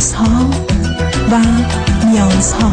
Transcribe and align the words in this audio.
رازها 0.00 0.50
و 1.30 1.40
نیازها 2.06 2.72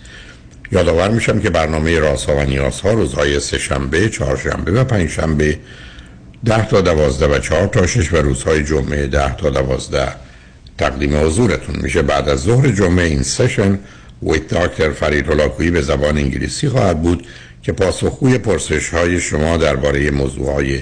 یادآور 0.71 1.09
میشم 1.09 1.39
که 1.39 1.49
برنامه 1.49 1.99
رازها 1.99 2.35
و 2.35 2.41
نیازها 2.41 2.91
روزهای 2.91 3.39
سه 3.39 3.57
شنبه، 3.57 4.09
چهار 4.09 4.37
شنبه 4.37 4.71
و 4.71 4.83
پنج 4.83 5.09
شنبه 5.09 5.59
ده 6.45 6.67
تا 6.67 6.81
دوازده 6.81 7.27
و 7.27 7.39
چهار 7.39 7.67
تا 7.67 7.87
شش 7.87 8.13
و 8.13 8.17
روزهای 8.17 8.63
جمعه 8.63 9.07
ده 9.07 9.35
تا 9.35 9.49
دوازده 9.49 10.07
تقدیم 10.77 11.25
حضورتون 11.25 11.75
میشه. 11.81 12.01
بعد 12.01 12.29
از 12.29 12.39
ظهر 12.39 12.67
جمعه 12.67 13.05
این 13.05 13.23
سشن 13.23 13.79
ویت 14.23 14.47
داکتر 14.47 14.91
فرید 14.91 15.25
به 15.73 15.81
زبان 15.81 16.17
انگلیسی 16.17 16.69
خواهد 16.69 17.01
بود 17.01 17.27
که 17.63 17.71
پاسخگوی 17.71 18.37
پرسش 18.37 18.89
های 18.89 19.19
شما 19.19 19.57
درباره 19.57 20.11
موضوع 20.11 20.53
های 20.53 20.81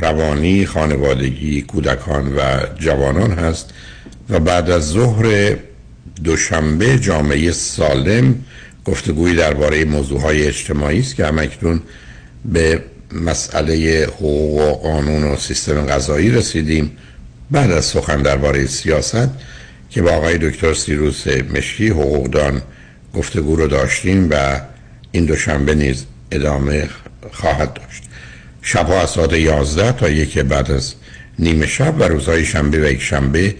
روانی، 0.00 0.66
خانوادگی، 0.66 1.62
کودکان 1.62 2.34
و 2.36 2.40
جوانان 2.78 3.32
هست 3.32 3.70
و 4.30 4.40
بعد 4.40 4.70
از 4.70 4.88
ظهر 4.88 5.56
دوشنبه 6.24 6.98
جامعه 6.98 7.52
سالم 7.52 8.34
گفتگویی 8.88 9.34
درباره 9.34 9.84
موضوع 9.84 10.20
های 10.20 10.46
اجتماعی 10.46 11.00
است 11.00 11.16
که 11.16 11.26
همکنون 11.26 11.80
به 12.44 12.82
مسئله 13.12 14.06
حقوق 14.16 14.60
و 14.60 14.72
قانون 14.72 15.24
و 15.24 15.36
سیستم 15.36 15.86
غذایی 15.86 16.30
رسیدیم. 16.30 16.90
بعد 17.50 17.70
از 17.70 17.84
سخن 17.84 18.22
درباره 18.22 18.66
سیاست 18.66 19.28
که 19.90 20.02
با 20.02 20.10
آقای 20.10 20.38
دکتر 20.38 20.74
سیروس 20.74 21.26
مشکی 21.26 21.88
حقوقدان 21.88 22.62
گفتگو 23.14 23.56
رو 23.56 23.66
داشتیم 23.66 24.28
و 24.30 24.60
این 25.12 25.24
دوشنبه 25.24 25.74
نیز 25.74 26.04
ادامه 26.30 26.88
خواهد 27.32 27.72
داشت. 27.74 28.02
شبها 28.62 29.00
از 29.00 29.10
ساعت 29.10 29.32
11 29.32 29.92
تا 29.92 30.08
یک 30.08 30.38
بعد 30.38 30.70
از 30.70 30.94
نیمه 31.38 31.66
شب 31.66 31.94
و 32.00 32.02
روزهای 32.02 32.44
شنبه 32.44 32.80
و 32.80 32.90
یک 32.90 33.02
شنبه 33.02 33.54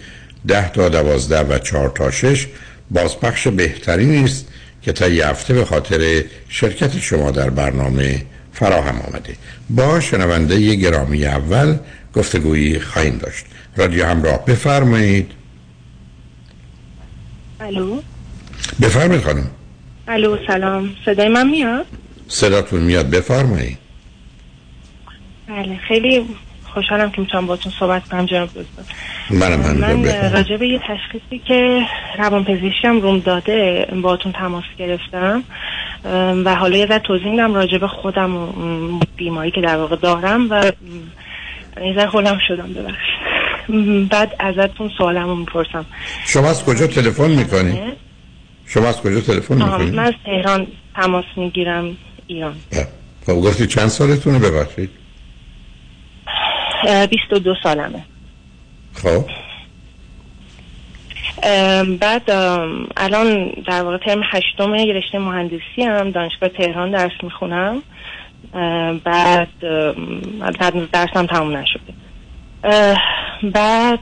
ده 0.49 0.73
تا 0.73 0.89
دوازده 0.89 1.41
و 1.41 1.59
چهار 1.59 1.93
تا 1.95 2.11
شش 2.11 2.47
بازپخش 2.91 3.49
بهتری 3.49 4.25
است 4.25 4.47
که 4.89 4.93
تا 4.93 5.09
یه 5.09 5.27
هفته 5.27 5.55
به 5.55 5.65
خاطر 5.65 6.25
شرکت 6.49 6.99
شما 6.99 7.31
در 7.31 7.51
برنامه 7.51 8.23
فراهم 8.53 9.01
آمده. 9.01 9.35
با 9.71 10.01
شنونده 10.01 10.75
گرامی 10.75 11.27
اول 11.27 11.79
گفتگویی 12.15 12.81
خواهیم 12.81 13.19
داشت. 13.19 13.45
رادیو 13.77 14.07
همراه 14.07 14.45
بفرمایید. 14.45 15.31
الو؟ 17.61 18.01
بفرمایید 18.83 19.25
خانم. 19.25 19.51
الو 20.09 20.37
سلام. 20.47 20.91
صدای 21.05 21.29
من 21.29 21.51
میاد؟ 21.51 21.87
صداتون 22.29 22.81
میاد 22.81 23.11
بفرمایید. 23.11 23.79
بله 25.49 25.77
خیلی 25.89 26.27
خوشحالم 26.75 27.11
که 27.11 27.21
می‌تونم 27.21 27.47
باتون 27.47 27.73
صحبت 27.79 28.09
کنم 28.09 28.27
جناب 28.27 28.49
دکتر. 28.49 28.95
هم 29.53 29.79
من. 29.79 30.33
راجع 30.33 30.57
به 30.57 30.69
یه 30.69 30.79
تشخیصی 30.79 31.43
که 31.49 31.81
روانپزشکم 32.19 33.01
روم 33.01 33.19
داده 33.19 33.87
باتون 34.03 34.33
تماس 34.33 34.65
گرفتم. 34.79 35.43
و 36.45 36.55
حالا 36.55 36.77
یه 36.77 36.87
ذره 36.87 36.99
توضیح 36.99 37.31
میدم 37.31 37.55
راجع 37.55 37.79
به 37.79 37.89
خودم 37.89 38.37
و 38.37 39.01
بیماری 39.17 39.51
که 39.51 39.61
در 39.61 39.77
واقع 39.77 39.97
دارم 39.97 40.47
و 40.51 40.73
یه 41.85 41.95
ذره 41.95 42.09
هولم 42.09 42.39
شدم 42.49 42.73
ببخشید. 42.73 43.19
ام، 43.69 44.05
بعد 44.05 44.37
ازتون 44.39 44.91
سوالمو 44.99 45.35
می‌پرسم. 45.35 45.87
شما 46.27 46.49
از 46.49 46.65
کجا 46.65 46.87
تلفن 46.87 47.31
می‌کنید 47.31 47.79
شما 48.67 48.89
از 48.89 49.01
کجا 49.01 49.21
تلفن 49.21 49.63
آها، 49.63 49.79
می‌کنید 49.79 49.95
من 49.95 50.05
از 50.05 50.15
تهران 50.25 50.67
تماس 50.97 51.25
می‌گیرم 51.37 51.97
ایران. 52.27 52.55
خب 53.27 53.33
گفتی 53.33 53.67
چند 53.67 53.89
سالتونه؟ 53.89 54.39
ببخشید. 54.39 54.91
22 57.11 57.55
سالمه. 57.63 58.05
خب. 58.95 59.25
بعد 62.01 62.31
الان 62.97 63.51
در 63.67 63.83
واقع 63.83 63.99
ترم 63.99 64.21
هشتم 64.25 64.75
یه 64.75 64.93
رشته 64.93 65.19
مهندسی 65.19 65.83
هم 65.83 66.11
دانشگاه 66.11 66.49
تهران 66.49 66.91
درس 66.91 67.13
می‌خونم. 67.23 67.83
بعد 69.05 69.49
بعد 70.61 70.91
درسم 70.91 71.27
تموم 71.27 71.57
نشده. 71.57 71.95
بعد 73.43 74.01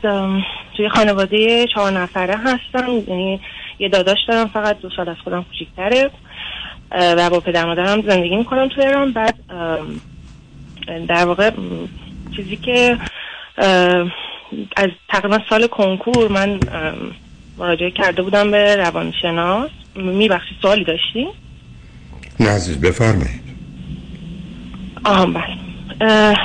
توی 0.76 0.88
خانواده 0.88 1.66
چهار 1.74 1.92
نفره 1.92 2.34
هستم. 2.36 2.88
یعنی 3.08 3.40
یه 3.78 3.88
داداش 3.88 4.18
دارم 4.28 4.48
فقط 4.48 4.80
دو 4.80 4.90
سال 4.96 5.08
از 5.08 5.16
خودم 5.24 5.42
کوچیکتره. 5.42 6.10
و 6.90 7.30
با 7.30 7.40
پدر 7.40 7.64
مادرم 7.64 8.02
زندگی 8.02 8.36
می‌کنم 8.36 8.68
تو 8.68 8.80
ایران. 8.80 9.12
بعد 9.12 9.34
در 11.08 11.24
واقع 11.24 11.50
چیزی 12.36 12.56
که 12.56 12.98
از 14.76 14.88
تقریبا 15.08 15.38
سال 15.50 15.66
کنکور 15.66 16.28
من 16.28 16.60
مراجعه 17.58 17.90
کرده 17.90 18.22
بودم 18.22 18.50
به 18.50 18.76
روانشناس. 18.76 19.70
میبخشی 19.96 20.56
سوالی 20.62 20.84
داشتی؟ 20.84 21.28
نه 22.40 22.50
عزیز 22.50 22.80
بفرمایید. 22.80 23.46
بله. 25.04 25.44
اه، 26.00 26.36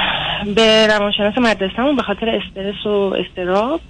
به 0.55 0.87
روانشناس 0.87 1.37
مدرسهمون 1.37 1.95
به 1.95 2.03
خاطر 2.03 2.29
استرس 2.29 2.85
و 2.85 3.15
استراب 3.19 3.81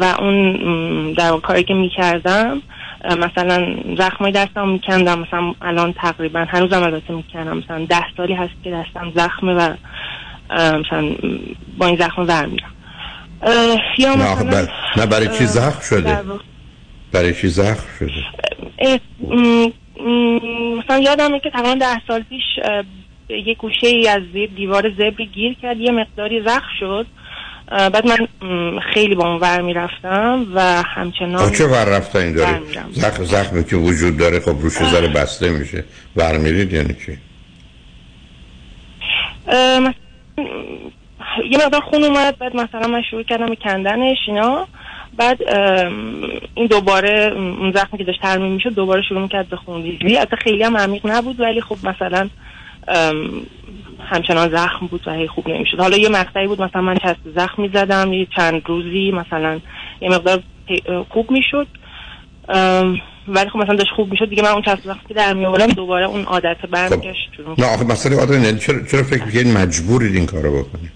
و 0.00 0.04
اون 0.18 1.12
در 1.12 1.36
کاری 1.36 1.62
که 1.62 1.74
می‌کردم 1.74 2.62
مثلا 3.04 3.76
زخمای 3.98 4.32
دستم 4.32 4.68
میکندم. 4.68 5.18
مثلا 5.18 5.54
الان 5.62 5.92
تقریبا 5.92 6.46
هنوزم 6.48 6.82
البته 6.82 7.12
می‌کنم. 7.12 7.56
مثلا 7.58 7.84
ده 7.84 8.04
سالی 8.16 8.34
هست 8.34 8.52
که 8.64 8.70
دستم 8.70 9.12
زخمه 9.16 9.54
و 9.54 9.74
مثلا 10.54 11.14
با 11.78 11.86
این 11.86 11.96
زخم 11.96 12.22
ور 12.28 12.46
میرم. 12.46 12.70
یا 13.98 14.16
مثلا 14.16 14.50
بر- 14.50 14.68
نه 14.96 15.06
برای 15.06 15.28
چی 15.38 15.46
زخم 15.46 15.80
شده؟ 15.80 16.18
برای 17.12 17.34
چی 17.34 17.48
زخم 17.48 17.84
شده؟ 17.98 18.10
اه، 18.78 18.98
م، 19.20 19.66
م، 20.00 20.38
مثلا 20.78 20.98
یادمه 20.98 21.40
که 21.40 21.50
تقریبا 21.50 21.74
ده 21.74 22.00
سال 22.08 22.22
پیش 22.22 22.42
یه 23.46 23.54
گوشه 23.54 23.86
ای 23.86 24.08
از 24.08 24.22
زیر 24.32 24.50
دیوار 24.56 24.90
زبری 24.90 25.26
گیر 25.34 25.56
کرد 25.62 25.80
یه 25.80 25.90
مقداری 25.90 26.42
زخم 26.46 26.66
شد. 26.80 27.06
بعد 27.70 28.06
من 28.06 28.28
خیلی 28.94 29.14
با 29.14 29.28
اون 29.28 29.40
ور 29.40 29.60
می‌رفتم 29.60 30.46
و 30.54 30.82
همچنان 30.86 31.52
چه 31.52 31.66
ور 31.66 31.84
رفتن 31.84 32.18
این 32.18 32.32
داره. 32.34 32.60
زخم 32.92 33.24
زخمی 33.24 33.64
که 33.64 33.76
وجود 33.76 34.16
داره 34.16 34.40
خب 34.40 34.56
روش 34.60 34.72
ذره 34.72 35.08
بسته 35.08 35.50
میشه. 35.50 35.84
ور 36.16 36.38
میرید 36.38 36.72
یعنی 36.72 36.94
چی؟ 37.06 37.18
مثلا 39.48 39.94
یه 40.38 41.58
مقدار 41.64 41.80
خون 41.80 42.04
اومد 42.04 42.38
بعد 42.38 42.56
مثلا 42.56 42.88
من 42.88 43.02
شروع 43.10 43.22
کردم 43.22 43.46
به 43.46 43.56
کندنش 43.56 44.18
اینا. 44.26 44.66
بعد 45.16 45.38
این 46.54 46.66
دوباره 46.66 47.32
اون 47.36 47.72
زخمی 47.72 47.98
که 47.98 48.04
داشت 48.04 48.20
ترمیم 48.20 48.52
می‌شد 48.52 48.74
دوباره 48.74 49.02
شروع 49.02 49.22
می‌کرد 49.22 49.48
به 49.48 49.56
خونریزی 49.56 50.16
البته 50.16 50.36
خیلی 50.36 50.62
هم 50.62 50.76
عمیق 50.76 51.06
نبود 51.06 51.40
ولی 51.40 51.60
خب 51.60 51.76
مثلا 51.84 52.28
همچنان 54.10 54.48
زخم 54.48 54.86
بود 54.86 55.08
و 55.08 55.12
هی 55.12 55.28
خوب 55.28 55.48
نمی‌شد. 55.48 55.80
حالا 55.80 55.96
یه 55.96 56.08
مقطعی 56.08 56.46
بود 56.46 56.62
مثلا 56.62 56.82
من 56.82 56.96
چسب 56.96 57.30
زخم 57.36 57.62
می‌زدم 57.62 58.12
یه 58.12 58.26
چند 58.36 58.62
روزی 58.66 59.10
مثلا 59.10 59.60
یه 60.00 60.10
مقدار 60.10 60.42
خوب 61.10 61.30
می‌شد. 61.30 61.66
ولی 63.28 63.50
خب 63.50 63.56
مثلا 63.58 63.76
داشت 63.76 63.90
خوب 63.96 64.10
می‌شد 64.10 64.28
دیگه 64.28 64.42
من 64.42 64.48
اون 64.48 64.62
چند 64.62 64.82
وقتی 64.86 65.14
در 65.14 65.34
میآوردم 65.34 65.66
دوباره 65.66 66.06
اون 66.06 66.24
عادت 66.24 66.56
برمیگشت 66.70 67.30
خب. 67.46 67.60
نه 67.60 67.66
آخه 67.66 67.84
مسئله 67.84 68.16
عادت 68.16 68.34
نه 68.34 68.58
چرا 68.58 68.86
چرا 68.86 69.02
فکر 69.02 69.24
می‌کنید 69.24 69.46
مجبورید 69.46 70.14
این 70.14 70.26
کارو 70.26 70.62
بکنید 70.64 70.90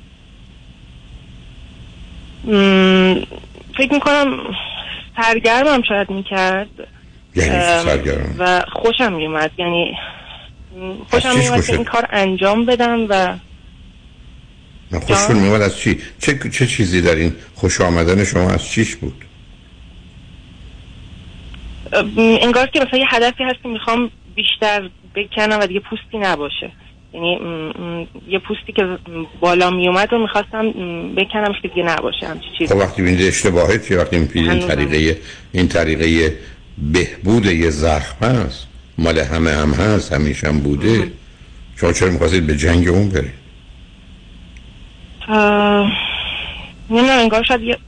فکر 3.79 3.93
می‌کنم 3.93 4.39
سرگرمم 5.17 5.83
شاید 5.89 6.11
می‌کرد 6.11 6.69
یعنی 7.35 7.51
سرگرم 7.85 8.35
و 8.39 8.65
خوشم 8.73 9.13
میومد 9.13 9.51
یعنی 9.59 9.97
خوشم 11.11 11.39
میومد 11.39 11.67
که 11.67 11.73
این 11.73 11.85
کار 11.85 12.07
انجام 12.11 12.67
بدم 12.67 13.07
و 13.09 13.37
خوشون 15.01 15.37
میومد 15.37 15.63
از 15.63 15.79
چی؟ 15.79 16.01
چه, 16.19 16.39
چه 16.51 16.67
چیزی 16.67 17.03
در 17.03 17.15
این 17.15 17.33
خوش 17.55 17.81
آمدن 17.81 18.25
شما 18.25 18.51
از 18.51 18.65
چیش 18.65 18.97
بود؟ 18.97 19.25
انگار 22.17 22.67
که 22.67 22.81
مثلا 22.81 22.99
یه 22.99 23.07
هدفی 23.09 23.45
هست 23.45 23.63
که 23.63 23.69
می‌خوام 23.69 24.11
بیشتر 24.35 24.91
بکنم 25.15 25.59
و 25.61 25.67
دیگه 25.67 25.81
پوستی 25.81 26.19
نباشه. 26.19 26.71
یعنی 27.13 27.39
یه 28.29 28.39
پوستی 28.39 28.73
که 28.73 28.99
بالا 29.41 29.71
می 29.71 29.89
اومد 29.89 30.13
رو 30.13 30.23
می‌خواستم 30.23 30.73
بکنم 31.17 31.53
که 31.63 31.69
دیگه 31.69 31.83
نباشه 31.83 32.27
همچی 32.27 32.47
چیزی. 32.59 32.75
خب 32.75 32.81
وقتی 32.81 33.03
بینید 33.03 33.23
اشتباهه 33.23 33.79
چی 33.79 33.95
وقتی 33.95 34.19
می‌بینید 34.19 34.51
این 34.51 34.69
طریقه 34.69 35.19
این 35.53 35.69
طریقه 35.69 36.37
بهبود 36.93 37.47
یه 37.47 37.71
زخم 37.71 38.27
هست. 38.27 38.69
مال 38.99 39.19
همه 39.19 39.51
هم 39.51 39.71
هست 39.71 40.13
همیشه 40.13 40.49
هم 40.49 40.61
بوده. 40.61 41.13
شما 41.77 41.93
چرا 41.93 42.11
می‌خواستید 42.11 42.47
به 42.47 42.57
جنگ 42.57 42.89
اون 42.89 43.09
برید؟ 43.09 43.39
نه 46.91 47.13
انگار 47.13 47.43
شاید 47.43 47.63
یه 47.63 47.79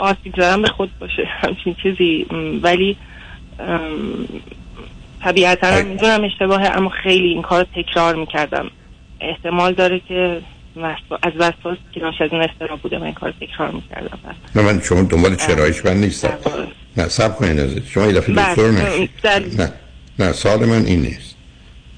آسیب 0.00 0.34
زدن 0.36 0.62
به 0.62 0.68
خود 0.68 0.98
باشه. 0.98 1.22
همچین 1.26 1.76
چیزی. 1.82 2.26
ولی 2.62 2.96
طبیعتا 5.22 5.82
می‌دونم 5.82 6.24
اشتباهه 6.24 6.76
اما 6.76 6.90
خیلی 7.02 7.28
این 7.28 7.42
کار 7.42 7.66
تکرار 7.76 8.14
می‌کردم. 8.14 8.70
احتمال 9.20 9.74
داره 9.74 10.00
که 10.08 10.40
از 11.22 11.32
وسواس 11.36 11.78
که 11.92 12.00
ناشی 12.00 12.24
از 12.24 12.30
اون 12.32 12.42
استراب 12.42 12.80
بوده 12.80 12.98
من 12.98 13.04
این 13.04 13.14
کار 13.14 13.34
تکرار 13.40 13.70
می‌کردم. 13.70 14.18
نه 14.56 14.62
من 14.62 14.80
شما 14.80 15.02
دنبال 15.02 15.36
چرایش 15.36 15.84
من 15.84 15.96
نیستم. 15.96 16.38
نه 16.96 17.08
سب 17.08 17.36
کنید 17.36 17.60
عزیز. 17.60 17.82
شما 17.86 18.06
یه 18.06 18.12
دفعه 18.12 18.34
بله. 18.34 18.50
دکتر 18.50 18.70
نشید 18.70 19.10
نه 19.60 19.72
نه 20.18 20.32
سال 20.32 20.64
من 20.64 20.84
این 20.84 21.00
نیست. 21.00 21.36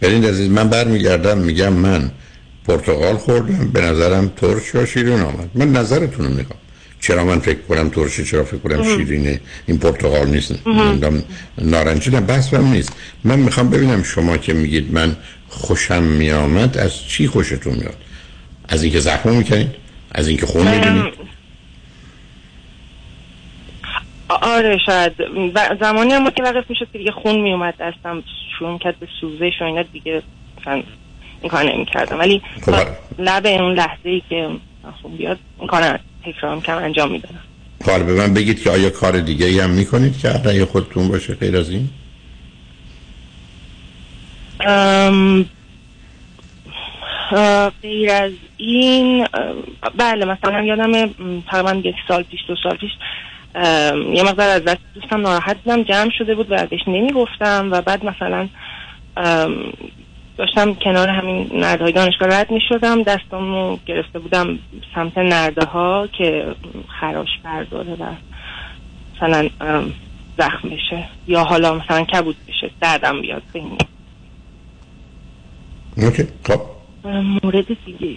برین 0.01 0.25
عزیز 0.25 0.51
من 0.51 0.69
برمیگردم 0.69 1.39
میگم 1.39 1.73
من 1.73 2.11
پرتغال 2.67 3.17
خوردم 3.17 3.71
به 3.73 3.81
نظرم 3.81 4.29
ترش 4.29 4.75
یا 4.75 4.87
شیرین 4.87 5.21
آمد. 5.21 5.51
من 5.55 5.73
نظرتون 5.73 6.27
رو 6.27 6.33
می‌خوام. 6.35 6.59
چرا 7.03 7.25
من 7.25 7.39
فکر 7.39 7.59
کنم 7.69 7.89
ترشه 7.89 8.25
چرا 8.25 8.45
فکر 8.45 8.59
کنم 8.59 8.83
شیرینه؟ 8.85 9.41
این 9.67 9.79
پرتغال 9.79 10.29
نیست. 10.29 10.55
نارنجی 11.59 12.11
نه 12.11 12.21
بس 12.21 12.55
هم 12.55 12.67
نیست. 12.67 12.93
من 13.25 13.39
می‌خوام 13.39 13.71
ببینم 13.71 14.03
شما 14.03 14.37
که 14.37 14.53
میگید 14.53 14.93
من 14.93 15.17
خوشم 15.49 16.03
میامد 16.03 16.79
از 16.79 17.09
چی 17.09 17.27
خوشتون 17.27 17.75
میاد 17.75 17.97
از 18.69 18.83
اینکه 18.83 19.01
زخم 19.01 19.31
می‌کنید؟ 19.31 19.71
از 20.13 20.29
اینکه 20.29 20.47
خون 20.47 20.69
می‌بینید؟ 20.69 21.15
آره 24.29 24.79
شاید. 24.87 25.13
زمانی 25.81 26.13
هم 26.13 26.31
که 26.31 26.43
وقت 26.43 26.71
می‌شد 26.71 26.89
که 26.93 26.99
دیگه 26.99 27.13
خون 27.13 27.41
میومد 27.41 27.75
دستم 27.81 28.23
شروع 28.59 28.79
کرد 28.79 28.99
به 28.99 29.09
سوزش 29.21 29.53
و 29.61 29.65
اینا 29.65 29.83
دیگه 29.83 30.23
این 31.41 31.51
کار 31.51 31.73
نمی 31.73 31.87
کردم 31.87 32.19
ولی 32.19 32.43
خب 32.63 32.75
لب 33.19 33.47
اون 33.47 33.75
لحظه 33.75 34.09
ای 34.09 34.23
که 34.29 34.49
خون 35.03 35.17
بیاد 35.17 35.39
این 35.59 35.69
کار 35.69 36.01
تکرار 36.25 36.61
کم 36.61 36.77
انجام 36.77 37.13
می‌دادم 37.13 37.41
کار 37.85 38.03
به 38.03 38.13
من 38.13 38.35
بگید 38.35 38.63
که 38.63 38.71
آیا 38.71 38.91
کار 38.91 39.21
دیگه 39.21 39.47
ای 39.47 39.61
هم 39.61 39.71
می‌کنید 39.71 40.19
که 40.19 40.29
علیه 40.29 40.65
خودتون 40.65 41.09
باشه 41.09 41.35
غیر 41.35 41.57
از 41.57 41.71
این؟ 41.71 41.89
غیر 47.83 48.11
از 48.11 48.33
این 48.57 49.27
بله 49.97 50.25
مثلا 50.25 50.63
یادم 50.63 50.93
تقریبا 51.51 51.89
یک 51.89 51.95
سال 52.09 52.23
پیش 52.23 52.41
دو 52.49 52.57
سال 52.63 52.77
پیش 52.77 52.91
یه 54.15 54.23
مقدار 54.23 54.49
از 54.49 54.65
دست 54.65 54.81
دوستم 54.95 55.21
ناراحت 55.21 55.57
بودم 55.57 55.83
جمع 55.83 56.11
شده 56.19 56.35
بود 56.35 56.53
و 56.53 56.55
ازش 56.55 56.81
نمی‌گفتم 56.87 57.69
و 57.73 57.81
بعد 57.81 58.05
مثلا 58.05 58.49
داشتم 60.37 60.75
کنار 60.75 61.09
همین 61.09 61.51
نرده 61.55 61.85
های 61.85 61.93
دانشگاه 61.93 62.29
رد 62.29 62.51
می 62.51 62.61
شدم 62.69 63.03
دستامو 63.03 63.79
گرفته 63.87 64.19
بودم 64.19 64.59
سمت 64.95 65.19
نرده 65.19 65.65
ها 65.65 66.09
که 66.19 66.55
خراش 67.01 67.29
برداره 67.45 67.95
و 67.95 68.07
مثلا 69.17 69.49
زخم 70.39 70.69
بشه 70.69 71.05
یا 71.27 71.45
حالا 71.45 71.75
مثلا 71.75 72.05
کبود 72.05 72.37
بشه 72.49 72.71
دردم 72.81 73.21
بیاد 73.21 73.43
به 73.53 73.59
این. 73.59 73.79
اوکی 75.97 76.27
خب. 76.47 76.61
مورد 77.43 77.67
دیگه. 77.85 78.17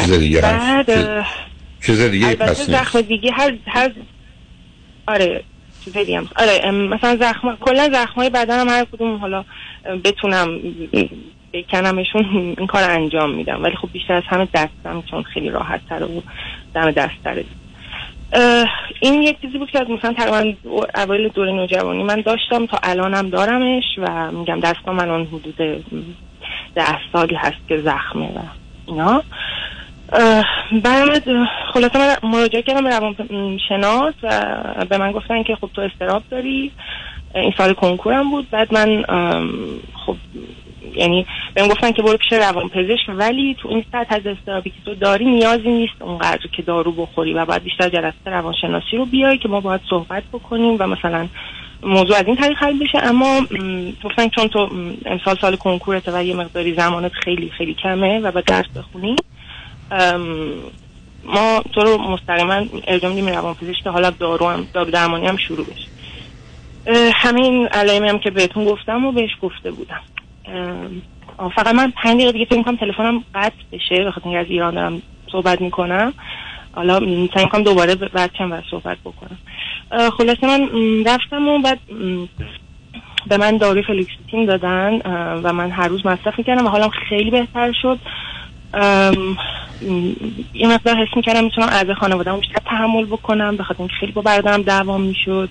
چیز 0.00 0.12
دیگه 0.18 0.40
بعد 0.40 1.26
چیز 1.86 2.00
دیگه 2.00 2.34
پس 2.34 2.66
زخم 2.66 3.00
دیگه 3.00 3.32
هر 3.32 3.54
هر 3.66 3.92
آره. 5.06 5.44
چیز 5.84 5.96
آره 6.36 6.70
مثلا 6.70 7.16
زخم 7.16 7.56
کلا 7.60 7.90
زخم 7.92 8.14
های 8.14 8.30
بدنم 8.30 8.68
هر 8.68 8.84
کدوم 8.84 9.16
حالا 9.16 9.44
بتونم 10.04 10.58
بکنمشون 11.52 12.24
این 12.58 12.66
کار 12.66 12.90
انجام 12.90 13.34
میدم. 13.34 13.62
ولی 13.62 13.76
خب 13.76 13.88
بیشتر 13.92 14.14
از 14.14 14.22
همه 14.26 14.48
دستم 14.54 15.02
چون 15.10 15.22
خیلی 15.22 15.50
راحت 15.50 15.80
تر 15.88 16.02
و 16.02 16.22
دم 16.74 16.90
دست 16.90 17.22
تره 17.24 17.44
این 19.00 19.22
یک 19.22 19.40
چیزی 19.40 19.58
بود 19.58 19.70
که 19.70 19.80
از 19.80 19.90
مثلا 19.90 20.12
تقریبا 20.12 20.54
اول 20.94 21.28
دور 21.28 21.52
نوجوانی 21.52 22.02
من 22.02 22.20
داشتم. 22.20 22.66
تا 22.66 22.78
الانم 22.82 23.28
دارمش 23.30 23.84
و 23.98 24.32
میگم 24.32 24.60
دستم 24.60 24.94
من 24.94 25.10
اون 25.10 25.26
حدود 25.26 25.56
ده 26.74 26.98
سالی 27.12 27.34
هست 27.34 27.68
که 27.68 27.76
زخمه 27.76 28.26
و 28.26 28.40
اینا. 28.86 29.22
بعد 30.82 31.28
خلاصه 31.72 31.98
من 31.98 32.30
مراجعه 32.30 32.62
کردم 32.62 32.84
به 32.84 32.90
روان 32.90 33.14
شناس 33.68 34.14
و 34.22 34.84
به 34.90 34.98
من 34.98 35.12
گفتن 35.12 35.42
که 35.42 35.56
خب 35.56 35.70
تو 35.74 35.80
استراب 35.80 36.22
داری 36.30 36.72
این 37.34 37.52
سال 37.58 37.72
کنکورم 37.72 38.30
بود. 38.30 38.50
بعد 38.50 38.74
من 38.74 39.02
خب 40.06 40.16
یعنی 40.94 41.26
بهم 41.54 41.68
گفتن 41.68 41.92
که 41.92 42.02
برو 42.02 42.16
پیش 42.16 42.32
روان 42.32 42.68
پزشک 42.68 43.08
ولی 43.08 43.56
تو 43.62 43.68
این 43.68 43.84
سطح 43.92 44.14
از 44.14 44.26
استرابی 44.26 44.70
که 44.70 44.76
تو 44.84 44.94
داری 44.94 45.24
نیازی 45.24 45.68
نیست 45.68 46.02
اونقدر 46.02 46.46
که 46.56 46.62
دارو 46.62 46.92
بخوری 46.92 47.34
و 47.34 47.44
بعد 47.44 47.62
بیشتر 47.62 47.88
جلسه 47.88 48.16
روانشناسی 48.24 48.96
رو 48.96 49.04
بیای 49.04 49.38
که 49.38 49.48
ما 49.48 49.60
باید 49.60 49.80
صحبت 49.90 50.22
بکنیم 50.32 50.76
و 50.78 50.86
مثلا 50.86 51.28
موضوع 51.82 52.16
از 52.16 52.24
این 52.26 52.36
طریق 52.36 52.58
حل 52.58 52.78
بشه. 52.78 52.98
اما 53.02 53.40
گفتن 54.04 54.28
چون 54.28 54.48
تو 54.48 54.68
امسال 55.06 55.36
سال 55.40 55.56
کنکورت 55.56 56.08
و 56.08 56.24
یه 56.24 56.36
مقداری 56.36 56.74
زمانت 56.74 57.12
خیلی 57.12 57.50
خیلی 57.50 57.74
کمه 57.74 58.20
و 58.20 58.32
با 58.32 58.40
درس 58.40 58.66
بخونی 58.76 59.16
ما 61.24 61.62
تو 61.72 61.80
رو 61.80 61.98
مستقیما 61.98 62.66
ارجام 62.86 63.12
میدیم 63.12 63.28
روان 63.28 63.54
پزشک 63.54 63.82
که 63.84 63.90
حالا 63.90 64.10
دارو 64.10 64.48
هم 64.48 64.68
دارو 64.72 64.90
درمانی 64.90 65.26
هم 65.26 65.36
شروع 65.36 65.66
بشه. 65.66 65.88
همین 67.14 67.66
علائمی 67.66 68.08
هم 68.08 68.18
که 68.18 68.30
بهتون 68.30 68.64
گفتم 68.64 69.04
و 69.04 69.12
بهش 69.12 69.30
گفته 69.42 69.70
بودم. 69.70 70.00
فقط 71.56 71.74
من 71.74 71.92
پنج 72.02 72.14
دقیقه 72.14 72.32
دیگه 72.32 72.44
فکر 72.44 72.62
کنم 72.62 72.76
تلفنم 72.76 73.24
قطع 73.34 73.54
بشه 73.72 74.04
بخاطر 74.04 74.28
اینکه 74.28 74.38
از 74.38 74.46
ایران 74.50 74.74
دارم 74.74 75.02
صحبت 75.32 75.60
می‌کنم. 75.60 76.14
حالا 76.72 77.00
سعی 77.34 77.46
کنم 77.46 77.62
دوباره 77.62 77.94
بعد 77.94 78.30
چند 78.38 78.52
وقت 78.52 78.64
صحبت 78.70 78.98
بکنم. 79.04 79.38
خلاصه 80.10 80.46
من 80.46 80.68
رفتم 81.06 81.48
و 81.48 81.58
بعد 81.58 81.78
به 83.26 83.36
من 83.36 83.56
داروی 83.56 83.82
فلیکسیتین 83.82 84.44
دادن 84.44 85.00
و 85.42 85.52
من 85.52 85.70
هر 85.70 85.88
روز 85.88 86.06
مصرف 86.06 86.38
می‌کردم 86.38 86.66
و 86.66 86.68
حالا 86.68 86.88
خیلی 86.88 87.30
بهتر 87.30 87.72
شد. 87.82 87.98
یه 90.54 90.68
مقدار 90.68 90.96
حس 90.96 91.16
می‌کردم 91.16 91.44
می‌تونم 91.44 91.68
از 91.68 91.86
خانواده 92.00 92.32
بیشتر 92.32 92.60
تحمل 92.66 93.04
بکنم 93.04 93.56
به 93.56 93.64
خاطر 93.64 93.86
خیلی 94.00 94.12
با 94.12 94.22
برادرم 94.22 94.62
دعوام 94.62 95.00
می‌شد. 95.00 95.48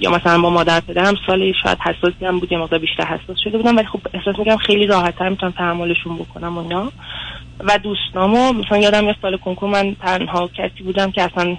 یا 0.00 0.10
مثلا 0.10 0.40
با 0.40 0.50
مادر 0.50 0.80
پدرم 0.80 1.14
سال 1.26 1.52
شاید 1.62 1.78
حساسی 1.78 2.26
هم 2.26 2.38
بود 2.38 2.52
یه 2.52 2.58
مقدار 2.58 2.78
بیشتر 2.78 3.04
حساس 3.04 3.38
شده 3.44 3.58
بودم 3.58 3.76
ولی 3.76 3.86
خب 3.86 4.00
احساس 4.14 4.38
می‌کنم 4.38 4.56
خیلی 4.56 4.86
راحت 4.86 5.16
تر 5.18 5.28
می‌تونم 5.28 5.52
تحملشون 5.52 6.16
بکنم 6.16 6.58
و 6.58 6.60
اینا. 6.60 6.92
و 7.60 7.78
دوستامو 7.78 8.52
مثلا 8.52 8.78
یادم 8.78 9.06
یه 9.06 9.16
سال 9.22 9.36
کنکور 9.36 9.68
من 9.70 9.94
تنها 9.94 10.48
کسی 10.48 10.84
بودم 10.84 11.10
که 11.10 11.22
اصلا 11.22 11.56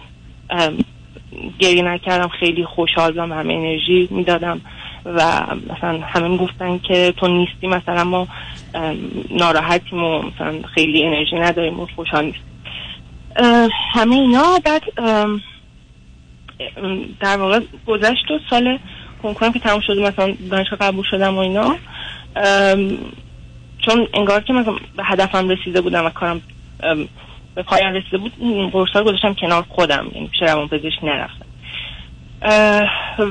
گریه 1.59 1.83
نکردم 1.83 2.27
خیلی 2.27 2.65
خوشحال 2.65 3.11
بودم 3.11 3.31
همه 3.31 3.53
انرژی 3.53 4.07
می‌دادم. 4.11 4.61
و 5.05 5.45
مثلا 5.69 5.99
همه 6.01 6.37
گفتن 6.37 6.79
که 6.79 7.13
تو 7.17 7.27
نیستی 7.27 7.67
مثلا 7.67 8.03
ما 8.03 8.27
ناراحتیم 9.29 10.03
و 10.03 10.21
مثلا 10.21 10.61
خیلی 10.75 11.03
انرژی 11.03 11.35
نداریم 11.35 11.79
و 11.79 11.87
خوشحال 11.95 12.25
نیستیم. 12.25 12.43
همه 13.93 14.15
اینا 14.15 14.59
بعد 14.65 14.83
در 17.19 17.37
واقع 17.37 17.59
گذشت 17.87 18.31
و 18.31 18.39
سال 18.49 18.79
کنکورم 19.23 19.53
که 19.53 19.59
تموم 19.59 19.81
شده 19.81 20.01
مثلا 20.01 20.33
دانشگاه 20.51 20.79
قبول 20.79 21.05
شدم 21.11 21.35
و 21.35 21.39
اینا. 21.39 21.75
چون 23.85 24.07
انگار 24.13 24.41
که 24.41 24.53
مثلا 24.53 24.73
به 24.97 25.03
هدفم 25.03 25.49
رسیده 25.49 25.81
بودم 25.81 26.05
و 26.05 26.09
کارم 26.09 26.41
به 27.55 27.63
پایان 27.63 27.93
رسیده 27.93 28.17
بود 28.17 28.31
این 28.39 28.69
قرص 28.69 28.95
رو 28.95 29.03
گذاشتم 29.03 29.33
کنار 29.33 29.65
خودم 29.69 30.07
یعنی 30.13 30.27
پیش 30.27 30.41
روان 30.41 30.67
پزشک 30.67 31.03
نرفتم. 31.03 31.46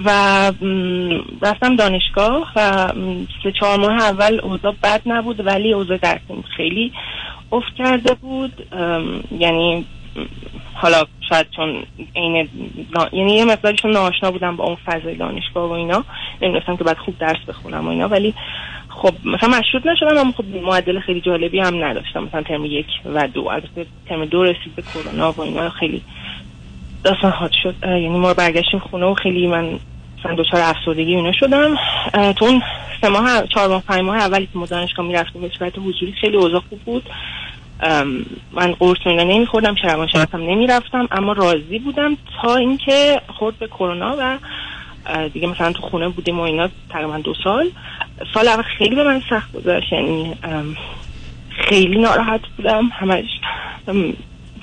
و 0.04 0.52
رفتم 1.42 1.76
دانشگاه 1.76 2.52
و 2.56 2.92
سه 3.42 3.52
چهار 3.60 3.78
ماه 3.78 4.02
اول 4.02 4.40
اوضاع 4.42 4.74
بد 4.82 5.02
نبود 5.06 5.46
ولی 5.46 5.72
اوضاع 5.72 5.96
درسیم 5.96 6.44
خیلی 6.56 6.92
افت 7.52 7.74
کرده 7.78 8.14
بود. 8.14 8.66
یعنی 9.38 9.84
حالا 10.74 11.04
شاید 11.28 11.46
چون 11.56 11.82
این 12.12 12.48
یعنی 13.12 13.34
یه 13.34 13.44
مقداری 13.44 13.76
چون 13.76 14.10
بودم 14.30 14.56
با 14.56 14.64
اون 14.64 14.76
فضای 14.86 15.14
دانشگاه 15.14 15.68
و 15.68 15.72
اینا. 15.72 16.04
نمی‌دونستم 16.42 16.76
که 16.76 16.84
باید 16.84 16.98
خوب 16.98 17.18
درس 17.18 17.44
بخونم 17.48 17.86
و 17.86 17.90
اینا 17.90 18.08
ولی 18.08 18.34
خب 18.88 19.12
مثلا 19.24 19.48
مشروط 19.48 19.86
نشدم 19.86 20.18
اما 20.18 20.32
خب 20.32 20.44
معدل 20.62 21.00
خیلی 21.00 21.20
جالبی 21.20 21.60
هم 21.60 21.84
نداشتم. 21.84 22.24
مثلا 22.24 22.42
ترم 22.42 22.64
یک 22.64 22.86
و 23.04 23.28
دو 23.28 23.48
البته 23.48 23.86
ترم 24.08 24.24
دو 24.24 24.44
رسید 24.44 24.74
به 24.76 24.82
کرونا 24.82 25.32
و 25.32 25.40
اینا 25.40 25.70
خیلی 25.70 26.02
داستان 27.04 27.30
حاد 27.30 27.52
شد. 27.62 27.74
یعنی 27.82 28.08
ما 28.08 28.34
برگشتیم 28.34 28.80
خونه 28.80 29.06
و 29.06 29.14
خیلی 29.14 29.46
من 29.46 29.78
مثلا 30.18 30.34
دوچار 30.34 30.60
افسردگی 30.60 31.14
اینا 31.14 31.32
شدم. 31.32 31.76
تو 32.32 32.44
اون 32.44 32.62
سه 33.00 33.08
ماه 33.08 33.46
چهار 33.46 33.68
ماه 33.68 33.82
پنج 33.82 34.00
ماه 34.00 34.16
اولی 34.16 34.46
که 34.46 34.58
ما 34.58 34.66
دانشگاه 34.66 35.06
می‌رفتیم 35.06 35.42
به 35.42 35.50
صورت 35.58 35.78
حضوری 35.78 36.12
خیلی 36.20 36.36
اوضاع 36.36 36.62
خوب 36.68 36.80
بود. 36.80 37.02
من 38.52 38.72
قرص 38.78 38.98
اینا 39.06 39.22
نمیخوردم 39.22 39.74
شرمان 39.74 40.08
هم 40.32 40.42
نمی‌رفتم 40.42 41.08
اما 41.10 41.32
راضی 41.32 41.78
بودم 41.78 42.16
تا 42.42 42.56
اینکه 42.56 43.20
خورد 43.28 43.58
به 43.58 43.66
کرونا 43.66 44.16
و 44.18 44.38
دیگه 45.28 45.46
مثلا 45.46 45.72
تو 45.72 45.82
خونه 45.82 46.08
بودیم 46.08 46.38
و 46.38 46.42
اینا 46.42 46.68
تقریبا 46.90 47.18
دو 47.18 47.34
سال. 47.44 47.70
سال 48.34 48.48
اول 48.48 48.62
خیلی 48.62 48.94
به 48.94 49.04
من 49.04 49.22
سخت 49.30 49.52
گذشت 49.52 49.92
یعنی 49.92 50.34
خیلی 51.50 51.98
ناراحت 51.98 52.40
بودم. 52.56 52.88
همش 52.92 53.24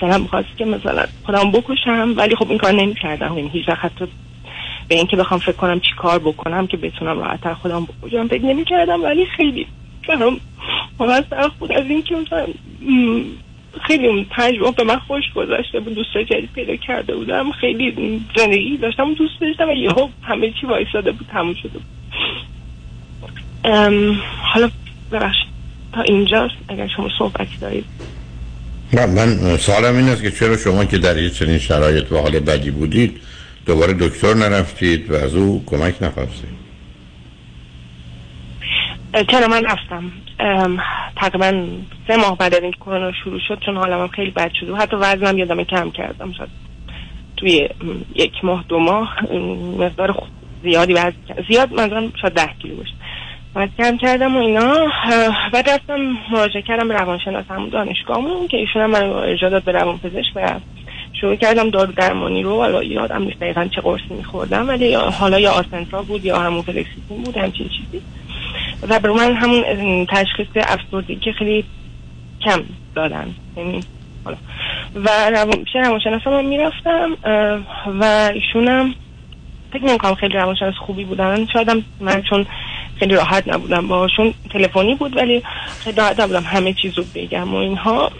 مثلا 0.04 0.18
می‌خواست 0.18 0.58
که 0.58 0.66
مثلا 0.66 1.06
خودم 1.26 1.52
بکشم 1.52 2.14
ولی 2.18 2.36
خب 2.36 2.50
این 2.50 2.58
کار 2.58 2.72
نمی 2.72 2.94
کردم 2.94 3.38
یعنی 3.38 3.50
هیچ 3.50 3.70
حتی 3.70 4.06
به 4.88 4.96
اینکه 4.96 5.18
بخوام 5.18 5.40
فکر 5.40 5.52
کنم 5.52 5.80
چی 5.80 5.92
کار 5.98 6.20
بکنم 6.20 6.68
که 6.68 6.78
بتونم 6.78 7.20
راحتتر 7.20 7.54
خودم 7.54 7.86
بکشم 7.86 8.28
فکر 8.28 8.46
نمی 8.46 8.66
کردم 8.66 9.04
ولی 9.04 9.26
خیلی 9.26 9.68
برام 10.08 10.40
سخت 11.30 11.60
بود 11.60 11.72
از 11.72 11.86
اینکه 11.86 12.16
مثلا 12.16 12.46
خیلی 13.82 14.08
اون 14.08 14.26
تجربه 14.32 14.72
به 14.72 14.84
من 14.84 15.00
خوش 15.00 15.24
گذاشته 15.36 15.80
بود. 15.80 15.94
دوست 15.94 16.18
جدید 16.18 16.50
پیدا 16.56 16.76
کرده 16.76 17.16
بودم. 17.16 17.52
خیلی 17.52 18.22
زندگی 18.38 18.78
داشتم 18.78 19.14
دوست 19.14 19.42
داشتم 19.42 19.70
و 19.70 19.74
یهو 19.74 20.08
همه 20.22 20.52
چی 20.52 20.68
وایساده 20.68 21.12
بود 21.12 21.28
تموم 21.32 21.54
شده 21.54 21.70
بود. 21.70 21.86
حالا 24.42 24.70
ببخشید. 25.12 25.54
تا 25.94 26.02
اینجاست. 26.02 26.56
اگر 26.68 26.88
شما 26.88 27.10
صحبتی 27.20 27.58
دارید. 27.58 27.86
من 28.94 29.58
سوالم 29.58 29.98
این 29.98 30.10
است 30.10 30.22
که 30.22 30.32
چرا 30.32 30.58
شما 30.58 30.86
که 30.86 30.98
در 30.98 31.18
یه 31.18 31.30
چنین 31.30 31.60
شرایط 31.60 32.12
و 32.12 32.18
حال 32.18 32.40
بدی 32.40 32.72
بودید 32.72 33.20
دوباره 33.66 33.94
دکتر 33.94 34.34
نرفتید 34.34 35.12
و 35.12 35.16
از 35.16 35.36
او 35.36 35.64
کمک 35.66 35.96
نخواستید 36.02 36.64
چرا 39.32 39.48
من 39.48 39.64
رفتم؟ 39.66 40.12
تقریبا 41.16 41.68
سه 42.08 42.18
ماه 42.18 42.38
بعد 42.38 42.56
از 42.56 42.62
این 42.64 42.72
کرونا 42.72 43.12
شروع 43.24 43.40
شد 43.48 43.60
چون 43.66 43.78
حالم 43.78 44.08
خیلی 44.08 44.32
بد 44.32 44.52
شده 44.60 44.72
و 44.72 44.76
حتی 44.76 44.96
وزنم 44.96 45.38
یادم 45.38 45.64
کم 45.64 45.92
کردم. 45.92 46.32
شد 46.32 46.50
توی 47.38 47.70
یک 48.16 48.34
ماه 48.44 48.66
دو 48.68 48.80
ماه 48.80 49.34
مقدار 49.78 50.16
زیادی 50.64 50.94
وزن 50.94 51.14
زیاد 51.50 51.74
منظورم 51.74 52.14
شاید 52.22 52.34
ده 52.34 52.50
کیلو 52.62 52.76
باشه. 52.76 52.94
کم 53.78 53.98
کردم 53.98 54.36
و 54.36 54.40
اینا. 54.40 54.88
بعد 55.54 55.70
رفتم 55.70 56.00
مراجعه 56.32 56.62
کردم 56.62 56.88
به 56.88 56.94
روانشناس 56.94 57.46
همون 57.50 57.70
دانشگاهمون 57.70 58.48
که 58.48 58.58
ایشون 58.58 58.82
هم 58.82 58.90
من 58.90 59.04
ارجاع 59.04 59.60
به 59.60 59.72
روان 59.72 59.98
پزشک 59.98 60.32
و 60.36 60.60
شروع 61.22 61.36
کردم 61.36 61.70
دارو 61.70 61.92
درمانی 61.92 62.44
رو. 62.44 62.58
حالا 62.58 62.84
یادم 62.84 63.24
نیست 63.24 63.40
دقیقا 63.40 63.68
چه 63.76 63.82
قرصی 63.82 64.14
میخوردم 64.18 64.68
ولی 64.68 64.94
حالا 64.94 65.40
یا 65.40 65.52
آسنتا 65.52 66.02
بود 66.02 66.26
یا 66.26 66.40
همون 66.40 66.62
فلکسیتین 66.62 67.24
بود 67.24 67.38
همچین 67.38 67.70
چیزی. 67.70 68.04
و 68.88 69.00
برای 69.00 69.16
من 69.16 69.36
همون 69.36 70.06
تشخیص 70.06 70.48
افسردگی 70.56 71.16
که 71.16 71.32
خیلی 71.32 71.64
کم 72.42 72.64
دادن. 72.96 73.36
یعنی 73.58 73.84
حالا. 74.26 74.38
و 74.96 75.46
پیش 75.46 75.76
روانشناس 75.76 76.22
هم 76.26 76.46
می‌رفتم 76.46 77.18
و 78.00 78.32
ایشونم 78.34 78.96
فکر 79.74 79.84
نمی‌کنم 79.84 80.16
خیلی 80.16 80.34
روانشناس 80.34 80.76
خوبی 80.76 81.04
بودن. 81.04 81.46
شاید 81.54 81.84
من 82.00 82.22
چون 82.22 82.46
خیلی 83.00 83.16
راحت 83.16 83.48
نبودم 83.48 83.88
باشون 83.88 84.34
تلفنی 84.50 84.96
بود 84.96 85.18
ولی 85.18 85.44
خیلی 85.80 85.98
راحت 85.98 86.20
نبودم 86.20 86.44
همه 86.44 86.74
چیز 86.74 86.98
رو 86.98 87.04
بگم 87.16 87.54
و 87.54 87.56
اینها. 87.56 88.12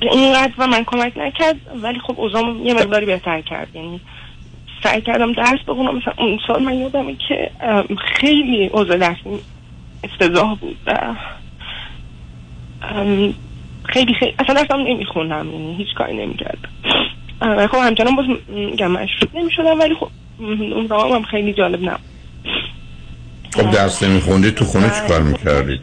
اینقدر 0.00 0.52
و 0.58 0.66
من 0.66 0.84
کمک 0.84 1.12
نکرد 1.18 1.56
ولی 1.82 1.98
خب 1.98 2.14
اوزام 2.16 2.66
یه 2.66 2.74
مقداری 2.74 3.06
بهتر 3.06 3.40
کرد. 3.40 3.68
یعنی 3.74 4.00
سعی 4.82 5.00
کردم 5.00 5.32
درس 5.32 5.58
بخونم. 5.68 5.96
مثلا 5.96 6.14
اون 6.18 6.38
سال 6.46 6.62
من 6.62 6.74
یادمه 6.74 7.16
که 7.28 7.50
خیلی 7.98 8.66
اوضاع 8.66 8.96
درسی 8.96 9.38
استضاح 10.04 10.56
بود 10.56 10.76
خیلی 13.84 14.14
خیلی 14.14 14.34
اصلا 14.38 14.54
درستم 14.54 14.80
نمی‌خونم 14.80 15.50
یعنی 15.52 15.74
هیچ 15.76 15.94
کاری 15.94 16.16
نمی‌کردم. 16.16 16.68
خب 17.66 17.78
همچنان 17.78 18.16
باز 18.16 18.26
میگم 18.48 18.90
مشروط 18.90 19.34
نمی‌شدم 19.34 19.80
ولی 19.80 19.94
خب 19.94 20.08
اون 20.38 20.88
هم 20.90 21.22
خیلی 21.22 21.52
جالب 21.52 21.82
نبود. 21.82 22.00
خب 23.54 23.70
درس 23.70 24.02
نمیخوندید 24.02 24.54
تو 24.54 24.64
خونه 24.64 24.90
چی 24.90 25.08
کار 25.08 25.22
می‌کردید؟ 25.22 25.80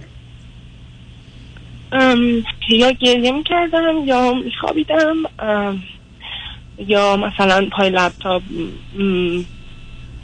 یا 2.70 2.92
گریه 2.92 3.32
می‌کردم 3.32 3.96
یا 4.06 4.34
میخوابیدم 4.34 5.16
یا 6.78 7.18
مثلا 7.18 7.68
پای 7.72 7.90
لپتاپ 7.90 8.42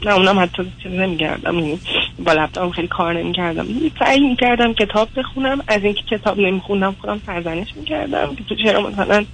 نه 0.04 0.12
اونم 0.14 0.40
حتی 0.40 0.72
چیز 0.82 0.92
نمیگردم 0.92 1.58
یعنی 1.58 1.80
با 2.24 2.32
لپتاپ 2.32 2.72
خیلی 2.72 2.88
کار 2.88 3.18
نمی‌کردم 3.18 3.66
سعی 3.98 4.28
می‌کردم 4.28 4.72
کتاب 4.72 5.08
بخونم 5.16 5.62
از 5.68 5.84
اینکه 5.84 6.02
کتاب 6.02 6.38
نمیخوندم 6.38 6.96
خودم 7.00 7.22
سرزنش 7.26 7.68
می‌کردم 7.76 8.34
که 8.34 8.44
تو 8.44 8.54
چرا 8.54 8.90
مثلا 8.90 9.24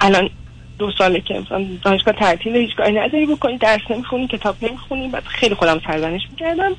الان 0.00 0.30
دو 0.78 0.92
ساله 0.98 1.20
که 1.20 1.34
مثلا 1.34 1.66
دانشگاه 1.84 2.14
تعطیل 2.14 2.56
هیچ 2.56 2.76
کاری 2.76 2.92
نداری 2.92 3.26
بکنی 3.26 3.58
درس 3.58 3.80
نمی‌خونی 3.90 4.26
کتاب 4.26 4.56
نمی‌خونی 4.62 5.08
بعد 5.08 5.24
خیلی 5.24 5.54
خودم 5.54 5.80
سرزنش 5.86 6.22
می‌کردم 6.30 6.72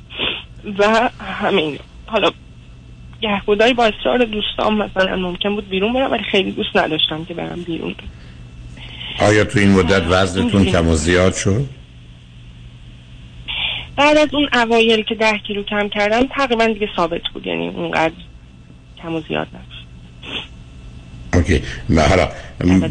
و 0.77 1.09
همین. 1.19 1.79
حالا 2.05 2.31
گهگوداری 3.21 3.73
با 3.73 3.85
اصرار 3.85 4.25
دوستان 4.25 4.73
مثلا 4.73 5.15
ممکن 5.15 5.55
بود 5.55 5.69
بیرون 5.69 5.93
برم 5.93 6.12
ولی 6.12 6.23
خیلی 6.23 6.51
دوست 6.51 6.77
نداشتم 6.77 7.25
که 7.25 7.33
برم 7.33 7.62
بیرون. 7.62 7.95
آیا 9.19 9.43
تو 9.43 9.59
این 9.59 9.71
مدت 9.71 10.03
وزنتون 10.09 10.65
کم 10.65 10.88
و 10.88 10.95
زیاد 10.95 11.33
شد؟ 11.33 11.65
بعد 13.95 14.17
از 14.17 14.33
اون 14.33 14.50
اوایل 14.53 15.03
که 15.03 15.15
ده 15.15 15.38
کیلو 15.38 15.63
کم 15.63 15.89
کردم 15.89 16.27
تقریبا 16.27 16.67
دیگه 16.67 16.89
ثابت 16.95 17.21
بود 17.33 17.47
یعنی 17.47 17.67
اونقدر 17.67 18.13
کم 19.01 19.15
و 19.15 19.19
زیاد 19.19 19.47
نشد 19.47 19.73
اوکی. 21.34 21.63
حالا 21.96 22.30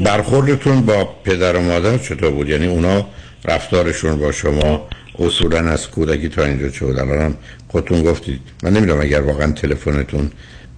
برخوردتون 0.05 0.81
با 0.81 1.05
پدر 1.05 1.57
و 1.57 1.61
مادر 1.61 1.99
چطور 1.99 2.31
بود؟ 2.31 2.49
یعنی 2.49 2.67
اونا 2.67 3.07
رفتارشون 3.45 4.19
با 4.19 4.33
شما 4.33 4.89
اصولا 5.19 5.59
از 5.59 5.91
کودکی 5.91 6.29
تا 6.29 6.45
اینجا 6.45 6.69
چه 6.69 6.87
بود؟ 6.87 6.99
الان 6.99 7.37
خودتون 7.69 8.03
گفتید. 8.03 8.41
من 8.63 8.73
نمی‌دونم 8.73 9.01
اگر 9.01 9.21
واقعا 9.21 9.53
تلفنتون 9.53 10.31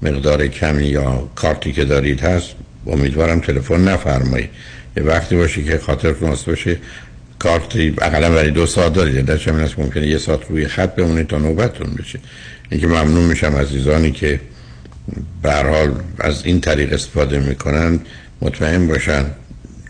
مقدار 0.02 0.47
کمی 0.47 0.87
یا 0.87 1.28
کارتی 1.35 1.73
که 1.73 1.85
دارید 1.85 2.21
هست 2.21 2.50
امیدوارم 2.87 3.40
تلفن 3.40 3.88
نفرمایید. 3.88 4.50
یه 4.97 5.02
وقتی 5.02 5.37
باشه 5.37 5.62
که 5.62 5.78
خاطرتون 5.78 6.28
واسه 6.28 6.50
باشه 6.50 6.78
کارتی 7.38 7.94
اقلا 8.02 8.30
برای 8.30 8.50
دو 8.50 8.66
ساعت 8.66 8.92
دارید. 8.92 9.25
در 9.25 9.37
چه 9.37 9.52
هست 9.52 9.78
ممکنه 9.78 10.06
یه 10.06 10.18
ساعت 10.18 10.40
روی 10.49 10.68
خط 10.68 10.94
بمونید 10.94 11.26
تا 11.26 11.38
نوبتتون 11.38 11.94
بشه. 11.99 12.18
اینکه 12.71 12.87
ممنون 12.87 13.25
میشم 13.25 13.56
عزیزانی 13.56 14.11
که 14.11 14.40
به 15.42 15.52
حال 15.52 15.94
از 16.18 16.46
این 16.46 16.61
طریق 16.61 16.92
استفاده 16.92 17.38
می‌کنن 17.38 18.00
مطمئن 18.40 18.87
باشن 18.87 19.25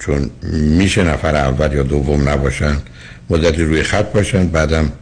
چون 0.01 0.31
میشه 0.53 1.05
نفر 1.05 1.37
اول 1.37 1.73
یا 1.73 1.83
دوم 1.83 2.29
نباشن 2.29 2.77
مدتی 3.31 3.63
روی 3.63 3.83
خط 3.83 4.13
باشن 4.13 4.49
بعدم 4.49 4.93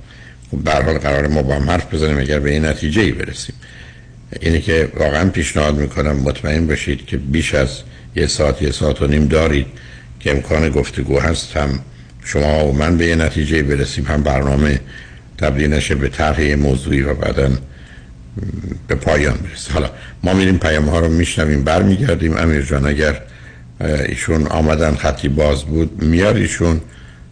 به 0.65 0.73
حال 0.73 0.99
قرار 0.99 1.27
ما 1.27 1.43
با 1.43 1.55
هم 1.55 1.71
حرف 1.71 1.95
بزنیم 1.95 2.19
اگر 2.19 2.39
به 2.39 2.51
این 2.51 2.65
نتیجه 2.65 3.03
ای 3.03 3.13
برسیم. 3.13 3.55
اینه 4.41 4.61
که 4.61 4.89
واقعا 4.97 5.31
پیشنهاد 5.31 5.77
می‌کنم 5.77 6.17
مطمئن 6.17 6.67
باشید 6.67 7.07
که 7.07 7.17
بیش 7.17 7.55
از 7.55 7.69
یه 8.17 8.27
ساعت 8.27 8.63
یه 8.63 8.71
ساعت 8.71 9.03
و 9.03 9.07
نیم 9.07 9.27
دارید 9.27 9.67
که 10.21 10.31
امکان 10.31 10.69
گفتگو 10.69 11.21
هست 11.21 11.57
هم 11.57 11.79
شما 12.25 12.67
و 12.67 12.73
من 12.73 12.97
به 12.97 13.07
یه 13.07 13.15
نتیجه 13.15 13.63
برسیم 13.63 14.05
هم 14.05 14.23
برنامه 14.23 14.81
تبدیل 15.39 15.73
نشه 15.73 15.95
به 15.95 16.09
طرح 16.09 16.55
موضوعی 16.55 17.03
و 17.03 17.15
بعدا 17.15 17.51
به 18.89 18.95
پایان 18.95 19.37
برسه 19.37 19.73
حالا 19.73 19.91
ما 20.23 20.35
میریم 20.35 20.59
پیام 20.59 20.89
ها 20.89 21.01
رو 21.01 21.09
میشنویم 21.09 21.65
برمیگردیم. 21.65 22.37
امیر 22.37 22.63
جان 22.63 22.87
اگر 22.87 23.23
ایشون 23.81 24.47
آمدن 24.47 24.95
خطی 24.95 25.29
باز 25.29 25.65
بود 25.65 26.03
میار 26.03 26.35
ایشون. 26.35 26.81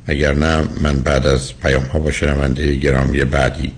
اگر 0.06 0.34
نه 0.34 0.64
من 0.80 1.00
بعد 1.00 1.26
از 1.26 1.58
پیام 1.62 1.82
ها 1.82 1.98
با 1.98 2.10
شنونده 2.10 2.74
گرامی 2.74 3.24
بعدی 3.24 3.72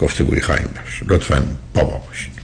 گفتگوی 0.00 0.40
خواهیم 0.40 0.68
داشت. 0.74 1.02
لطفا 1.06 1.42
بابا 1.74 2.02
باشید. 2.08 2.43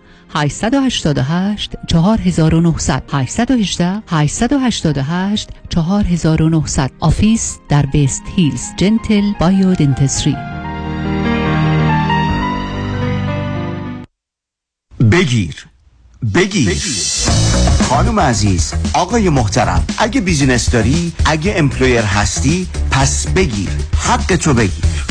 888 0.33 1.75
4900 1.87 3.03
818 3.11 4.03
888 4.07 5.49
4900 5.69 6.91
office 6.99 7.59
در 7.69 7.85
West 7.85 8.23
Hills. 8.35 8.63
Gentle 8.77 9.31
Bio 9.39 9.75
Dentistry 9.75 10.35
بگیر. 15.11 15.67
بگیر. 16.35 16.77
خانم 17.89 18.19
عزیز 18.19 18.73
آقای 18.93 19.29
محترم 19.29 19.85
اگه 19.97 20.21
business 20.21 20.69
داری 20.69 21.13
اگه 21.25 21.53
employer 21.57 22.01
هستی 22.01 22.67
پس 22.91 23.27
بگیر. 23.27 23.69
حق 23.97 24.35
تو 24.35 24.53
بگیر. 24.53 25.10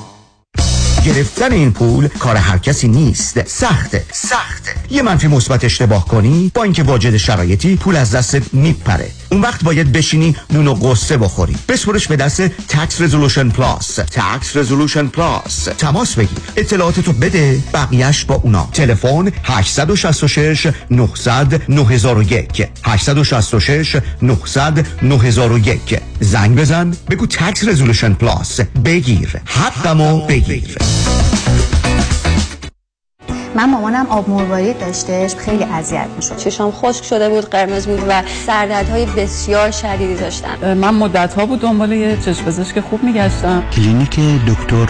گرفتن 1.05 1.51
این 1.51 1.71
پول 1.71 2.07
کار 2.07 2.35
هر 2.35 2.57
کسی 2.57 2.87
نیست. 2.87 3.47
سخته 3.47 4.03
سخته. 4.11 4.71
یه 4.89 5.01
منفی 5.01 5.27
مثبت 5.27 5.63
اشتباه 5.63 6.07
کنی 6.07 6.51
با 6.55 6.63
اینکه 6.63 6.83
واجد 6.83 7.17
شرایطی 7.17 7.75
پول 7.75 7.95
از 7.95 8.15
دستت 8.15 8.53
میپره. 8.53 9.11
اون 9.31 9.41
وقت 9.41 9.63
باید 9.63 9.91
بشینی 9.91 10.35
نون 10.49 10.67
و 10.67 10.73
غصه 10.73 11.17
بخوری. 11.17 11.55
بسپرش 11.69 12.07
به 12.07 12.15
دست 12.15 12.41
Tax 12.41 13.01
Resolution 13.01 13.49
Plus 13.49 13.95
Tax 13.95 14.57
Resolution 14.57 15.07
Plus 15.07 15.63
تماس 15.77 16.15
بگیر. 16.15 16.39
اطلاعاتتو 16.55 17.13
بده 17.13 17.59
بقیهش 17.73 18.25
با 18.25 18.35
اونا. 18.35 18.69
تلفن 18.73 19.31
866 19.43 20.67
900 20.91 21.61
9001 21.69 22.67
866 22.83 23.95
900 24.21 24.87
9001 25.01 25.99
زنگ 26.19 26.55
بزن. 26.55 26.93
بگو 27.09 27.25
Tax 27.25 27.67
Resolution 27.67 28.13
Plus 28.13 28.59
بگیر. 28.59 29.41
حقمو 29.45 30.27
بگیر. 30.27 30.90
من 33.55 33.69
مامانم 33.69 34.05
آب 34.09 34.29
مروارید 34.29 34.79
داشتش 34.79 35.35
خیلی 35.35 35.63
اذیت 35.63 36.07
می‌شد. 36.15 36.37
چشام 36.37 36.71
خشک 36.71 37.03
شده 37.03 37.29
بود 37.29 37.45
قرمز 37.45 37.87
بود 37.87 38.03
و 38.07 38.23
سردردهای 38.45 39.05
بسیار 39.05 39.71
شدیدی 39.71 40.15
داشتم 40.15 40.73
من 40.73 40.93
مدت 40.93 41.33
ها 41.33 41.45
بود 41.45 41.59
دنبال 41.59 41.91
یه 41.91 42.17
چشم 42.25 42.45
پزشک 42.45 42.79
خوب 42.79 43.03
میگشتم. 43.03 43.63
کلینیک 43.75 44.19
دکتر 44.47 44.89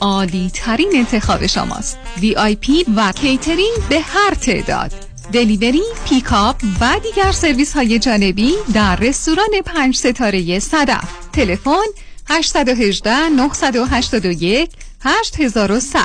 عالی 0.00 0.50
ترین 0.54 0.92
انتخاب 0.94 1.46
شماست 1.46 1.98
VIP 2.20 2.84
و 2.96 3.12
کیترینگ 3.12 3.88
به 3.88 4.00
هر 4.00 4.34
تعداد 4.34 4.92
دلیوری، 5.32 5.82
پیکاپ 6.08 6.56
و 6.80 7.00
دیگر 7.02 7.32
سرویس 7.32 7.72
های 7.72 7.98
جانبی 7.98 8.54
در 8.74 8.96
رستوران 8.96 9.60
پنج 9.66 9.96
ستاره 9.96 10.58
صدف 10.58 11.08
تلفن 11.32 11.86
818 12.28 13.28
981 13.28 14.70
8100 15.04 16.00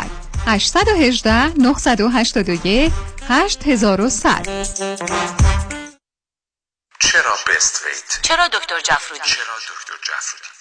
818 0.48 1.54
981 1.58 2.92
8100 3.30 4.48
چرا 7.00 7.36
بست 7.48 7.82
ویت؟ 7.86 8.22
چرا 8.22 8.48
دکتر 8.48 8.80
جفرودی؟ 8.80 9.22
چرا 9.26 9.58
دکتر 9.70 9.94
جفرودی؟ 10.04 10.61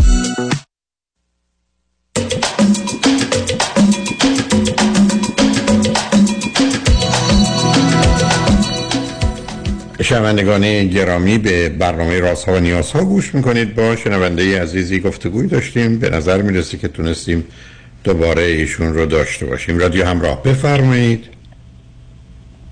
شنوندگان 10.01 10.87
گرامی 10.87 11.37
به 11.37 11.69
برنامه 11.69 12.19
راست 12.19 12.45
ها 12.45 12.53
و 12.53 12.59
نیاز 12.59 12.91
ها 12.91 13.03
گوش 13.03 13.35
می‌کنید. 13.35 13.75
با 13.75 13.95
شنونده 13.95 14.61
عزیزی 14.61 14.99
گفتگوی 14.99 15.47
داشتیم. 15.47 15.99
به 15.99 16.09
نظر 16.09 16.41
می‌رسه 16.41 16.77
که 16.77 16.87
تونستیم 16.87 17.43
دوباره 18.03 18.41
ایشون 18.41 18.93
رو 18.93 19.05
داشته 19.05 19.45
باشیم. 19.45 19.77
رادیو 19.77 20.05
همراه. 20.05 20.43
بفرمایید. 20.43 21.25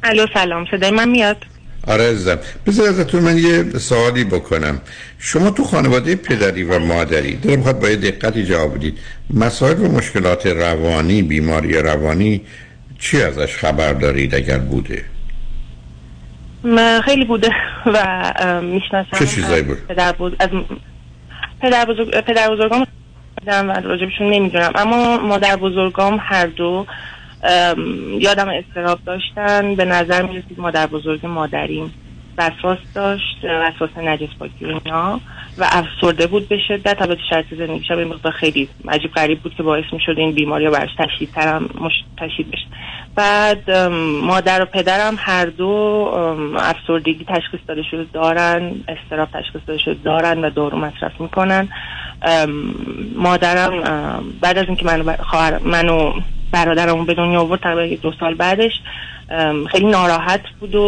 الو 0.04 0.26
سلام. 0.34 0.65
صدای 0.72 0.92
من 0.92 1.10
میاد؟ 1.10 1.38
آره 1.88 2.04
عزیزم. 2.04 2.39
بذار 2.68 2.89
ازتون 2.89 3.24
من 3.24 3.38
یه 3.38 3.65
سوالی 3.80 4.24
بکنم. 4.24 4.82
شما 5.20 5.50
تو 5.50 5.63
خانواده 5.63 6.15
پدری 6.15 6.63
و 6.63 6.80
مادری 6.80 7.36
دارم 7.36 7.62
خواهد 7.62 7.80
با 7.80 7.89
یه 7.89 7.96
دقتی 7.96 8.46
جواب 8.46 8.76
بدید. 8.76 8.98
مسائل 9.34 9.80
و 9.80 9.92
مشکلات 9.92 10.46
روانی 10.46 11.22
بیماری 11.22 11.74
روانی 11.74 12.42
چی 13.00 13.22
ازش 13.22 13.58
خبر 13.58 13.94
دارید 13.94 14.36
اگر 14.36 14.58
بوده؟ 14.58 15.04
خیلی 17.06 17.26
بوده 17.26 17.50
و 17.86 18.62
می‌شناسم. 18.62 19.17
چه 19.19 19.26
چیزایی 19.26 19.63
بود؟ 19.63 19.78
پدر 19.88 20.12
بود 20.12 20.36
از 20.39 20.50
پدر 21.62 21.86
بزرگ 21.86 22.10
پدر 22.10 22.50
بزرگام 22.50 22.86
و 23.48 23.82
راجبشون 23.84 24.30
نمی‌دونم. 24.30 24.72
اما 24.76 25.17
مادر 25.17 25.56
بزرگام 25.56 26.19
هر 26.22 26.45
دو 26.45 26.86
یادم 28.19 28.50
استراب 28.50 29.00
داشتن. 29.06 29.76
به 29.76 29.86
نظر 29.86 30.22
می 30.22 30.38
رسید 30.38 30.60
مادر 30.60 30.88
بزرگ 30.88 31.26
مادریم 31.26 31.93
وسواس 32.38 32.80
داشت 32.95 33.38
وسواس 33.43 33.98
نجس 33.98 34.30
پاکی 34.39 34.65
اینا. 34.65 35.22
و 35.60 35.65
افسرده 35.72 36.28
بود 36.28 36.48
به 36.48 36.58
شدت. 36.67 37.02
البته 37.02 37.22
شرط 37.30 37.45
زندگیش 37.58 37.91
به 37.91 38.06
مقدار 38.06 38.32
خیلی 38.32 38.69
عجیب 38.88 39.12
غریب 39.12 39.39
بود 39.41 39.56
که 39.56 39.63
باعث 39.63 39.86
می 39.91 40.00
شد 40.06 40.15
این 40.17 40.32
بیماری 40.32 40.65
ها 40.65 40.72
برش 40.72 40.89
تشدید 40.98 41.32
ترم 41.32 41.69
مش... 41.82 41.93
تشدید 42.17 42.52
بشه. 42.52 42.65
بعد 43.15 43.72
مادر 44.22 44.62
و 44.62 44.65
پدرم 44.65 45.15
هر 45.19 45.45
دو 45.45 45.67
افسردگی 46.58 47.26
تشخیص 47.28 47.60
داده 47.67 47.84
شده 47.84 48.06
دارن 48.13 48.72
استراب 48.88 49.30
تشخیص 49.34 49.62
داده 49.67 49.80
شده 49.80 49.98
دارن 50.04 50.45
و 50.45 50.50
دارو 50.50 50.78
مصرف 50.78 51.22
می‌کنن. 51.22 51.69
مادرم 53.15 53.72
بعد 54.41 54.58
از 54.58 54.65
اینکه 54.65 54.86
منو 54.86 55.13
خواهر 55.24 55.60
منو 55.60 56.13
برادرمو 56.52 57.04
به 57.04 57.13
دنیا 57.13 57.41
آورد 57.41 57.62
تقریبا 57.62 58.02
دو 58.02 58.13
سال 58.19 58.34
بعدش 58.34 58.72
خیلی 59.72 59.86
ناراحت 59.86 60.42
بود 60.60 60.76
و 60.76 60.82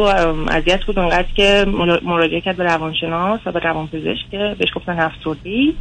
اذیت 0.50 0.84
بود 0.84 1.00
اونقدر 1.00 1.28
که 1.36 1.66
مراجعه 2.04 2.42
کرد 2.42 2.58
به 2.58 2.64
روانشناس 2.64 3.40
و 3.46 3.52
به 3.52 3.60
روانپزشک 3.60 4.32
که 4.32 4.56
بهش 4.60 4.70
گفتن 4.76 5.00
افسردگی. 5.00 5.76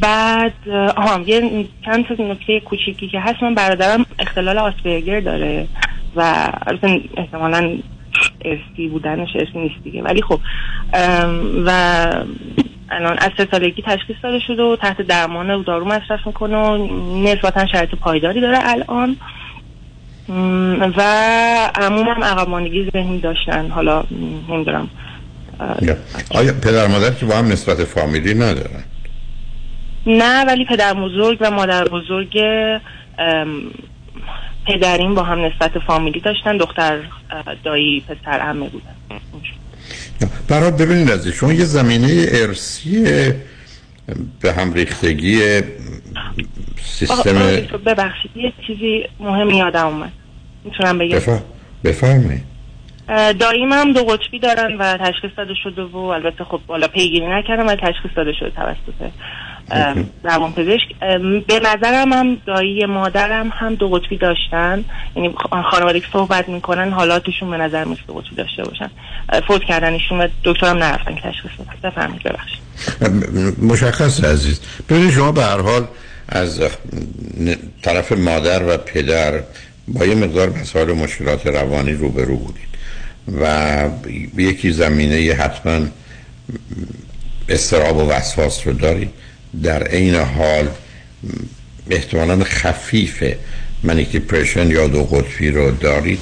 بعد 0.00 0.68
آها 0.96 1.20
یه 1.20 1.66
چند 1.84 2.06
تا 2.06 2.24
نکته 2.24 2.60
کوچیکی 2.60 3.08
که 3.08 3.20
هست. 3.20 3.42
من 3.42 3.54
برادرم 3.54 4.06
اختلال 4.18 4.58
آسپرگر 4.58 5.20
داره 5.20 5.68
و 6.16 6.48
احتمالا 7.16 7.78
ارسی 8.44 8.88
بودنش 8.88 9.28
ارسی 9.34 9.58
نیست 9.58 9.82
دیگه. 9.84 10.02
ولی 10.02 10.22
خب 10.22 10.40
و 11.66 11.70
الان 12.90 13.18
از 13.18 13.30
سه 13.36 13.48
سالگی 13.50 13.82
تشخیص 13.82 14.16
داده 14.22 14.38
شده 14.46 14.62
و 14.62 14.76
تحت 14.76 15.02
درمان 15.02 15.50
و 15.50 15.62
دارو 15.62 15.84
مصرف 15.84 16.26
می‌کنه 16.26 16.56
و 16.56 16.86
نسبتا 17.22 17.66
شرایط 17.66 17.94
پایداری 17.94 18.40
داره 18.40 18.58
الان. 18.62 19.16
و 20.28 21.02
عمومم 21.74 22.24
عقب 22.24 22.48
ماندگی 22.48 22.90
ذهنی 22.92 23.20
داشتن. 23.20 23.70
حالا 23.70 24.04
نمی‌دونم. 24.48 24.88
یا. 25.82 25.96
آیا 26.30 26.52
پدر 26.52 26.86
مادر 26.86 27.10
که 27.10 27.26
با 27.26 27.34
هم 27.34 27.48
نسبت 27.48 27.84
فامیلی 27.84 28.34
ندارن؟ 28.34 28.84
نه 30.06 30.44
ولی 30.44 30.64
پدر 30.64 30.94
بزرگ 30.94 31.38
و 31.40 31.50
مادر 31.50 31.84
بزرگ 31.84 32.38
پدرین 34.66 35.14
با 35.14 35.22
هم 35.22 35.44
نسبت 35.44 35.78
فامیلی 35.86 36.20
داشتن. 36.20 36.56
دختر 36.56 36.98
دایی 37.64 38.00
پسر 38.00 38.38
عمه 38.38 38.68
بودن. 38.68 39.20
برات 40.48 40.82
ببینید 40.82 41.10
از 41.10 41.28
شما 41.28 41.52
یه 41.52 41.64
زمینه 41.64 42.26
ارسی 42.30 43.04
به 44.40 44.52
هم 44.52 44.72
ریختگی 44.72 45.60
سیستم 46.84 47.78
ببخشید 47.86 48.30
یه 48.36 48.52
چیزی 48.66 49.04
مهم 49.20 49.50
یادم 49.50 49.86
اومد. 49.86 50.12
می‌تونم 50.64 50.98
بگم؟ 50.98 51.16
بفر... 51.16 51.38
بفرمایید. 51.84 52.44
هم 53.72 53.92
دو 53.92 54.04
قطبی 54.04 54.38
دارن 54.38 54.76
و 54.78 54.96
تشخیص 54.96 55.30
داده 55.36 55.54
شده 55.64 55.82
و 55.82 55.96
البته 55.96 56.44
خب 56.44 56.60
بالا 56.66 56.88
پیگیری 56.88 57.26
نکردم 57.26 57.66
ولی 57.66 57.76
تشخیص 57.76 58.10
داده 58.16 58.32
شده 58.32 58.50
توسط 58.50 59.10
ام، 59.70 60.10
روانپزشک. 60.24 60.94
ام، 61.02 61.40
به 61.40 61.60
نظرم 61.60 62.12
هم 62.12 62.36
دایی 62.46 62.86
مادرم 62.86 63.52
هم 63.52 63.74
دو 63.74 63.88
قطبی 63.88 64.16
داشتن. 64.16 64.84
یعنی 65.16 65.34
خانواده 65.70 66.00
که 66.00 66.06
صحبت 66.12 66.48
می‌کنن 66.48 66.92
حالاتشون 66.92 67.50
به 67.50 67.56
نظر 67.56 67.84
مثل 67.84 68.00
دو 68.06 68.14
قطبی 68.14 68.36
داشته 68.36 68.62
باشن. 68.62 68.90
فوت 69.48 69.64
کردنشون 69.64 70.20
و 70.20 70.28
دکترم 70.44 70.76
نرفتن 70.76 71.14
که 71.14 71.20
تشخیص 71.20 71.50
بدن. 71.52 71.90
بفرمایید 71.90 72.22
ببخشید. 72.22 72.60
مشخص 73.62 74.24
عزیز. 74.24 74.60
ببینید 74.88 75.10
شما 75.10 75.32
به 75.32 75.42
هر 75.42 75.60
حال 75.60 75.86
از 76.28 76.60
طرف 77.82 78.12
مادر 78.12 78.62
و 78.62 78.76
پدر 78.76 79.40
با 79.88 80.06
یه 80.06 80.14
مقدار 80.14 80.50
مسائل 80.50 80.90
و 80.90 80.94
مشکلات 80.94 81.46
روانی 81.46 81.92
روبرو 81.92 82.36
بودید. 82.36 82.66
و 83.40 83.88
یکی 84.36 84.72
زمینه 84.72 85.34
حتما 85.34 85.86
استراب 87.48 87.96
و 87.96 88.10
وسواس 88.10 88.66
رو 88.66 88.72
دارید. 88.72 89.10
در 89.62 89.82
عین 89.82 90.14
حال 90.14 90.68
احتمالا 91.90 92.44
خفیف 92.44 93.24
منیک 93.82 94.12
دیپرشن 94.12 94.70
یا 94.70 94.86
دو 94.86 95.04
قطبی 95.04 95.50
رو 95.50 95.70
دارید. 95.70 96.18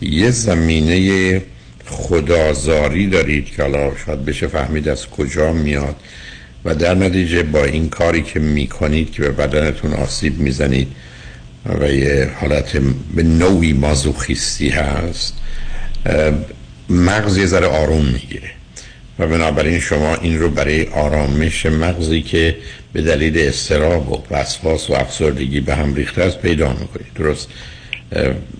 یه 0.00 0.30
زمینه 0.30 1.42
خدازاری 1.86 3.06
دارید 3.06 3.46
که 3.46 3.62
حالا 3.62 3.92
شاید 4.06 4.24
بشه 4.24 4.46
فهمید 4.46 4.88
از 4.88 5.06
کجا 5.06 5.52
میاد. 5.52 5.96
و 6.64 6.74
در 6.74 6.94
نتیجه 6.94 7.42
با 7.42 7.64
این 7.64 7.88
کاری 7.88 8.22
که 8.22 8.40
می‌کنید 8.40 9.12
که 9.12 9.22
به 9.22 9.30
بدنتون 9.30 9.92
آسیب 9.92 10.38
می‌زنید 10.38 10.88
و 11.80 11.92
یه 11.92 12.30
حالت 12.40 12.76
به 13.14 13.22
نوعی 13.22 13.72
مازوخیستی 13.72 14.68
هست 14.68 15.34
مغز 16.88 17.38
یه 17.38 17.46
ذره 17.46 17.66
آروم 17.66 18.04
می‌گیره. 18.04 18.50
و 19.18 19.26
بنابراین 19.26 19.80
شما 19.80 20.14
این 20.14 20.38
رو 20.38 20.48
برای 20.50 20.86
آرامش 20.86 21.66
مغزی 21.66 22.22
که 22.22 22.56
به 22.92 23.02
دلیل 23.02 23.38
استراب 23.38 24.12
و 24.12 24.34
وسواس 24.34 24.90
و 24.90 24.92
افسردگی 24.92 25.60
به 25.60 25.74
هم 25.74 25.94
ریخته 25.94 26.22
است 26.22 26.38
پیدا 26.38 26.72
می‌کنید. 26.72 27.12
درست 27.14 27.48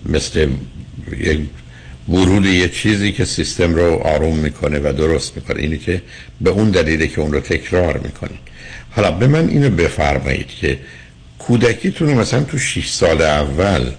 مثل 0.05 0.47
یک 1.17 1.39
ورود 2.09 2.45
یه 2.45 2.69
چیزی 2.69 3.11
که 3.11 3.25
سیستم 3.25 3.75
رو 3.75 3.93
آروم 3.93 4.37
می‌کنه 4.37 4.79
و 4.79 4.93
درست 4.97 5.35
می‌کنه. 5.35 5.61
اینی 5.61 5.77
که 5.77 6.01
به 6.41 6.49
اون 6.49 6.69
دلیله 6.69 7.07
که 7.07 7.21
اون 7.21 7.33
رو 7.33 7.39
تکرار 7.39 7.97
می‌کنید 7.97 8.39
حالا 8.91 9.11
به 9.11 9.27
من 9.27 9.49
اینو 9.49 9.69
بفرمایید 9.69 10.47
که 10.47 10.79
کودکیتون 11.39 12.13
مثلا 12.13 12.43
تو 12.43 12.57
6 12.57 12.89
سال 12.89 13.21
اول 13.21 13.91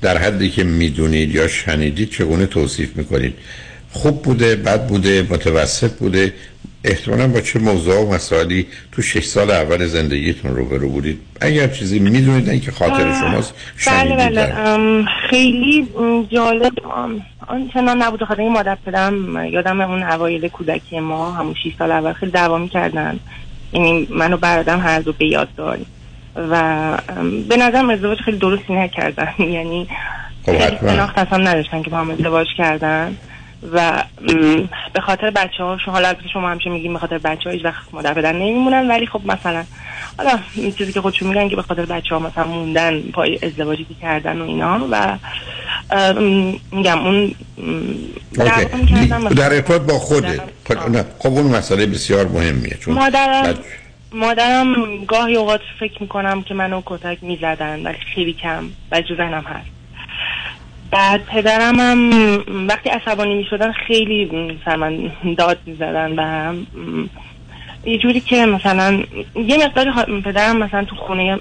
در 0.00 0.18
حدی 0.18 0.50
که 0.50 0.64
می‌دونید 0.64 1.34
یا 1.34 1.48
شنیدید 1.48 2.10
چگونه 2.10 2.46
توصیف 2.46 2.96
می‌کنید؟ 2.96 3.34
خوب 3.92 4.22
بوده 4.22 4.56
بد 4.56 4.86
بوده 4.86 5.26
متوسط 5.30 5.92
بوده 5.92 6.32
احتمالا 6.84 7.28
با 7.28 7.40
چه 7.40 7.58
موضوع 7.58 8.04
و 8.04 8.14
مسائلی 8.14 8.66
تو 8.92 9.02
6 9.02 9.24
سال 9.24 9.50
اول 9.50 9.86
زندگیتون 9.86 10.56
رو 10.56 10.64
برو 10.64 10.88
بودید؟ 10.88 11.20
اگر 11.40 11.66
چیزی 11.66 11.98
می‌دونید 11.98 12.50
نه 12.50 12.60
که 12.60 12.70
خاطر 12.70 13.12
شماست 13.20 13.54
بله 13.86 14.16
بله. 14.16 14.54
خیلی 15.30 15.88
جالب 16.30 16.72
آنچنان 17.46 18.02
نبوده. 18.02 18.24
خاطر 18.24 18.40
این 18.40 18.52
مادر 18.52 18.78
پدرم 18.86 19.44
یادم 19.46 19.80
اون 19.80 20.02
اوایل 20.02 20.48
کودکی 20.48 21.00
ما 21.00 21.32
همون 21.32 21.54
6 21.54 21.70
سال 21.78 21.90
اول 21.90 22.12
خیلی 22.12 22.32
دعوا 22.32 22.58
می‌کردن. 22.58 23.20
یعنی 23.72 24.06
من 24.10 24.32
و 24.32 24.36
برادرم 24.36 24.80
هر 24.80 25.00
دو 25.00 25.12
به 25.12 25.26
یاد 25.26 25.48
داریم. 25.56 25.86
و 26.36 26.96
به 27.48 27.56
نظرم 27.56 27.90
ازدواج 27.90 28.18
خیلی 28.18 28.38
درستی 28.38 28.74
نکردن. 28.74 29.34
یعنی 29.56 29.88
خب 30.46 30.52
خیلی 30.52 30.62
حتما. 30.62 31.10
اصلا 31.16 31.38
نداشتن 31.38 31.82
که 31.82 31.90
با 31.90 31.96
هم 31.96 32.10
ازدواج 32.10 32.46
کردن. 32.58 33.16
و 33.72 34.04
به 34.92 35.00
خاطر 35.00 35.30
بچه 35.30 35.64
ها 35.64 35.76
حالا 35.86 36.08
البته 36.08 36.28
شما 36.28 36.50
همیشه 36.50 36.70
میگیم 36.70 36.92
به 36.92 36.98
خاطر 36.98 37.18
بچه 37.18 37.42
ها 37.44 37.50
هیچ 37.50 37.64
وقت 37.64 37.94
مادر 37.94 38.14
پدر 38.14 38.32
نمیمونن 38.32 38.90
ولی 38.90 39.06
خب 39.06 39.20
مثلا 39.24 39.64
حالا 40.18 40.38
چیزی 40.78 40.92
که 40.92 41.00
خودشون 41.00 41.28
میگن 41.28 41.48
که 41.48 41.56
به 41.56 41.62
خاطر 41.62 41.84
بچه 41.84 42.14
ها 42.14 42.18
مثلا 42.18 42.44
موندن 42.44 43.00
پای 43.00 43.38
ازدواجی 43.42 43.84
که 43.84 43.94
کردن 44.02 44.40
و 44.40 44.44
اینا 44.44 44.86
و 44.90 45.18
میگم 46.72 46.98
اون. 46.98 47.34
در 49.36 49.54
ارتباط 49.54 49.82
با 49.82 49.98
خوده 49.98 50.40
نه، 50.90 51.04
خب 51.18 51.28
اون 51.28 51.46
مسئله 51.46 51.86
بسیار 51.86 52.28
مهمیه 52.28 52.76
چون 52.80 52.94
مادرم 52.94 53.54
مادرم 54.12 55.04
گاهی 55.04 55.36
اوقات 55.36 55.60
فکر 55.80 56.02
می‌کنم 56.02 56.42
که 56.42 56.54
منو 56.54 56.82
کتک 56.86 57.18
می‌زدن 57.22 57.82
ولی 57.82 57.98
خیلی 58.14 58.32
کم 58.32 58.64
و 58.92 59.02
ذهنم 59.16 59.44
هست. 59.46 59.79
بعد 60.90 61.24
پدرم 61.26 61.80
هم 61.80 62.10
وقتی 62.68 62.90
عصبانی 62.90 63.34
می‌شدن 63.34 63.72
خیلی 63.72 64.24
مثلا 64.24 64.76
من 64.76 65.10
داد 65.38 65.58
می‌زدن 65.66 66.18
و 66.18 66.22
هم. 66.22 66.66
یه 67.84 67.98
جوری 67.98 68.20
که 68.20 68.46
مثلا 68.46 69.02
یه 69.34 69.66
مقداری 69.66 69.90
ها- 69.90 70.20
پدرم 70.24 70.56
مثلا 70.56 70.84
تو 70.84 70.96
خونه 70.96 71.38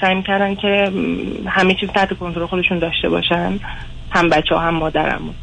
سعی 0.00 0.14
می‌کردن 0.14 0.54
که 0.54 0.68
ام، 0.86 1.18
همه 1.46 1.74
چیز 1.74 1.88
تحت 1.88 2.18
کنترل 2.18 2.46
خودشون 2.46 2.78
داشته 2.78 3.08
باشن. 3.08 3.60
هم 4.10 4.28
بچه 4.28 4.56
هم 4.56 4.74
مادرم. 4.74 5.34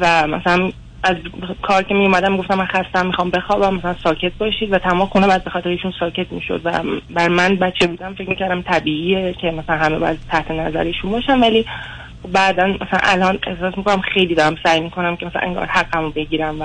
و 0.00 0.26
مثلا 0.26 0.70
از 1.02 1.16
کار 1.62 1.82
که 1.82 1.94
می 1.94 2.04
اومدم 2.04 2.36
گفتم 2.36 2.54
من 2.54 2.66
خستم 2.66 3.06
می‌خوام 3.06 3.30
بخوابم 3.30 3.74
مثلا 3.74 3.96
ساکت 4.04 4.32
باشید 4.38 4.72
و 4.72 4.78
تمام 4.78 5.06
خونه 5.06 5.26
بعد 5.26 5.44
به 5.44 5.50
خاطر 5.50 5.68
ایشون 5.68 5.92
ساکت 6.00 6.32
می‌شد. 6.32 6.60
و 6.64 6.72
بر 7.10 7.28
من 7.28 7.56
بچه 7.56 7.86
بودم 7.86 8.14
فکر 8.14 8.30
می‌کردم 8.30 8.62
طبیعیه 8.62 9.34
که 9.40 9.50
مثلا 9.50 9.76
همه 9.76 9.98
باید 9.98 10.18
تحت 10.28 10.50
نظرشون 10.50 11.10
باشن. 11.10 11.40
ولی 11.40 11.66
بعدا 12.32 12.66
مثلا 12.66 13.00
الان 13.02 13.38
احساس 13.46 13.74
می‌کنم 13.76 14.00
خیلی 14.14 14.34
دارم 14.34 14.56
سعی 14.62 14.80
می‌کنم 14.80 15.16
که 15.16 15.26
مثلا 15.26 15.40
انگار 15.40 15.66
حقمو 15.66 16.10
بگیرم 16.10 16.60
و 16.60 16.64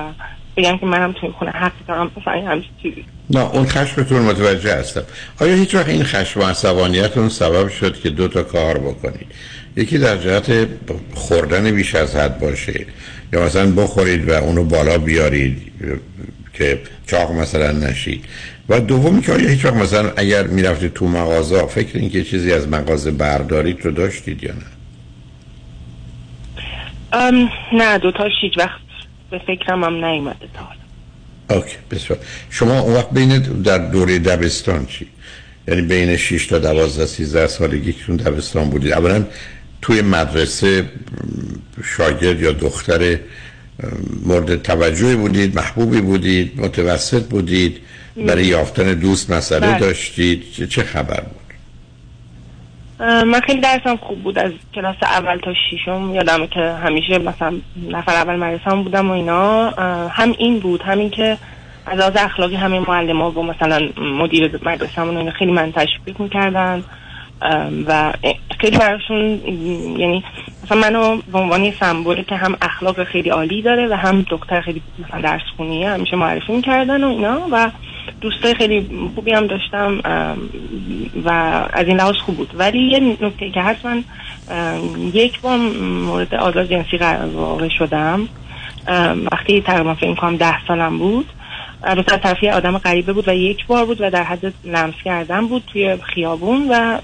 بگم 0.57 0.77
که 0.77 0.85
منم 0.85 1.11
تو 1.11 1.19
این 1.21 1.31
خونه 1.31 1.51
حق 1.51 1.71
دارم 1.87 2.11
مثلا 2.21 2.33
این 2.33 2.47
همچین 2.47 2.71
چیزی. 2.83 3.05
نه 3.29 3.39
اون 3.39 3.65
خشمتون 3.65 4.21
متوجه 4.21 4.75
هستم. 4.75 5.03
آیا 5.39 5.55
هیچ 5.55 5.75
وقت 5.75 5.89
این 5.89 6.03
خشم 6.03 6.39
و 6.39 6.43
عصبانیتون 6.43 7.29
سبب 7.29 7.69
شد 7.69 7.99
که 7.99 8.09
دو 8.09 8.27
تا 8.27 8.43
کار 8.43 8.77
بکنید؟ 8.77 9.27
یکی 9.75 9.97
در 9.97 10.17
جهت 10.17 10.67
خوردن 11.13 11.71
بیش 11.71 11.95
از 11.95 12.15
حد 12.15 12.39
باشه. 12.39 12.85
یا 13.33 13.45
مثلا 13.45 13.71
بخورید 13.71 14.29
و 14.29 14.33
اونو 14.33 14.63
بالا 14.63 14.97
بیارید 14.97 15.71
که 16.53 16.79
چاق 17.07 17.31
مثلا 17.31 17.71
نشید. 17.71 18.25
و 18.69 18.79
دومی 18.79 19.21
که 19.21 19.31
آیا 19.31 19.49
هیچ 19.49 19.65
وقت 19.65 19.75
مثلا 19.75 20.11
اگر 20.17 20.47
می‌رفتید 20.47 20.93
تو 20.93 21.07
مغازه 21.07 21.65
فکر 21.65 21.97
این 21.97 22.09
که 22.09 22.23
چیزی 22.23 22.53
از 22.53 22.67
مغازه 22.67 23.11
بردارید 23.11 23.85
رو 23.85 23.91
داشتید 23.91 24.43
یا 24.43 24.51
نه؟ 24.51 24.74
ام، 27.13 27.49
نه 27.73 27.97
دوتاش 27.97 28.31
هیچ 28.41 28.57
وقت 28.57 28.79
به 29.31 29.41
فکرم 29.47 29.83
هم 29.83 30.05
نیومده 30.05 30.47
تا 30.53 30.59
حالا. 30.63 31.61
اوکی 31.61 31.75
بسیار. 31.91 32.19
شما 32.49 32.79
اون 32.79 32.93
وقت 32.95 33.09
بین 33.11 33.39
در 33.39 33.77
دوره 33.77 34.19
دبستان 34.19 34.85
چی؟ 34.85 35.07
یعنی 35.67 35.81
بین 35.81 36.17
6 36.17 36.47
تا 36.47 36.59
12 36.59 37.05
13 37.05 37.47
سالگی 37.47 37.93
که 37.93 38.03
تون 38.05 38.15
دبستان 38.15 38.69
بودید. 38.69 38.91
اولا 38.93 39.25
توی 39.81 40.01
مدرسه 40.01 40.89
شاگرد 41.97 42.41
یا 42.41 42.51
دختر 42.51 43.19
مورد 44.25 44.61
توجهی 44.61 45.15
بودید 45.15 45.55
محبوبی 45.55 46.01
بودید 46.01 46.59
متوسط 46.61 47.23
بودید 47.23 47.77
برای 48.27 48.45
یافتن 48.45 48.93
دوست 48.93 49.31
مسئله 49.31 49.59
بله. 49.67 49.79
داشتید. 49.79 50.43
چه- 50.69 50.83
خبر 50.83 51.21
بود؟ 51.21 51.44
من 52.99 53.39
خیلی 53.39 53.61
درسم 53.61 53.95
خوب 53.95 54.23
بود 54.23 54.39
از 54.39 54.51
کلاس 54.75 54.95
اول 55.01 55.37
تا 55.37 55.53
ششم. 55.53 56.15
یادمه 56.15 56.47
که 56.47 56.59
همیشه 56.59 57.17
مثلا 57.19 57.53
نفر 57.89 58.11
اول 58.11 58.35
مدرسه 58.35 58.75
بودم 58.75 59.09
و 59.09 59.13
اینا. 59.13 59.69
هم 60.09 60.35
این 60.37 60.59
بود 60.59 60.81
همین 60.81 61.09
که 61.09 61.37
از 61.85 61.99
لحاظ 61.99 62.13
اخلاقی 62.15 62.55
همه 62.55 62.79
معلم 62.79 63.21
ها 63.21 63.31
و 63.31 63.43
مثلا 63.43 63.89
مدیر 63.97 64.59
مدرسه 64.65 65.01
همون 65.01 65.31
خیلی 65.31 65.51
من 65.51 65.71
تشویق 65.71 66.19
می‌کردن. 66.19 66.83
و 67.87 68.13
خیلی 68.59 68.77
براشون 68.77 69.39
یعنی 69.97 70.23
مثلا 70.63 70.77
منو 70.77 71.21
به 71.31 71.39
عنوان 71.39 71.63
یه 71.63 71.73
سمبولی 71.79 72.23
که 72.23 72.35
هم 72.35 72.55
اخلاق 72.61 73.03
خیلی 73.03 73.29
عالی 73.29 73.61
داره 73.61 73.87
و 73.87 73.93
هم 73.93 74.21
دختر 74.21 74.61
خیلی 74.61 74.81
مثلا 75.07 75.21
درس 75.21 75.41
خونیه 75.57 75.89
همیشه 75.89 76.15
معرفی 76.15 76.53
می‌کردن 76.53 77.03
و 77.03 77.09
اینا. 77.09 77.41
و 77.51 77.71
دوستای 78.21 78.53
خیلی 78.53 79.09
خوبی 79.15 79.31
هم 79.31 79.47
داشتم 79.47 79.99
و 81.25 81.29
از 81.73 81.87
این 81.87 81.97
لحاظ 81.97 82.15
خوب 82.15 82.37
بود. 82.37 82.51
ولی 82.57 82.79
یه 82.79 82.99
نکته 82.99 83.49
که 83.49 83.61
هست 83.61 83.85
من 83.85 84.03
یک 85.13 85.41
بار 85.41 85.57
مورد 85.57 86.35
آزار 86.35 86.65
جنسی 86.65 86.97
واقع 87.35 87.69
شدم. 87.69 88.27
وقتی 89.31 89.61
تقریبا 89.61 89.93
فکر 89.93 90.15
کنم 90.15 90.37
ده 90.37 90.65
سالم 90.67 90.97
بود. 90.97 91.25
البته 91.83 92.17
طرف 92.17 92.43
آدم 92.43 92.77
غریبه 92.77 93.13
بود 93.13 93.27
و 93.27 93.33
یک 93.33 93.65
بار 93.65 93.85
بود 93.85 94.01
و 94.01 94.09
در 94.09 94.23
حد 94.23 94.53
لمس 94.63 94.93
کردن 95.05 95.47
بود 95.47 95.63
توی 95.73 95.97
خیابون 95.97 96.67
و 96.69 96.97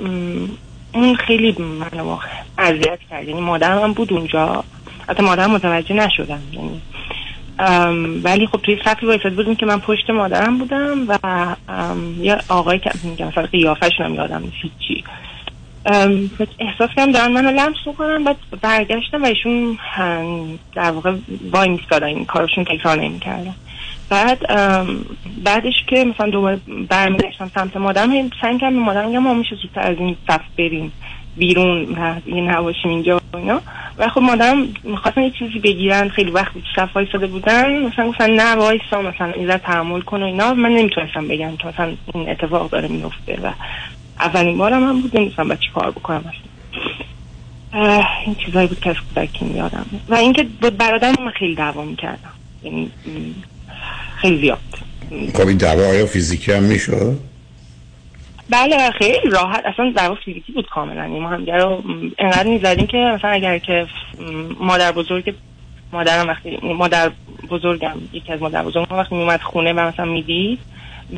اون 0.94 1.16
خیلی 1.16 1.56
منو 1.60 2.18
اذیت 2.58 3.00
کرد. 3.10 3.28
یعنی 3.28 3.42
مادرم 3.42 3.94
بود 3.94 4.14
اونجا. 4.14 4.64
حتی 5.10 5.24
مادرم 5.24 5.52
متوجه 5.52 5.96
نشدم. 5.96 6.42
یعنی 6.52 6.82
ولی 8.24 8.48
خب 8.48 8.58
توی 8.58 8.78
صفی 8.86 9.06
وایساد 9.06 9.34
بودیم 9.34 9.56
که 9.56 9.66
من 9.66 9.80
پشت 9.80 10.10
مادرم 10.10 10.58
بودم 10.58 11.06
و 11.08 11.18
یه 12.22 12.38
آقایی 12.50 12.80
که 12.80 12.92
میگم 13.04 13.28
مثلا 13.28 13.46
قیافشون 13.46 14.06
هم 14.06 14.16
یادم 14.16 14.42
نیست 14.42 14.56
هیچی. 14.62 15.04
احساس 16.60 16.90
کردم 16.96 17.12
دارن 17.12 17.32
منو 17.32 17.52
لمس 17.52 17.76
می‌کنن 17.86 18.24
بعد 18.24 18.38
برگشتم 18.62 19.24
و 19.24 19.26
ایشون 19.26 19.78
در 20.76 20.92
واقع 20.92 21.14
وای 21.52 21.70
میستادن 21.70 22.08
این 22.08 22.26
کارشون 22.26 22.64
تکرار 22.64 23.02
نمی‌کردن. 23.02 23.56
بعد 24.10 24.48
بعدش 25.44 25.74
که 25.88 26.06
مثلا 26.06 26.30
دوباره 26.30 26.60
برمیگشتم 26.90 27.52
سمت 27.56 27.78
مادرم 27.78 28.10
سعی 28.42 28.58
کردم 28.58 28.74
به 28.74 28.80
مادرم 28.80 29.08
میگم 29.08 29.20
ما 29.20 29.34
میشه 29.34 29.56
زودتر 29.56 29.92
از 29.92 29.98
این 29.98 30.16
صف 30.28 30.42
بریم. 30.58 30.92
بیرون 31.38 31.98
نباشیم 32.28 32.92
اینجا 32.92 33.22
و 33.34 33.38
اینا. 33.38 33.62
و 33.98 34.08
خب 34.08 34.22
مادرم 34.22 34.68
می‌خواستن 34.84 35.22
یه 35.22 35.32
چیزی 35.40 35.60
بگیرن 35.60 36.10
خیلی 36.10 36.32
وقت 36.32 36.54
بود 36.54 36.64
صف 36.76 36.96
وایساده 36.96 37.28
بودن. 37.28 37.82
مثلا 37.86 38.08
گفتن 38.08 38.30
نه 38.30 38.56
وایسا 38.56 39.02
مثلا 39.02 39.32
این 39.32 39.48
ذره 39.48 39.58
تحمل 39.58 40.02
کن 40.02 40.24
و 40.24 40.26
اینا. 40.26 40.54
من 40.54 40.70
نمی‌تونستم 40.70 41.28
بگم 41.28 41.58
که 41.58 41.68
مثلا 41.68 41.94
این 42.14 42.30
اتفاق 42.30 42.70
داره 42.70 42.88
میفته 42.88 43.40
و 43.44 43.52
اولین 44.20 44.58
بارم 44.58 44.84
هم 44.84 45.02
بود 45.02 45.18
نمی‌تونستم 45.18 45.48
با 45.48 45.56
چی 45.56 45.70
کار 45.74 45.92
بکنم 45.92 46.34
اه، 47.74 48.08
این 48.26 48.36
چیزایی 48.36 48.68
بود 48.68 48.80
که 48.80 48.90
از 48.90 48.96
کودکی 49.16 49.62
و 50.10 50.16
اینکه 50.16 50.44
برادرم 50.78 51.16
من 51.26 51.32
خیلی 51.32 51.56
دعوا 51.56 51.84
می‌کردم. 51.84 52.34
یعنی 52.64 52.92
خیلی 54.16 54.42
زیاد. 54.42 54.60
خب 55.34 55.48
این 55.48 55.58
دعوا 55.58 55.82
آیا 55.82 56.06
فیزیکی 56.06 56.52
هم 56.52 56.64
می‌شد؟ 56.64 57.31
بله 58.52 58.92
خیلی 58.92 59.30
راحت. 59.32 59.66
اصلا 59.66 59.92
در 59.96 60.08
واقع 60.08 60.22
فیزیکی 60.22 60.52
بود 60.52 60.68
کاملا. 60.70 61.02
یعنی 61.02 61.20
ما 61.20 61.30
همدیگه 61.30 61.56
رو 61.58 61.84
انقدر 62.18 62.48
می‌زدیم 62.48 62.88
که 62.88 62.98
مثلا 62.98 63.32
اگر 63.32 63.58
که 63.58 63.88
مادر 64.60 64.92
بزرگ 64.92 65.34
مادرم 65.94 66.28
وقتی 66.28 66.60
مادر 66.64 67.12
بزرگم 67.50 67.94
یکی 68.14 68.34
از 68.34 68.42
مادر 68.42 68.64
بزرگم 68.64 68.98
وقتی 68.98 69.16
میومد 69.16 69.42
خونه 69.42 69.74
و 69.74 69.80
مثلا 69.80 70.06
می‌دید 70.06 70.60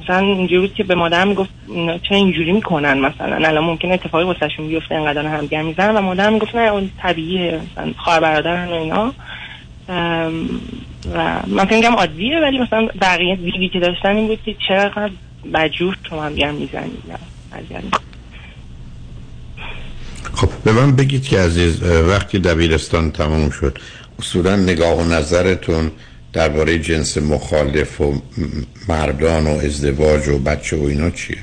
مثلا 0.02 0.20
اینجوری 0.20 0.62
بود 0.62 0.74
که 0.74 0.84
به 0.84 0.96
مادرم 0.96 1.28
می‌گفت 1.28 1.50
چرا 2.10 2.18
اینجوری 2.18 2.52
می‌کنن 2.52 3.00
مثلا؟ 3.00 3.36
الان 3.36 3.64
ممکنه 3.64 3.94
اتفاقی 3.94 4.24
واسهشون 4.24 4.68
بیفته 4.68 4.96
انقدر 4.96 5.26
همدیگه 5.26 5.62
می‌زنن. 5.62 5.96
و 5.98 6.02
مادرم 6.02 6.34
می‌گفت 6.34 6.56
نه 6.56 6.72
اون 6.72 6.92
طبیعیه 6.98 7.62
مثلا 7.72 7.94
خواهر 7.98 8.20
برادرن 8.20 8.68
و 8.68 8.74
اینا. 8.74 9.14
و 11.14 11.40
من 11.48 11.66
فکر 11.66 11.90
عادیه 11.90 12.40
ولی 12.40 12.60
مثلا 12.60 12.88
بقیه 13.02 13.36
دیدی 13.36 13.70
که 13.70 13.80
داشتن 13.80 14.16
این 14.16 14.28
بود 14.28 14.40
که 14.46 14.56
چرا 14.68 14.90
بجور 15.54 15.98
تو 16.04 16.20
هم 16.20 16.30
دیگر 16.30 16.52
می‌زنید. 16.52 18.14
خب 20.34 20.50
به 20.64 20.72
من 20.72 20.96
بگید 20.96 21.24
که 21.24 21.40
عزیز 21.40 21.84
وقتی 21.84 22.40
دبیرستان 22.40 23.12
تمام 23.12 23.50
شد 23.50 23.78
اصولا 24.20 24.56
نگاه 24.56 24.98
و 24.98 25.04
نظرتون 25.04 25.92
درباره 26.34 26.80
جنس 26.80 27.18
مخالف 27.18 28.02
و 28.02 28.22
مردان 28.90 29.48
و 29.48 29.50
ازدواج 29.50 30.28
و 30.28 30.40
بچه 30.40 30.78
و 30.78 30.84
اینا 30.84 31.10
چیه؟ 31.10 31.38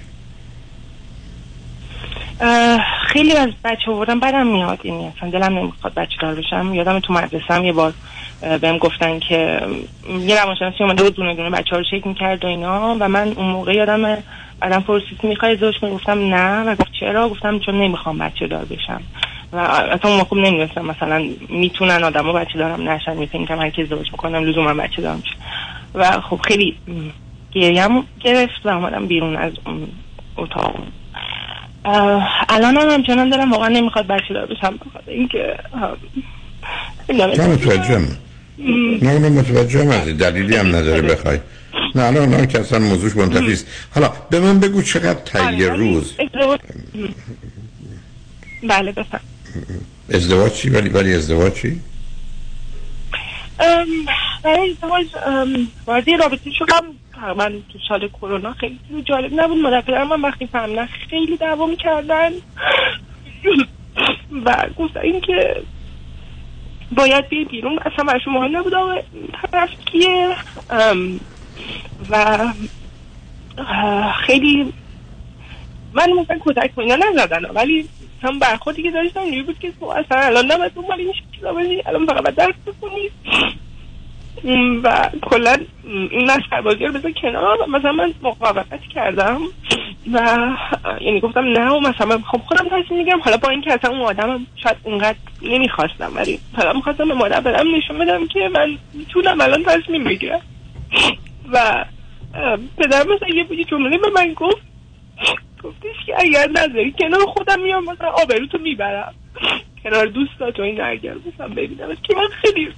خیلی 3.12 3.32
از 3.32 3.48
بچه 3.64 3.90
بودم 3.90 4.20
بدم 4.20 4.46
میاد 4.46 4.86
یعنی 4.86 5.12
اصلا 5.16 5.30
دلم 5.30 5.58
نمی‌خواد 5.58 5.94
بچه 5.94 6.16
دار 6.22 6.34
بشم. 6.34 6.74
یادم 6.74 7.00
تو 7.00 7.12
مدرسه 7.12 7.54
هم 7.54 7.64
یه 7.64 7.72
بار 7.72 7.94
بهم 8.40 8.78
گفتن 8.78 9.18
که 9.18 9.60
یه 10.20 10.42
روانشناسی 10.42 10.84
اومده 10.84 11.02
بود 11.02 11.14
دونه 11.14 11.34
دونه 11.34 11.50
بچه 11.50 11.70
ها 11.70 11.78
رو 11.78 11.84
چک 11.84 12.06
می‌کرد 12.06 12.44
و 12.44 12.48
اینا 12.48 12.96
و 13.00 13.08
من 13.08 13.28
اون 13.28 13.46
موقع 13.46 13.74
یادم 13.74 14.18
بعدم 14.60 14.80
پرسید 14.80 15.18
می‌خوای 15.22 15.52
ازدواج 15.52 15.78
کنی؟ 15.80 15.90
گفتم 15.90 16.34
نه 16.34 16.64
و 16.64 16.74
گفت 16.74 16.92
چرا؟ 17.00 17.28
گفتم 17.28 17.58
چون 17.58 17.80
نمی‌خوام 17.80 18.18
بچه 18.18 18.46
دار 18.46 18.64
بشم. 18.64 19.02
و 19.52 19.56
اصلا 19.56 20.10
اون 20.10 20.18
موقع 20.18 20.36
نمی‌دونستم 20.36 20.84
مثلا 20.84 21.24
می‌تونن 21.48 22.04
آدم 22.04 22.24
ها 22.24 22.32
بچه 22.32 22.58
دارم 22.58 22.88
نشن 22.88 23.16
می‌تونم 23.16 23.60
هر 23.60 23.70
کی 23.70 23.82
ازدواج 23.82 24.12
می‌کنم 24.12 24.44
لزوما 24.44 24.74
بچه 24.74 25.02
دارم 25.02 25.22
شه. 25.26 25.36
و 25.94 26.20
خب 26.20 26.40
خیلی 26.44 26.76
گریم 27.52 28.04
گرفت 28.20 28.66
و 28.66 28.68
اومدم 28.68 29.06
بیرون 29.06 29.36
از 29.36 29.52
اون 29.66 29.88
اتاق. 30.36 30.74
الان 32.48 32.76
هم 32.76 32.90
همچنان 32.90 33.28
دارم 33.28 33.52
واقعا 33.52 33.68
نمی‌خواد 33.68 34.06
بچه 34.06 34.34
دار 34.34 34.46
بشم 34.46 34.78
اینکه 35.06 35.56
نه 39.02 39.18
نه 39.18 39.28
متوجه 39.28 39.84
هم 39.84 40.12
دلیلی 40.12 40.56
هم 40.56 40.66
نداره 40.66 41.02
بخوای. 41.02 41.38
نه 41.94 42.02
الان 42.02 42.28
نه 42.28 42.46
که 42.46 42.60
اصلا 42.60 42.78
موضوعش 42.78 43.16
منتفی 43.16 43.52
است 43.52 43.66
حالا 43.94 44.12
به 44.30 44.40
من 44.40 44.60
بگو 44.60 44.82
چقدر 44.82 45.20
تایی 45.20 45.64
روز؟ 45.64 46.14
بله 48.68 48.92
بفهم 48.92 49.20
ازدواج 50.10 50.52
چی؟ 50.52 50.70
ولی 50.70 50.88
ولی 50.88 51.14
ازدواج 51.14 51.52
چی؟ 51.52 51.80
برای 54.44 54.70
ازدواج 54.70 55.06
وارد 55.86 56.10
رابطه 56.10 56.50
شدم. 56.58 56.84
من 57.36 57.52
تو 57.72 57.78
سال 57.88 58.08
کرونا 58.08 58.52
خیلی 58.52 58.78
جالب 59.04 59.40
نبود. 59.40 59.58
مادر 59.58 60.04
من 60.04 60.20
وقتی 60.22 60.46
فهمیدن 60.46 60.88
خیلی 61.10 61.36
دوام 61.36 61.76
کردن 61.76 62.30
و 64.44 64.66
گفتن 64.76 65.00
این 65.00 65.20
که 65.20 65.62
باید 66.96 67.28
بیای 67.28 67.44
بیرون. 67.44 67.78
اصلا 67.78 68.04
برای 68.04 68.20
مهم 68.26 68.56
نبود. 68.56 68.74
آقا 68.74 68.96
طرف 69.52 69.70
کیه؟ 69.86 70.36
و 72.10 72.36
خیلی 74.26 74.72
من 75.92 76.12
مثلا 76.12 76.38
کودک 76.38 76.78
اینا 76.78 76.96
نزدن. 76.96 77.44
ولی 77.54 77.88
هم 78.22 78.38
برخوردی 78.38 78.82
که 78.82 78.90
داشتم 78.90 79.20
اینجوری 79.20 79.42
بود 79.42 79.58
که 79.58 79.72
تو 79.80 79.86
اصلا 79.86 80.18
الان 80.18 80.52
نباید 80.52 80.72
دنبال 80.72 81.00
این 81.00 81.12
چیزا 81.34 81.52
باشی. 81.52 81.82
الان 81.86 82.06
فقط 82.06 82.22
باید 82.22 82.34
درس 82.34 82.54
بکنی 82.66 83.10
و 84.82 85.10
کلا 85.22 85.56
این 85.84 86.30
مسخره 86.30 86.62
بازی 86.62 86.84
رو 86.84 86.92
بذار 86.92 87.12
کنار. 87.12 87.58
مثلا 87.68 87.92
من 87.92 88.14
مقاومت 88.22 88.82
کردم. 88.94 89.40
و 90.12 90.48
یعنی 91.00 91.20
گفتم 91.20 91.44
نه 91.44 91.70
و 91.70 91.80
مثلا 91.80 92.18
خب 92.18 92.38
خودم 92.38 92.64
تصمیم 92.64 93.04
میگم 93.04 93.20
حالا 93.20 93.36
با 93.36 93.48
اینکه 93.48 93.72
اصلا 93.72 93.90
اون 93.90 94.00
آدم 94.00 94.46
شاید 94.56 94.76
اونقدر 94.82 95.18
نمی‌خواستم 95.42 96.12
ولی 96.14 96.40
حالا 96.56 96.72
می‌خواستم 96.72 97.08
به 97.08 97.14
مادر 97.14 97.40
بدم 97.40 97.76
نشون 97.76 97.98
بدم 97.98 98.26
که 98.26 98.50
من 98.54 98.78
می‌تونم 98.92 99.40
الان 99.40 99.64
تصمیم 99.64 100.04
بگیرم 100.04 100.40
و 101.52 101.84
پدرم 102.78 103.14
مثلا 103.14 103.28
یه 103.54 103.64
جمله 103.64 103.98
به 103.98 104.10
من 104.14 104.32
گفت. 104.32 104.62
گفتش 105.64 106.06
که 106.06 106.14
اگر 106.18 106.48
نظری 106.50 106.94
کنار 106.98 107.26
خودم 107.26 107.60
میام 107.60 107.84
مثلا 107.84 108.08
آبروتو 108.08 108.58
می‌برم. 108.58 109.14
کنار 109.84 110.06
دوستاتو 110.06 110.62
این 110.62 110.80
اگر 110.80 111.14
مثلا 111.14 111.48
ببینم 111.48 111.96
که 112.02 112.14
من 112.16 112.28
خیلی 112.28 112.68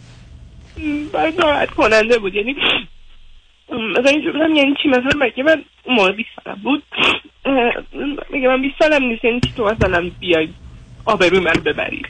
ناراحت 1.38 1.70
کننده 1.70 2.18
بود. 2.18 2.35
یعنی 2.35 2.56
مثلا 3.70 4.11
اینجور 4.11 4.33
بودم 4.33 4.55
یعنی 4.55 4.75
چی؟ 4.83 4.88
مثلا 4.88 5.11
مگه 5.20 5.42
من 5.42 5.64
اون 5.85 5.96
موقع 5.96 6.12
20 6.12 6.29
سالم 6.44 6.61
بود؟ 6.62 6.83
مگه 8.33 8.48
من 8.48 8.62
20 8.62 8.75
سالم 8.79 9.05
نیست؟ 9.05 9.25
یعنی 9.25 9.40
چی 9.40 9.53
تو 9.57 9.64
مثلا 9.64 10.11
بیای 10.20 10.48
آبروی 11.05 11.40
من 11.40 11.53
ببری؟ 11.53 12.03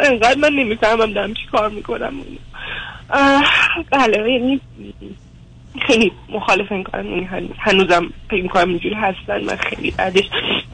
انقدر 0.00 0.38
من 0.38 0.52
نمی‌فهمم 0.52 1.12
دارم 1.12 1.34
چی 1.34 1.46
کار 1.52 1.70
می‌کنم. 1.70 2.12
بله 3.90 4.32
یعنی 4.32 4.60
خیلی 5.86 6.12
مخالف 6.28 6.72
این 6.72 6.82
کارم 6.82 7.06
یعنی 7.06 7.28
هنوزم 7.58 8.10
فکر 8.30 8.42
می‌کنم 8.42 8.68
اینجوری 8.68 8.94
هستن 8.94 9.44
من 9.44 9.56
خیلی 9.56 9.90
بعدش 9.90 10.24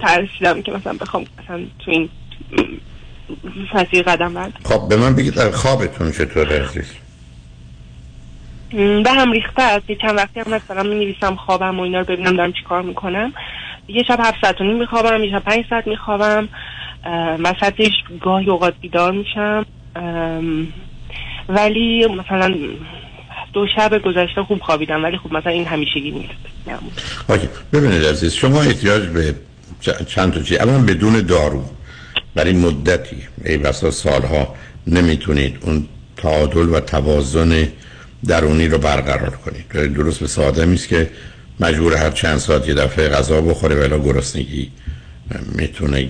ترسیدم 0.01 0.62
که 0.62 0.73
مثلا 0.73 0.93
بخوام 0.93 1.25
مثلا 1.43 1.61
تو 1.79 1.90
این 1.90 2.09
فصیل 3.73 4.03
قدم 4.03 4.35
برد 4.35 4.53
خب 4.64 4.88
به 4.88 4.97
من 4.97 5.14
بگید 5.14 5.51
خوابتون 5.51 6.12
چطور 6.12 6.62
عزیز؟ 6.62 6.93
به 8.73 9.11
هم 9.11 9.33
ریخته 9.33 9.63
است. 9.63 9.91
یه 9.91 9.97
چند 9.97 10.17
وقتی 10.17 10.41
هم 10.41 10.55
مثلا 10.55 10.83
می 10.83 10.95
نویسم 10.95 11.37
خوابم 11.37 11.81
و 11.81 11.83
اینا 11.83 11.99
رو 11.99 12.05
ببینم 12.05 12.37
دارم 12.37 12.53
چی 12.53 12.63
کار 12.69 12.83
می‌کنم. 12.83 13.33
یه 13.89 14.03
شب 14.09 14.21
هفت 14.21 14.41
ساعت 14.41 14.61
و 14.61 14.65
نیم 14.65 14.77
میخوابم 14.77 15.25
یه 15.25 15.31
شب 15.31 15.45
پنج 15.45 15.65
ساعت 15.71 15.87
میخوابم. 15.87 16.49
وسطش 17.39 17.93
گاهی 18.21 18.51
اوقات 18.51 18.75
بیدار 18.81 19.13
میشم. 19.13 19.67
ولی 21.49 22.07
مثلا 22.07 22.55
دو 23.53 23.67
شب 23.77 24.03
گذشته 24.03 24.43
خوب 24.43 24.61
خوابیدم 24.61 25.05
ولی 25.05 25.19
خب 25.19 25.33
مثلا 25.33 25.53
این 25.53 25.67
همیشگی 25.67 26.11
نیست. 26.11 26.81
اوکی. 27.29 27.49
ببینید 27.73 28.05
عزیز 28.05 28.35
شما 28.35 28.63
احتیاج 28.63 29.03
به 29.07 29.35
چند 30.07 30.33
تا 30.33 30.43
چیز. 30.43 30.59
اولا 30.59 30.79
بدون 30.79 31.27
دارو. 31.27 31.65
برای 32.35 32.53
مدتی 32.53 33.17
ای 33.45 33.59
بسا 33.59 33.91
سالها 33.91 34.55
نمی‌تونید 34.87 35.59
اون 35.61 35.87
تعادل 36.17 36.75
و 36.75 36.81
توازن 36.81 37.69
درونی 38.27 38.69
رو 38.69 38.79
برقرار 38.79 39.31
کنید. 39.31 39.93
درست 39.95 40.21
به 40.21 40.27
ساده 40.27 40.73
است 40.73 40.89
که 40.89 41.11
مجبور 41.61 41.95
هر 41.95 42.11
چند 42.11 42.39
ساعت 42.39 42.69
یه 42.69 42.75
دفعه 42.75 43.09
غذا 43.09 43.41
بخوره 43.41 43.75
ولی 43.75 44.03
گرسنگی 44.03 44.71
می‌تونه 45.53 46.09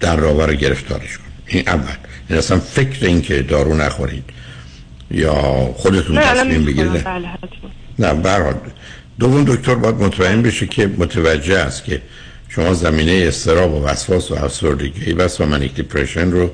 در 0.00 0.16
راور 0.16 0.54
گرفتارش 0.54 1.18
کنه. 1.18 1.26
این 1.46 1.68
اول. 1.68 1.96
این 2.28 2.38
اصلا 2.38 2.58
فکر 2.60 3.06
این 3.06 3.22
که 3.22 3.42
دارو 3.42 3.74
نخورید 3.74 4.24
یا 5.10 5.32
خودتون 5.76 6.20
تصمیم 6.20 6.64
بگیرید. 6.64 7.04
بله، 7.04 7.28
نه 7.98 8.14
برحال 8.14 8.54
دوم 9.18 9.44
دکتر 9.44 9.74
باید 9.74 9.94
مطمئن 9.94 10.42
بشه 10.42 10.66
که 10.66 10.86
متوجه 10.86 11.58
است 11.58 11.84
که 11.84 12.02
شما 12.48 12.74
زمینه 12.74 13.24
استراب 13.28 13.74
و 13.74 13.84
وسواس 13.84 14.30
و 14.30 14.34
افسردگی 14.34 15.12
و 15.12 15.46
منیک 15.46 15.74
دیپریشن 15.74 16.30
رو 16.30 16.50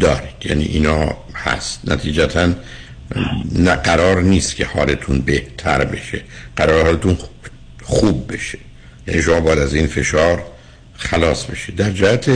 دارید. 0.00 0.36
یعنی 0.44 0.64
اینا 0.64 1.16
هست. 1.34 1.80
نتیجتا 1.84 2.48
نه 3.52 3.74
قرار 3.74 4.22
نیست 4.22 4.56
که 4.56 4.64
حالتون 4.64 5.20
بهتر 5.20 5.84
بشه. 5.84 6.20
قرار 6.56 6.84
حالتون 6.84 7.18
خوب 7.82 8.32
بشه. 8.32 8.58
یعنی 9.06 9.22
شما 9.22 9.40
باید 9.40 9.58
از 9.58 9.74
این 9.74 9.86
فشار 9.86 10.42
خلاص 10.94 11.44
بشید. 11.44 11.76
در 11.76 11.90
جهت 11.90 12.30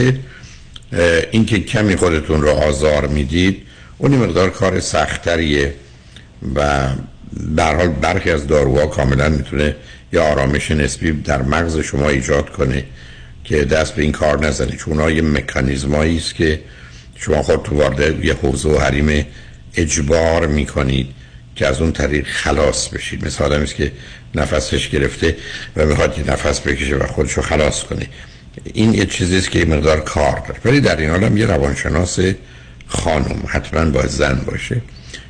اینکه 1.31 1.59
کمی 1.59 1.95
خودتون 1.95 2.41
رو 2.41 2.49
آزار 2.49 3.07
می‌دید 3.07 3.61
اون 3.97 4.11
مقدار 4.11 4.49
کار 4.49 4.79
سختریه 4.79 5.73
و 6.55 6.87
در 7.57 7.75
حال 7.75 7.87
برخی 7.87 8.31
از 8.31 8.47
داروها 8.47 8.87
کاملا 8.87 9.29
می‌تونه 9.29 9.75
یا 10.13 10.23
آرامش 10.23 10.71
نسبی 10.71 11.11
در 11.11 11.41
مغز 11.41 11.79
شما 11.79 12.09
ایجاد 12.09 12.49
کنه 12.49 12.83
که 13.43 13.65
دست 13.65 13.95
به 13.95 14.01
این 14.01 14.11
کار 14.11 14.45
نزنید. 14.47 14.75
چون 14.75 15.15
یه 15.15 15.21
مکانیزمایی 15.21 16.17
است 16.17 16.35
که 16.35 16.59
شما 17.15 17.43
خود 17.43 17.63
تو 17.63 17.75
وارد 17.75 18.25
یه 18.25 18.33
حوزه 18.33 18.69
و 18.69 18.79
حریم 18.79 19.25
اجبار 19.77 20.47
می‌کنید 20.47 21.07
که 21.55 21.67
از 21.67 21.81
اون 21.81 21.91
طریق 21.91 22.27
خلاص 22.27 22.87
بشید. 22.87 23.25
مثل 23.25 23.43
آدمی 23.43 23.67
که 23.67 23.91
نفسش 24.35 24.89
گرفته 24.89 25.35
و 25.75 25.85
می‌خواد 25.85 26.17
یه 26.17 26.31
نفس 26.31 26.59
بکشه 26.59 26.95
و 26.95 27.07
خودشو 27.07 27.41
خلاص 27.41 27.83
کنه. 27.83 28.07
این 28.73 28.93
یه 28.93 29.05
چیزی 29.05 29.37
است 29.37 29.51
که 29.51 29.59
یه 29.59 29.65
مقدار 29.65 29.99
کار 29.99 30.43
داره. 30.47 30.59
ولی 30.65 30.81
در 30.81 30.97
این 30.97 31.09
حال 31.09 31.23
هم 31.23 31.37
یه 31.37 31.45
روانشناس 31.45 32.19
خانم 32.87 33.43
حتما 33.47 33.91
باید 33.91 34.09
زن 34.09 34.41
باشه 34.45 34.81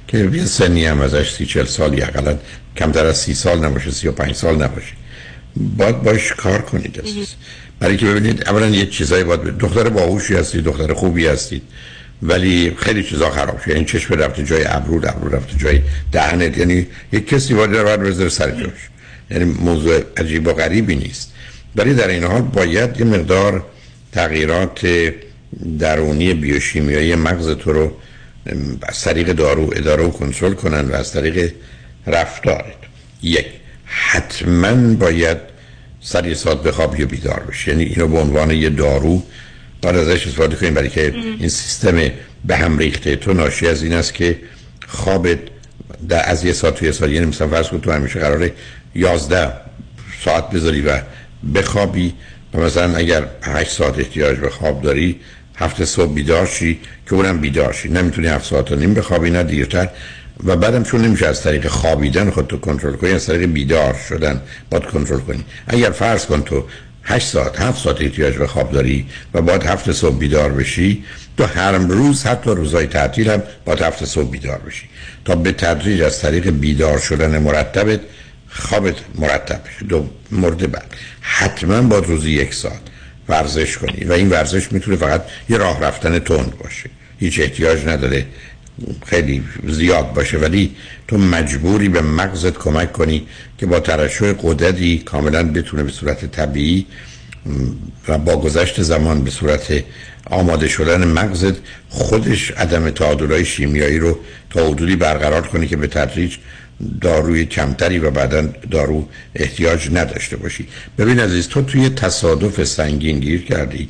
که 0.07 0.17
یه 0.17 0.45
سنی 0.45 0.85
هم 0.85 1.01
ازش 1.01 1.31
سی 1.31 1.45
چل 1.45 1.65
سال 1.65 1.97
یا 1.97 2.05
اقلا 2.05 2.37
کمتر 2.77 3.05
از 3.05 3.17
سی 3.17 3.33
سال 3.33 3.65
نباشه 3.65 3.91
سی 3.91 4.07
و 4.07 4.11
پنج 4.11 4.35
سال 4.35 4.55
نباشه. 4.55 4.93
باید 5.77 6.03
باش 6.03 6.33
کار 6.33 6.61
کنید 6.61 7.01
برای 7.79 7.97
که 7.97 8.05
ببینید 8.05 8.47
اولا 8.47 8.67
یه 8.67 8.85
چیزایی 8.85 9.23
باید 9.23 9.57
دختر 9.57 9.89
باهوشی 9.89 10.35
هستید 10.35 10.63
دختر 10.63 10.93
خوبی 10.93 11.27
هستید. 11.27 11.61
ولی 12.27 12.75
خیلی 12.77 13.03
چیزا 13.03 13.29
خراب 13.29 13.61
شد. 13.61 13.67
یعنی 13.67 13.85
چشم 13.85 14.13
رفته 14.13 14.43
جای 14.43 14.63
ابرو 14.67 14.95
ابرو 14.95 15.35
رفته 15.35 15.57
جای 15.57 15.81
دهنت 16.11 16.57
یعنی 16.57 16.87
یک 17.11 17.29
کسی 17.29 17.53
باید 17.53 17.75
رو 17.75 17.97
بذاره 17.97 18.29
سر 18.29 18.51
جاش. 18.51 18.89
یعنی 19.31 19.43
موضوع 19.43 20.01
عجیب 20.17 20.47
و 20.47 20.53
غریبی 20.53 20.95
نیست. 20.95 21.31
ولی 21.75 21.93
در 21.93 22.07
این 22.07 22.23
حال 22.23 22.41
باید 22.41 22.99
یه 22.99 23.05
مقدار 23.05 23.65
تغییرات 24.11 24.87
درونی 25.79 26.33
بیوشیمیایی 26.33 27.15
مغز 27.15 27.49
تو 27.49 27.73
رو 27.73 27.91
از 28.81 29.01
طریق 29.01 29.33
دارو 29.33 29.73
اداره 29.75 30.03
و 30.03 30.09
کنترل 30.09 30.53
کنن 30.53 30.87
و 30.91 30.93
از 30.95 31.11
طریق 31.11 31.53
رفتارت 32.07 32.75
یک 33.23 33.45
حتما 33.85 34.93
باید 34.93 35.37
سر 36.01 36.33
ساعت 36.33 36.63
بخواب 36.63 36.99
یا 36.99 37.05
بیدار 37.05 37.39
بشه 37.39 37.71
یعنی 37.71 37.83
اینو 37.83 38.07
به 38.07 38.19
عنوان 38.19 38.51
یه 38.51 38.69
دارو 38.69 39.23
باید 39.85 39.97
ازش 39.97 40.27
استفاده 40.27 40.55
کنیم 40.55 40.73
برای 40.73 40.89
که 40.89 41.13
این 41.39 41.49
سیستم 41.49 42.11
به 42.45 42.55
هم 42.57 42.77
ریخته. 42.77 43.15
تو 43.15 43.33
ناشی 43.33 43.67
از 43.67 43.83
این 43.83 43.93
است 43.93 44.13
که 44.13 44.39
خوابت 44.87 45.39
در 46.09 46.29
از 46.29 46.45
یه 46.45 46.53
ساعت 46.53 46.75
تو 46.75 46.85
یه 46.85 47.13
یعنی 47.13 47.25
مثلا 47.25 47.47
فرض 47.47 47.67
کن 47.67 47.81
تو 47.81 47.91
همیشه 47.91 48.19
قراره 48.19 48.53
11 48.95 49.53
ساعت 50.25 50.49
بذاری 50.49 50.81
و 50.81 51.01
بخوابی 51.55 52.13
و 52.53 52.59
مثلا 52.59 52.95
اگر 52.95 53.23
8 53.41 53.71
ساعت 53.71 53.99
احتیاج 53.99 54.37
به 54.37 54.49
خواب 54.49 54.81
داری 54.81 55.19
هفت 55.55 55.85
صبح 55.85 56.13
بیدار 56.13 56.45
شی 56.45 56.79
که 57.09 57.15
اونم 57.15 57.41
بیدار 57.41 57.73
شی. 57.73 57.89
نمی‌تونی 57.89 58.27
هفت 58.27 58.45
ساعت 58.45 58.71
و 58.71 58.75
نیم 58.75 58.93
بخوابی 58.93 59.29
نه 59.29 59.43
دیرتر. 59.43 59.89
و 60.43 60.55
بعدم 60.55 60.83
چون 60.83 61.01
نمیشه 61.01 61.27
از 61.27 61.41
طریق 61.41 61.67
خوابیدن 61.67 62.29
خودتو 62.29 62.57
کنترل 62.57 62.93
کنی 62.93 63.11
از 63.11 63.25
طریق 63.25 63.45
بیدار 63.45 63.95
شدن 64.09 64.41
باید 64.69 64.85
کنترل 64.85 65.19
کنی. 65.19 65.45
اگر 65.67 65.89
فرض 65.89 66.25
کن 66.25 66.41
تو 66.41 66.63
8 67.07 67.27
ساعت 67.27 67.61
7 67.61 67.83
ساعت 67.83 68.01
احتیاج 68.01 68.37
به 68.37 68.47
خواب 68.47 68.71
داری 68.71 69.05
و 69.33 69.41
باید 69.41 69.63
هفت 69.63 69.91
صبح 69.91 70.17
بیدار 70.17 70.51
بشی. 70.51 71.03
تو 71.37 71.45
هر 71.45 71.71
روز 71.71 72.23
حتی 72.23 72.49
روزهای 72.49 72.87
تعطیل 72.87 73.29
هم 73.29 73.43
باید 73.65 73.81
هفت 73.81 74.05
صبح 74.05 74.29
بیدار 74.29 74.57
بشی. 74.57 74.89
تا 75.25 75.35
به 75.35 75.51
تدریج 75.51 76.01
از 76.01 76.21
طریق 76.21 76.49
بیدار 76.49 76.99
شدن 76.99 77.37
مرتبت 77.37 77.99
خوابت 78.49 78.95
مرتب 79.15 79.61
بشه. 79.63 79.85
دو 79.85 80.09
مورد 80.31 80.71
بعد. 80.71 80.95
حتما 81.21 81.81
با 81.81 81.99
روزی 81.99 82.31
یک 82.31 82.53
ساعت 82.53 82.81
ورزش 83.29 83.77
کنی 83.77 84.05
و 84.05 84.13
این 84.13 84.29
ورزش 84.29 84.71
می‌تونه 84.71 84.97
فقط 84.97 85.25
یه 85.49 85.57
راه 85.57 85.81
رفتن 85.81 86.19
تند 86.19 86.57
باشه. 86.57 86.89
هیچ 87.19 87.39
احتیاج 87.39 87.87
نداره. 87.87 88.25
خیلی 89.05 89.43
زیاد 89.67 90.13
باشه 90.13 90.37
ولی 90.37 90.75
تو 91.07 91.17
مجبوری 91.17 91.89
به 91.89 92.01
مغزت 92.01 92.57
کمک 92.57 92.91
کنی 92.91 93.27
که 93.57 93.65
با 93.65 93.79
ترشح 93.79 94.33
قدرتی 94.41 94.97
کاملا 94.97 95.43
بتونه 95.43 95.83
به 95.83 95.91
صورت 95.91 96.25
طبیعی 96.25 96.85
و 98.07 98.17
با 98.17 98.37
گذشت 98.37 98.81
زمان 98.81 99.23
به 99.23 99.31
صورت 99.31 99.83
آماده 100.29 100.67
شدن 100.67 101.07
مغزت 101.07 101.55
خودش 101.89 102.51
عدم 102.51 102.89
تعادلای 102.89 103.45
شیمیایی 103.45 103.99
رو 103.99 104.19
تا 104.49 104.67
حدودی 104.67 104.95
برقرار 104.95 105.47
کنی 105.47 105.67
که 105.67 105.77
به 105.77 105.87
تدریج 105.87 106.37
داروی 107.01 107.45
کمتری 107.45 107.99
و 107.99 108.11
بعدا 108.11 108.41
دارو 108.71 109.07
احتیاج 109.35 109.89
نداشته 109.93 110.37
باشی. 110.37 110.67
ببین 110.97 111.19
عزیز 111.19 111.47
تو 111.47 111.61
توی 111.61 111.89
تصادف 111.89 112.63
سنگین 112.63 113.19
گیر 113.19 113.45
کردی 113.45 113.87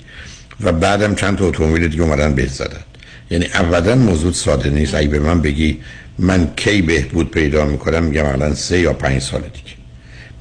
و 0.61 0.71
بعدم 0.71 1.15
چند 1.15 1.37
تا 1.37 1.45
اتومبیل 1.45 1.87
دیگه 1.87 2.03
اومدن 2.03 2.35
بهت 2.35 2.49
زدن. 2.49 2.83
یعنی 3.31 3.45
ابدا 3.53 3.95
موضوع 3.95 4.33
ساده 4.33 4.69
نیست. 4.69 4.95
اگه 4.95 5.07
به 5.07 5.19
من 5.19 5.41
بگی 5.41 5.79
من 6.19 6.47
کی 6.55 6.81
بهبود 6.81 7.31
پیدا 7.31 7.65
می‌کنم 7.65 8.03
میگم 8.03 8.25
الان 8.25 8.53
سه 8.53 8.79
یا 8.79 8.93
پنج 8.93 9.21
سال 9.21 9.41
دیگه. 9.41 9.75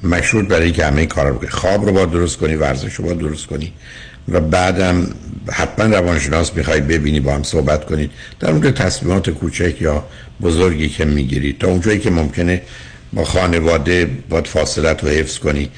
مشروط 0.03 0.47
برای 0.47 0.71
که 0.71 0.85
همه 0.85 1.05
کار 1.05 1.27
رو 1.27 1.47
خواب 1.49 1.85
رو 1.85 1.91
باید 1.91 2.11
درست 2.11 2.37
کنی 2.37 2.55
ورزش 2.55 2.93
رو 2.93 3.05
باید 3.05 3.17
درست 3.17 3.45
کنی 3.47 3.73
و 4.29 4.39
بعدم 4.39 5.07
حتما 5.51 5.85
روانشناس 5.85 6.55
می‌خوای 6.55 6.81
ببینی 6.81 7.19
با 7.19 7.35
هم 7.35 7.43
صحبت 7.43 7.85
کنید 7.85 8.11
در 8.39 8.51
مورد 8.51 8.73
تصمیمات 8.75 9.29
کوچک 9.29 9.81
یا 9.81 10.03
بزرگی 10.41 10.89
که 10.89 11.05
می‌گیرید 11.05 11.59
تا 11.59 11.67
اونجایی 11.67 11.99
که 11.99 12.09
ممکنه 12.09 12.61
با 13.13 13.23
خانواده 13.23 14.09
باید 14.29 14.47
فاصلت 14.47 15.03
رو 15.03 15.09
حفظ 15.09 15.37
کنی. 15.37 15.69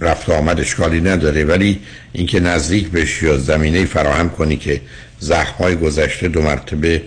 رفت 0.00 0.30
آمد 0.30 0.60
اشکالی 0.60 1.00
نداره. 1.00 1.44
ولی 1.44 1.80
اینکه 2.12 2.40
نزدیک 2.40 2.90
بشی 2.90 3.26
یا 3.26 3.38
زمینه 3.38 3.84
فراهم 3.84 4.30
کنی 4.30 4.56
که 4.56 4.80
زخمای 5.20 5.76
گذشته 5.76 6.28
دو 6.28 6.42
مرتبه 6.42 7.02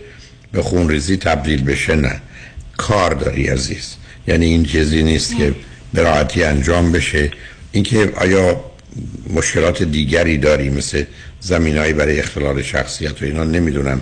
به 0.51 0.61
خونریزی 0.61 1.17
تبدیل 1.17 1.63
بشه 1.63 1.95
نه. 1.95 2.21
کار 2.77 3.13
داری 3.13 3.47
عزیز. 3.47 3.95
یعنی 4.27 4.45
این 4.45 4.65
چیزی 4.65 5.03
نیست 5.03 5.37
که 5.37 5.53
به 5.93 6.01
راحتی 6.01 6.43
انجام 6.43 6.91
بشه. 6.91 7.31
اینکه 7.71 8.13
آیا 8.15 8.61
مشکلات 9.33 9.83
دیگری 9.83 10.37
داری 10.37 10.69
مثل 10.69 11.03
زمینایی 11.39 11.93
برای 11.93 12.19
اختلال 12.19 12.61
شخصیت 12.61 13.21
و 13.21 13.25
اینا 13.25 13.43
نمی‌دونم. 13.43 14.01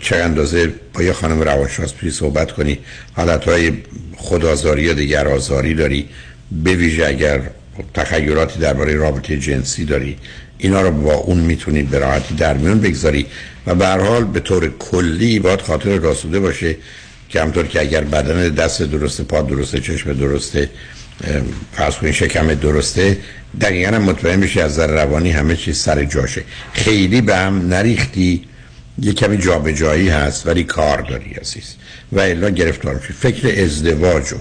چه 0.00 0.16
اندازه 0.16 0.72
با 0.94 1.02
یه 1.02 1.12
خانم 1.12 1.40
روانشناس 1.40 1.94
پیش 1.94 2.14
صحبت 2.14 2.52
کنی 2.52 2.78
حالتهای 3.12 3.72
خودآزاری 4.16 4.82
یا 4.82 4.92
دیگر 4.92 5.28
آزاری 5.28 5.74
داری 5.74 6.08
به 6.52 6.74
ویژه 6.74 7.06
اگر 7.06 7.40
تخیلاتی 7.94 8.58
درباره 8.58 8.94
رابطه 8.94 9.38
جنسی 9.38 9.84
داری 9.84 10.16
اینا 10.58 10.80
رو 10.82 10.90
با 10.90 11.14
اون 11.14 11.38
می‌تونی 11.38 11.82
به 11.82 11.98
راحتی 11.98 12.34
در 12.34 12.56
میون 12.56 12.80
بگذاری 12.80 13.26
و 13.66 13.74
به 13.74 13.86
هر 13.86 14.00
حال 14.00 14.24
به 14.24 14.40
طور 14.40 14.72
کلی 14.78 15.38
باید 15.38 15.60
خاطر 15.60 15.98
راسوده 15.98 16.40
باشه 16.40 16.76
که 17.28 17.42
همطور 17.42 17.66
که 17.66 17.80
اگر 17.80 18.04
بدن 18.04 18.48
دست 18.48 18.82
درسته 18.82 19.22
پا 19.24 19.42
درسته 19.42 19.80
چشم 19.80 20.12
درسته 20.12 20.70
فرض 21.72 21.94
کنید 21.94 22.12
شکم 22.12 22.54
درسته 22.54 23.18
دقیقا 23.60 23.96
هم 23.96 24.02
مطمئن 24.02 24.40
بشی 24.40 24.60
از 24.60 24.72
نظر 24.72 24.86
روانی 24.86 25.30
همه 25.30 25.56
چیز 25.56 25.76
سر 25.78 26.04
جاشه. 26.04 26.42
خیلی 26.72 27.20
به 27.20 27.36
هم 27.36 27.68
نریختی 27.68 28.44
یه 28.98 29.12
کمی 29.12 29.38
جابجایی 29.38 30.08
هست 30.08 30.46
ولی 30.46 30.64
کار 30.64 31.00
داری 31.00 31.34
عزیز. 31.34 31.74
و 32.12 32.20
الا 32.20 32.50
گرفتار 32.50 32.96
فکر 32.96 33.62
ازدواج 33.62 34.32
و 34.32 34.36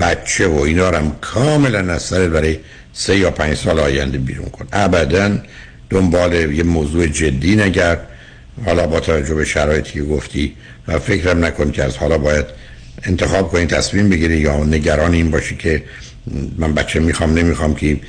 بچه 0.00 0.46
و 0.46 0.60
اینا 0.60 0.88
هم 0.88 1.16
کاملا 1.20 1.92
از 1.92 2.02
سر 2.02 2.28
برای 2.28 2.58
سه 2.92 3.18
یا 3.18 3.30
پنج 3.30 3.56
سال 3.56 3.80
آینده 3.80 4.18
بیرون 4.18 4.48
کن. 4.48 4.66
ابدا 4.72 5.38
دنبال 5.90 6.32
یه 6.32 6.62
موضوع 6.62 7.06
جدی 7.06 7.56
نگرد. 7.56 8.08
حالا 8.66 8.86
با 8.86 9.00
توجه 9.00 9.34
به 9.34 9.44
شرایطی 9.44 9.92
که 9.92 10.02
گفتی 10.02 10.54
و 10.88 10.98
فکرم 10.98 11.44
نکن 11.44 11.70
که 11.70 11.84
از 11.84 11.96
حالا 11.96 12.18
باید 12.18 12.46
انتخاب 13.02 13.48
کنی 13.48 13.66
تصمیم 13.66 14.08
بگیری 14.08 14.36
یا 14.36 14.64
نگران 14.64 15.14
این 15.14 15.30
باشی 15.30 15.56
که 15.56 15.82
من 16.58 16.74
بچه 16.74 17.00
می‌خوام 17.00 17.34
نمی‌خوام 17.34 17.74
که 17.74 18.00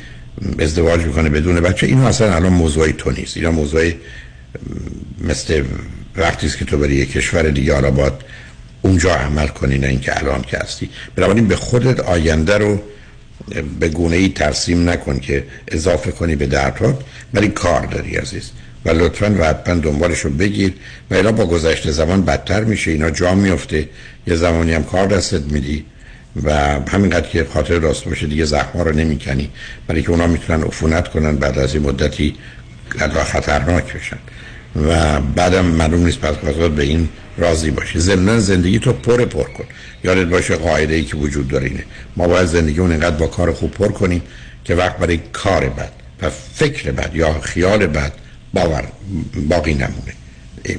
ازدواج 0.60 1.02
می‌کنه 1.02 1.30
بدون 1.30 1.62
بچه. 1.62 1.88
اینو 1.88 2.06
اصلا 2.06 2.36
الان 2.36 2.54
موضوعی 2.54 2.94
تو 2.94 3.12
نیست. 3.12 3.38
اینا 3.38 3.52
موضوع 3.52 3.92
مثل 5.22 5.64
وقتی 6.16 6.50
که 6.50 6.66
تو 6.66 6.78
بری 6.78 6.96
یه 6.96 7.06
کشور 7.06 7.50
دیگه 7.50 7.74
حالا 7.74 7.92
باید 7.92 8.14
اونجا 8.82 9.16
عمل 9.16 9.48
کنی 9.48 9.78
نه 9.78 9.88
اینکه 9.88 10.20
الان 10.20 10.42
که 10.42 10.58
هستی. 10.58 10.90
بنابراین 11.16 11.48
به 11.48 11.56
خودت 11.56 12.00
آینده 12.00 12.58
رو 12.58 12.82
به 13.80 13.90
گونه 13.90 14.16
ای 14.16 14.30
ترسیم 14.30 14.90
نکن 14.90 15.20
که 15.20 15.44
اضافه 15.68 16.12
کنی 16.12 16.36
به 16.36 16.46
دردات 16.46 17.04
ولی 17.34 17.48
کار 17.48 17.86
داری 17.86 18.16
عزیز. 18.16 18.52
و 18.86 18.90
لطفا 18.90 19.36
و 19.40 19.44
حتما 19.44 19.76
دنبالش 19.76 20.20
رو 20.20 20.30
بگیر 20.30 20.74
و 21.12 21.14
الا 21.14 21.32
با 21.32 21.46
گذشته 21.46 21.92
زمان 21.92 22.26
بدتر 22.26 22.64
میشه. 22.64 22.92
اینا 22.92 23.10
جا 23.10 23.36
میفته. 23.36 23.90
یه 24.28 24.36
زمانی 24.36 24.74
هم 24.74 24.84
کار 24.84 25.08
دستت 25.08 25.42
میدی 25.42 25.86
و 26.44 26.80
همینقدر 26.90 27.28
که 27.28 27.48
خاطر 27.54 27.80
راست 27.80 28.06
باشه 28.06 28.28
دیگه 28.28 28.46
زخما 28.46 28.84
رو 28.84 28.92
نمی‌کنی 28.96 29.50
برای 29.88 30.02
که 30.02 30.10
اونا 30.10 30.28
می‌تونن 30.28 30.64
عفونت 30.64 31.08
کنن 31.08 31.36
بعد 31.36 31.60
از 31.60 31.74
این 31.74 31.84
مدتی 31.84 32.36
خطرناک 33.26 33.94
بشن. 33.94 34.18
و 34.76 35.22
بعدم 35.22 35.66
معلوم 35.66 36.06
نیست 36.06 36.20
پس 36.20 36.36
به 36.56 36.84
این 36.84 37.10
راضی 37.38 37.72
باشی 37.72 38.00
ضمن 38.00 38.40
زندگی 38.40 38.80
تو 38.80 38.94
پر 38.94 39.26
پر 39.26 39.44
کن. 39.44 39.66
یادت 40.04 40.28
باشه 40.28 40.56
قاعده 40.56 40.96
ای 40.96 41.04
که 41.04 41.18
وجود 41.18 41.48
داره 41.48 41.68
اینه. 41.68 41.84
ما 42.18 42.28
باید 42.28 42.48
زندگی 42.48 42.80
اون 42.80 42.92
اینقدر 42.92 43.16
با 43.16 43.28
کار 43.28 43.54
خوب 43.54 43.72
پر 43.72 43.88
کنیم 43.88 44.22
که 44.64 44.76
وقت 44.76 44.98
برای 44.98 45.20
کار 45.34 45.70
بد 45.70 45.92
و 46.22 46.30
فکر 46.54 46.92
بد 46.92 47.16
یا 47.16 47.40
خیال 47.40 47.88
بد 47.88 48.14
باور 48.54 48.84
باقی 49.50 49.74
نمونه. 49.74 50.14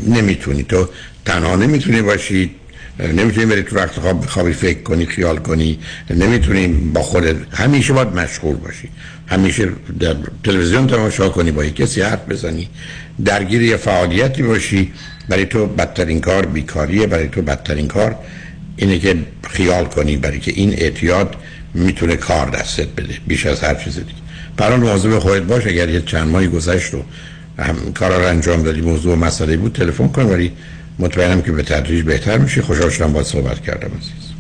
نمی‌تونی 0.07 0.63
تو 0.63 0.89
تنها 1.25 1.57
نمی‌تونی 1.57 2.03
باشی 2.03 2.51
نمی‌تونی 2.99 3.47
بری 3.47 3.63
تو 3.63 3.77
وقت 3.77 4.01
خواب 4.01 4.25
بخوابی 4.25 4.53
فکر 4.53 4.83
کنی 4.83 5.07
خیال 5.07 5.39
کنی. 5.39 5.79
نمی‌تونی 6.11 6.69
با 6.69 7.03
خودت 7.03 7.37
همیشه 7.53 7.93
باید 7.93 8.09
مشغول 8.09 8.57
باشی. 8.57 8.89
همیشه 9.27 9.69
در 10.01 10.17
تلویزیون 10.45 10.87
تماشا 10.87 11.29
کنی 11.29 11.51
با 11.51 11.65
کسی 11.65 12.03
حرف 12.03 12.29
بزنی. 12.29 12.69
درگیر 13.25 13.63
یه 13.63 13.77
فعالیتی 13.77 14.43
باشی 14.43 14.93
برای 15.29 15.47
تو 15.47 15.67
بدترین 15.67 16.21
کار 16.21 16.47
بیکاریه 16.47 17.07
برای 17.07 17.29
تو 17.29 17.43
بدترین 17.43 17.89
کار 17.89 18.17
اینه 18.77 18.99
که 18.99 19.17
خیال 19.51 19.85
کنی 19.85 20.17
برای 20.17 20.41
که 20.41 20.53
این 20.55 20.73
اعتیاد 20.73 21.37
می‌تونه 21.75 22.17
کار 22.17 22.51
دستت 22.51 22.89
بده. 22.89 23.15
بیش 23.27 23.47
از 23.47 23.61
هر 23.61 23.75
چیز 23.75 23.95
دیگه. 23.95 24.13
برای 24.57 24.77
مواظب 24.79 25.19
خودت 25.19 25.43
باش 25.43 25.67
اگر 25.67 25.89
یه 25.89 26.01
چند 26.01 26.29
ماهی 26.29 26.49
گذشت 26.49 26.95
و 26.95 27.03
هم 27.59 27.93
کار 27.93 28.21
رو 28.21 28.27
انجام 28.29 28.63
دادی 28.63 28.81
موضوع 28.81 29.17
مسئله 29.17 29.57
بود 29.57 29.73
تلفن 29.73 30.09
کن 30.09 30.23
ولی 30.23 30.53
مطمئنم 30.99 31.43
که 31.43 31.53
به 31.53 31.63
تدریج 31.63 32.05
بهتر 32.05 32.39
میشه 32.39 32.63
خوشحال 32.63 32.91
شدم 32.91 33.13
با 33.13 33.23
صحبت 33.23 33.63
کردم 33.63 33.91
عزیز. 33.99 34.35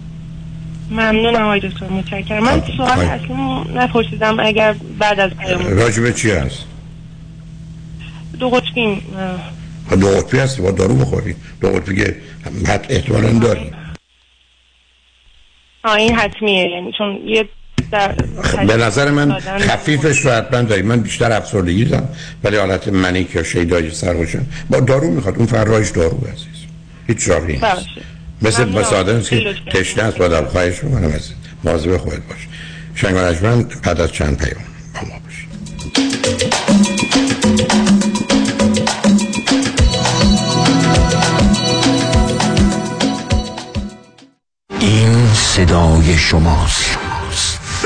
ممنونم 0.90 1.42
آقای 1.42 1.60
دکتر 1.60 1.88
متشکرم. 1.88 2.44
من 2.44 2.62
سوال 2.76 2.90
اصلا 2.90 3.64
نپرسیدم 3.74 4.40
اگر 4.40 4.74
بعد 4.98 5.20
از 5.20 5.30
پیام 5.30 5.78
راجبه 5.78 6.12
چی 6.12 6.30
هست؟ 6.30 6.58
قطبی 8.74 9.02
دو 10.00 10.08
قطبی 10.08 10.38
هست 10.38 10.60
با 10.60 10.70
دارو 10.70 10.94
بخوری 10.94 11.34
دو 11.60 11.68
قطبی 11.68 12.04
احتمالا 12.88 13.38
داری 13.38 13.70
آه 15.84 15.96
این 15.96 16.14
حتمیه. 16.14 16.70
یعنی 16.70 16.92
چون 16.98 17.20
یه 17.26 17.48
به 18.66 18.76
نظر 18.76 19.10
من 19.10 19.38
خفیفش 19.40 20.18
رو 20.18 20.30
حتما 20.30 20.62
داری 20.62 20.82
من 20.82 21.00
بیشتر 21.00 21.32
افسردگی 21.32 21.84
دارم 21.84 22.08
ولی 22.44 22.56
حالت 22.56 22.88
منیک 22.88 23.34
یا 23.34 23.42
شیدای 23.42 23.90
سرخوشن 23.90 24.46
با 24.70 24.80
دارو 24.80 25.10
می‌خواد. 25.10 25.36
اون 25.36 25.46
فرایش 25.46 25.90
دارو 25.90 26.16
عزیز 26.16 26.66
هیچ 27.06 27.28
راهی 27.28 27.52
نیست. 27.52 27.86
مثل 28.42 28.64
با 28.64 28.82
ساده 28.82 29.22
که 29.22 29.54
تشنه 29.72 30.04
است. 30.04 30.18
با 30.18 30.28
دل 30.28 30.44
خواهش 30.44 30.78
رو 30.78 30.88
منم 30.88 31.12
از 31.12 31.30
مواظب 31.64 31.96
خودت 31.96 32.22
باش. 32.28 32.48
شنگ 32.94 33.14
من 33.14 33.62
بعد 33.82 34.00
از 34.00 34.12
چند 34.12 34.38
پیام 34.38 34.64
با 34.94 35.00
ما 35.00 35.20
باشید. 35.24 35.48
این 44.84 45.34
صدای 45.34 46.18
شماست. 46.18 46.83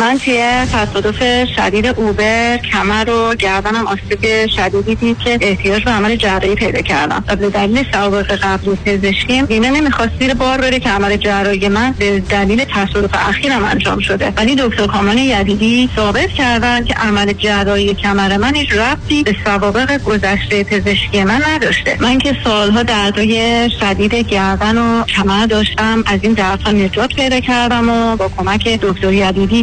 من 0.00 0.18
توی 0.18 0.42
تصادف 0.72 1.44
شدید 1.56 1.86
اوبر 1.86 2.56
کمر 2.56 3.10
و 3.10 3.34
گردنم 3.34 3.86
آسیب 3.86 4.46
شدیدی 4.56 4.94
دید 4.94 5.18
که 5.18 5.38
احتیاج 5.40 5.84
به 5.84 5.90
عمل 5.90 6.16
جراحی 6.16 6.54
پیدا 6.54 6.80
کردم. 6.80 7.24
و 7.28 7.36
به 7.36 7.50
دلیل 7.50 7.84
سوابق 7.92 8.32
قبلی 8.42 8.76
پزشکیم 8.84 9.46
بیمه 9.46 9.70
نمی‌خواست 9.70 10.12
زیر 10.20 10.34
بار 10.34 10.58
بره 10.58 10.80
که 10.80 10.90
عمل 10.90 11.16
جراحی 11.16 11.68
من 11.68 11.94
به 11.98 12.20
دلیل 12.20 12.64
تصادف 12.64 13.10
اخیرم 13.28 13.64
انجام 13.64 14.00
شده. 14.00 14.32
ولی 14.36 14.56
دکتر 14.56 14.86
کامان 14.86 15.18
یدیدی 15.18 15.90
ثابت 15.96 16.28
کردن 16.28 16.84
که 16.84 16.94
عمل 16.94 17.32
جراحی 17.32 17.94
کمر 17.94 18.36
من 18.36 18.54
هیچ 18.54 18.72
ربطی 18.72 19.22
به 19.22 19.36
سوابق 19.44 20.02
گذشته 20.02 20.64
پزشکی 20.64 21.24
من 21.24 21.42
نداشته. 21.54 21.96
من 22.00 22.18
که 22.18 22.36
سالها 22.44 22.82
دردای 22.82 23.70
شدید 23.80 24.14
گردن 24.14 24.78
و 24.78 25.04
کمر 25.04 25.46
داشتم 25.46 26.02
از 26.06 26.20
این 26.22 26.32
دردها 26.32 26.72
نجات 26.72 27.14
پیدا 27.14 27.40
کردم 27.40 27.88
و 27.88 28.16
با 28.16 28.30
کمک 28.38 28.68
دکتر 28.68 29.12
یدیدی 29.12 29.62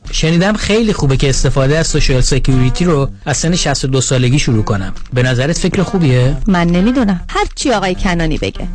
شنیدم 0.11 0.53
خیلی 0.53 0.93
خوبه 0.93 1.17
که 1.17 1.29
استفاده 1.29 1.77
از 1.77 1.87
Social 1.87 2.21
Security 2.21 2.85
رو 2.85 3.09
از 3.25 3.37
سن 3.37 3.55
62 3.55 4.01
سالگی 4.01 4.39
شروع 4.39 4.63
کنم. 4.63 4.93
به 5.13 5.23
نظرت 5.23 5.57
فکر 5.57 5.83
خوبیه؟ 5.83 6.37
من 6.47 6.67
نمی‌دونم. 6.67 7.21
هر 7.29 7.45
چی 7.55 7.71
آقای 7.71 7.95
کنانی 7.95 8.37
بگه. 8.37 8.67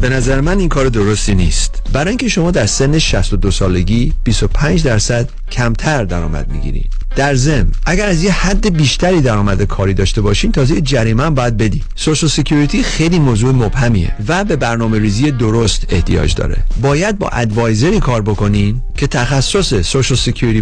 به 0.00 0.08
نظر 0.08 0.40
من 0.40 0.58
این 0.58 0.68
کار 0.68 0.88
درستی 0.88 1.34
نیست. 1.34 1.82
برای 1.92 2.08
اینکه 2.08 2.28
شما 2.28 2.50
در 2.50 2.66
سن 2.66 2.98
62 2.98 3.50
سالگی 3.50 4.12
25 4.24 4.82
درصد 4.84 5.28
کمتر 5.50 6.04
درآمد 6.04 6.48
می‌گیرید. 6.48 6.90
در 7.16 7.34
ضمن 7.34 7.72
اگر 7.86 8.06
از 8.06 8.24
یه 8.24 8.32
حد 8.32 8.76
بیشتری 8.76 9.20
درآمد 9.20 9.62
کاری 9.62 9.94
داشته 9.94 10.20
باشین 10.20 10.52
تازه 10.52 10.80
جریمه 10.80 11.22
هم 11.22 11.34
باید 11.34 11.56
بدی 11.56 11.82
Social 11.94 12.30
Security 12.30 12.82
خیلی 12.82 13.18
موضوع 13.18 13.52
مبهمیه 13.54 14.14
و 14.28 14.44
به 14.44 14.56
برنامه 14.56 14.98
ریزی 14.98 15.30
درست 15.30 15.86
احتیاج 15.88 16.34
داره. 16.34 16.56
باید 16.82 17.18
با 17.18 17.28
advisor 17.28 17.91
ی 17.91 18.00
کار 18.00 18.22
بکنین 18.22 18.82
که 18.96 19.06
تخصص 19.06 19.74
Social 19.74 20.18
Security 20.18 20.61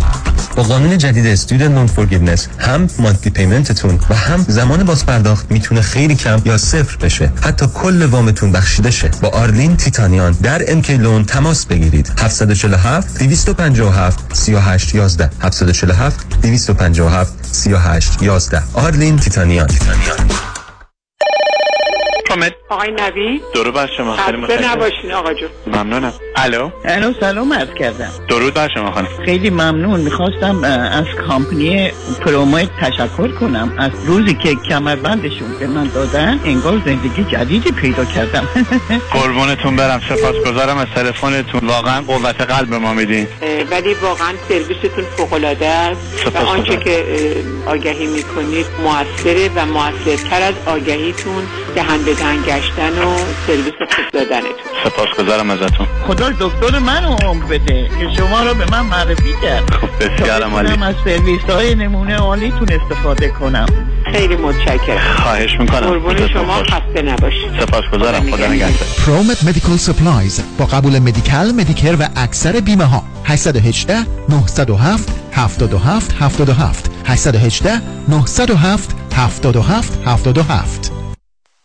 با 0.55 0.63
قانون 0.63 0.97
جدید 0.97 1.35
Student 1.35 1.49
Loan 1.49 1.91
Forgiveness 1.97 2.41
هم 2.57 2.87
monthly 2.99 3.29
payment 3.29 3.78
تون 3.78 3.99
و 4.09 4.15
هم 4.15 4.45
زمان 4.47 4.83
باز 4.83 5.05
پرداخت 5.05 5.51
می‌تونه 5.51 5.81
خیلی 5.81 6.15
کم 6.15 6.41
یا 6.45 6.57
صفر 6.57 6.97
بشه. 6.97 7.31
حتی 7.41 7.65
کل 7.73 8.05
وامتون 8.05 8.51
بخشیده 8.51 8.91
شه. 8.91 9.11
با 9.21 9.29
آرلین 9.29 9.77
تیتانیان 9.77 10.31
در 10.31 10.71
MK 10.71 10.97
Loan 10.97 11.25
تماس 11.25 11.65
بگیرید. 11.65 12.11
747 12.17 13.17
257 13.19 14.19
38 14.33 14.95
11 14.95 15.29
747 15.41 16.25
257 16.41 17.33
38 17.51 18.23
11 18.23 18.63
آرلین 18.73 19.17
تیتانیان, 19.17 19.67
تیتانیان. 19.67 20.50
حامد. 22.31 22.55
آقای 22.69 22.91
نوید 22.91 23.41
درود 23.53 23.73
بر 23.73 23.89
شما. 23.97 24.15
خیلی 24.15 24.37
متشکرم. 24.37 24.69
نباشین 24.71 25.11
آقا 25.11 25.33
جون. 25.33 25.49
ممنونم. 25.67 26.13
الو. 26.35 26.69
الو 26.85 27.13
سلام 27.19 27.53
عرض 27.53 27.73
کردم. 27.79 28.09
درود 28.29 28.53
بر 28.53 28.69
شما 28.73 28.91
خانم. 28.91 29.07
خیلی 29.25 29.49
ممنون. 29.49 29.99
می‌خواستم 29.99 30.63
از 30.91 31.05
company 31.27 31.91
ProMed 32.25 32.69
تشکر 32.81 33.31
کنم. 33.31 33.73
از 33.77 33.91
روزی 34.05 34.33
که 34.33 34.55
کمربندشون 34.69 35.57
به 35.59 35.67
من 35.67 35.87
دادن 35.87 36.39
انگار 36.45 36.81
زندگی 36.85 37.23
جدیدی 37.23 37.71
پیدا 37.71 38.05
کردم. 38.05 38.47
قربونتون 39.13 39.75
برم. 39.75 40.01
سپاسگزارم 40.09 40.77
از 40.77 40.87
تلفنتون. 40.95 41.69
واقعا 41.69 42.01
قوت 42.01 42.41
قلب 42.41 42.73
ما 42.73 42.93
میدین. 42.93 43.27
ولی 43.71 43.93
واقعا 43.93 44.33
سرویستون 44.49 45.03
فوق 45.17 45.33
العاده 45.33 45.67
است. 45.67 46.27
و. 46.35 46.37
آنچه 46.37 46.77
که 46.77 47.05
آگهی 47.65 48.07
می‌کنید 48.07 48.65
موثره 48.83 49.49
و 49.55 49.65
موثرتر 49.65 50.41
از 50.41 50.53
آگهیتون 50.65 51.43
دهن 51.75 52.03
به 52.03 52.13
دهن 52.13 52.20
گشتن 52.21 52.89
و 52.89 53.17
سرویس 53.47 53.73
خوب 53.79 54.05
دادنتون. 54.13 54.51
سپاسگزارم 54.83 55.49
ازتون. 55.49 55.87
خدا 56.07 56.29
دکتر 56.29 56.79
منو 56.79 57.15
عمر 57.15 57.45
بده 57.45 57.89
که 57.99 58.15
شما 58.17 58.43
رو 58.43 58.53
به 58.53 58.71
من 58.71 58.81
معرفی 58.81 59.33
کرد. 59.41 59.73
خب 59.73 60.05
بسیارم 60.05 60.53
عالی. 60.53 60.83
از 60.83 60.95
سرویس 61.05 61.41
های 61.41 61.75
نمونه 61.75 62.15
عالیتون 62.15 62.67
استفاده 62.69 63.27
کنم. 63.29 63.65
خیلی 64.13 64.35
متشکرم. 64.35 65.15
خواهش 65.23 65.59
می‌کنم. 65.59 65.79
قربون 65.79 66.27
شما 66.27 66.63
خسته 66.63 67.01
نباشید. 67.01 67.59
سپاسگزارم. 67.59 68.31
خدا 68.31 68.47
نگهدار. 68.47 68.87
ProMed 69.05 69.43
Medical 69.43 69.77
Supplies 69.77 70.41
با 70.57 70.65
قبول 70.65 70.99
Medi-Cal 70.99 71.51
Medicare 71.51 71.95
و 71.99 72.07
اکثر 72.15 72.59
بیمه 72.59 72.85
ها 72.85 73.03
818 73.25 73.97
907 74.29 75.09
77 75.33 76.15
77 76.19 76.91
818 77.05 77.81
907 78.07 78.95
77 79.15 79.99
77 80.05 80.90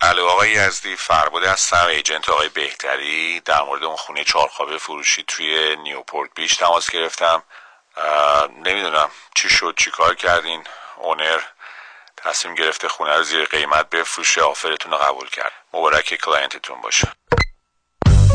الو 0.08 0.26
آقای 0.26 0.50
یزدی 0.50 0.96
فرباده 0.96 1.50
هستم 1.50 1.86
agent 1.86 2.28
آقای 2.28 2.48
بهتری 2.48 3.40
در 3.40 3.62
مورد 3.62 3.84
اون 3.84 3.96
خونه 3.96 4.24
چهارخوابه 4.24 4.78
فروشی 4.78 5.24
توی 5.26 5.76
Newport 5.76 6.30
Beach 6.34 6.56
تماس 6.56 6.90
گرفتم. 6.90 7.42
نمی‌دونم 8.64 9.08
چی 9.36 9.48
شد 9.48 9.74
چی 9.78 9.90
کار 9.90 10.14
کردین؟ 10.14 10.64
owner 10.96 11.40
تصمیم 12.16 12.54
گرفته 12.54 12.88
خونه 12.88 13.16
رو 13.16 13.22
زیر 13.22 13.44
قیمت 13.44 13.90
بفروشه 13.90 14.42
offer 14.42 14.73
تون 14.73 14.92
رو 14.92 14.98
قبول 14.98 15.28
کرد. 15.28 15.52
مبارک 15.74 16.14
client 16.14 16.58
تون 16.58 16.80
باشه. 16.80 17.08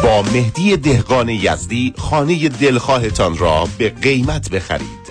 با 0.04 0.22
مهدی 0.22 0.78
دهقان 0.78 1.30
یزدی 1.30 1.94
خانه 2.10 2.50
دلخواهتان 2.50 3.38
را 3.38 3.68
به 3.80 3.90
قیمت 3.90 4.50
بخرید. 4.50 5.01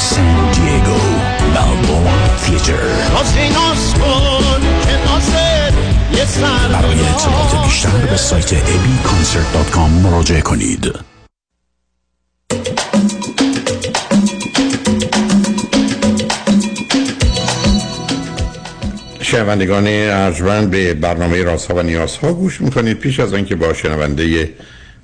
سان 0.00 0.50
دیگو 0.50 1.00
ملبورن 1.54 2.36
تیتر 2.44 2.72
برای 6.72 7.00
اطلاعات 7.00 7.64
بیشتر 7.64 8.06
به 8.10 8.16
سایت 8.16 8.54
abconcert.com 8.54 10.02
مراجعه 10.02 10.40
کنید. 10.40 10.92
شنوندگان 19.20 19.84
ارجمند 19.86 20.70
به 20.70 20.94
برنامه 20.94 21.42
رازها 21.42 21.74
و 21.74 21.82
نیازها 21.82 22.32
گوش 22.32 22.60
می‌کنید. 22.60 22.98
پیش 22.98 23.20
از 23.20 23.34
آنکه 23.34 23.54
با 23.54 23.74
شنونده 23.74 24.54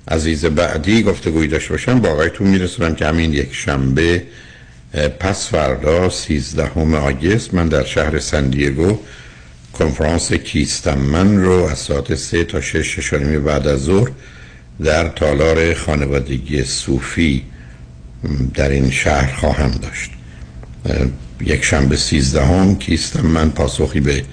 عزیز 0.07 0.45
بعدی 0.45 1.03
گفتگوی 1.03 1.47
داشته 1.47 1.69
باشم 1.69 1.99
با 1.99 2.09
آقایتون 2.09 2.47
میرسونم 2.47 2.95
که 2.95 3.05
همین 3.05 3.33
یک 3.33 3.53
شنبه 3.53 4.23
پس 5.19 5.47
فردا 5.47 6.09
13 6.09 6.97
آگست 6.97 7.53
من 7.53 7.67
در 7.67 7.83
شهر 7.83 8.19
سندیگو 8.19 8.99
کنفرانس 9.73 10.33
کیستم 10.33 10.97
من 10.97 11.37
رو 11.37 11.51
از 11.51 11.77
ساعت 11.77 12.15
3 12.15 12.43
تا 12.43 12.61
6 12.61 12.75
ششانیمی 12.95 13.39
بعد 13.39 13.67
از 13.67 13.79
ظهر 13.79 14.11
در 14.83 15.07
تالار 15.07 15.73
خانوادگی 15.73 16.63
صوفی 16.63 17.43
در 18.53 18.69
این 18.69 18.91
شهر 18.91 19.35
خواهم 19.35 19.71
داشت. 19.71 20.11
یک 21.41 21.63
شنبه 21.63 21.97
سیزدهم 21.97 22.75
کیستم 22.75 23.25
من 23.27 23.49
پاسخی 23.49 23.99
به 23.99 24.23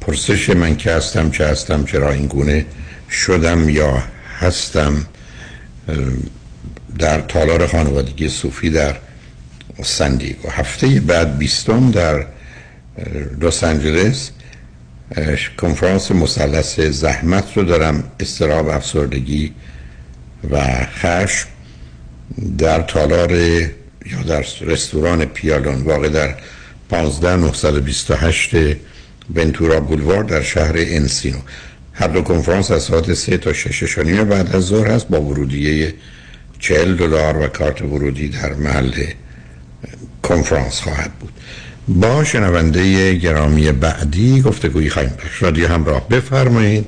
پرسش 0.00 0.50
من 0.50 0.76
که 0.76 0.92
هستم 0.92 1.30
چه 1.30 1.46
هستم 1.46 1.84
چرا 1.84 2.12
این 2.12 2.26
گونه 2.26 2.66
شدم 3.10 3.68
یا 3.68 4.02
هستم 4.40 5.06
در 6.98 7.20
تالار 7.20 7.66
خانوادگی 7.66 8.28
صوفی 8.28 8.70
در 8.70 8.96
سندیگو 9.82 10.50
هفته 10.50 11.00
بعد 11.00 11.38
بیستم 11.38 11.90
در 11.90 12.26
لس 13.40 13.64
آنجلس 13.64 14.30
کنفرانس 15.58 16.10
مثلث 16.10 16.80
زحمت 16.80 17.56
رو 17.56 17.62
دارم 17.62 18.04
استراب 18.20 18.68
افسردگی 18.68 19.54
و 20.50 20.84
خشم 20.84 21.48
در 22.58 22.82
تالار 22.82 23.32
یا 23.32 24.22
در 24.28 24.44
رستوران 24.60 25.24
پیالون 25.24 25.82
واقع 25.82 26.08
در 26.08 26.34
15928 26.90 28.50
ونتورا 29.34 29.80
بولوار 29.80 30.24
در 30.24 30.42
شهر 30.42 30.74
انسینو. 30.76 31.38
هر 31.92 32.08
دو 32.08 32.22
کنفرانس 32.22 32.70
از 32.70 32.82
ساعت 32.82 33.14
3 33.14 33.36
تا 33.38 33.52
6 33.52 33.84
شانیم 33.84 34.24
بعد 34.24 34.56
از 34.56 34.62
ظهر 34.62 34.86
هست 34.86 35.08
با 35.08 35.20
ورودیه 35.20 35.94
40 36.58 36.96
دلار 36.96 37.36
و 37.36 37.46
کارت 37.46 37.82
ورودی 37.82 38.28
در 38.28 38.54
محل 38.54 38.92
کنفرانس 40.22 40.80
خواهد 40.80 41.12
بود. 41.12 41.32
با 41.88 42.24
شنونده 42.24 43.14
گرامی 43.14 43.72
بعدی 43.72 44.42
گفتگویی 44.42 44.90
خواهیم 44.90 45.10
داشت. 45.10 45.42
رادیو 45.42 45.68
همراه 45.68 46.08
بفرمایید. 46.08 46.86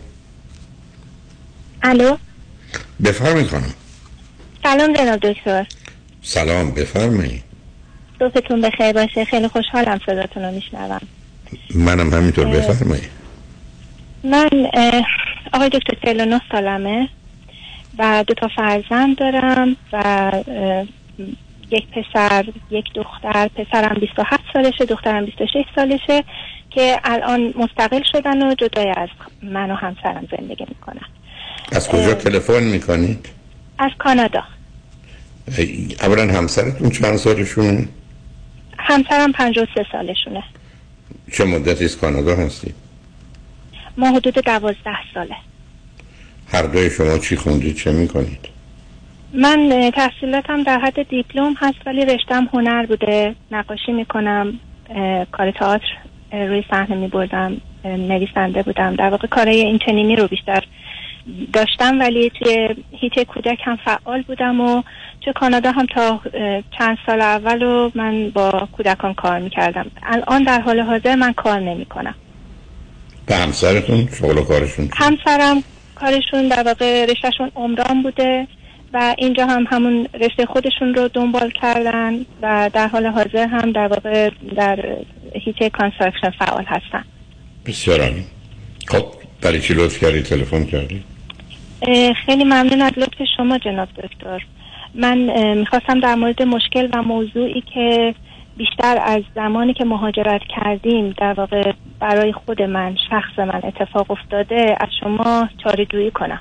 الو؟ 1.83 2.16
بفرمایید 3.05 3.49
خانم. 3.49 3.74
سلام 4.62 4.93
جناب 4.93 5.20
دکتر. 5.20 5.66
سلام 6.22 6.70
بفرمایید. 6.70 7.43
صبحتون 8.18 8.61
بخیر 8.61 8.93
باشه. 8.93 9.24
خیلی 9.24 9.49
خوشحالم 9.49 10.01
صداتون 10.07 10.43
رو 10.43 10.51
میشنوم. 10.51 11.01
منم 11.74 12.14
همینطور 12.14 12.47
بفرمایید. 12.47 13.11
من 14.24 14.49
آقای 15.53 15.68
دکتر 15.68 15.95
49 16.05 16.41
سالمه 16.53 17.09
و 17.99 18.24
دو 18.26 18.35
تا 18.35 18.49
فرزند 18.57 19.18
دارم 19.18 19.76
و 19.93 20.33
یک 21.71 21.87
پسر 21.89 22.45
یک 22.71 22.85
دختر 22.95 23.49
پسرم 23.49 23.95
27 24.01 24.43
سالشه 24.53 24.85
دخترم 24.85 25.25
26 25.25 25.64
سالشه 25.75 26.25
که 26.71 27.01
الان 27.05 27.55
مستقل 27.57 28.03
شدن 28.12 28.43
و 28.43 28.55
جدای 28.55 28.93
از 28.97 29.09
من 29.43 29.71
و 29.71 29.75
همسرم 29.75 30.29
زندگی 30.39 30.64
می‌کنن 30.68 31.07
از 31.73 31.89
کجا 31.89 32.14
تلفن 32.14 32.62
می‌کنید؟ 32.62 33.29
از 33.79 33.91
کانادا 33.99 34.43
اولا 36.01 36.33
همسرتون 36.33 36.91
چند 36.91 37.16
سالشونه؟ 37.16 37.89
همسرم 38.79 39.33
53 39.33 39.87
سالشونه 39.93 40.43
چه 41.33 41.45
مدتی 41.45 41.85
از 41.85 41.99
کانادا 41.99 42.37
هستید؟ 42.37 42.75
ما 43.97 44.11
حدود 44.11 44.35
دوازده 44.35 44.99
ساله 45.14 45.37
هر 46.53 46.62
دوی 46.62 46.91
شما 46.91 47.18
چی 47.18 47.37
خوندید 47.37 47.77
چه 47.77 47.93
می‌کنید؟ 47.93 48.49
من 49.33 49.91
تحصیلاتم 49.95 50.62
در 50.62 50.78
حد 50.78 51.09
دیپلم 51.09 51.55
هست 51.59 51.78
ولی 51.87 52.05
رشتم 52.05 52.49
هنر 52.53 52.87
بوده. 52.87 53.35
نقاشی 53.51 53.93
می‌کنم 53.93 54.53
کار 55.33 55.51
تئاتر 55.51 55.97
روی 56.33 56.64
صحنه 56.70 56.97
میبردم 56.97 57.61
نویسنده 57.85 58.62
بودم. 58.62 58.97
در 58.97 59.11
واقع 59.11 59.26
کارهای 59.28 59.61
این 59.61 59.78
چنینی 59.87 60.16
رو 60.16 60.28
بیشتر 60.28 60.64
داشتم 61.53 61.99
ولی 61.99 62.31
توی 62.31 62.68
هیچ 62.93 63.18
کودک 63.18 63.59
هم 63.64 63.76
فعال 63.76 64.22
بودم 64.22 64.61
و 64.61 64.83
چه 65.20 65.33
کانادا 65.33 65.72
هم 65.72 65.87
تا 65.87 66.20
چند 66.78 66.99
سال 67.07 67.20
اول 67.20 67.62
و 67.62 67.91
من 67.95 68.31
با 68.31 68.68
کودکان 68.72 69.14
کار 69.14 69.39
می‌کردم. 69.39 69.91
الان 70.03 70.43
در 70.43 70.61
حال 70.61 70.81
حاضر 70.81 71.14
من 71.14 71.33
کار 71.33 71.61
نمی 71.61 71.85
کنم 71.85 72.14
به 73.26 73.35
همسرتون؟ 73.35 74.09
شغل 74.18 74.39
و 74.39 74.45
کارشون 74.45 74.89
همسرم 74.93 75.62
کارشون 75.95 76.49
در 76.49 76.62
واقع 76.62 77.05
رشتهشون 77.05 77.51
عمران 77.57 78.03
بوده. 78.03 78.47
و 78.93 79.14
اینجا 79.18 79.47
هم 79.47 79.66
همون 79.70 80.07
رشته 80.20 80.47
خودشون 80.47 80.95
رو 80.95 81.09
دنبال 81.09 81.51
کردن 81.51 82.14
و 82.43 82.70
در 82.72 82.88
حال 82.88 83.07
حاضر 83.07 83.47
هم 83.47 83.72
در 83.72 83.88
واقع 83.88 84.30
در 84.57 84.97
هیچ 85.34 85.62
construction 85.62 86.31
فعال 86.30 86.64
هستن. 86.64 87.05
بسیار 87.66 88.01
عالی. 88.01 88.24
خب 88.88 89.05
برای 89.43 89.61
چی 89.61 89.74
لطف 89.74 89.99
کردی؟ 90.01 90.22
تلفن 90.22 90.64
کردی؟ 90.64 91.03
خیلی 92.26 92.45
ممنون 92.45 92.82
از 92.82 92.93
لطف 92.97 93.22
شما 93.36 93.59
جناب 93.59 93.88
دکتر. 93.88 94.43
من 94.95 95.18
می‌خواستم 95.55 96.01
در 96.01 96.14
مورد 96.14 96.43
مشکل 96.43 96.88
و 96.93 97.03
موضوعی 97.03 97.62
که 97.74 98.14
بیشتر 98.57 99.03
از 99.05 99.22
زمانی 99.34 99.74
که 99.74 99.84
مهاجرت 99.84 100.41
کردیم 100.57 101.14
در 101.18 101.32
واقع 101.32 101.72
برای 102.01 102.32
خود 102.32 102.62
من 102.62 102.97
شخص 103.11 103.38
من 103.38 103.61
اتفاق 103.64 104.11
افتاده 104.11 104.76
از 104.80 104.88
شما 105.01 105.49
چاره 105.62 106.11
کنم. 106.11 106.41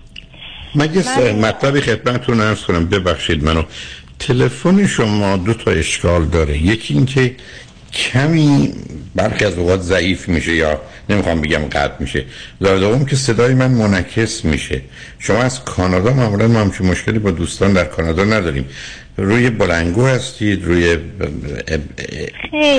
من 0.75 0.93
یه 0.93 1.31
مطلبی 1.33 1.81
خدمتتون 1.81 2.41
ارز 2.41 2.61
کنم؟ 2.61 2.85
ببخشید 2.85 3.43
منو. 3.43 3.63
تلفن 4.19 4.87
شما 4.87 5.37
دو 5.37 5.53
تا 5.53 5.71
اشکال 5.71 6.25
داره. 6.25 6.57
یکی 6.57 6.93
اینکه 6.93 7.35
کمی 7.93 8.73
برخی 9.15 9.45
از 9.45 9.57
اوقات 9.57 9.79
ضعیف 9.79 10.29
میشه 10.29 10.55
یا 10.55 10.81
نمی‌خوام 11.09 11.41
بگم 11.41 11.59
قطع 11.59 11.95
میشه. 11.99 12.25
در 12.61 12.75
دوم 12.75 13.05
که 13.05 13.15
صدای 13.15 13.53
من 13.53 13.71
منعکس 13.71 14.45
میشه. 14.45 14.81
شما 15.19 15.37
از 15.37 15.63
کانادا 15.63 16.13
معمولا 16.13 16.47
ما 16.47 16.59
همچین 16.59 16.87
مشکلی 16.87 17.19
با 17.19 17.31
دوستان 17.31 17.73
در 17.73 17.85
کانادا 17.85 18.23
نداریم. 18.23 18.65
روی 19.17 19.49
بلنگو 19.49 20.05
هستید؟ 20.05 20.65
روی 20.65 20.97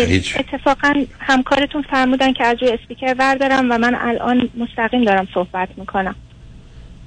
هیچ 0.07 0.36
اتفاقا 0.38 0.93
همکارتون 1.20 1.82
فرمودن 1.91 2.32
که 2.32 2.45
از 2.45 2.57
روی 2.61 2.70
اسپیکر 2.70 3.14
بردارم 3.14 3.70
و 3.70 3.78
من 3.78 3.95
الان 3.95 4.49
مستقیم 4.57 5.05
دارم 5.05 5.28
صحبت 5.34 5.68
می‌کنم. 5.76 6.14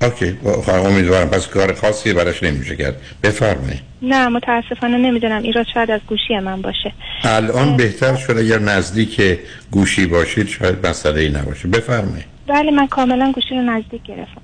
اوکی. 0.04 0.38
خواهم 0.66 0.86
امیدوارم. 0.86 1.30
پس 1.30 1.48
کار 1.48 1.74
خاصی 1.74 2.14
براش 2.14 2.44
نمیشه 2.44 2.76
کرد. 2.76 3.02
بفرمایید. 3.24 3.82
نه 4.02 4.28
متاسفانه 4.28 4.98
نمی‌دونم. 4.98 5.44
ایراد 5.44 5.66
شاید 5.74 5.92
از 5.92 6.02
گوشی 6.08 6.40
من 6.40 6.62
باشه. 6.62 6.94
الان 7.24 7.78
بهتر 7.78 8.16
شده 8.16 8.40
اگر 8.40 8.60
نزدیک 8.60 9.40
گوشی 9.72 10.06
باشید 10.06 10.48
شاید 10.48 10.88
مسئله 10.88 11.22
ای 11.22 11.30
نباشه. 11.30 11.68
بفرمایید. 11.68 12.26
بله 12.48 12.72
من 12.72 12.88
کاملا 12.88 13.32
گوشی 13.32 13.56
رو 13.56 13.62
نزدیک 13.62 14.04
گرفتم. 14.04 14.42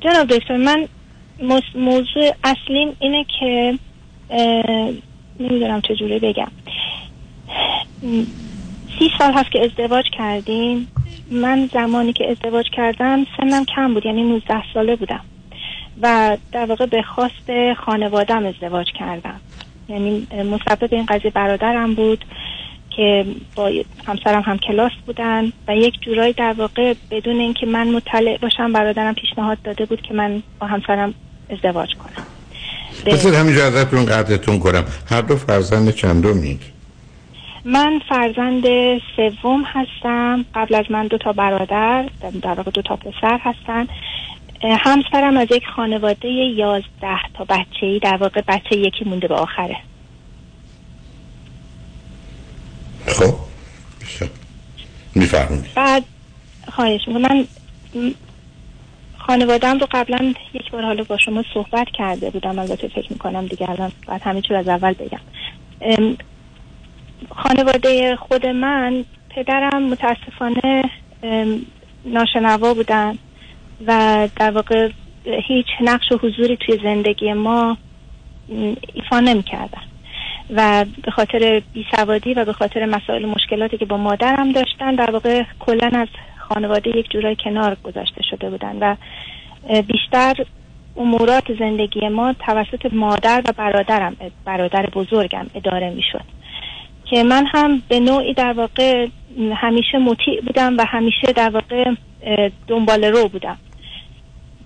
جناب 0.00 0.28
دکتر 0.28 0.56
من 0.56 0.88
موضوع 1.74 2.34
اصلیم 2.44 2.96
اینه 2.98 3.26
که 3.40 3.78
نمی‌دونم 5.40 5.80
چجوری 5.80 6.18
بگم. 6.18 6.50
سی 8.98 9.10
سال 9.18 9.32
هست 9.32 9.50
که 9.50 9.64
ازدواج 9.64 10.04
کردیم. 10.18 10.88
من 11.30 11.70
زمانی 11.72 12.12
که 12.12 12.30
ازدواج 12.30 12.66
کردم 12.70 13.26
سنم 13.36 13.64
کم 13.64 13.94
بود 13.94 14.06
یعنی 14.06 14.22
19 14.22 14.62
ساله 14.74 14.96
بودم. 14.96 15.20
و 16.02 16.36
در 16.52 16.66
واقع 16.66 16.86
به 16.86 17.02
خواست 17.02 17.74
خانوادم 17.86 18.46
ازدواج 18.46 18.86
کردم. 18.98 19.40
یعنی 19.88 20.26
مسبب 20.32 20.94
این 20.94 21.06
قضیه 21.06 21.30
برادرم 21.30 21.94
بود 21.94 22.24
که 22.96 23.26
با 23.54 23.70
همسرم 24.06 24.42
هم 24.42 24.58
کلاس 24.58 24.92
بودن 25.06 25.52
و 25.68 25.76
یک 25.76 25.94
جورایی 26.00 26.32
در 26.32 26.52
واقع 26.52 26.94
بدون 27.10 27.40
اینکه 27.40 27.66
من 27.66 27.88
مطلع 27.88 28.38
باشم 28.38 28.72
برادرم 28.72 29.14
پیشنهاد 29.14 29.62
داده 29.64 29.84
بود 29.84 30.02
که 30.02 30.14
من 30.14 30.42
با 30.60 30.66
همسرم 30.66 31.14
ازدواج 31.50 31.88
کنم. 31.94 32.26
بذار 33.06 33.34
همینجا 33.34 33.66
ازتون 33.66 34.06
قدرتون 34.06 34.58
کنم. 34.58 34.84
هر 35.10 35.20
دو 35.20 35.36
فرزند 35.36 35.90
چندمید 35.90 36.79
من 37.64 38.00
فرزند 38.08 38.64
سوم 39.42 39.64
هستم. 39.66 40.44
قبل 40.54 40.74
از 40.74 40.84
من 40.90 41.06
دو 41.06 41.18
تا 41.18 41.32
برادر 41.32 42.08
در 42.42 42.54
واقع 42.54 42.70
دو 42.70 42.82
تا 42.82 42.96
پسر 42.96 43.38
هستن. 43.42 43.86
همسرم 44.62 45.36
از 45.36 45.48
یک 45.50 45.66
خانواده 45.76 46.28
یازده 46.28 47.22
تا 47.34 47.44
بچه 47.44 47.86
ای 47.86 47.98
در 47.98 48.16
واقع 48.16 48.42
بچه 48.48 48.76
یکی 48.76 49.04
مونده 49.04 49.28
به 49.28 49.34
آخره. 49.34 49.76
خب 53.06 53.34
میفرمونی 55.14 55.68
بعد 55.74 56.04
خواهش 56.72 57.08
من 57.08 57.46
خانوادم 59.18 59.78
رو 59.78 59.86
قبلا 59.90 60.34
یک 60.54 60.70
بار 60.70 60.82
حالا 60.82 61.04
با 61.04 61.18
شما 61.18 61.44
صحبت 61.54 61.86
کرده 61.92 62.30
بودم. 62.30 62.58
البته 62.58 62.88
فکر 62.88 63.12
می‌کنم 63.12 63.46
دیگه 63.46 63.70
الان 63.70 63.92
باید 64.06 64.22
همه 64.22 64.42
از 64.50 64.68
اول 64.68 64.92
بگم. 64.92 65.20
خانواده 67.28 68.16
خود 68.16 68.46
من 68.46 69.04
پدرم 69.30 69.82
متاسفانه 69.82 70.84
ناشنوا 72.04 72.74
بودن 72.74 73.18
و 73.86 74.28
در 74.36 74.50
واقع 74.50 74.90
هیچ 75.24 75.66
نقش 75.80 76.12
و 76.12 76.18
حضوری 76.18 76.56
توی 76.56 76.78
زندگی 76.82 77.32
ما 77.32 77.76
ایفا 78.94 79.20
نمی 79.20 79.42
کردن 79.42 79.82
و 80.50 80.84
به 81.04 81.10
خاطر 81.10 81.62
بیسوادی 81.72 82.34
و 82.34 82.44
به 82.44 82.52
خاطر 82.52 82.86
مسائل 82.86 83.26
مشکلاتی 83.26 83.78
که 83.78 83.84
با 83.84 83.96
مادرم 83.96 84.52
داشتن 84.52 84.94
در 84.94 85.10
واقع 85.10 85.42
کلا 85.58 85.90
از 85.92 86.08
خانواده 86.38 86.98
یک 86.98 87.10
جورای 87.10 87.36
کنار 87.44 87.76
گذاشته 87.84 88.22
شده 88.22 88.50
بودن 88.50 88.76
و 88.80 88.96
بیشتر 89.82 90.34
امورات 90.96 91.44
زندگی 91.58 92.08
ما 92.08 92.32
توسط 92.32 92.92
مادر 92.92 93.42
و 93.48 93.52
برادرم 93.56 94.16
برادر 94.44 94.86
بزرگم 94.86 95.46
اداره 95.54 95.90
می 95.90 96.02
شد 96.12 96.39
که 97.10 97.22
من 97.22 97.46
هم 97.46 97.82
به 97.88 98.00
نوعی 98.00 98.34
در 98.34 98.52
واقع 98.52 99.08
همیشه 99.54 99.98
مطیع 99.98 100.40
بودم 100.40 100.76
و 100.76 100.84
همیشه 100.88 101.32
در 101.36 101.50
واقع 101.50 101.94
دنبال 102.68 103.04
رو 103.04 103.28
بودم. 103.28 103.58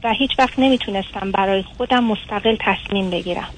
و 0.04 0.12
هیچ 0.12 0.30
وقت 0.38 0.58
نمی‌تونستم 0.58 1.30
برای 1.30 1.62
خودم 1.62 2.04
مستقل 2.04 2.56
تصمیم 2.60 3.10
بگیرم. 3.10 3.48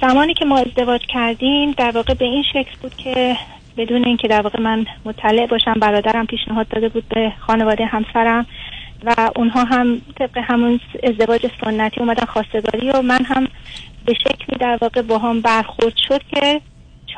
زمانی 0.00 0.34
که 0.34 0.44
ما 0.44 0.58
ازدواج 0.58 1.00
کردیم 1.08 1.72
در 1.72 1.90
واقع 1.90 2.14
به 2.14 2.24
این 2.24 2.42
شکل 2.52 2.76
بود 2.82 2.94
که 2.94 3.36
بدون 3.76 4.04
اینکه 4.04 4.28
در 4.28 4.40
واقع 4.42 4.60
من 4.60 4.86
مطلع 5.04 5.46
باشم 5.46 5.74
برادرم 5.74 6.26
پیشنهاد 6.26 6.68
داده 6.68 6.88
بود 6.88 7.04
به 7.08 7.32
خانواده 7.40 7.86
همسرم 7.86 8.46
و 9.04 9.30
اونها 9.36 9.64
هم 9.64 10.00
طبق 10.18 10.38
همون 10.38 10.80
ازدواج 11.02 11.46
سنتی 11.64 12.00
اومدن 12.00 12.26
خواستگاری 12.26 12.90
و 12.90 13.02
من 13.02 13.24
هم 13.24 13.48
به 14.06 14.14
شکلی 14.14 14.58
در 14.60 14.78
واقع 14.80 15.02
با 15.02 15.18
هم 15.18 15.40
برخورد 15.40 15.96
شد 16.08 16.22
که 16.34 16.60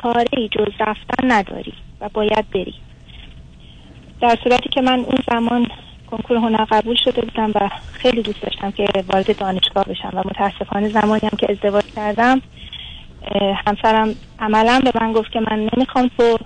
چاره 0.03 0.25
ای 0.37 0.49
جز 0.49 0.71
رفتن 0.79 1.31
نداری 1.31 1.73
و 2.01 2.09
باید 2.13 2.49
بری. 2.53 2.73
در 4.21 4.37
صورتی 4.43 4.69
که 4.69 4.81
من 4.81 4.99
اون 4.99 5.17
زمان 5.31 5.67
کنکور 6.11 6.37
هنر 6.37 6.65
قبول 6.65 6.95
شده 7.03 7.21
بودم 7.21 7.51
و 7.55 7.69
خیلی 7.93 8.21
دوست 8.21 8.41
داشتم 8.41 8.71
که 8.71 8.85
وارد 9.13 9.37
دانشگاه 9.37 9.85
بشم 9.85 10.11
و 10.13 10.19
متاسفانه 10.25 10.89
زمانی 10.89 11.21
هم 11.23 11.37
که 11.37 11.51
ازدواج 11.51 11.83
کردم 11.95 12.41
همسرم 13.67 14.15
عملا 14.39 14.81
به 14.83 14.91
من 15.01 15.13
گفت 15.13 15.31
که 15.31 15.39
من 15.39 15.69
نمی‌خوام 15.77 16.11
تو 16.17 16.37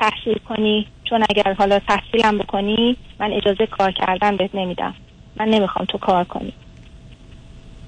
تحصیل 0.00 0.38
کنی 0.48 0.86
چون 1.04 1.24
اگر 1.30 1.54
حالا 1.54 1.78
تحصیلم 1.78 2.38
بکنی 2.38 2.96
من 3.20 3.32
اجازه 3.32 3.66
کار 3.66 3.92
کردن 3.92 4.36
بهت 4.36 4.54
نمیدم. 4.54 4.94
من 5.36 5.48
نمی‌خوام 5.48 5.84
تو 5.84 5.98
کار 5.98 6.24
کنی. 6.24 6.52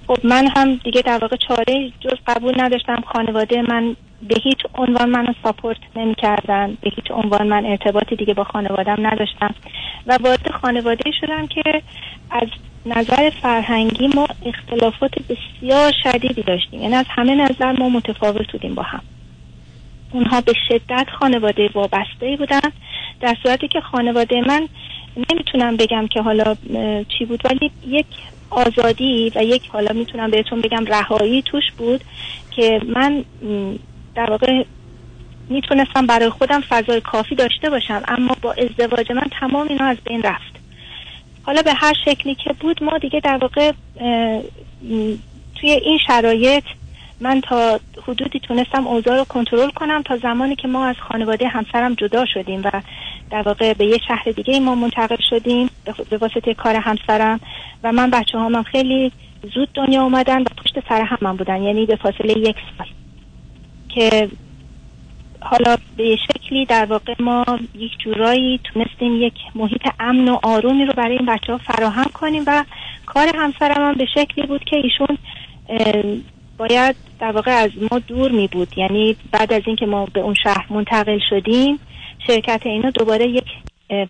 خب 0.08 0.26
من 0.26 0.48
هم 0.56 0.74
دیگه 0.74 1.02
در 1.02 1.18
واقع 1.18 1.36
چاره 1.36 1.92
جز 2.00 2.14
قبول 2.26 2.54
نداشتم. 2.60 3.02
خانواده 3.06 3.62
من 3.62 3.96
به 4.22 4.34
هیچ 4.42 4.58
عنوان 4.74 5.08
منو 5.10 5.32
ساپورت 5.42 5.78
نمی 5.96 6.14
کردن 6.14 6.78
به 6.80 6.90
هیچ 6.96 7.10
عنوان 7.10 7.46
من 7.46 7.66
ارتباطی 7.66 8.16
دیگه 8.16 8.34
با 8.34 8.44
خانوادم 8.44 9.06
نداشتم. 9.06 9.54
و 10.06 10.18
وارد 10.20 10.50
خانواده 10.62 11.10
شدم 11.20 11.46
که 11.46 11.82
از 12.30 12.48
نظر 12.86 13.30
فرهنگی 13.30 14.06
ما 14.06 14.26
اختلافات 14.46 15.14
بسیار 15.28 15.92
شدیدی 16.02 16.42
داشتیم. 16.42 16.82
یعنی 16.82 16.94
از 16.94 17.06
همه 17.08 17.34
نظر 17.34 17.72
ما 17.72 17.88
متفاوت 17.88 18.52
بودیم 18.52 18.74
با 18.74 18.82
هم. 18.82 19.02
اونها 20.12 20.40
به 20.40 20.52
شدت 20.68 21.06
خانواده 21.20 21.70
وابسته 21.74 22.36
بودن. 22.38 22.72
در 23.20 23.36
صورتی 23.42 23.68
که 23.68 23.80
خانواده 23.80 24.40
من 24.46 24.68
نمی‌تونم 25.30 25.76
بگم 25.76 26.06
که 26.06 26.22
حالا 26.22 26.56
چی 27.18 27.24
بود 27.24 27.42
ولی 27.44 27.70
یک 27.86 28.06
آزادی 28.50 29.32
و 29.34 29.44
یک 29.44 29.68
حالا 29.68 29.92
می‌تونم 29.94 30.30
بهتون 30.30 30.60
بگم 30.60 30.84
رهایی 30.84 31.42
توش 31.42 31.64
بود 31.78 32.04
که 32.50 32.80
من 32.86 33.24
در 34.14 34.30
واقع 34.30 34.64
می‌تونستم 35.48 36.06
برای 36.06 36.30
خودم 36.30 36.60
فضای 36.60 37.00
کافی 37.00 37.34
داشته 37.34 37.70
باشم 37.70 38.02
اما 38.08 38.36
با 38.42 38.52
ازدواج 38.52 39.12
من 39.12 39.26
تمام 39.40 39.68
اینا 39.68 39.84
از 39.84 39.96
بین 40.04 40.22
رفت. 40.22 40.58
حالا 41.42 41.62
به 41.62 41.72
هر 41.74 41.94
شکلی 42.04 42.34
که 42.34 42.52
بود 42.60 42.82
ما 42.82 42.98
دیگه 42.98 43.20
در 43.20 43.36
واقع 43.36 43.72
توی 45.60 45.70
این 45.70 45.98
شرایط 46.06 46.64
من 47.20 47.40
تا 47.40 47.80
حدودی 48.06 48.40
تونستم 48.40 48.86
اوضاع 48.86 49.16
رو 49.16 49.24
کنترل 49.24 49.70
کنم 49.70 50.02
تا 50.02 50.16
زمانی 50.16 50.56
که 50.56 50.68
ما 50.68 50.86
از 50.86 50.96
خانواده 51.08 51.48
همسرم 51.48 51.94
جدا 51.94 52.24
شدیم 52.26 52.60
و 52.64 52.70
در 53.30 53.42
واقع 53.42 53.72
به 53.72 53.86
یه 53.86 53.98
شهر 54.08 54.30
دیگه 54.36 54.60
ما 54.60 54.74
منتقل 54.74 55.16
شدیم 55.30 55.70
به 56.10 56.16
واسطه 56.16 56.54
کار 56.54 56.74
همسرم. 56.74 57.40
و 57.84 57.92
من 57.92 58.10
بچه 58.10 58.38
هم 58.38 58.62
خیلی 58.62 59.12
زود 59.54 59.68
دنیا 59.74 60.02
اومدن 60.02 60.40
و 60.40 60.44
پشت 60.64 60.88
سر 60.88 61.02
هم 61.02 61.18
من 61.20 61.36
بودن 61.36 61.62
یعنی 61.62 61.86
به 61.86 61.96
فاصله 61.96 62.38
یک 62.38 62.56
سال. 62.78 62.86
که 63.88 64.28
حالا 65.40 65.76
به 65.96 66.16
شکلی 66.16 66.66
در 66.66 66.84
واقع 66.84 67.14
ما 67.18 67.44
یک 67.74 67.98
جورایی 67.98 68.60
تونستیم 68.64 69.22
یک 69.22 69.34
محیط 69.54 69.88
امن 70.00 70.28
و 70.28 70.38
آرومی 70.42 70.84
رو 70.84 70.92
برای 70.92 71.16
این 71.16 71.26
بچه 71.26 71.52
ها 71.52 71.58
فراهم 71.58 72.10
کنیم 72.14 72.42
و 72.46 72.64
کار 73.06 73.28
همسرم 73.34 73.88
هم 73.88 73.94
به 73.94 74.06
شکلی 74.14 74.46
بود 74.46 74.64
که 74.64 74.76
ایشون 74.76 75.18
باید 76.58 76.96
در 77.20 77.32
واقع 77.32 77.50
از 77.50 77.70
ما 77.90 77.98
دور 77.98 78.30
می 78.30 78.48
بود. 78.48 78.78
یعنی 78.78 79.16
بعد 79.32 79.52
از 79.52 79.62
اینکه 79.66 79.86
ما 79.86 80.06
به 80.14 80.20
اون 80.20 80.34
شهر 80.42 80.66
منتقل 80.70 81.18
شدیم 81.30 81.80
شرکت 82.26 82.60
اینا 82.64 82.90
دوباره 82.90 83.28
یک 83.28 83.44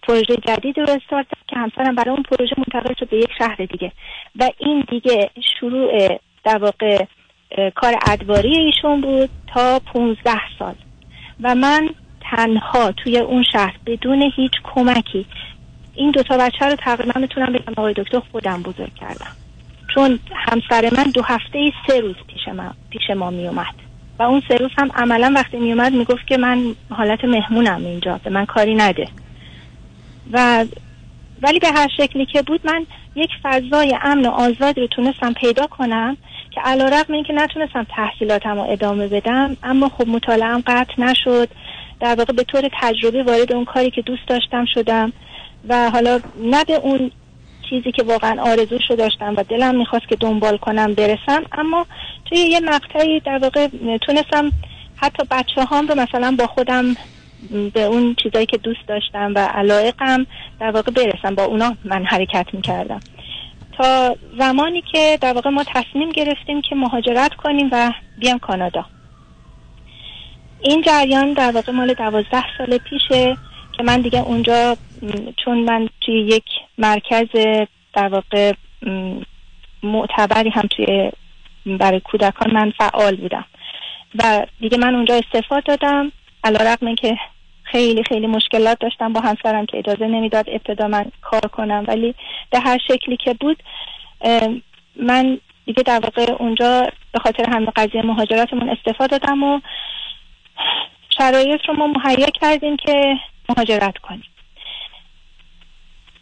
پروژه 0.03 0.37
جدید 0.47 0.79
رو 0.81 0.91
استارت 0.91 1.27
که 1.49 1.57
همسرم 1.57 1.95
برای 1.95 2.11
اون 2.11 2.23
پروژه 2.23 2.55
منتقل 2.59 2.95
شد 3.01 3.09
به 3.09 3.17
یک 3.17 3.31
شهر 3.39 3.57
دیگه. 3.57 3.93
و 4.37 4.51
این 4.59 4.85
دیگه 4.91 5.31
شروع 5.61 6.19
در 6.45 6.59
واقع 6.59 7.05
کار 7.75 7.95
ادواری 8.07 8.57
ایشون 8.57 9.01
بود 9.01 9.31
تا 9.55 9.79
15 9.79 10.31
سال. 10.59 10.75
و 11.43 11.55
من 11.55 11.89
تنها 12.21 12.93
توی 12.93 13.19
اون 13.19 13.45
شهر 13.53 13.75
بدون 13.87 14.31
هیچ 14.37 14.53
کمکی 14.75 15.27
این 15.95 16.11
دوتا 16.11 16.39
بچه 16.39 16.67
رو 16.67 16.77
تقریبا 16.77 17.21
می‌تونم 17.21 17.53
بگم 17.53 17.73
آقای 17.77 17.95
دکتر 17.95 18.21
خودم 18.33 18.63
بزرگ 18.63 18.95
کردم. 18.95 19.37
چون 19.95 20.19
همسر 20.35 20.91
من 20.97 21.11
دو 21.15 21.23
هفته 21.23 21.59
ای 21.59 21.73
سه 21.87 22.01
روز 22.01 22.17
پیش 22.27 22.38
ما, 22.53 22.75
پیش 22.91 23.11
ما 23.17 23.31
می 23.31 23.49
اومد 23.49 23.75
و 24.19 24.23
اون 24.23 24.43
سه 24.49 24.57
روز 24.57 24.71
هم 24.79 24.91
عملا 24.95 25.33
وقتی 25.35 25.57
می 25.57 25.73
اومد 25.73 25.93
می 25.93 26.05
گفت 26.05 26.27
که 26.27 26.37
من 26.37 26.75
حالت 26.91 27.25
مهمونم 27.25 27.85
اینجا 27.85 28.21
به 28.25 28.31
من 28.31 28.47
کاری 28.47 28.75
نده. 28.75 29.09
و 30.33 30.65
ولی 31.43 31.59
به 31.59 31.69
هر 31.69 31.89
شکلی 31.97 32.27
که 32.27 32.43
بود 32.43 32.61
من 32.65 32.87
یک 33.15 33.31
فضای 33.43 33.99
امن 34.03 34.27
و 34.27 34.31
آزادی 34.31 34.81
رو 34.81 34.87
تونستم 34.87 35.33
پیدا 35.33 35.67
کنم 35.67 36.17
که 36.51 36.61
علا 36.61 36.89
رقم 36.89 37.15
این 37.15 37.25
که 37.25 37.33
نتونستم 37.33 37.87
تحصیلاتم 37.97 38.55
رو 38.55 38.71
ادامه 38.71 39.09
بدم 39.09 39.57
اما 39.63 39.89
خب 39.89 40.09
مطالعم 40.09 40.63
قطع 40.67 41.03
نشد. 41.03 41.49
در 42.01 42.15
واقع 42.15 42.33
به 42.33 42.43
طور 42.43 42.69
تجربه 42.81 43.23
وارد 43.23 43.53
اون 43.53 43.65
کاری 43.65 43.91
که 43.91 44.03
دوست 44.03 44.29
داشتم 44.29 44.65
شدم. 44.65 45.13
و 45.69 45.91
حالا 45.91 46.21
نه 46.43 46.65
به 46.65 46.75
اون 46.75 47.11
چیزی 47.71 47.93
که 47.93 48.03
واقعا 48.03 48.43
آرزوشو 48.43 48.95
داشتم 48.95 49.35
و 49.37 49.43
دلم 49.43 49.79
می‌خواست 49.79 50.09
که 50.09 50.17
دنبال 50.17 50.57
کنم 50.57 50.95
برسم. 50.95 51.43
اما 51.53 51.87
توی 52.25 52.39
یه 52.39 52.61
مقطعی 52.61 53.21
در 53.21 53.39
واقع 53.39 53.69
تونستم 54.01 54.53
حتی 54.97 55.23
بچه 55.31 55.65
هام 55.65 55.87
رو 55.87 55.95
مثلا 55.95 56.37
با 56.39 56.47
خودم 56.47 56.97
به 57.75 57.83
اون 57.83 58.15
چیزایی 58.23 58.47
که 58.47 58.57
دوست 58.57 58.89
داشتم 58.89 59.33
و 59.35 59.39
علایقم 59.39 60.27
در 60.61 60.71
واقع 60.71 60.93
برسم 60.93 61.35
با 61.35 61.45
اونا 61.45 61.77
من 61.85 62.05
حرکت 62.05 62.47
می‌کردم. 62.53 63.01
تا 63.79 64.17
زمانی 64.39 64.83
که 64.93 65.19
در 65.21 65.33
واقع 65.33 65.51
ما 65.51 65.65
تصمیم 65.65 66.11
گرفتیم 66.11 66.63
که 66.63 66.75
مهاجرت 66.75 67.35
کنیم 67.35 67.69
و 67.73 67.93
بیام 68.19 68.39
کانادا. 68.39 68.85
این 70.61 70.83
جریان 70.83 71.33
در 71.33 71.51
واقع 71.51 71.73
مال 71.73 71.95
دوازده 71.95 72.45
سال 72.59 72.79
پیشه. 72.79 73.37
که 73.79 73.85
من 73.85 74.01
دیگه 74.01 74.21
اونجا 74.21 74.77
چون 75.45 75.59
من 75.59 75.89
توی 76.01 76.21
یک 76.21 76.45
مرکز 76.79 77.27
در 77.93 78.09
واقع 78.09 78.53
معتبری 79.83 80.51
هم 80.51 80.69
توی 80.77 81.11
برای 81.67 82.01
کودکان 82.01 82.55
من 82.55 82.73
فعال 82.79 83.17
بودم. 83.17 83.45
و 84.15 84.47
دیگه 84.61 84.79
من 84.79 84.95
اونجا 84.95 85.15
استفاده 85.15 85.77
دادم 85.77 86.13
علا 86.45 86.73
رقم 86.73 86.95
که 86.95 87.17
خیلی 87.63 88.03
خیلی 88.05 88.27
مشکلات 88.27 88.79
داشتم 88.81 89.13
با 89.13 89.21
همسرم 89.21 89.67
که 89.67 89.79
اجازه 89.79 90.07
نمی‌داد 90.07 90.45
ابتدا 90.49 90.89
من 90.89 91.05
کار 91.21 91.41
کنم. 91.41 91.85
ولی 91.89 92.15
به 92.51 92.61
هر 92.61 92.79
شکلی 92.89 93.17
که 93.17 93.35
بود 93.35 93.63
من 94.97 95.39
دیگه 95.67 95.83
در 95.83 96.01
واقع 96.01 96.33
اونجا 96.39 96.87
به 97.13 97.19
خاطر 97.19 97.51
همین 97.51 97.71
قضیه 97.77 98.03
مهاجراتمون 98.03 98.69
استفاده 98.69 99.19
دادم 99.19 99.43
و 99.43 99.61
شرایط 101.19 101.61
رو 101.69 101.75
ما 101.75 101.87
مهیا 101.87 102.27
کردیم 102.27 102.77
که 102.77 103.15
مهاجرت 103.49 103.99
کنیم. 103.99 104.25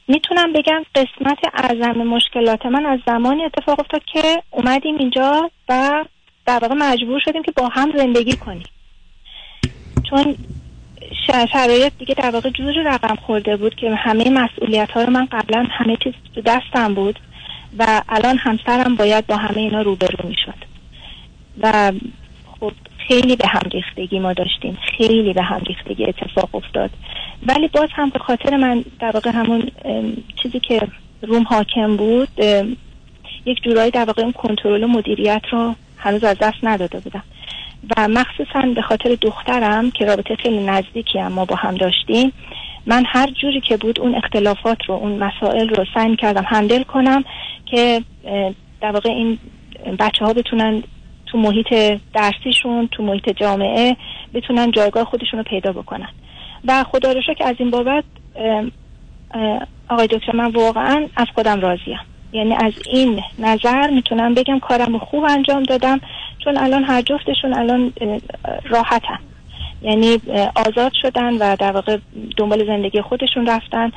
می‌تونم 0.08 0.52
بگم 0.52 0.82
قسمت 0.94 1.38
اعظم 1.54 1.98
مشکلات 1.98 2.66
من 2.66 2.86
از 2.86 2.98
زمانی 3.06 3.44
اتفاق 3.44 3.80
افتاد 3.80 4.04
که 4.04 4.42
اومدیم 4.50 4.96
اینجا 4.98 5.50
و 5.68 6.04
در 6.46 6.58
واقع 6.58 6.74
مجبور 6.74 7.20
شدیم 7.24 7.42
که 7.42 7.52
با 7.52 7.68
هم 7.68 7.92
زندگی 7.96 8.36
کنیم. 8.36 8.66
چون 10.10 10.36
شرایط 11.52 11.92
دیگه 11.98 12.14
در 12.14 12.30
واقع 12.30 12.50
جوری 12.50 12.82
رقم 12.82 13.16
خورده 13.16 13.56
بود 13.56 13.74
که 13.74 13.94
همه 13.94 14.30
مسئولیت 14.30 14.90
ها 14.90 15.02
رو 15.02 15.10
من 15.10 15.24
قبلا 15.24 15.66
همه 15.70 15.96
چیز 15.96 16.12
تو 16.34 16.40
دستم 16.40 16.94
بود 16.94 17.20
و 17.78 18.02
الان 18.08 18.38
همسرم 18.38 18.96
باید 18.96 19.26
با 19.26 19.36
همه 19.36 19.56
اینا 19.56 19.82
روبرو 19.82 20.28
می 20.28 20.36
شد 20.44 20.64
و 21.62 21.92
خب 22.60 22.72
خیلی 23.08 23.36
به 23.36 23.48
هم 23.48 23.62
ریختگی 23.72 24.18
ما 24.18 24.32
داشتیم. 24.32 24.78
خیلی 24.96 25.32
به 25.32 25.42
هم 25.42 25.60
ریختگی 25.66 26.04
اتفاق 26.04 26.54
افتاد. 26.54 26.90
ولی 27.46 27.68
باز 27.68 27.88
هم 27.92 28.10
به 28.10 28.18
خاطر 28.18 28.56
من 28.56 28.84
در 29.00 29.10
واقع 29.10 29.30
همون 29.30 29.70
چیزی 30.42 30.60
که 30.60 30.88
روم 31.22 31.42
حاکم 31.42 31.96
بود 31.96 32.28
یک 33.46 33.62
جورایی 33.62 33.90
در 33.90 34.04
واقع 34.04 34.22
اون 34.22 34.32
کنترل 34.32 34.84
و 34.84 34.88
مدیریت 34.88 35.42
رو 35.50 35.74
هنوز 35.96 36.24
از 36.24 36.36
دست 36.38 36.58
نداده 36.62 37.00
بودم. 37.00 37.22
و 37.96 38.08
مخصوصا 38.08 38.60
به 38.74 38.82
خاطر 38.82 39.16
دخترم 39.20 39.90
که 39.90 40.04
رابطه 40.04 40.36
خیلی 40.36 40.64
نزدیکی 40.64 41.18
هم 41.18 41.32
ما 41.32 41.44
با 41.44 41.56
هم 41.56 41.74
داشتیم 41.74 42.32
من 42.86 43.04
هر 43.06 43.30
جوری 43.30 43.60
که 43.60 43.76
بود 43.76 44.00
اون 44.00 44.14
اختلافات 44.14 44.78
رو 44.86 44.94
اون 44.94 45.12
مسائل 45.18 45.68
رو 45.68 45.84
سعی 45.94 46.16
کردم 46.16 46.44
هندل 46.46 46.82
کنم 46.82 47.24
که 47.66 48.02
در 48.80 48.90
واقع 48.90 49.10
این 49.10 49.38
بچه 49.98 50.24
ها 50.24 50.32
بتونن 50.32 50.82
تو 51.26 51.38
محیط 51.38 52.00
درسیشون 52.14 52.88
تو 52.92 53.02
محیط 53.02 53.30
جامعه 53.30 53.96
بتونن 54.34 54.70
جایگاه 54.70 55.04
خودشون 55.04 55.38
رو 55.38 55.44
پیدا 55.44 55.72
بکنن. 55.72 56.08
و 56.64 56.84
خدا 56.84 57.12
رو 57.12 57.22
شکر 57.22 57.44
از 57.44 57.54
این 57.58 57.70
بابت 57.70 58.04
آقای 59.88 60.06
دکتر 60.06 60.36
من 60.36 60.50
واقعا 60.50 61.06
از 61.16 61.26
خودم 61.34 61.60
راضیم. 61.60 61.98
یعنی 62.32 62.54
از 62.54 62.72
این 62.90 63.22
نظر 63.38 63.90
می‌تونم 63.90 64.34
بگم 64.34 64.58
کارم 64.58 64.92
رو 64.92 64.98
خوب 64.98 65.24
انجام 65.24 65.62
دادم 65.62 66.00
چون 66.44 66.56
الان 66.56 66.84
هر 66.84 67.02
جفتشون 67.02 67.54
الان 67.54 67.92
راحتن. 68.64 69.18
یعنی 69.82 70.18
آزاد 70.66 70.92
شدن 71.02 71.34
و 71.34 71.56
در 71.56 71.72
واقع 71.72 71.98
دنبال 72.36 72.66
زندگی 72.66 73.00
خودشون 73.02 73.46
رفتن 73.46 73.92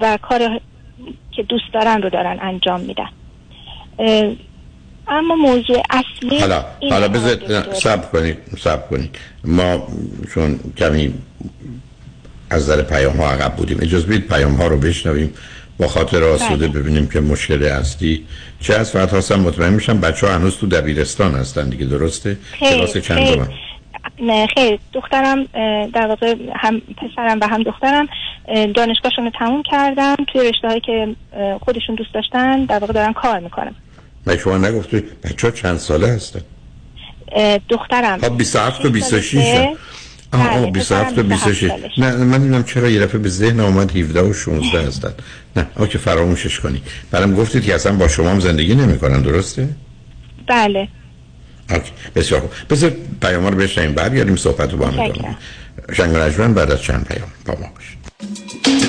و 0.00 0.18
کار 0.22 0.60
که 1.32 1.42
دوست 1.42 1.72
دارن 1.72 2.02
رو 2.02 2.10
دارن 2.10 2.38
انجام 2.40 2.80
میدن. 2.80 3.08
اما 5.08 5.34
موضوع 5.34 5.82
اصلی 5.90 6.38
حالا 6.38 6.64
حالا 6.90 7.08
بذارید. 7.08 7.52
نه، 7.52 7.74
صبر 7.74 8.06
کنید 8.06 8.36
صبر 8.58 8.86
کنید. 8.90 9.16
ما 9.44 9.88
چون 10.34 10.60
کمی 10.78 11.14
از 12.50 12.68
در 12.68 12.82
پیام 12.82 13.16
ها 13.16 13.30
عقب 13.30 13.56
بودیم. 13.56 13.78
اجازه 13.82 14.06
بدید 14.06 14.28
پیام 14.28 14.54
ها 14.54 14.66
رو 14.66 14.76
بشنویم 14.76 15.34
با 15.78 15.88
خاطر 15.88 16.24
آسوده 16.24 16.68
بله. 16.68 16.80
ببینیم 16.80 17.08
که 17.08 17.20
مشکل 17.20 17.62
اصلی 17.62 18.26
چه 18.60 18.74
است. 18.74 18.92
فقط 18.92 19.10
خواستم 19.10 19.40
مطمئن 19.40 19.72
میشم 19.72 20.00
بچه 20.00 20.26
ها 20.26 20.34
هنوز 20.34 20.56
تو 20.56 20.66
دبیرستان 20.66 21.34
هستن 21.34 21.68
دیگه 21.68 21.86
درسته؟ 21.86 22.36
کلاس 22.60 22.96
چند 22.96 23.18
دومن؟ 23.18 23.48
نه 24.20 24.46
خیر. 24.46 24.78
دخترم 24.92 25.44
در 25.94 26.06
واقع 26.06 26.34
هم 26.56 26.80
پسرم 26.80 27.38
و 27.40 27.46
هم 27.46 27.62
دخترم 27.62 28.08
اه، 28.48 28.66
دانشگاهشون 28.66 29.24
رو 29.24 29.30
تموم 29.38 29.62
کردن. 29.62 30.14
توی 30.32 30.48
رشته 30.48 30.68
هایی 30.68 30.80
که 30.80 31.16
خودشون 31.64 31.94
دوست 31.94 32.14
داشتن 32.14 32.64
در 32.64 32.78
واقع 32.78 32.92
دارن 32.92 33.12
کار 33.12 33.38
می‌کنن. 33.38 33.74
من 34.26 34.36
شما 34.36 34.58
نگفتید 34.58 35.20
بچه 35.20 35.46
ها 35.46 35.50
چند 35.50 35.78
ساله 35.78 36.08
هستن؟ 36.08 36.40
دخترم. 37.68 38.18
خب 38.18 38.38
27 38.38 38.84
و 38.84 38.90
26 38.90 39.30
سالشه. 39.32 39.76
آه 40.32 40.48
بله، 40.48 40.66
آه 40.66 40.70
27 40.70 41.18
و 41.18 41.22
پسرم 41.22 41.28
26 41.28 41.68
سالشه. 41.68 42.00
نه 42.00 42.16
من 42.16 42.38
نمی‌دونم 42.38 42.64
چرا 42.64 42.88
یه 42.88 43.00
دفعه 43.00 43.18
به 43.18 43.28
ذهن 43.28 43.60
اومد 43.60 43.96
17 43.96 44.22
و 44.22 44.32
16 44.32 44.86
هستن. 44.86 45.12
نه 45.56 45.66
اوکی 45.76 45.98
فراموشش 45.98 46.60
کنی. 46.60 46.82
برام 47.10 47.34
گفتید 47.34 47.64
که 47.64 47.74
اصلا 47.74 47.92
با 47.92 48.08
شما 48.08 48.30
هم 48.30 48.40
زندگی 48.40 48.74
نمی‌کنن 48.74 49.22
درسته؟ 49.22 49.68
بله. 50.48 50.88
اوکی 51.70 51.90
بسیار 52.16 52.40
خوب. 52.40 52.50
بذار 52.70 52.92
پیام 53.20 53.42
ها 53.42 53.48
رو 53.48 53.56
بشنیم 53.56 53.92
برگردیم 53.92 54.36
صحبت 54.36 54.72
رو 54.72 54.78
با 54.78 54.86
هم 54.86 54.92
ادامه. 54.92 55.08
بدیم. 55.08 55.36
شنگ 55.92 56.38
و 56.38 56.48
بعد 56.48 56.70
از 56.70 56.82
چند 56.82 57.06
پیام 57.08 57.28
با 57.46 57.54
ما 57.54 57.68
باشید. 57.74 58.85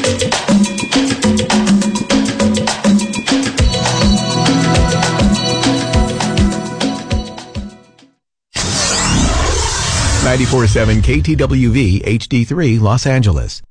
947 10.27 11.01
KTWV 11.07 12.01
HD3 12.19 12.79
Los 12.81 13.05
Angeles. 13.07 13.61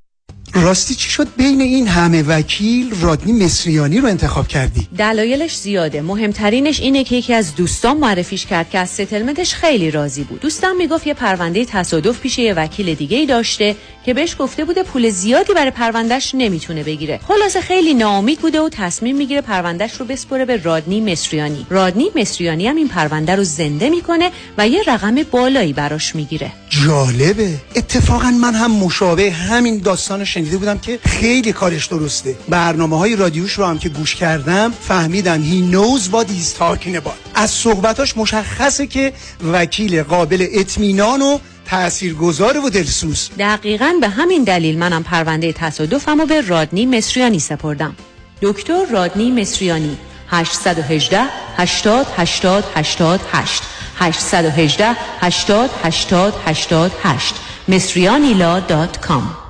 راستی 0.53 0.95
چی 0.95 1.09
شد 1.09 1.27
بین 1.37 1.61
این 1.61 1.87
همه 1.87 2.23
وکیل 2.23 2.95
رادنی 3.01 3.45
مصریانی 3.45 3.99
رو 3.99 4.07
انتخاب 4.07 4.47
کردی؟ 4.47 4.87
دلایلش 4.97 5.57
زیاده. 5.57 6.01
مهمترینش 6.01 6.79
اینه 6.79 7.03
که 7.03 7.15
یکی 7.15 7.33
از 7.33 7.55
دوستان 7.55 7.97
معرفیش 7.97 8.45
کرد 8.45 8.69
که 8.69 8.79
از 8.79 8.89
ستلمنتش 8.89 9.53
خیلی 9.53 9.91
راضی 9.91 10.23
بود. 10.23 10.39
دوستم 10.39 10.75
می‌گفت 10.75 11.07
یه 11.07 11.13
پرونده 11.13 11.65
تصادف 11.65 12.19
پیش 12.19 12.39
یه 12.39 12.53
وکیل 12.53 12.93
دیگه 12.93 13.17
ای 13.17 13.25
داشته 13.25 13.75
که 14.07 14.13
بهش 14.13 14.35
گفته 14.39 14.65
بوده 14.65 14.83
پول 14.83 15.09
زیادی 15.09 15.53
برای 15.53 15.71
پروندهش 15.71 16.31
نمی‌تونه 16.35 16.83
بگیره. 16.83 17.19
خلاصه 17.27 17.61
خیلی 17.61 17.93
ناامید 17.93 18.39
بوده 18.39 18.61
و 18.61 18.69
تصمیم 18.69 19.17
می‌گیره 19.17 19.41
پروندهش 19.41 19.93
رو 19.93 20.05
بسپره 20.05 20.45
به 20.45 20.63
رادنی 20.63 21.01
مصریانی. 21.11 21.65
رادنی 21.69 22.05
مصریانی 22.15 22.67
هم 22.67 22.75
این 22.75 22.87
پرونده 22.87 23.35
رو 23.35 23.43
زنده 23.43 23.89
می‌کنه 23.89 24.31
و 24.57 24.67
یه 24.67 24.83
رقم 24.87 25.15
بالایی 25.31 25.73
براش 25.73 26.15
می‌گیره. 26.15 26.51
جالبه. 26.69 27.49
اتفاقا 27.75 28.31
من 28.31 28.55
هم 28.55 28.71
مشابه 28.71 29.31
همین 29.31 29.77
داستان 29.77 30.23
شنیده 30.23 30.57
بودم 30.57 30.79
که 30.79 30.99
خیلی 31.05 31.53
کارش 31.53 31.85
درسته. 31.85 32.35
برنامه 32.49 32.97
های 32.97 33.15
رادیوش 33.15 33.53
رو 33.53 33.65
هم 33.65 33.79
که 33.79 33.89
گوش 33.89 34.15
کردم 34.15 34.73
فهمیدم 34.81 35.43
he 35.43 35.73
knows 35.73 36.03
what 36.11 36.27
he's 36.27 36.59
talking 36.59 36.95
about. 36.95 37.17
از 37.35 37.51
صحبتاش 37.51 38.17
مشخصه 38.17 38.87
که 38.87 39.13
وکیل 39.53 40.03
قابل 40.03 40.47
اطمینان 40.51 41.21
و 41.21 41.39
تاثیرگذار 41.67 42.57
و 42.57 42.69
دلسوز. 42.69 43.29
دقیقا 43.39 43.93
به 44.01 44.09
همین 44.09 44.43
دلیل 44.43 44.79
منم 44.79 45.03
پرونده 45.03 45.53
تصادفم 45.53 46.19
رو 46.19 46.25
به 46.25 46.41
رادنی 46.41 46.85
مصریانی 46.85 47.39
سپردم. 47.39 47.95
دکتر 48.41 48.85
رادنی 48.91 49.31
مصریانی 49.31 49.97
818 50.29 51.21
80 51.57 52.07
80 52.17 52.63
88 52.75 53.63
818 53.95 54.95
80 55.21 55.69
80 55.83 56.33
88 56.45 57.35
mesrianilaw.com 57.67 59.46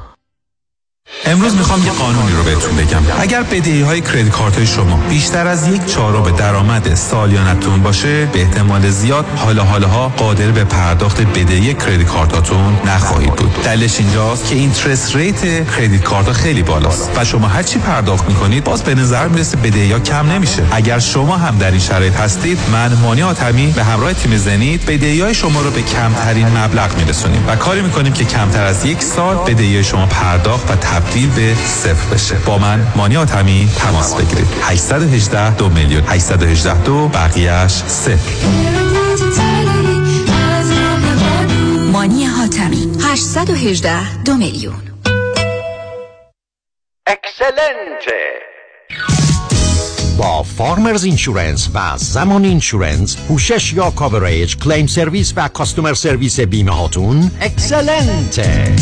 امروز 1.26 1.56
می‌خوام 1.56 1.86
یه 1.86 1.92
قانونی 1.92 2.32
رو 2.32 2.44
بهتون 2.44 2.76
بگم. 2.76 3.02
اگر 3.20 3.44
بدهی 3.44 3.82
های 3.82 4.02
credit 4.02 4.30
card 4.30 4.58
های 4.58 4.68
شما 4.68 5.00
بیشتر 5.10 5.48
از 5.48 5.68
یک 5.68 5.86
چهارم 5.86 6.36
درآمد 6.36 6.96
سالیانتون 6.96 7.82
باشه 7.82 8.26
به 8.26 8.42
احتمال 8.42 8.90
زیاد 8.90 9.26
حالا 9.36 9.64
حالاها 9.64 10.08
قادر 10.10 10.52
به 10.52 10.64
پرداخت 10.64 11.22
بدهی 11.22 11.74
credit 11.74 12.08
card 12.08 12.48
اتون 12.48 12.78
نخواهید 12.86 13.34
بود. 13.34 13.64
دلیلش 13.64 14.00
اینجاست 14.00 14.50
که 14.50 14.56
interest 14.56 15.16
rate 15.16 15.72
credit 15.78 16.04
card 16.04 16.32
خیلی 16.32 16.64
بالاست 16.64 17.10
و 17.18 17.26
شما 17.26 17.48
هر 17.48 17.64
چی 17.64 17.80
پرداخت 17.80 18.28
می‌کنید 18.28 18.64
باز 18.64 18.84
به 18.84 18.96
نظر 18.96 19.28
می‌رسه 19.28 19.58
بدهی 19.58 19.92
ها 19.92 20.00
کم 20.00 20.32
نمیشه. 20.32 20.64
اگر 20.72 21.00
شما 21.00 21.38
هم 21.38 21.58
در 21.58 21.72
این 21.72 21.80
شرایط 21.80 22.16
هستید 22.16 22.60
من 22.72 22.94
مانی 22.94 23.22
آتمی 23.22 23.68
به 23.68 23.84
همراه 23.84 24.14
تیم 24.14 24.38
زنید 24.38 24.86
بدهی 24.86 25.22
های 25.22 25.34
شما 25.34 25.62
رو 25.62 25.72
به 25.72 25.82
کمترین 25.82 26.58
مبلغ 26.58 26.98
میرسونیم 26.98 27.44
و 27.48 27.56
کاری 27.56 27.82
می‌کنیم 27.82 28.14
که 28.14 28.26
کمتر 28.26 28.64
از 28.64 28.86
یک 28.86 29.02
سال 29.02 29.36
بدهی 29.36 29.84
شما 29.84 30.06
پرداخت 30.06 30.72
و 30.72 30.76
تبدیل 30.98 31.30
به 31.30 31.56
صفر 31.56 32.14
بشه. 32.14 32.36
با 32.46 32.58
من 32.58 32.88
مانی 32.96 33.18
حاتمی 33.18 33.70
تماس 33.78 34.16
بگیرید. 34.16 34.48
818 34.62 35.56
دو 35.56 35.70
میلیون. 35.70 36.04
818 36.08 36.84
دو 36.84 37.08
بقیهش 37.08 37.72
صفر 37.72 38.46
مانی 41.92 42.26
حاتمی. 42.26 42.92
818 43.02 44.24
دو 44.24 44.34
میلیون. 44.34 44.82
excellent 47.08 48.34
ه 48.34 48.48
با 50.18 50.44
Farmers 50.44 51.04
Insurance 51.04 51.70
و 51.74 51.98
زمانی 51.98 52.44
Insurance 52.44 53.18
پوشش 53.18 53.74
یا 53.74 53.92
coverage 53.92 54.58
claim 54.58 54.88
service 54.88 55.34
و 55.36 55.48
customer 55.48 55.94
service 55.94 56.40
بیمه 56.40 56.72
هاتون 56.72 57.32
excellent 57.42 58.62
ه 58.62 58.76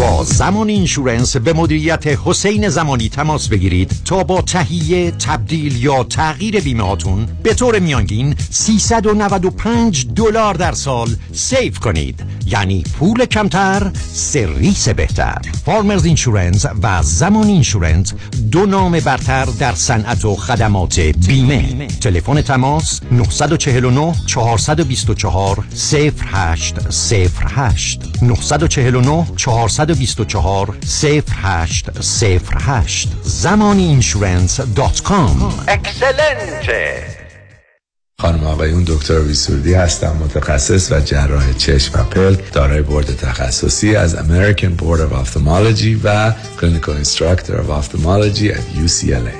با 0.00 0.24
زمانی 0.24 0.68
Insurance 0.68 1.36
به 1.36 1.52
مدیریت 1.52 2.06
حسین 2.06 2.68
زمانی 2.68 3.08
تماس 3.08 3.48
بگیرید 3.48 3.92
تا 4.04 4.24
با 4.24 4.42
تهیه 4.42 5.10
تبدیل 5.10 5.84
یا 5.84 6.04
تغییر 6.04 6.60
بیمه 6.60 6.96
به 7.42 7.54
طور 7.54 7.78
میانگین 7.78 8.34
395 8.50 10.06
دلار 10.16 10.54
در 10.54 10.72
سال 10.72 11.08
save 11.32 11.78
کنید. 11.78 12.24
یعنی 12.46 12.84
پول 12.98 13.24
کمتر 13.24 13.90
سرویس 14.12 14.88
بهتر. 14.88 15.38
Farmers 15.64 16.04
Insurance 16.04 16.66
و 16.82 17.02
زمانی 17.02 17.46
Insurance 17.46 18.12
دو 18.52 18.66
نام 18.66 19.00
برتر 19.00 19.44
در 19.44 19.72
صنعت 19.72 20.24
و 20.24 20.36
خدمات 20.36 21.00
بیمه. 21.00 21.86
تلفن 21.86 22.42
تماس 22.42 23.00
949 23.12 24.14
424 24.26 25.64
08 26.32 26.74
08 27.56 28.00
949 28.22 29.26
424 29.36 29.89
08 29.90 31.90
08 32.66 33.08
زمانی 33.22 33.84
Insurance 33.84 34.60
dot 34.60 35.02
com 35.02 35.64
excellent 35.68 37.05
ه 37.05 37.20
خانم 38.20 38.44
آقایون 38.44 38.84
دکتر 38.84 39.18
وی 39.18 39.34
سرودی 39.34 39.74
هستم 39.74 40.16
متخصص 40.16 40.92
و 40.92 41.00
جراح 41.00 41.52
چشم 41.52 42.00
و 42.00 42.04
پلک 42.04 42.52
دارای 42.52 42.82
بورد 42.82 43.16
تخصصی 43.16 43.96
از 43.96 44.16
American 44.16 44.80
Board 44.80 44.98
of 44.98 45.26
Ophthalmology 45.26 46.00
و 46.04 46.32
Clinical 46.60 47.04
Instructor 47.04 47.52
of 47.52 47.70
Ophthalmology 47.70 48.52
at 48.52 48.86
UCLA 48.86 49.39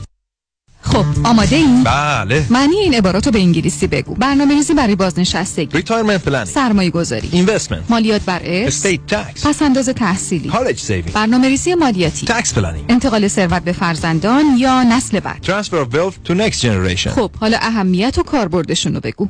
خب 0.91 1.05
آماده 1.23 1.55
این؟ 1.55 1.83
بله. 1.83 2.45
معنی 2.49 2.75
این 2.75 2.93
عبارات 2.93 3.25
رو 3.25 3.31
به 3.31 3.39
انگلیسی 3.39 3.87
بگو. 3.87 4.15
برنامه 4.15 4.53
ریزی 4.53 4.73
برای 4.73 4.95
بازنشستگی 4.95 5.77
retirement 5.77 6.23
planning 6.23 6.45
سرمایه 6.45 6.89
گذاری 6.89 7.29
investment 7.31 7.83
مالیات 7.89 8.21
بر 8.21 8.41
ارث 8.43 8.67
estate 8.67 9.05
tax 9.05 9.45
پس 9.47 9.61
انداز 9.61 9.89
تحصیلی. 9.89 10.49
college 10.49 10.79
saving 10.79 11.13
برنامه 11.13 11.47
ریزی 11.47 11.75
مالیاتی. 11.75 12.25
tax 12.25 12.53
planning 12.53 12.85
انتقال 12.89 13.27
ثروت 13.27 13.63
به 13.63 13.71
فرزندان 13.71 14.45
یا 14.57 14.83
نسل 14.83 15.19
بعد. 15.19 15.41
transfer 15.41 15.77
of 15.77 15.93
wealth 15.93 16.13
to 16.23 16.33
next 16.33 16.61
generation 16.61 17.11
خب 17.11 17.31
حالا 17.39 17.57
اهمیت 17.61 18.17
و 18.17 18.23
کاربردشون 18.23 18.93
رو 18.93 18.99
بگو 18.99 19.27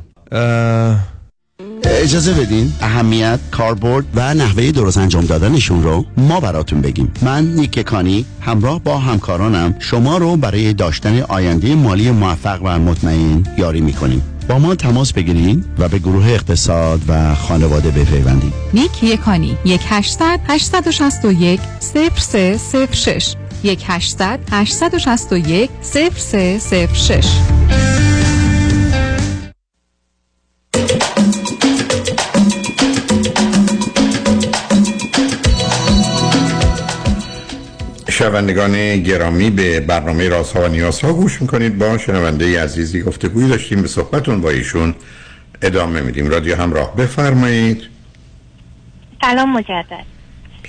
اجازه 1.83 2.33
بدین. 2.33 2.73
اهمیت 2.81 3.39
کاربرد 3.51 4.05
و 4.15 4.33
نحوه 4.33 4.71
درست 4.71 4.97
انجام 4.97 5.25
دادنشون 5.25 5.83
رو 5.83 6.05
ما 6.17 6.39
براتون 6.39 6.81
بگیم. 6.81 7.11
من 7.21 7.45
نیک 7.45 7.79
کانی 7.79 8.25
همراه 8.41 8.83
با 8.83 8.97
همکارانم 8.97 9.75
شما 9.79 10.17
رو 10.17 10.37
برای 10.37 10.73
داشتن 10.73 11.21
آینده 11.21 11.75
مالی 11.75 12.11
موفق 12.11 12.59
و 12.63 12.79
مطمئن 12.79 13.43
یاری 13.57 13.81
می‌کنیم. 13.81 14.23
با 14.47 14.59
ما 14.59 14.75
تماس 14.75 15.13
بگیرید 15.13 15.65
و 15.77 15.87
به 15.87 15.99
گروه 15.99 16.27
اقتصاد 16.27 17.01
و 17.07 17.35
خانواده 17.35 17.91
بپیوندید 17.91 18.53
نیک 18.73 19.03
یکانی 19.03 19.57
یک 19.65 19.81
800 19.89 20.39
861 20.47 21.59
0306 22.15 23.35
یک 23.63 23.83
800 23.87 24.39
861 24.51 25.69
0306 25.83 28.10
شنوندگان 38.21 39.03
گرامی 39.03 39.49
به 39.49 39.79
برنامه 39.79 40.29
رازها 40.29 40.63
و 40.63 40.67
نیازها 40.67 41.13
گوش 41.13 41.41
می‌کنید. 41.41 41.77
با 41.77 41.97
شنونده 41.97 42.63
عزیزی 42.63 43.03
گفتگوی 43.03 43.47
داشتیم. 43.47 43.81
به 43.81 43.87
صحبتون 43.87 44.41
با 44.41 44.49
ایشون 44.49 44.95
ادامه 45.61 46.01
میدیم. 46.01 46.29
رادیو 46.29 46.55
همراه 46.55 46.95
بفرمایید. 46.95 47.83
سلام 49.21 49.51
مجدد. 49.51 50.05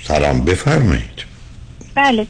سلام 0.01 0.45
بفرمایید. 0.45 1.25
بله 1.95 2.27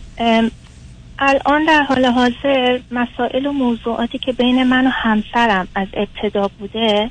الان 1.20 1.66
در 1.68 1.84
حال 1.84 2.06
حاضر 2.06 2.80
مسائل 2.92 3.46
و 3.46 3.52
موضوعاتی 3.52 4.18
که 4.18 4.32
بین 4.32 4.64
من 4.64 4.88
و 4.88 4.90
همسرم 4.90 5.68
از 5.76 5.88
ابتدا 5.94 6.50
بوده 6.60 7.10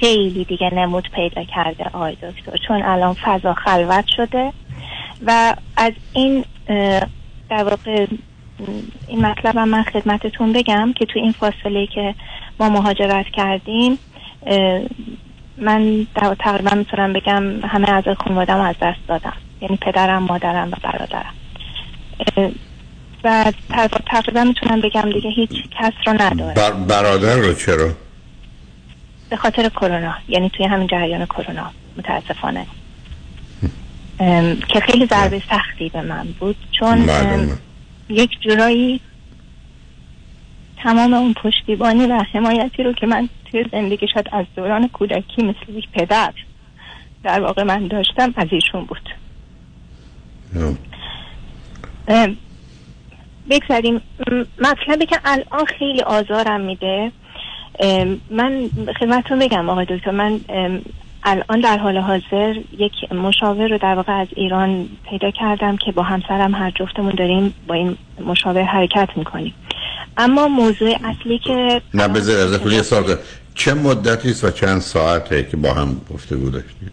خیلی 0.00 0.44
دیگه 0.44 0.70
نمود 0.74 1.08
پیدا 1.14 1.44
کرده 1.44 1.84
آقای 1.84 2.14
دکتر 2.14 2.58
چون 2.68 2.82
الان 2.82 3.16
فضا 3.24 3.54
خلوت 3.54 4.04
شده 4.16 4.52
و 5.26 5.54
از 5.76 5.92
این 6.12 6.44
در 7.50 7.64
واقع 7.64 8.06
این 9.08 9.26
مطلب 9.26 9.56
هم 9.56 9.68
من 9.68 9.82
خدمتتون 9.82 10.52
بگم 10.52 10.92
که 10.92 11.06
تو 11.06 11.18
این 11.18 11.32
فاصله 11.32 11.86
که 11.86 12.14
ما 12.60 12.68
مهاجرت 12.68 13.26
کردیم 13.26 13.98
من 15.58 16.06
تقریبا 16.38 16.76
می‌تونم 16.76 17.12
بگم 17.12 17.60
همه 17.66 17.90
از 17.90 18.04
خانوادم 18.24 18.60
از 18.60 18.74
دست 18.82 18.98
دادم 19.08 19.32
یعنی 19.60 19.76
پدرم 19.76 20.22
مادرم 20.22 20.68
و 20.68 20.76
برادرم. 20.82 21.34
و 23.24 23.52
تق- 23.70 24.02
تقریبا 24.06 24.44
می‌تونم 24.44 24.80
بگم 24.80 25.10
دیگه 25.12 25.30
هیچ 25.30 25.50
کس 25.78 25.92
رو 26.06 26.22
نداره. 26.22 26.54
بر 26.54 26.70
برادر 26.72 27.36
رو 27.36 27.54
چرا؟ 27.54 27.90
به 29.30 29.36
خاطر 29.36 29.68
کرونا 29.68 30.14
یعنی 30.28 30.50
توی 30.50 30.66
همین 30.66 30.86
جریان 30.86 31.26
کرونا 31.26 31.70
متاسفانه. 31.98 32.66
که 34.68 34.80
خیلی 34.80 35.06
ضربه 35.06 35.42
سختی 35.50 35.88
به 35.88 36.02
من 36.02 36.28
بود. 36.40 36.56
چون 36.80 37.08
یک 38.08 38.30
جورایی 38.40 39.00
تمام 40.82 41.14
اون 41.14 41.34
پشتیبانی 41.34 42.06
و 42.06 42.24
حمایتی 42.32 42.82
رو 42.82 42.92
که 42.92 43.06
من 43.06 43.28
توی 43.50 43.64
زندگی 43.72 44.06
شاید 44.14 44.28
از 44.32 44.46
دوران 44.56 44.88
کودکی 44.88 45.42
مثل 45.42 45.72
یک 45.74 45.88
پدر 45.92 46.32
در 47.22 47.40
واقع 47.40 47.62
من 47.62 47.86
داشتم 47.86 48.34
از 48.36 48.48
ایشون 48.50 48.84
بود. 48.84 49.10
بگذاریم. 53.50 54.00
مطلبی 54.58 55.06
که 55.06 55.18
الان 55.24 55.64
خیلی 55.78 56.02
آزارم 56.02 56.60
میده 56.60 57.12
من 58.30 58.70
خدمتتون 59.00 59.38
بگم 59.38 59.68
آقای 59.68 59.84
دکتر. 59.84 60.10
من 60.10 60.40
الان 61.22 61.60
در 61.60 61.78
حال 61.78 61.98
حاضر 61.98 62.54
یک 62.78 63.12
مشاور 63.12 63.68
رو 63.68 63.78
در 63.78 63.94
واقع 63.94 64.12
از 64.12 64.28
ایران 64.36 64.88
پیدا 65.10 65.30
کردم 65.30 65.76
که 65.76 65.92
با 65.92 66.02
همسرم 66.02 66.54
هر 66.54 66.70
جفتمون 66.70 67.14
داریم 67.14 67.54
با 67.66 67.74
این 67.74 67.96
مشاور 68.26 68.62
حرکت 68.62 69.08
می‌کنیم. 69.16 69.54
اما 70.16 70.48
موضوع 70.48 70.96
اصلی 71.04 71.38
که 71.38 71.82
نه 71.94 72.08
بذار 72.08 72.46
ازتون 72.46 72.72
یه 72.72 72.82
سال 72.82 73.16
چه 73.54 73.74
مدتی 73.74 74.30
است 74.30 74.44
و 74.44 74.50
چند 74.50 74.80
ساعته 74.80 75.48
که 75.50 75.56
با 75.56 75.74
هم 75.74 76.00
گفتگو 76.10 76.50
داشتید؟ 76.50 76.92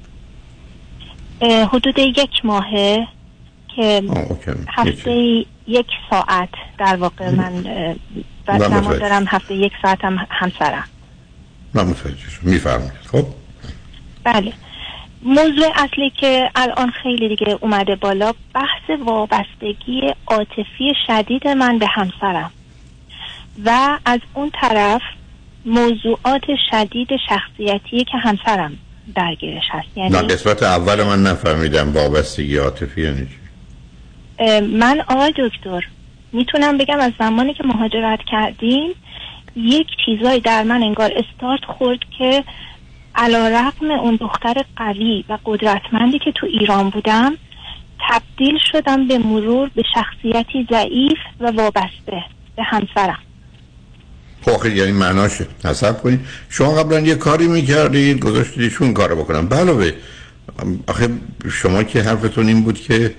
حدود 1.42 2.00
یک 2.00 2.46
ماهه 2.46 3.08
که. 3.76 4.04
هفته 4.68 5.46
یک 5.68 5.88
ساعت. 6.10 6.50
در 6.78 6.96
واقع 6.96 7.30
من 7.30 7.64
زمان. 8.48 8.98
دارم 8.98 9.26
هفته 9.28 9.56
یک 9.56 9.72
ساعت 9.82 10.06
هم 10.06 10.28
همسرم. 10.30 10.84
من 11.74 11.84
متوجه 11.84 12.30
شدم. 12.30 12.52
میفرمایید. 12.52 12.92
خب؟ 13.12 13.26
بله. 14.34 14.54
موضوع 15.24 15.72
اصلی 15.76 16.10
که 16.22 16.50
الان 16.56 16.92
خیلی 17.04 17.30
دیگه 17.30 17.58
اومده 17.62 17.96
بالا 17.96 18.34
بحث 18.54 19.00
وابستگی 19.06 20.02
عاطفی 20.28 20.94
شدید 21.08 21.48
من 21.48 21.78
به 21.78 21.88
همسرم. 21.88 22.52
و 23.66 23.98
از 24.06 24.20
اون 24.34 24.52
طرف 24.62 25.02
موضوعات 25.66 26.44
شدید 26.72 27.10
شخصیتی 27.30 28.04
که 28.04 28.18
همسرم 28.18 28.78
درگیرش 29.16 29.64
هست. 29.72 29.88
نه 29.98 30.04
یعنی 30.04 30.28
قسمت 30.28 30.64
اول 30.64 31.04
من 31.04 31.24
نفهمیدم 31.24 31.94
وابستگی 31.94 32.58
عاطفی 32.58 33.02
یعنی 33.02 33.28
چی. 33.28 34.60
من 34.60 35.02
آقای 35.08 35.34
دکتر 35.38 35.88
می‌تونم 36.34 36.78
بگم 36.78 37.00
از 37.00 37.12
زمانی 37.20 37.54
که 37.54 37.64
مهاجرت 37.64 38.20
کردیم 38.32 38.92
یک 39.56 39.88
چیزایی 40.06 40.40
در 40.40 40.64
من 40.64 40.84
انگار 40.84 41.12
استارت 41.16 41.66
خورد 41.66 42.00
که 42.18 42.44
علا 43.18 43.48
رقم 43.48 43.92
اون 43.92 44.16
دختر 44.16 44.64
قوی 44.76 45.26
و 45.30 45.38
قدرتمندی 45.46 46.20
که 46.20 46.32
تو 46.36 46.46
ایران 46.46 46.90
بودم 46.90 47.38
تبدیل 48.10 48.58
شدم 48.72 49.08
به 49.08 49.18
مرور 49.18 49.72
به 49.76 49.84
شخصیتی 49.94 50.68
ضعیف 50.70 51.18
و 51.40 51.52
وابسته 51.52 52.24
به 52.56 52.64
همسرم. 52.64 53.20
خب 54.42 54.66
یعنی 54.66 54.92
معناش 54.92 55.32
حساب 55.64 56.02
کنید 56.02 56.20
شما 56.50 56.72
قبلا 56.72 57.00
یه 57.00 57.16
کاری 57.16 57.48
می‌کردید 57.48 58.20
گذاشتید 58.20 58.64
ایشون 58.64 58.94
کارو 58.94 59.16
بکنم 59.16 59.54
علاوه 59.54 59.92
آخه 60.88 61.10
شما 61.52 61.84
که 61.84 62.02
حرفتون 62.02 62.48
این 62.48 62.64
بود 62.64 62.82
که 62.82 63.16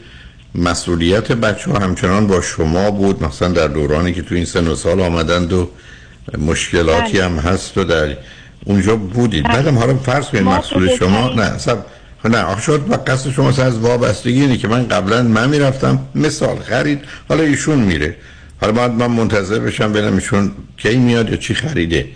مسئولیت 0.55 1.33
بچه 1.33 1.71
ها 1.71 1.79
همچنان 1.79 2.27
با 2.27 2.41
شما 2.41 2.91
بود 2.91 3.25
مثلا 3.25 3.49
در 3.49 3.69
دورانی 3.69 4.13
که 4.13 4.23
تو 4.23 4.35
این 4.35 4.45
سن 4.45 4.69
و 4.69 4.75
سال 4.75 5.01
آمدند 5.01 5.53
و 5.53 5.71
مشکلاتی 6.39 7.13
بله. 7.13 7.25
هم 7.25 7.37
هست 7.39 7.79
و 7.79 7.85
در 7.85 8.17
اونجا 8.69 8.97
بودید. 8.97 9.45
بله. 9.45 9.53
بعدم 9.57 9.79
حالا 9.79 9.95
فرض 9.95 10.27
کنید 10.27 10.45
بزرگترین- 10.45 10.97
شما 10.99 11.29
نه 11.35 11.43
اصلا 11.43 11.79
نه 12.25 12.39
آخه 12.43 12.63
شد 12.63 12.85
و 12.91 12.95
قصد 13.07 13.31
شما 13.31 13.49
اصلا 13.49 13.65
از 13.65 13.79
وابستگی 13.79 14.41
اینه 14.41 14.57
که 14.57 14.69
من 14.69 14.89
قبلا 14.89 15.23
من 15.23 15.49
می‌رفتم. 15.51 15.99
مثال 16.15 16.57
خرید. 16.59 17.01
حالا 17.29 17.43
ایشون 17.43 17.79
میره. 17.79 18.17
حالا 18.61 18.73
باید 18.73 18.93
من 18.93 19.07
منتظر 19.07 19.59
بشم 19.59 19.93
ببینم 19.93 20.15
ایشون 20.15 20.51
کی 20.77 20.97
میاد 20.97 21.31
یا 21.31 21.37
چی 21.37 21.55
خریده. 21.55 22.07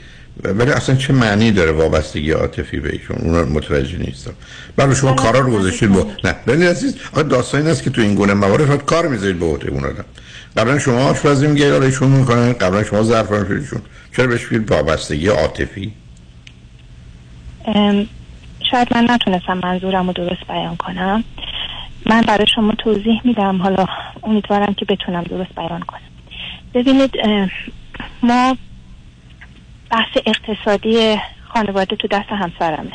ولی 0.44 0.70
اصلا 0.70 0.94
چه 0.96 1.12
معنی 1.12 1.50
داره 1.52 1.72
وابستگی 1.72 2.30
عاطفی 2.30 2.80
به 2.80 2.90
ایشون؟ 2.92 3.16
اون 3.20 3.34
رو 3.34 3.46
متوجه 3.52 3.98
نیستم. 3.98 4.32
برای 4.76 4.94
شما 4.94 5.12
کارا 5.12 5.40
رو 5.40 5.58
گذاشتید 5.58 5.92
با 5.92 6.06
نه. 6.24 6.34
ببینید 6.46 6.68
عزیز 6.68 6.94
آخه 7.12 7.22
داستان 7.22 7.60
این 7.60 7.70
است 7.70 7.82
که 7.82 7.90
تو 7.90 8.00
این 8.02 8.14
گونه 8.14 8.34
موارد 8.34 8.64
فقط 8.64 8.84
کار 8.84 9.08
می‌ذارید 9.08 9.38
به 9.38 9.46
عهده 9.46 9.70
اون 9.70 9.84
آدم. 9.84 10.04
قبلا 10.56 10.78
شما 10.78 10.98
آشپزی 11.10 11.46
میگه 11.46 11.72
حالا 11.72 11.86
ایشون 11.86 12.08
می‌کنه. 12.10 12.52
قبلا 12.52 12.84
شما 12.84 13.02
ظرف 13.02 13.32
ایشون. 13.32 13.80
چرا 14.16 14.26
بهش 14.26 14.52
میگید 14.52 14.70
وابستگی 14.70 15.26
عاطفی؟ 15.28 15.92
شاید 18.70 18.94
من 18.94 19.10
نتونستم 19.10 19.60
منظورم 19.62 20.06
رو 20.06 20.12
درست 20.12 20.46
بیان 20.48 20.76
کنم. 20.76 21.24
من 22.06 22.20
برای 22.20 22.46
شما 22.54 22.72
توضیح 22.72 23.20
میدم. 23.24 23.62
حالا 23.62 23.86
امیدوارم 24.22 24.74
که 24.74 24.84
بتونم 24.84 25.22
درست 25.22 25.54
بیان 25.54 25.80
کنم. 25.80 26.00
ببینید 26.74 27.14
ما 28.22 28.56
بحث 29.90 30.16
اقتصادی 30.26 31.16
خانواده 31.48 31.96
تو 31.96 32.08
دست 32.08 32.28
همسرمه. 32.28 32.92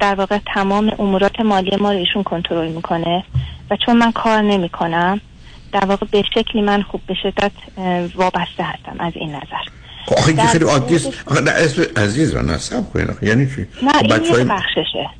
در 0.00 0.14
واقع 0.14 0.38
تمام 0.54 0.92
امورات 0.98 1.40
مالی 1.40 1.76
ما 1.76 1.92
رو 1.92 1.98
ایشون 1.98 2.22
کنترل 2.22 2.72
می‌کنه 2.72 3.24
و 3.70 3.76
چون 3.86 3.96
من 3.96 4.12
کار 4.12 4.42
نمی‌کنم 4.42 5.20
در 5.72 5.84
واقع 5.84 6.06
به 6.10 6.24
شکلی 6.34 6.62
من 6.62 6.82
خوب 6.82 7.00
به 7.06 7.14
شدت 7.14 7.52
وابسته 8.14 8.62
هستم 8.62 8.96
از 8.98 9.12
این 9.16 9.28
نظر. 9.30 9.79
آخه 10.06 10.28
این 10.28 10.36
که 10.36 10.42
خیلی 10.42 10.64
مورد- 10.64 10.92
آخه 11.26 11.40
نه 11.40 11.50
اسم 11.50 11.82
عزیز 11.96 12.34
رو 12.34 12.42
نصب 12.42 12.90
کنید 12.92 13.10
آخه 13.10 13.26
یعنی 13.26 13.46
چی؟ 13.46 13.66
نه 13.82 13.92
خب 13.92 14.02
این 14.04 14.08
بچه‌های- 14.16 14.42
یک 14.42 14.48
بخششه. 14.48 15.10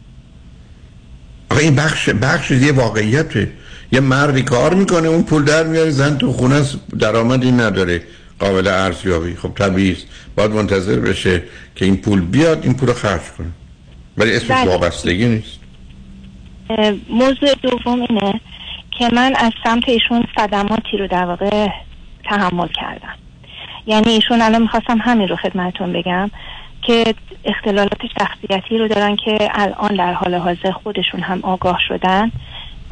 آخه 1.51 1.63
این 1.63 1.75
بخش 1.77 2.09
بخش 2.09 2.51
یه 2.51 2.73
واقعیته 2.73 3.53
یه 3.93 4.01
مردی 4.01 4.43
کار 4.43 4.75
می‌کنه 4.75 5.09
اون 5.09 5.23
پول 5.23 5.45
در 5.45 5.63
میاره 5.67 5.91
زن 5.91 6.19
تو 6.19 6.33
خونه 6.33 6.55
است 6.55 6.77
درآمدی 6.99 7.53
نداره 7.53 8.03
قابل 8.39 8.67
ارزیابی. 8.67 9.37
خب 9.37 9.53
طبیعی 9.55 9.93
است. 9.93 10.07
باید 10.37 10.51
منتظر 10.51 10.97
بشه 10.97 11.43
که 11.75 11.85
این 11.85 11.97
پول 11.97 12.21
بیاد 12.21 12.65
این 12.65 12.75
پول 12.75 12.89
رو 12.89 12.95
خرج 12.95 13.21
کنه. 13.39 13.47
ولی 14.19 14.37
اسمش 14.37 14.51
بله. 14.51 14.71
وابستگی 14.71 15.27
نیست. 15.27 15.61
موضوع 17.11 17.55
دوم 17.63 18.01
اینه 18.11 18.41
که 18.99 19.09
من 19.13 19.35
از 19.37 19.53
سمت 19.65 19.83
ایشون 19.89 20.25
صدماتی 20.39 20.97
رو 20.99 21.07
در 21.09 21.25
واقع 21.25 21.69
تحمل 22.25 22.69
کردم. 22.69 23.15
یعنی 23.87 24.11
ایشون 24.13 24.43
الان 24.43 24.63
می‌خواستم 24.63 24.99
همین 24.99 25.29
رو 25.29 25.37
خدمتون 25.37 25.93
بگم 25.93 26.31
که 26.83 27.15
اختلالات 27.45 28.01
شخصیتی 28.19 28.79
رو 28.79 28.89
دارن 28.89 29.17
که 29.17 29.49
الان 29.53 29.97
در 29.97 30.13
حال 30.13 30.35
حاضر 30.35 30.71
خودشون 30.71 31.21
هم 31.21 31.41
آگاه 31.43 31.79
شدن. 31.89 32.33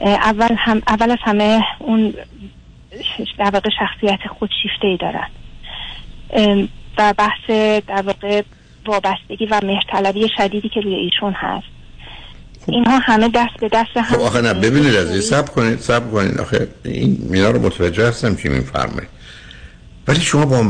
اول 0.01 0.55
هم 0.59 0.83
اول 0.89 1.11
از 1.11 1.19
همه 1.25 1.61
اون 1.79 2.15
در 3.39 3.51
واقع 3.51 3.71
شخصیت 3.79 4.19
خودشیفته 4.39 4.87
ای 4.87 4.97
دارن. 4.97 5.29
و 6.99 7.15
بحث 7.19 7.51
در 7.87 8.03
واقع 8.03 8.43
وابستگی 8.87 9.47
و 9.47 9.61
مهرطلبی 9.65 10.29
شدیدی 10.37 10.69
که 10.69 10.81
روی 10.81 10.95
ایشون 10.95 11.33
هست. 11.33 11.67
اینها 12.69 12.99
همه 12.99 13.29
دست 13.29 13.61
به 13.61 13.69
دست 13.69 13.97
هم 13.97 14.03
خب 14.03 14.21
آخه 14.21 14.41
نه 14.41 14.55
ببینید 14.55 14.97
عزیز 14.97 15.29
سب 15.29 15.49
کنید 15.49 15.79
سب 15.79 16.13
کنید. 16.13 16.39
آخه 16.41 16.69
این 16.85 17.19
مینا 17.31 17.51
رو 17.51 17.63
متوجه 17.63 18.09
هستم 18.09 18.37
چی 18.37 18.49
میفرمایید. 18.49 19.18
ولی 20.09 20.21
شما 20.21 20.47
با 20.47 20.65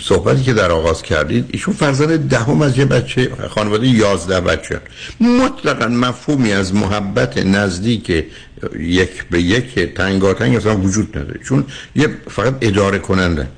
صحبتی 0.00 0.42
که 0.42 0.52
در 0.52 0.72
آغاز 0.72 1.02
کردید 1.02 1.44
ایشون 1.52 1.74
فرزند 1.74 2.28
دهم 2.28 2.62
از 2.62 2.78
یه 2.78 2.84
بچه 2.84 3.30
خانواده 3.48 3.86
یازده 3.86 4.40
بچه. 4.40 4.80
مطلقا 5.20 5.86
مفهومی 5.86 6.52
از 6.52 6.74
محبت 6.74 7.38
نزدیک 7.38 8.24
یک 8.78 9.24
به 9.30 9.42
یک 9.42 9.78
تنگاتنگ 9.94 10.56
اصلا 10.56 10.76
وجود 10.76 11.18
نداره. 11.18 11.40
چون 11.44 11.64
یه 11.96 12.08
فقط 12.30 12.54
اداره 12.60 12.98
کننده. 12.98 13.48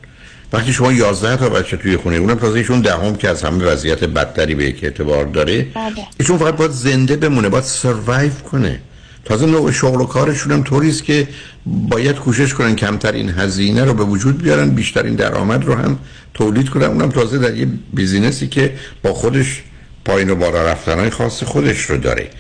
وقتی 0.53 0.72
شما 0.72 0.93
11 0.93 1.37
تا 1.37 1.49
بچه 1.49 1.77
توی 1.77 1.97
خونه 1.97 2.16
اونم 2.16 2.35
تازه 2.35 2.59
ایشون 2.59 2.81
دهم 2.81 3.16
که 3.16 3.29
از 3.29 3.43
همه 3.43 3.64
وضعیت 3.64 4.05
بدتری 4.05 4.55
به 4.55 4.64
یک 4.64 4.85
اعتبار 4.85 5.24
داره. 5.24 5.62
بله. 5.62 6.07
ایشون 6.20 6.39
فقط 6.39 6.57
باید 6.57 6.70
زنده 6.70 7.16
بمونه 7.16 7.49
باید 7.49 7.64
سروایو 7.64 8.33
کنه. 8.51 8.81
تازه 9.24 9.47
نوع 9.47 9.70
شغل 9.72 10.01
و 10.01 10.05
کارشون 10.05 10.53
هم 10.53 10.62
طوری 10.62 10.89
است 10.89 11.05
که 11.05 11.29
باید 11.67 12.17
کوشش 12.17 12.55
کنن 12.55 12.77
کمترین 12.77 13.31
هزینه 13.31 13.85
رو 13.85 13.95
به 13.95 14.05
وجود 14.05 14.43
بیارن 14.43 14.71
بیشترین 14.71 15.14
درآمد 15.14 15.64
رو 15.64 15.75
هم 15.75 15.99
تولید 16.35 16.69
کنن. 16.69 16.85
اونم 16.85 17.09
تازه 17.09 17.39
در 17.39 17.57
یه 17.57 17.67
business 17.95 18.41
ی 18.41 18.47
که 18.47 18.75
با 19.03 19.14
خودش 19.14 19.62
پایین 20.05 20.31
و 20.31 20.35
بالا 20.35 20.62
رفتنهای 20.62 21.11
خاص 21.11 21.43
خودش 21.43 21.81
رو 21.81 21.97
داره. 21.97 22.31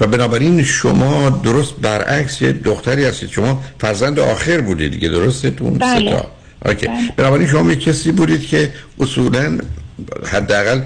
و 0.00 0.06
بنابراین 0.06 0.62
شما 0.64 1.30
درست 1.30 1.74
برعکس 1.82 2.42
یه 2.42 2.52
دختری 2.52 3.04
هستید. 3.04 3.30
شما 3.30 3.62
فرزند 3.78 4.18
آخر 4.18 4.60
بودید 4.60 4.92
دیگه 4.92 5.08
درسته 5.08 5.50
تو 5.50 5.64
اون 5.64 5.78
بله. 5.78 6.10
سه 6.10 6.16
تا. 6.16 6.30
okay. 6.64 6.88
بنابراین 7.16 7.48
شما 7.48 7.72
یک 7.72 7.80
کسی 7.80 8.12
بودید 8.12 8.46
که 8.46 8.72
اصولا 9.00 9.58
حداقل 10.24 10.80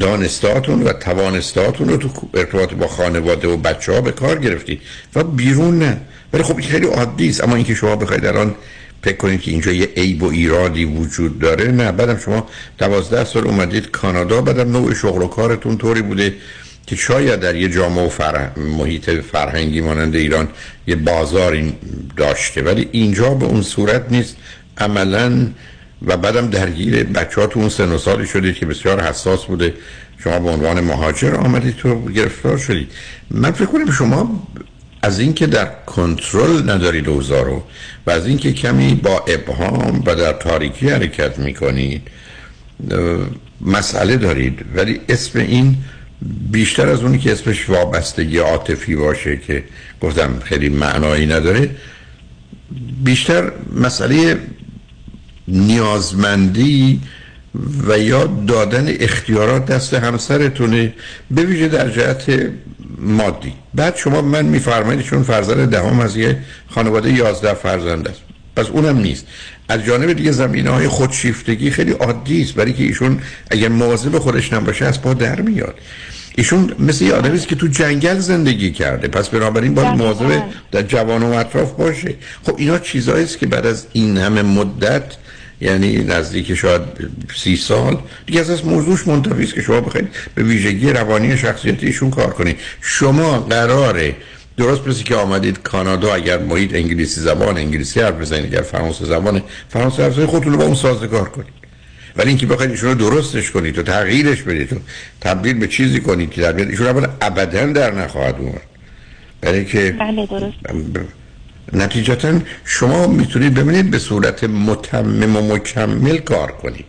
دانستاتون 0.00 0.82
و 0.82 0.92
توانستاتون 0.92 1.88
رو 1.88 1.96
تو 1.96 2.08
ارتباط 2.34 2.74
با 2.74 2.88
خانواده 2.88 3.48
و 3.48 3.56
بچه 3.56 3.92
ها 3.92 4.00
به 4.00 4.12
کار 4.12 4.38
گرفتید 4.38 4.80
و 5.14 5.24
بیرون 5.24 5.78
نه. 5.78 6.00
ولی 6.32 6.42
خب 6.42 6.58
این 6.58 6.68
خیلی 6.68 6.86
عادی 6.86 7.28
است. 7.28 7.44
اما 7.44 7.56
اینکه 7.56 7.74
شما 7.74 7.96
بخواید 7.96 8.26
الان 8.26 8.54
فکر 9.02 9.16
کنید 9.16 9.40
که 9.40 9.50
اینجا 9.50 9.72
یه 9.72 9.88
عیب 9.96 10.22
و 10.22 10.26
ایرادی 10.26 10.84
وجود 10.84 11.38
داره 11.38 11.70
نه. 11.70 11.92
بعدم 11.92 12.18
شما 12.18 12.46
دوازده 12.78 13.24
سال 13.24 13.46
اومدید 13.46 13.90
کانادا 13.90 14.40
بعدم 14.40 14.72
نوع 14.72 14.94
شغل 14.94 15.22
و 15.22 15.26
کارتون 15.26 15.78
طوری 15.78 16.02
بوده 16.02 16.34
که 16.86 16.96
شاید 16.96 17.40
در 17.40 17.56
یه 17.56 17.68
جامعه 17.68 18.06
و 18.06 18.08
فرح... 18.08 18.58
محیط 18.58 19.10
فرهنگی 19.10 19.80
مانند 19.80 20.16
ایران 20.16 20.48
یه 20.86 20.96
بازاری 20.96 21.74
داشته. 22.16 22.62
ولی 22.62 22.88
اینجا 22.92 23.34
به 23.34 23.46
اون 23.46 23.62
صورت 23.62 24.04
نیست. 24.10 24.36
عملا 24.78 25.46
و 26.02 26.16
بعدم 26.16 26.50
درگیر 26.50 27.04
بچه 27.04 27.40
ها 27.40 27.46
تو 27.46 27.60
اون 27.60 27.68
سن 27.68 27.92
و 27.92 27.98
سالی 27.98 28.26
شدید 28.26 28.54
که 28.54 28.66
بسیار 28.66 29.02
حساس 29.02 29.44
بوده. 29.44 29.74
شما 30.18 30.38
به 30.38 30.50
عنوان 30.50 30.80
مهاجر 30.80 31.34
آمدید 31.34 31.76
تو 31.76 32.04
گرفتار 32.04 32.58
شدید 32.58 32.92
من 33.30 33.50
فکر 33.50 33.66
کنم 33.66 33.90
شما 33.90 34.48
از 35.02 35.20
اینکه 35.20 35.46
در 35.46 35.68
کنترل 35.86 36.70
ندارید 36.70 37.08
اوضاع 37.08 37.62
و 38.06 38.10
از 38.10 38.26
اینکه 38.26 38.52
کمی 38.52 38.94
با 38.94 39.24
ابهام 39.28 40.02
و 40.06 40.14
در 40.14 40.32
تاریکی 40.32 40.88
حرکت 40.88 41.38
می‌کنید 41.38 42.02
مسئله 43.60 44.16
دارید. 44.16 44.64
ولی 44.74 45.00
اسم 45.08 45.38
این 45.38 45.76
بیشتر 46.50 46.88
از 46.88 47.02
اونی 47.02 47.18
که 47.18 47.32
اسمش 47.32 47.70
وابستگی 47.70 48.38
عاطفی 48.38 48.96
باشه 48.96 49.36
که 49.36 49.64
گفتم 50.00 50.40
خیلی 50.44 50.68
معنایی 50.68 51.26
نداره 51.26 51.70
بیشتر 53.04 53.52
مسئله 53.80 54.38
نیازمندی 55.48 57.00
و 57.88 57.98
یا 57.98 58.26
دادن 58.46 58.88
اختیارات 59.00 59.66
دست 59.66 59.94
همسرتونه 59.94 60.94
به 61.30 61.42
ویژه 61.42 61.68
در 61.68 61.90
جهت 61.90 62.50
مادی. 62.98 63.52
بعد 63.74 63.96
شما 63.96 64.22
من 64.22 64.44
میفرمایید 64.44 65.02
چون 65.02 65.22
فرزند 65.22 65.70
دهم 65.70 66.00
از 66.00 66.16
یه 66.16 66.38
خانواده 66.70 67.12
یازده 67.12 67.54
فرزند 67.54 68.08
است. 68.08 68.20
پس 68.56 68.66
اونم 68.66 68.98
نیست. 68.98 69.26
از 69.68 69.84
جانب 69.84 70.12
دیگه 70.12 70.32
زمینه 70.32 70.70
های 70.70 70.88
خودشیفتگی 70.88 71.70
خیلی 71.70 71.92
عادی 71.92 72.42
است. 72.42 72.54
برای 72.54 72.72
که 72.72 72.82
ایشون 72.82 73.18
اگر 73.50 73.68
مواظب 73.68 74.18
خودش 74.18 74.52
نباشه 74.52 74.84
از 74.84 75.02
پا 75.02 75.14
در 75.14 75.40
میاد. 75.40 75.74
ایشون 76.36 76.72
مثل 76.78 77.04
یه 77.04 77.12
آدمی 77.12 77.36
است 77.36 77.48
که 77.48 77.56
تو 77.56 77.66
جنگل 77.66 78.18
زندگی 78.18 78.72
کرده. 78.72 79.08
پس 79.08 79.28
بنابراین 79.28 79.74
باید 79.74 79.88
مواظب 79.88 80.42
در 80.72 80.82
جوان 80.82 81.22
و 81.22 81.32
اطراف 81.32 81.72
باشه. 81.72 82.14
خب 82.46 82.54
اینا 82.58 82.78
چیزایی 82.78 83.24
است 83.24 83.38
که 83.38 83.46
بعد 83.46 83.66
از 83.66 83.86
این 83.92 84.18
همه 84.18 84.42
مدت 84.42 85.04
یعنی 85.60 85.96
نزدیک 85.96 86.54
شاید 86.54 86.82
سی 87.36 87.56
سال. 87.56 87.98
دیگه 88.26 88.40
از 88.40 88.50
از 88.50 88.64
موضوعش 88.64 89.06
منتفی 89.06 89.42
است 89.42 89.54
که 89.54 89.62
شما 89.62 89.80
بخواید 89.80 90.08
به 90.34 90.42
ویژگی 90.42 90.90
روانی 90.90 91.36
شخصیتی 91.36 91.86
ایشون 91.86 92.10
کار 92.10 92.30
کنید. 92.30 92.56
شما 92.80 93.40
قراره 93.40 94.16
درست 94.56 94.88
مثل 94.88 95.02
که 95.02 95.14
آمدید 95.14 95.62
کانادا 95.62 96.14
اگر 96.14 96.38
محیط 96.38 96.74
انگلیسی 96.74 97.20
زبان 97.20 97.56
انگلیسی 97.56 98.00
حرف 98.00 98.14
بزنید 98.14 98.44
اگر 98.44 98.62
فرانسه 98.62 99.04
زبان 99.04 99.42
فرانسه 99.68 100.02
حرف 100.02 100.12
بزنید 100.12 100.28
خودتون 100.28 100.52
رو 100.52 100.58
با 100.58 100.64
اون 100.64 100.74
سازگار 100.74 101.28
کنید. 101.28 101.56
ولی 102.16 102.28
اینکه 102.28 102.46
بخواید 102.46 102.70
ایشون 102.70 102.88
رو 102.88 102.94
درستش 103.10 103.50
کنید 103.50 103.78
و 103.78 103.82
تغییرش 103.82 104.42
بدید 104.42 104.72
و 104.72 104.76
تبدیل 105.20 105.58
به 105.58 105.68
چیزی 105.68 106.00
کنید 106.00 106.30
که 106.30 106.40
در 106.40 106.52
بیاد 106.52 106.68
ایشون 106.68 107.08
ابدا 107.20 107.66
در 107.66 107.94
نخواهد 107.94 108.36
اومد. 108.38 108.62
برای 109.40 109.64
که 109.64 109.96
بله 109.98 110.26
درست. 110.26 111.25
نتیجتا 111.72 112.40
شما 112.64 113.06
می‌تونید 113.06 113.54
ببینید 113.54 113.90
به 113.90 113.98
صورت 113.98 114.44
متمم 114.44 115.36
و 115.36 115.54
مکمل 115.54 116.18
کار 116.18 116.52
کنید. 116.52 116.86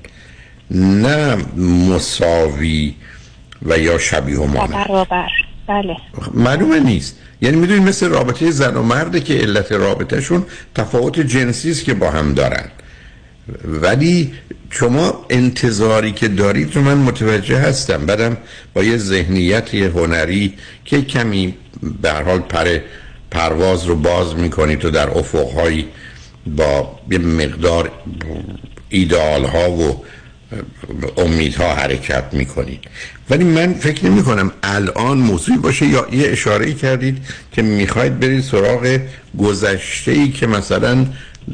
نه 0.72 1.38
مساوی 1.90 2.96
و 3.62 3.78
یا 3.78 3.98
شبیه 3.98 4.40
و 4.40 4.68
برابر. 4.68 5.30
بله. 5.68 5.98
معلومه 6.34 6.80
نیست. 6.80 7.16
یعنی 7.42 7.58
می‌دونید 7.58 7.84
مثل 7.84 8.10
رابطه 8.10 8.52
زن 8.52 8.78
و 8.78 8.84
مرده 8.84 9.20
که 9.20 9.34
علت 9.34 9.72
رابطهشون 9.72 10.46
تفاوت 10.76 11.20
جنسی 11.20 11.72
است 11.72 11.84
که 11.84 11.94
با 11.94 12.12
هم 12.12 12.34
دارن. 12.34 12.66
ولی 13.66 14.34
شما 14.70 15.26
انتظاری 15.30 16.12
که 16.12 16.28
دارید 16.28 16.76
رو 16.76 16.82
من 16.82 16.98
متوجه 16.98 17.58
هستم. 17.58 18.06
بعدم 18.06 18.38
با 18.74 18.84
یه 18.84 18.98
ذهنیت 18.98 19.76
هنری 19.76 20.54
که 20.86 21.02
کمی 21.02 21.54
به 22.02 22.12
هر 22.12 22.24
حال 22.24 22.40
پر 22.40 22.80
پرواز 23.32 23.86
رو 23.86 23.96
باز 23.96 24.36
می‌کنید 24.36 24.86
و 24.86 24.90
در 24.90 25.10
افقهایی 25.10 25.88
با 26.48 27.00
یه 27.12 27.18
مقدار 27.18 27.92
ایدئال 28.90 29.46
ها 29.46 29.72
و 29.72 30.04
امیدها 31.18 31.76
حرکت 31.76 32.24
می‌کنید 32.32 32.80
ولی 33.30 33.44
من 33.44 33.74
فکر 33.74 34.06
نمی 34.06 34.24
کنم 34.24 34.52
الان 34.64 35.18
موضوعی 35.18 35.58
باشه 35.58 35.86
یا 35.86 36.08
یه 36.12 36.28
اشاره 36.28 36.74
کردید 36.74 37.18
که 37.52 37.62
می‌خواید 37.62 38.20
برید 38.20 38.44
سراغ 38.44 39.00
گذشته 39.38 40.12
ای 40.12 40.30
که 40.32 40.48
مثلا 40.48 41.06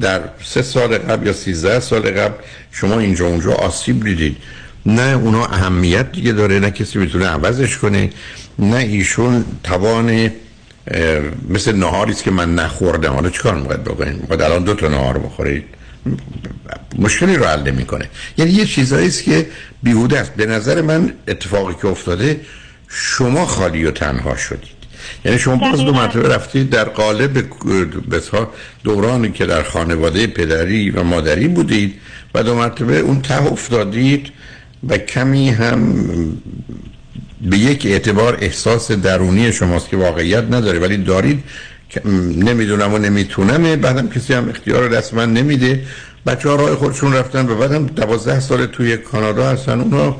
در 0.01 0.21
سه 0.43 0.61
سال 0.61 0.97
قبل 0.97 1.27
یا 1.27 1.33
سیزده 1.33 1.79
سال 1.79 2.01
قبل 2.01 2.33
شما 2.71 2.99
اینجا 2.99 3.27
اونجا 3.27 3.53
آسیب 3.53 4.03
دیدید. 4.03 4.37
نه 4.85 5.15
اونا 5.15 5.45
اهمیت 5.45 6.11
دیگه 6.11 6.31
داره 6.31 6.59
نه 6.59 6.71
کسی 6.71 6.99
می‌تونه 6.99 7.25
عوضش 7.25 7.77
کنه 7.77 8.09
نه 8.59 8.77
ایشون 8.77 9.45
توان 9.63 10.31
مثل 11.49 11.75
نهاری 11.75 12.13
که 12.13 12.31
من 12.31 12.55
نخوردم. 12.55 13.13
حالا 13.13 13.29
چیکار 13.29 13.55
می‌خواید 13.55 13.83
بکنید؟ 13.83 14.21
می‌خواید 14.21 14.41
الان 14.41 14.63
دو 14.63 14.73
تا 14.73 14.87
نهار 14.87 15.17
بخورید؟ 15.17 15.63
مشکلی 16.99 17.35
رو 17.35 17.45
حل 17.45 17.71
نمی‌کنه. 17.71 18.09
یعنی 18.37 18.51
یه 18.51 18.65
چیزایی 18.65 19.07
است 19.07 19.23
که 19.23 19.47
بیهوده 19.83 20.19
است. 20.19 20.33
به 20.33 20.45
نظر 20.45 20.81
من 20.81 21.13
اتفاقی 21.27 21.73
که 21.81 21.87
افتاده 21.87 22.41
شما 22.87 23.45
خالی 23.45 23.85
و 23.85 23.91
تنها 23.91 24.35
شدید. 24.35 24.83
یعنی 25.25 25.39
شما 25.39 25.55
باز 25.55 25.79
دو 25.79 25.93
مرتبه 25.93 26.27
رفتید 26.27 26.69
در 26.69 26.83
قالب 26.83 27.43
دورانی 28.83 29.31
که 29.31 29.45
در 29.45 29.63
خانواده 29.63 30.27
پدری 30.27 30.89
و 30.89 31.03
مادری 31.03 31.47
بودید 31.47 31.93
و 32.35 32.43
دو 32.43 32.55
مرتبه 32.55 32.99
اون 32.99 33.21
ته 33.21 33.51
افتادید 33.51 34.31
و 34.87 34.97
کمی 34.97 35.49
هم 35.49 36.07
به 37.49 37.57
یک 37.57 37.85
اعتبار 37.85 38.37
احساس 38.41 38.91
درونی 38.91 39.53
شماست 39.53 39.89
که 39.89 39.97
واقعیت 39.97 40.43
نداره. 40.43 40.79
ولی 40.79 40.97
دارید 40.97 41.43
که 41.89 42.01
نمی‌دونم 42.37 42.93
و 42.93 42.97
نمی‌تونم 42.97 43.75
بعدم 43.75 44.09
کسی 44.09 44.33
هم 44.33 44.49
اختیار 44.49 45.03
من 45.13 45.33
نمیده. 45.33 45.83
بچه 46.25 46.49
ها 46.49 46.55
راه 46.55 46.75
خودشون 46.75 47.13
رفتن 47.13 47.49
و 47.49 47.55
بعدم 47.55 47.85
دوازده 47.85 48.39
سال 48.39 48.65
توی 48.65 48.97
کانادا 48.97 49.49
هستن. 49.49 49.81
اونا 49.81 50.15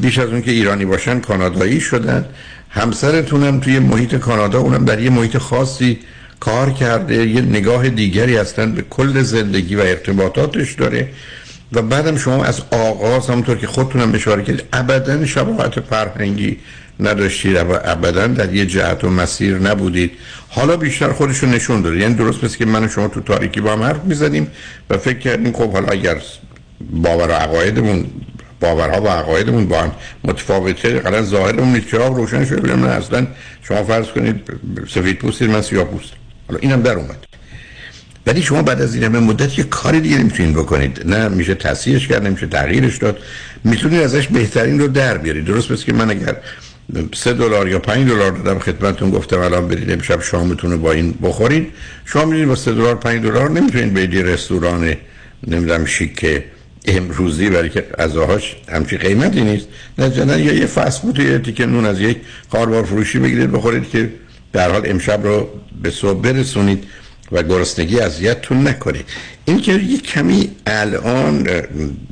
بیش 0.00 0.18
از 0.18 0.28
اون 0.28 0.42
که 0.42 0.50
ایرانی 0.50 0.84
باشن 0.84 1.20
کانادایی 1.20 1.80
شدن. 1.80 2.24
همسرتون 2.70 3.42
هم 3.42 3.60
توی 3.60 3.78
محیط 3.78 4.14
کانادا 4.14 4.58
اونم 4.58 4.84
در 4.84 5.02
یه 5.02 5.10
محیط 5.10 5.36
خاصی 5.36 5.98
کار 6.40 6.70
کرده. 6.70 7.26
یه 7.26 7.40
نگاه 7.40 7.88
دیگری 7.88 8.36
هستن. 8.36 8.72
به 8.72 8.82
کل 8.90 9.22
زندگی 9.22 9.74
و 9.74 9.80
ارتباطاتش 9.80 10.72
داره. 10.72 11.08
و 11.72 11.82
بعدم 11.82 12.16
شما 12.16 12.44
از 12.44 12.62
آغاز 12.70 13.30
همونطور 13.30 13.58
که 13.58 13.66
خودتونم 13.66 14.14
اشاره 14.14 14.42
کردید 14.42 14.64
ابدا 14.72 15.26
شباهت 15.26 15.80
فرهنگی 15.80 16.58
نداشتید 17.00 17.56
و 17.56 17.78
ابدا 17.84 18.26
در 18.26 18.54
یه 18.54 18.66
جهت 18.66 19.04
و 19.04 19.10
مسیر 19.10 19.58
نبودید. 19.58 20.10
حالا 20.48 20.76
بیشتر 20.76 21.12
خودشو 21.12 21.46
نشون 21.46 21.82
داده 21.82 21.96
یعنی 21.96 22.14
درست 22.14 22.44
مثل 22.44 22.56
که 22.56 22.66
من 22.66 22.84
و 22.84 22.88
شما 22.88 23.08
تو 23.08 23.20
تاریکی 23.20 23.60
با 23.60 23.72
هم 23.72 23.82
حرف 23.82 24.04
می‌زدیم 24.04 24.50
و 24.90 24.98
فکر 24.98 25.18
کردیم 25.18 25.52
خب 25.52 25.72
حالا 25.72 25.88
اگر 25.88 26.22
باور 26.90 27.28
و 27.28 27.32
عقایدمون 27.32 28.04
باورها 28.60 29.02
و 29.02 29.08
عقایدمون 29.08 29.68
با 29.68 29.82
هم 29.82 29.92
متفاوته 30.24 30.98
قرار 30.98 31.22
ظاهرمون 31.22 31.72
نیست. 31.72 31.88
چراغ 31.88 32.16
روشن 32.16 32.44
شده 32.44 32.76
نه 32.76 32.88
اصلا 32.88 33.26
شما 33.62 33.82
فرض 33.82 34.06
کنید 34.06 34.40
سفید 34.88 35.18
پوستید 35.18 35.50
من 35.50 35.62
سیاه 35.62 35.84
پوست 35.84 36.12
حالا 36.48 36.60
اینم 36.62 36.82
در 36.82 36.92
اومد. 36.92 37.16
ولی 38.28 38.42
شما 38.42 38.62
بعد 38.62 38.82
از 38.82 38.94
این 38.94 39.04
همه 39.04 39.18
مدت 39.18 39.58
یه 39.58 39.64
کاری 39.64 40.00
دیگه 40.00 40.18
نمی‌تونید 40.18 40.54
بکنید. 40.54 41.02
نه 41.04 41.28
میشه 41.28 41.54
تصحیحش 41.54 42.08
کرد 42.08 42.26
نمیشه 42.26 42.46
تغییرش 42.46 42.96
داد. 42.96 43.18
می‌تونید 43.64 44.00
ازش 44.00 44.28
بهترین 44.28 44.80
رو 44.80 44.88
در 44.88 45.18
بیارید. 45.18 45.44
درست 45.44 45.72
پس 45.72 45.84
که 45.84 45.92
من 45.92 46.10
اگر 46.10 46.36
سه 47.14 47.32
دلار 47.32 47.68
یا 47.68 47.78
پنج 47.78 48.08
دلار 48.08 48.30
دادم 48.30 48.58
خدمتتون 48.58 49.10
گفتم 49.10 49.38
الان 49.38 49.68
برید 49.68 49.90
امشب 49.90 50.22
شامتون 50.22 50.70
رو 50.70 50.78
با 50.78 50.92
این 50.92 51.14
بخورید. 51.22 51.66
شما 52.04 52.24
می‌دونید 52.24 52.48
با 52.48 52.54
سه 52.54 52.72
دلار 52.72 52.94
پنج 52.94 53.22
دلار 53.22 53.50
نمی‌تونید 53.50 53.94
برید 53.94 54.14
یه 54.14 54.22
رستوران 54.22 54.96
نمی‌دونم 55.46 55.84
شیک 55.84 56.42
امروزی 56.86 57.50
برای 57.50 57.68
که 57.68 57.80
غذاهاش 57.80 58.56
همچی 58.72 58.96
قیمتی 58.96 59.40
نیست. 59.40 59.68
نه 59.98 60.42
یا 60.42 60.52
یه 60.52 60.66
فست 60.66 61.00
فود 61.00 61.18
یه 61.18 61.38
تیکه 61.38 61.66
نون 61.66 61.86
از 61.86 62.00
یک 62.00 62.16
کاربار 62.52 62.84
فروشی 62.84 63.18
بگیرید 63.18 63.52
بخورید 63.52 63.90
که 63.90 64.10
در 64.52 64.70
حال 64.70 64.82
امشب 64.84 65.26
رو 65.26 65.48
به 65.82 65.90
صبح 65.90 66.20
برسونید. 66.20 66.84
و 67.32 67.42
گرسنگی 67.42 68.00
اذیتتون 68.00 68.68
نکنه 68.68 69.00
این 69.44 69.60
که 69.60 69.72
یه 69.72 69.98
کمی 69.98 70.50
الان 70.66 71.48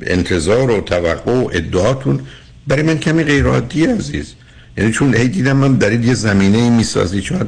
انتظار 0.03 0.71
و 0.71 0.81
توقع 0.81 1.33
و 1.33 1.49
ادعاتون 1.53 2.21
برای 2.67 2.83
من 2.83 2.99
کمی 2.99 3.25
غیر 3.25 3.47
عادی 3.47 3.85
عزیز. 3.87 4.35
یعنی 4.79 4.93
چون 4.93 5.15
هی 5.15 5.29
دیدم 5.29 5.57
من 5.57 5.79
دارید 5.79 6.05
یه 6.05 6.15
زمینه 6.15 6.71
می‌سازی 6.71 7.21
چون 7.21 7.47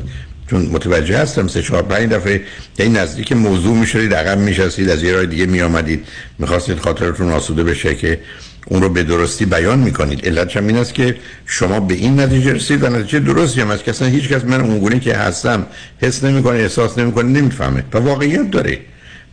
چون 0.50 0.68
متوجه 0.72 1.18
هستم 1.18 1.48
سه 1.48 1.62
چهار 1.62 1.82
پنج 1.82 2.10
دفعه 2.10 2.42
این 2.78 2.96
نزدیک 2.96 3.32
موضوع 3.32 3.76
می‌شدید 3.76 4.14
عقب 4.14 4.38
میشستید 4.38 4.90
از 4.90 5.02
یه 5.02 5.12
راه 5.12 5.26
دیگه 5.26 5.46
میآمدید. 5.46 6.06
می‌خواستید 6.38 6.78
خاطرتون 6.78 7.30
آسوده 7.32 7.64
بشه 7.64 7.94
که 7.94 8.20
اون 8.66 8.82
رو 8.82 8.88
به 8.88 9.02
درستی 9.02 9.44
بیان 9.44 9.78
می‌کنید. 9.78 10.26
علت 10.26 10.56
هم 10.56 10.66
این 10.66 10.76
است 10.76 10.94
که 10.94 11.16
شما 11.46 11.80
به 11.80 11.94
این 11.94 12.20
نتیجه 12.20 12.52
رسید 12.52 12.82
و 12.82 12.88
نتیجه 12.88 13.18
درستی 13.18 13.60
هم 13.60 13.70
است 13.70 13.84
که 13.84 13.90
اصلا 13.90 14.08
هیچ 14.08 14.28
کس 14.28 14.44
من 14.44 14.60
اونگونه 14.60 15.00
که 15.00 15.14
هستم 15.14 15.66
حس 15.98 16.24
نمی‌کنه 16.24 16.58
احساس 16.58 16.98
نمی‌کنه 16.98 17.28
نمی‌فهمه 17.28 17.84
و 17.92 17.98
واقعیت 17.98 18.50
داره. 18.50 18.78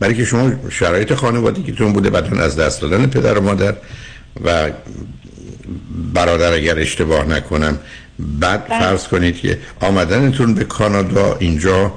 برای 0.00 0.14
که 0.14 0.24
شما 0.24 0.52
شرایط 0.70 1.14
خانوادگیتون 1.14 1.92
بوده 1.92 2.10
بعدا 2.10 2.42
از 2.42 2.56
دست 2.56 2.80
دادن 2.80 3.06
پدر 3.06 3.38
و 3.38 3.42
مادر 3.42 3.74
و 4.44 4.70
برادر 6.14 6.52
اگر 6.52 6.78
اشتباه 6.78 7.28
نکنم 7.28 7.78
بعد 8.18 8.66
فرض 8.68 9.08
کنید 9.08 9.36
که 9.36 9.58
آمدنتون 9.80 10.54
به 10.54 10.64
کانادا 10.64 11.36
اینجا 11.40 11.92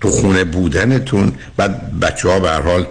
تو 0.00 0.10
خونه 0.10 0.44
بودنتون 0.44 1.32
بعد 1.56 2.00
بچه 2.00 2.28
ها 2.28 2.40
به 2.40 2.50
حال 2.50 2.86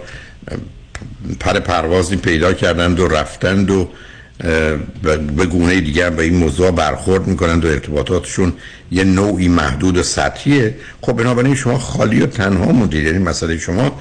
پر 1.40 1.60
پروازی 1.60 2.16
پیدا 2.16 2.52
کردند 2.52 3.00
و 3.00 3.08
رفتند 3.08 3.70
و 3.70 3.88
به 5.36 5.46
گونه 5.46 5.80
دیگر 5.80 6.10
به 6.10 6.22
این 6.22 6.36
موضوع 6.36 6.70
برخورد 6.70 7.26
می‌کنند 7.26 7.64
و 7.64 7.68
ارتباطاتشون 7.68 8.52
یه 8.90 9.04
نوعی 9.04 9.48
محدود 9.48 9.96
و 9.96 10.02
سطحیه. 10.02 10.74
خب 11.00 11.12
بنابراین 11.12 11.54
شما 11.54 11.78
خالی 11.78 12.20
و 12.20 12.26
تنها 12.26 12.72
موندید. 12.72 13.04
یعنی 13.04 13.18
مسئله 13.18 13.58
شما 13.58 14.00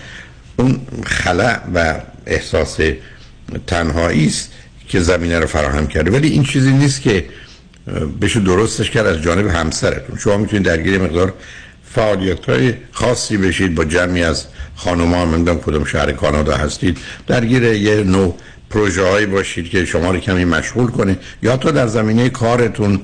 اون 0.55 0.81
خلع 1.05 1.59
و 1.73 1.95
احساس 2.25 2.77
تنهایی 3.67 4.27
است 4.27 4.51
که 4.87 4.99
زمینه 4.99 5.39
رو 5.39 5.47
فراهم 5.47 5.87
کرده. 5.87 6.11
ولی 6.11 6.27
این 6.27 6.43
چیزی 6.43 6.71
نیست 6.71 7.01
که 7.01 7.25
بشه 8.21 8.39
درستش 8.39 8.91
کرد 8.91 9.05
از 9.05 9.21
جانب 9.21 9.47
همسرتون. 9.47 10.17
شما 10.17 10.37
می‌تونید 10.37 10.65
درگیر 10.65 10.97
مقدار 10.97 11.33
فعالیت 11.83 12.45
های 12.45 12.73
خاصی 12.91 13.37
بشید 13.37 13.75
با 13.75 13.85
جمعی 13.85 14.23
از 14.23 14.45
ها 14.77 14.95
من 14.95 15.57
کدوم 15.57 15.85
شهر 15.85 16.11
کانادا 16.11 16.57
هستید. 16.57 16.97
درگیر 17.27 17.63
یه 17.63 18.03
نوع 18.03 18.35
پروژه 18.69 19.03
هایی 19.03 19.25
باشید 19.25 19.69
که 19.69 19.85
شما 19.85 20.11
رو 20.11 20.19
کمی 20.19 20.45
مشغول 20.45 20.87
کنه. 20.87 21.17
یا 21.43 21.57
تا 21.57 21.71
در 21.71 21.87
زمینه 21.87 22.29
کارتون 22.29 23.01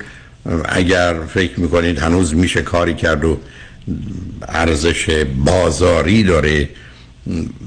اگر 0.64 1.14
فکر 1.34 1.60
می‌کنید 1.60 1.98
هنوز 1.98 2.34
میشه 2.34 2.62
کاری 2.62 2.94
کرد 2.94 3.24
و 3.24 3.38
ارزش 4.48 5.24
بازاری 5.44 6.22
داره 6.22 6.68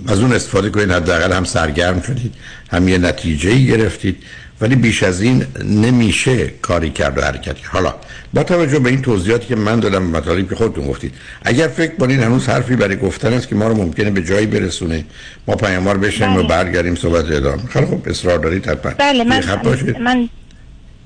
از 0.07 0.19
اون 0.19 0.33
استفاده 0.33 0.69
کنید 0.69 0.91
حداقل 0.91 1.33
هم 1.33 1.43
سرگرم 1.43 2.01
شدید 2.01 2.33
هم 2.71 2.87
یه 2.87 2.97
نتیجه 2.97 3.57
گرفتید. 3.57 4.17
ولی 4.61 4.75
بیش 4.75 5.03
از 5.03 5.21
این 5.21 5.45
نمیشه 5.65 6.47
کاری 6.47 6.89
کرد 6.89 7.17
و 7.17 7.21
حرکتی 7.21 7.63
حالا 7.63 7.93
با 8.33 8.43
توجه 8.43 8.79
به 8.79 8.89
این 8.89 9.01
توضیحاتی 9.01 9.47
که 9.47 9.55
من 9.55 9.79
دادم 9.79 10.03
مطالبی 10.03 10.47
که 10.47 10.55
خودتون 10.55 10.87
گفتید 10.87 11.13
اگر 11.43 11.67
فکر 11.67 11.95
کنید 11.95 12.19
هنوز 12.19 12.47
حرفی 12.49 12.75
برای 12.75 12.95
گفتن 12.95 13.33
است 13.33 13.47
که 13.47 13.55
ما 13.55 13.67
رو 13.67 13.75
ممکنه 13.75 14.11
به 14.11 14.21
جایی 14.21 14.45
برسونه 14.45 15.05
ما 15.47 15.55
پیاموار 15.55 15.97
بشیم 15.97 16.33
بله. 16.33 16.43
و 16.43 16.47
برگردیم 16.47 16.95
صحبت 16.95 17.31
ادامه 17.31 17.63
خیلی 17.69 17.85
خب 17.85 18.01
اصرار 18.05 18.37
دارید 18.37 18.67
حتما. 18.67 18.91
بله 18.97 19.23
من 19.23 19.43
من 19.99 20.29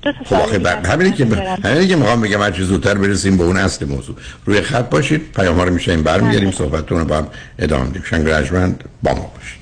تا 0.02 0.12
خب 0.24 0.66
همینی 0.86 1.12
که 1.12 1.24
همینی 1.64 1.86
که 1.86 1.96
می‌خوام 1.96 2.20
بگم 2.20 2.42
هر 2.42 2.62
زودتر 2.62 2.94
برسیم 2.94 3.36
به 3.36 3.44
اون 3.44 3.56
اصل 3.56 3.86
موضوع. 3.86 4.16
روی 4.46 4.60
خط 4.60 4.90
باشید 4.90 5.32
پیام 5.36 5.56
ها 5.56 5.64
رو 5.64 5.74
میشیم 5.74 6.02
برمیگردیم 6.02 6.48
بله. 6.48 6.58
صحبتتون 6.58 6.98
رو 6.98 7.04
با 7.04 7.16
هم 7.16 7.26
ادامه 7.58 7.84
میدیم. 7.84 8.02
شنگ 8.10 8.24
با 9.02 9.14
ما 9.14 9.32
باشید. 9.36 9.61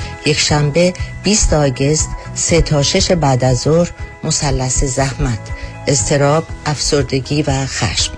یک 0.25 0.39
شنبه 0.39 0.93
20 1.23 1.53
آگست 1.53 2.09
3 2.35 2.61
تا 2.61 2.83
6 2.83 3.11
بعد 3.11 3.43
از 3.43 3.59
ظهر 3.59 3.91
مثلث 4.23 4.83
زحمت 4.83 5.39
اضطراب 5.87 6.43
افسردگی 6.65 7.41
و 7.41 7.65
خشم. 7.65 8.13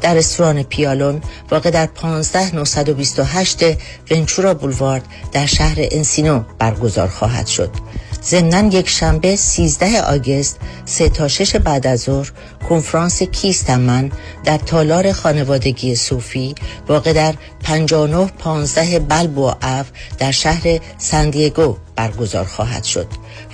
در 0.00 0.14
رستوران 0.14 0.62
پیالون 0.62 1.20
واقع 1.50 1.70
در 1.70 1.86
15928 1.86 3.58
ونچورا 4.10 4.54
بولوارد 4.54 5.04
در 5.32 5.46
شهر 5.46 5.76
انسینو 5.78 6.42
برگزار 6.58 7.08
خواهد 7.08 7.46
شد. 7.46 7.70
ضمنا 8.26 8.76
یک 8.76 8.88
شنبه 8.88 9.36
13 9.36 10.02
آگست 10.02 10.58
3 10.84 11.08
تا 11.08 11.28
6 11.28 11.56
بعد 11.56 11.86
از 11.86 12.00
ظهر 12.00 12.32
کنفرانس 12.68 13.22
کیستم 13.22 13.80
من 13.80 14.10
در 14.44 14.58
تالار 14.58 15.12
خانوادگی 15.12 15.96
صوفی 15.96 16.54
واقع 16.88 17.12
در 17.12 17.34
5915 17.62 18.98
بلبو 18.98 19.52
اف 19.62 19.86
در 20.18 20.30
شهر 20.30 20.80
سندیگو 20.98 21.76
برگزار 21.96 22.44
خواهد 22.44 22.84
شد. 22.84 23.06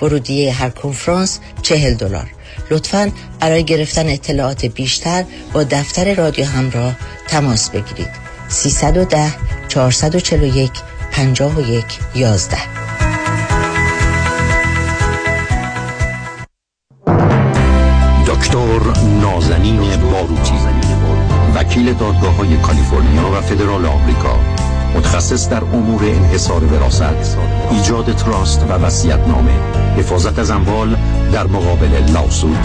ورودیه 0.02 0.52
هر 0.52 0.70
کنفرانس 0.70 1.38
40 1.62 1.94
دلار. 1.94 2.26
لطفا 2.70 3.12
برای 3.40 3.64
گرفتن 3.64 4.08
اطلاعات 4.08 4.66
بیشتر 4.66 5.24
با 5.52 5.64
دفتر 5.64 6.14
رادیو 6.14 6.44
همراه 6.44 6.96
تماس 7.28 7.70
بگیرید. 7.70 8.10
310 8.48 9.32
441 9.68 10.70
51 11.12 11.84
11 12.14 12.89
دکتر 18.50 19.00
نازنین 19.20 19.80
باروتی 20.12 20.54
وکیل 21.54 21.92
دادگاه 21.92 22.36
های 22.36 22.56
کالیفرنیا 22.56 23.30
و 23.32 23.40
فدرال 23.40 23.86
آمریکا 23.86 24.38
متخصص 24.94 25.48
در 25.48 25.64
امور 25.64 26.04
انحصار 26.04 26.64
وراثت 26.64 27.38
ایجاد 27.70 28.12
تراست 28.16 28.66
و 28.68 28.78
نامه 29.28 29.52
حفاظت 29.96 30.38
از 30.38 30.50
اموال 30.50 30.96
در 31.32 31.46
مقابل 31.46 32.12
لاسود 32.12 32.58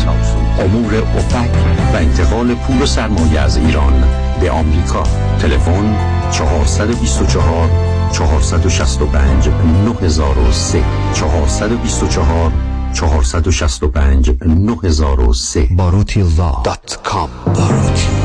امور 0.60 0.96
اوپک 0.96 1.52
و 1.94 1.98
انتقال 1.98 2.56
پول 2.56 2.82
و 2.82 2.86
سرمایه 2.86 3.40
از 3.40 3.58
ایران 3.58 4.04
به 4.42 4.52
آمریکا. 4.52 5.04
تلفن 5.40 5.96
424 6.32 7.70
465 8.12 9.50
9003 9.86 10.84
424 11.14 12.52
465 12.96 14.32
9003 14.46 15.68
باروتی 15.72 16.24
دات 16.64 17.00
کام. 17.04 17.30
باروتی. 17.46 18.25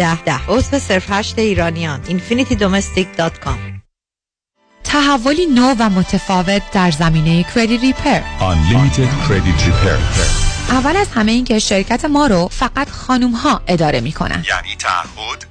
ده 0.01 0.23
ده. 0.23 0.39
عضو 0.47 0.79
صفر 0.79 1.05
هشت 1.09 1.39
ایرانیان 1.39 2.01
infinitydomestic.com 2.03 3.81
تحولی 4.83 5.45
نو 5.45 5.75
و 5.79 5.89
متفاوت 5.89 6.61
در 6.71 6.91
زمینه 6.91 7.45
کردی 7.55 7.77
ریپر 7.77 8.19
Unlimited 8.39 9.27
Credit 9.27 9.61
Repair. 9.67 10.71
اول 10.71 10.97
از 10.97 11.07
همه 11.15 11.31
این 11.31 11.45
که 11.45 11.59
شرکت 11.59 12.05
ما 12.05 12.27
رو 12.27 12.47
فقط 12.47 12.89
خانوم 12.89 13.31
ها 13.31 13.61
اداره 13.67 14.01
می 14.01 14.11
کنن. 14.11 14.45
یعنی 14.49 14.75
تعهد 14.79 15.50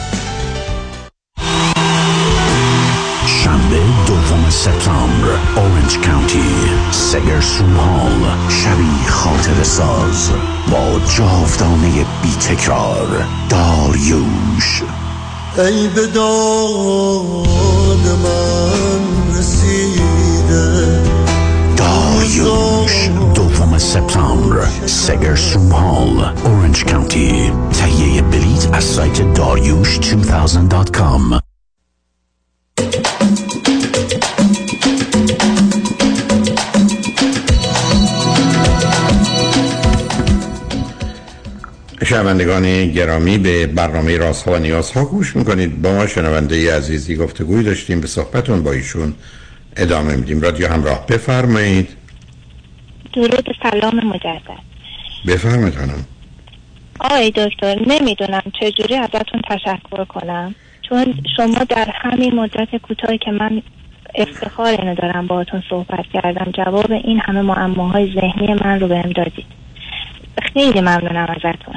دوم 4.41 4.49
سپتامبر 4.49 5.29
اورنج 5.55 5.97
کانتی 5.97 6.43
سگرسون 6.91 7.75
هال 7.75 8.49
شبی 8.49 9.07
خاطر 9.07 9.63
ساز 9.63 10.31
با 10.71 10.99
جاودانه 11.17 12.05
بی 12.21 12.31
تکرار 12.31 13.25
داریوش 13.49 14.83
ای 15.57 15.87
به 15.87 16.07
داد 16.07 17.37
من 18.23 19.37
رسیده 19.37 21.01
داریوش 21.77 23.09
دوم 23.35 23.77
سپتامبر 23.77 24.67
سگرسون 24.85 25.71
هال 25.71 26.33
اورنج 26.45 26.85
کانتی 26.85 27.51
تهیه 27.73 28.21
بلیت 28.21 28.73
از 28.73 28.83
سایت 28.83 29.33
داریوش 29.33 29.99
2000.com 29.99 31.50
شنوندگان 42.11 42.91
گرامی 42.91 43.37
به 43.37 43.67
برنامه 43.67 44.17
راست 44.17 44.47
ها 44.47 44.53
و 44.53 44.57
نیاز 44.57 44.91
ها 44.91 45.05
گوش 45.05 45.35
می‌کنید. 45.35 45.81
با 45.81 45.93
ما 45.93 46.07
شنونده 46.07 46.75
عزیزی 46.75 47.15
گفتگوی 47.15 47.63
داشتیم. 47.63 48.01
به 48.01 48.07
صحبتون 48.07 48.63
با 48.63 48.71
ایشون 48.71 49.13
ادامه 49.77 50.15
میدیم. 50.15 50.41
رادیو 50.41 50.67
همراه. 50.67 51.05
بفرمایید. 51.07 51.89
درود 53.13 53.47
سلام 53.63 54.07
مجدد. 54.07 54.59
بفرمایید 55.27 55.75
خانم. 55.75 56.05
آقای 56.99 57.31
دکتر 57.31 57.79
نمی‌دونم 57.87 58.41
چجوری 58.59 58.95
ازتون 58.95 59.41
تشکر 59.49 60.05
کنم. 60.05 60.55
چون 60.89 61.13
شما 61.37 61.63
در 61.69 61.89
همین 61.93 62.35
مدت 62.35 62.75
کوتاهی 62.75 63.17
که 63.17 63.31
من 63.31 63.61
افتخار 64.15 64.67
اینو 64.67 64.95
دارم 64.95 65.27
باهاتون 65.27 65.63
صحبت 65.69 66.05
کردم 66.13 66.51
جواب 66.51 66.91
این 66.91 67.19
همه 67.19 67.41
معماهای 67.41 68.13
ذهنی 68.13 68.53
من 68.53 68.79
رو 68.79 68.87
بهم 68.87 69.11
دادید. 69.11 69.45
خیلی 70.53 70.81
ممنونم 70.81 71.27
ازتون. 71.29 71.75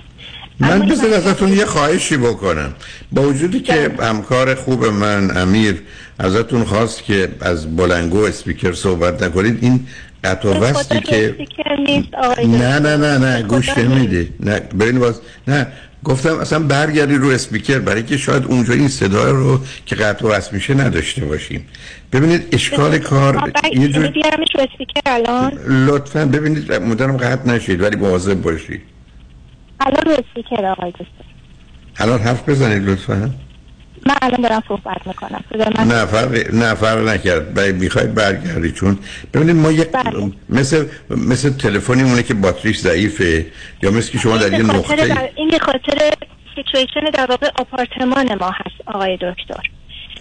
من 0.60 0.78
بذار 0.78 1.14
ازتون 1.14 1.52
یه 1.52 1.64
خواهشی 1.64 2.16
بکنم. 2.16 2.74
با 3.12 3.22
وجودی 3.22 3.60
که 3.60 3.90
همکار 4.01 4.55
خوب 4.55 4.85
من 4.85 5.36
امیر 5.36 5.82
ازتون 6.18 6.64
خواست 6.64 7.05
که 7.05 7.28
از 7.40 7.76
بلنگو 7.76 8.18
اسپیکر 8.18 8.72
صحبت 8.72 9.22
نکنید. 9.22 9.59
این 9.60 9.86
قطع 10.24 10.48
و 10.48 10.52
وصلی 10.52 11.01
که 11.01 11.35
نه 12.39 12.78
نه 12.78 12.97
نه 12.97 13.18
نه 13.18 13.43
گوش 13.43 13.78
نمیده 13.78 14.28
نه 14.40 14.60
برین 14.60 14.98
باز. 14.98 15.20
نه 15.48 15.66
گفتم 16.05 16.39
اصلا 16.39 16.59
برگردی 16.59 17.14
رو 17.14 17.28
اسپیکر 17.28 17.78
برای 17.78 18.02
که 18.02 18.16
شاید 18.16 18.44
اونجا 18.44 18.74
این 18.74 18.89
صدا 18.89 19.31
رو 19.31 19.60
که 19.86 19.97
قطع 19.97 20.26
و 20.26 20.31
وصل 20.31 20.55
میشه 20.55 20.74
نداشته 20.74 21.24
باشیم. 21.24 21.66
ببینید 22.12 22.48
اشکال 22.52 22.98
کار 22.98 23.52
یه 23.72 23.89
جور 23.89 24.05
رو 24.05 24.60
اسپیکر 24.60 25.01
الان؟ 25.06 25.52
لطفا 25.86 26.24
ببینید 26.24 26.72
مدرم 26.72 27.16
قطع 27.16 27.48
نشید 27.48 27.82
ولی 27.82 27.97
مواظب 27.97 28.43
باشید. 28.43 28.94
الان 29.80 30.09
اسپیکر 30.09 30.66
آقای 30.66 30.90
دستر 30.90 31.24
الان 31.98 32.20
حرف 32.20 32.48
بزنید 32.48 32.88
لطفا. 32.88 33.30
من 34.06 34.14
الان 34.22 34.40
دارم 34.40 34.62
صحبت 34.68 35.06
می‌کنم. 35.06 35.44
نه 35.78 36.06
فرق 36.06 36.55
نه 36.55 36.74
فرق 36.74 37.09
نکرد. 37.09 37.55
باید 37.55 37.74
می‌خواید 37.74 38.14
برگردی 38.14 38.72
چون 38.72 38.98
ببینید 39.34 39.56
ما 39.56 39.72
یک 39.72 39.88
بله. 39.92 40.32
مثل 40.48 40.86
مثل 41.10 41.51
تلفنی 41.51 42.02
مونه 42.02 42.22
که 42.22 42.34
باتریش 42.34 42.78
ضعیفه 42.78 43.46
یا 43.82 43.90
مثل 43.90 44.12
که 44.12 44.18
شما 44.18 44.36
در 44.36 44.52
یه 44.52 44.62
نقطه 44.62 45.30
این 45.36 45.59
خاطر 45.59 46.12
سیچویشن 46.56 47.10
در 47.14 47.26
واقع 47.26 47.48
آپارتمان 47.59 48.34
ما 48.34 48.51
هست 48.51 48.80
آقای 48.86 49.16
دکتر. 49.16 49.62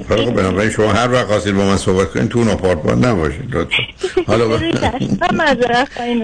حالا 0.09 0.25
خب 0.25 0.31
بنابراین 0.31 0.69
شما 0.69 0.93
هر 0.93 1.11
وقت 1.11 1.25
خواستید 1.25 1.55
با 1.55 1.65
من 1.65 1.77
صحبت 1.77 2.09
کنید 2.09 2.29
تو 2.29 2.39
اون 2.39 2.49
آپارتمان 2.49 3.05
نباشید 3.05 3.55
لطفا. 3.55 3.83
حالا. 4.27 4.59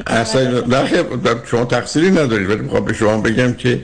اصلا 0.08 0.64
شما 1.52 1.66
تقصیری 1.66 2.12
ندارید 2.12 2.50
ولی 2.50 2.62
می‌خوام 2.62 2.86
به 2.86 2.94
شما 2.94 3.18
بگم 3.18 3.54
که 3.54 3.80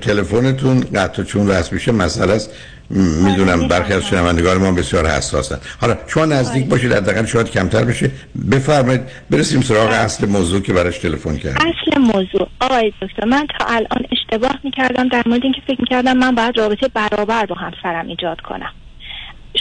تلفنتون 0.00 0.80
قطع 0.80 1.22
چون 1.22 1.50
رسم 1.50 1.74
میشه 1.74 1.92
مسئله 1.92 2.32
است. 2.32 2.50
می‌دونم 2.90 3.68
برخی 3.68 3.92
از 3.92 4.04
شنوندگان 4.04 4.56
ما 4.56 4.72
بسیار 4.72 5.06
حساسن. 5.06 5.58
حالا 5.80 5.96
شما 6.06 6.24
نزدیک 6.24 6.66
باشید 6.66 6.92
حداقل 6.92 7.26
شاید 7.26 7.50
کمتر 7.50 7.84
بشه. 7.84 8.10
بفرمایید 8.50 9.00
برسیم 9.30 9.60
سراغ 9.60 9.90
اصل 9.90 10.26
موضوع 10.26 10.60
که 10.60 10.72
براش 10.72 10.98
تلفن 10.98 11.36
کرد 11.36 11.56
اصل 11.56 12.00
موضوع. 12.00 12.48
آقای 12.60 12.92
دکتر 13.02 13.24
من 13.24 13.46
تا 13.58 13.64
الان 13.66 14.06
اشتباه 14.12 14.58
می‌کردم 14.64 15.08
در 15.08 15.22
مورد 15.26 15.40
اینکه 15.42 15.60
فکر 15.66 15.80
می‌کردم 15.80 16.16
من 16.16 16.34
باید 16.34 16.58
رابطه 16.58 16.88
برابر 16.88 17.46
با 17.46 17.54
همسرم 17.54 18.06
ایجاد 18.08 18.40
کنم. 18.40 18.72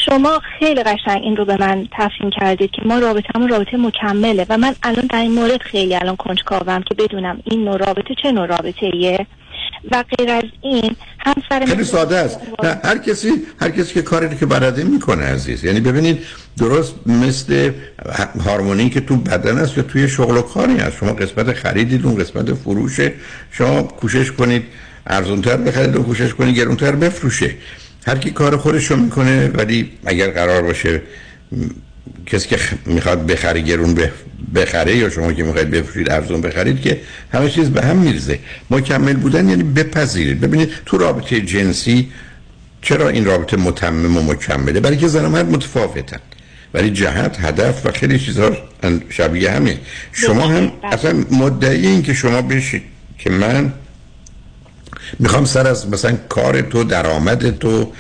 شما 0.10 0.42
خیلی 0.60 0.84
قشنگ 0.84 1.22
این 1.24 1.36
رو 1.36 1.46
به 1.46 1.58
من 1.60 1.88
تفهیم 1.92 2.30
کردید 2.30 2.72
که 2.72 2.82
ما 2.86 3.00
رابطه 3.00 3.48
رابطه 3.50 3.78
مکمله 3.78 4.46
و 4.50 4.58
من 4.58 4.76
الان 4.84 5.08
در 5.08 5.20
این 5.20 5.32
مورد 5.32 5.62
خیلی 5.62 5.96
الان 5.96 6.16
کنجکاوم 6.16 6.84
که 6.84 6.96
بدونم 6.96 7.40
این 7.44 7.64
نوع 7.64 7.78
رابطه 7.78 8.16
چه 8.24 8.32
نوع 8.32 8.46
رابطه 8.46 8.86
ایه 8.86 9.28
و 9.92 10.04
غیر 10.04 10.32
از 10.32 10.44
این 10.62 10.96
همسر 11.20 11.66
خیلی 11.66 11.84
ساده 11.84 12.18
است. 12.18 12.40
نه 12.64 12.80
هر 12.84 12.98
کسی 12.98 13.32
هر 13.62 13.70
کسی 13.70 13.94
که 13.94 14.02
کاری 14.02 14.38
که 14.38 14.46
بلده 14.46 14.84
می‌کنه 14.84 15.26
عزیز. 15.26 15.64
یعنی 15.64 15.80
ببینید 15.80 16.20
درست 16.58 16.96
مثل 17.08 17.72
هارمونی 18.46 18.90
که 18.90 19.02
تو 19.02 19.16
بدن 19.16 19.58
است 19.58 19.78
یا 19.78 19.84
توی 19.84 20.08
شغل 20.08 20.38
و 20.38 20.42
کاری 20.42 20.78
هست 20.78 20.98
شما 20.98 21.14
قسمت 21.14 21.54
خریدید 21.54 22.06
اون 22.06 22.16
قسمت 22.16 22.54
فروشه. 22.54 23.14
شما 23.52 23.84
کوشش 23.84 24.32
کنید 24.32 24.64
ارزونتر 25.08 25.58
بخرید 25.58 25.96
و 25.96 26.04
کوشش 26.04 26.34
کنید 26.34 26.56
گرونتر 26.56 26.92
بفروشه. 26.92 27.56
هر 28.08 28.18
کی 28.18 28.32
کار 28.32 28.58
خودش 28.58 28.86
رو 28.92 28.98
می‌کنه 28.98 29.48
ولی 29.48 29.92
اگر 30.06 30.30
قرار 30.30 30.62
باشه 30.62 31.02
کسی 32.26 32.48
که 32.50 32.58
می‌خواد 32.86 33.26
بخره 33.26 33.62
گرون 33.62 33.98
بخره 34.56 34.96
یا 34.96 35.10
شما 35.10 35.34
که 35.34 35.44
می‌خواید 35.44 35.70
بفروشید 35.72 36.12
ارزون 36.12 36.42
بخرید 36.42 36.82
که 36.82 37.02
همه 37.34 37.50
چیز 37.50 37.70
به 37.70 37.82
هم 37.82 37.98
میرزه 37.98 38.40
مکمل 38.70 39.14
بودن 39.14 39.50
یعنی 39.50 39.64
بپذیرید. 39.64 40.42
ببینید 40.42 40.70
تو 40.86 40.98
رابطه 40.98 41.42
جنسی 41.42 42.10
چرا 42.82 43.10
این 43.10 43.26
رابطه 43.26 43.58
متمم 43.58 44.18
و 44.18 44.24
مکمله؟ 44.24 44.80
برای 44.80 44.98
که 44.98 45.08
زن 45.08 45.26
و 45.26 45.30
مرد 45.30 45.50
متفاوتن. 45.52 46.20
ولی 46.74 46.90
جهت 46.90 47.38
هدف 47.40 47.86
و 47.86 47.92
خیلی 47.92 48.20
چیزها 48.20 48.58
شبیه 49.10 49.52
همه 49.52 49.78
شما 50.12 50.48
هم 50.48 50.72
اصلا 50.84 51.24
مدعی 51.32 51.88
این 51.88 52.04
که 52.04 52.14
شما 52.14 52.42
بشید 52.42 52.82
که 53.18 53.30
من 53.30 53.74
می‌خوام 55.20 55.46
سر 55.46 55.68
از 55.68 55.90
مثلا 55.90 56.18
کار 56.30 56.62
تو 56.62 56.84
درآمد 56.84 57.60
تو 57.60 57.92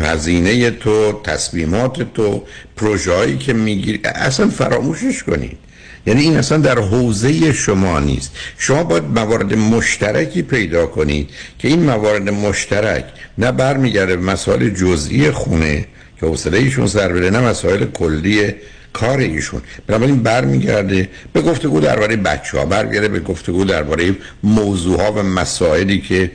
هزینه 0.00 0.70
تو 0.70 1.20
تصمیمات 1.24 2.14
تو 2.14 2.42
پروژه‌ای 2.76 3.38
که 3.38 3.52
می‌گیری 3.52 4.00
اصلا 4.04 4.48
فراموشش 4.48 5.22
کنید. 5.22 5.58
یعنی 6.06 6.20
این 6.20 6.36
اصلا 6.36 6.58
در 6.58 6.78
حوزه 6.78 7.52
شما 7.52 8.00
نیست. 8.00 8.32
شما 8.58 8.84
باید 8.84 9.04
موارد 9.04 9.54
مشترکی 9.54 10.42
پیدا 10.42 10.86
کنید 10.86 11.30
که 11.58 11.68
این 11.68 11.82
موارد 11.82 12.30
مشترک 12.30 13.04
نه 13.38 13.52
برمیگرده 13.52 14.16
مسائل 14.16 14.70
جزئی 14.70 15.30
خونه 15.30 15.86
که 16.20 16.26
حوصله 16.26 16.58
ایشون 16.58 16.86
سر 16.86 17.12
بره 17.12 17.30
نه 17.30 17.40
مسائل 17.40 17.84
کلی 17.84 18.54
کار 18.92 19.18
ایشون 19.18 19.62
بنابراین 19.86 20.22
برمیگرده 20.22 21.08
به 21.32 21.42
گفتگو 21.42 21.80
درباره 21.80 22.16
بچه 22.16 22.58
ها 22.58 22.64
برگرده 22.64 23.08
به 23.08 23.20
گفتگو 23.20 23.64
درباره 23.64 24.16
موضوع 24.42 25.02
ها 25.02 25.12
و 25.12 25.22
مسائلی 25.22 26.00
که 26.00 26.30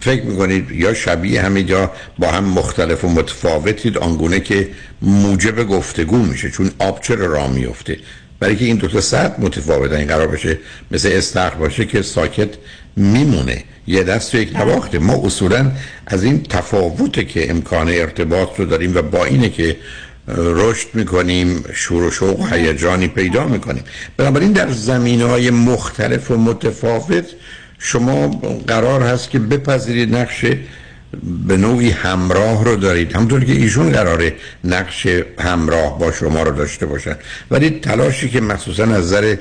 فکر 0.00 0.22
می‌کنید 0.22 0.70
یا 0.70 0.94
شبیه 0.94 1.42
همه 1.42 1.70
یا 1.70 1.92
با 2.18 2.28
هم 2.28 2.44
مختلف 2.44 3.04
و 3.04 3.08
متفاوتید 3.08 3.98
آنگونه 3.98 4.40
که 4.40 4.68
موجب 5.02 5.68
گفتگو 5.68 6.18
میشه 6.18 6.50
چون 6.50 6.70
آب 6.78 7.00
چرا 7.00 7.26
را 7.26 7.48
میفته 7.48 7.96
برای 8.40 8.56
که 8.56 8.64
این 8.64 8.76
دو 8.76 8.88
تا 8.88 9.00
سطح 9.00 9.40
متفاوت 9.40 9.92
این 9.92 10.06
قرار 10.06 10.26
بشه 10.26 10.58
مثل 10.90 11.10
استخر 11.12 11.54
باشه 11.54 11.84
که 11.86 12.02
ساکت 12.02 12.48
میمونه. 12.96 13.64
یه 13.86 14.02
دست 14.02 14.34
و 14.34 14.38
یک 14.38 14.56
نواخته. 14.56 14.98
ما 14.98 15.26
اصولا 15.26 15.72
از 16.06 16.24
این 16.24 16.42
تفاوته 16.42 17.24
که 17.24 17.50
امکان 17.50 17.88
ارتباط 17.88 18.48
رو 18.58 18.64
داریم 18.64 18.96
و 18.96 19.02
با 19.02 19.24
اینه 19.24 19.50
که 19.50 19.76
رشد 20.28 20.88
می‌کنیم 20.94 21.64
شور 21.74 22.02
و 22.02 22.10
شوق 22.10 22.52
هیجانی 22.52 23.08
پیدا 23.08 23.46
می‌کنیم. 23.46 23.84
بنابراین 24.16 24.52
در 24.52 24.70
زمین 24.70 25.20
های 25.22 25.50
مختلف 25.50 26.30
و 26.30 26.36
متفاوت 26.36 27.24
شما 27.78 28.28
قرار 28.66 29.02
هست 29.02 29.30
که 29.30 29.38
بپذیرید 29.38 30.16
نقش 30.16 30.44
به 31.46 31.56
نوعی 31.56 31.90
همراه 31.90 32.64
رو 32.64 32.76
دارید. 32.76 33.12
همونطور 33.12 33.44
که 33.44 33.52
ایشون 33.52 33.90
قراره 33.90 34.34
نقش 34.64 35.06
همراه 35.38 35.98
با 35.98 36.12
شما 36.12 36.42
رو 36.42 36.56
داشته 36.56 36.86
باشن. 36.86 37.16
ولی 37.50 37.70
تلاشی 37.70 38.28
که 38.28 38.40
مخصوصا 38.40 38.82
از 38.82 38.90
نظر 38.90 39.36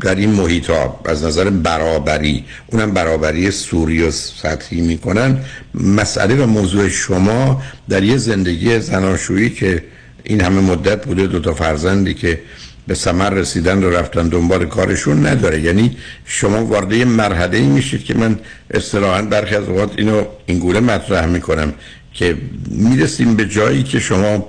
در 0.00 0.14
این 0.14 0.30
محیط 0.30 0.70
ها 0.70 1.00
از 1.04 1.24
نظر 1.24 1.50
برابری 1.50 2.44
اونم 2.66 2.90
برابری 2.90 3.50
سوری 3.50 4.02
و 4.02 4.10
سطحی 4.10 4.80
می‌کنن 4.80 5.40
مسئله 5.74 6.34
و 6.34 6.46
موضوع 6.46 6.88
شما 6.88 7.62
در 7.88 8.02
یه 8.02 8.16
زندگی 8.16 8.80
زناشویی 8.80 9.50
که 9.50 9.82
این 10.24 10.40
همه 10.40 10.60
مدت 10.60 11.06
بوده 11.06 11.26
دو 11.26 11.40
تا 11.40 11.54
فرزندی 11.54 12.14
که 12.14 12.40
به 12.86 12.94
ثمر 12.94 13.30
رسیدن 13.30 13.84
و 13.84 13.90
رفتن 13.90 14.28
دنبال 14.28 14.66
کارشون 14.66 15.26
نداره. 15.26 15.60
یعنی 15.60 15.96
شما 16.24 16.64
وارد 16.64 16.94
مرحله 16.94 17.58
ای 17.58 17.66
میشید 17.66 18.04
که 18.04 18.14
من 18.14 18.38
اصطلاحا 18.70 19.22
برخی 19.22 19.54
از 19.54 19.68
اوقات 19.68 19.92
اینو 19.96 20.24
اینگونه 20.46 20.80
مطرح 20.80 21.26
می‌کنم 21.26 21.72
که 22.12 22.36
می‌رسیم 22.68 23.36
به 23.36 23.48
جایی 23.48 23.82
که 23.82 24.00
شما 24.00 24.48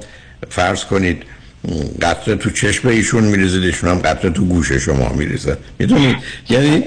فرض 0.49 0.85
کنید 0.85 1.23
قطره 2.01 2.35
تو 2.35 2.49
چشم 2.49 2.87
ایشون 2.87 3.23
میریزید 3.23 3.63
ایشون 3.63 3.89
هم 3.89 3.99
قطره 3.99 4.29
تو 4.29 4.45
گوش 4.45 4.71
شما 4.71 5.13
میریزد 5.13 5.57
می‌دونید 5.79 6.15
یعنی 6.49 6.83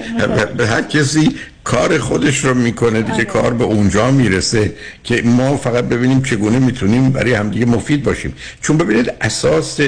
به 0.57 0.67
هر 0.67 0.81
کسی 0.81 1.35
کار 1.63 1.97
خودش 1.97 2.45
رو 2.45 2.53
می‌کنه 2.53 3.01
دیگه 3.01 3.25
کار 3.25 3.53
به 3.53 3.63
اونجا 3.63 4.11
می‌رسه 4.11 4.73
که 5.03 5.21
ما 5.21 5.57
فقط 5.57 5.83
ببینیم 5.83 6.21
چگونه 6.21 6.59
می‌تونیم 6.59 7.09
برای 7.09 7.33
همدیگه 7.33 7.65
مفید 7.65 8.03
باشیم. 8.03 8.33
چون 8.61 8.77
ببینید 8.77 9.13
اساس 9.21 9.79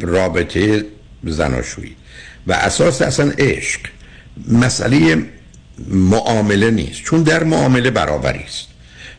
رابطه 0.00 0.84
زناشویی 1.24 1.96
و 2.46 2.52
اساس 2.52 3.02
اصلا 3.02 3.32
عشق 3.38 3.80
مسئله 4.48 5.24
معامله 5.88 6.70
نیست. 6.70 7.02
چون 7.02 7.22
در 7.22 7.44
معامله 7.44 7.90
برابری 7.90 8.44
است. 8.44 8.71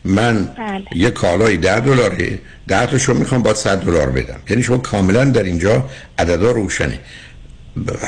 من 0.06 0.44
بله. 0.44 0.84
یه 0.96 1.10
کالای 1.10 1.58
ده 1.58 1.80
دلاره. 1.80 2.40
ده 2.68 2.86
تاشو 2.86 3.14
می‌خوام 3.14 3.42
با 3.42 3.54
صد 3.54 3.82
دلار 3.82 4.10
بدم. 4.10 4.40
یعنی 4.50 4.64
شما 4.64 4.78
کاملا 4.78 5.26
در 5.26 5.44
اینجا 5.44 5.90
عددا 6.20 6.52
روشنه. 6.52 7.00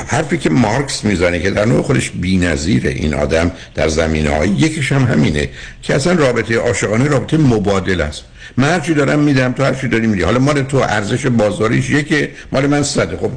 حرفی 0.06 0.38
که 0.38 0.50
مارکس 0.50 1.04
می‌زنه 1.04 1.40
که 1.40 1.50
در 1.50 1.64
نوع 1.64 1.82
خودش 1.82 2.10
بی‌نظیره 2.10 2.90
این 2.90 3.14
آدم 3.14 3.52
در 3.74 3.88
زمینه 3.88 4.30
های 4.30 4.48
یکیش 4.48 4.92
هم 4.92 5.04
همینه 5.04 5.48
که 5.82 5.94
اصلا 5.94 6.12
رابطه 6.12 6.56
عاشقانه 6.56 7.04
رابطه 7.08 7.36
مبادل 7.36 8.00
است. 8.00 8.24
من 8.56 8.68
هرچی 8.68 8.94
دارم 8.94 9.18
میدم 9.18 9.52
تو 9.52 9.64
هرچی 9.64 9.88
داری 9.88 10.06
میدی. 10.06 10.22
حالا 10.22 10.38
مال 10.38 10.62
تو 10.62 10.76
ارزش 10.76 11.26
بازاریش 11.26 11.90
یکه 11.90 12.30
مال 12.52 12.66
من 12.66 12.82
صده. 12.82 13.16
خب 13.16 13.30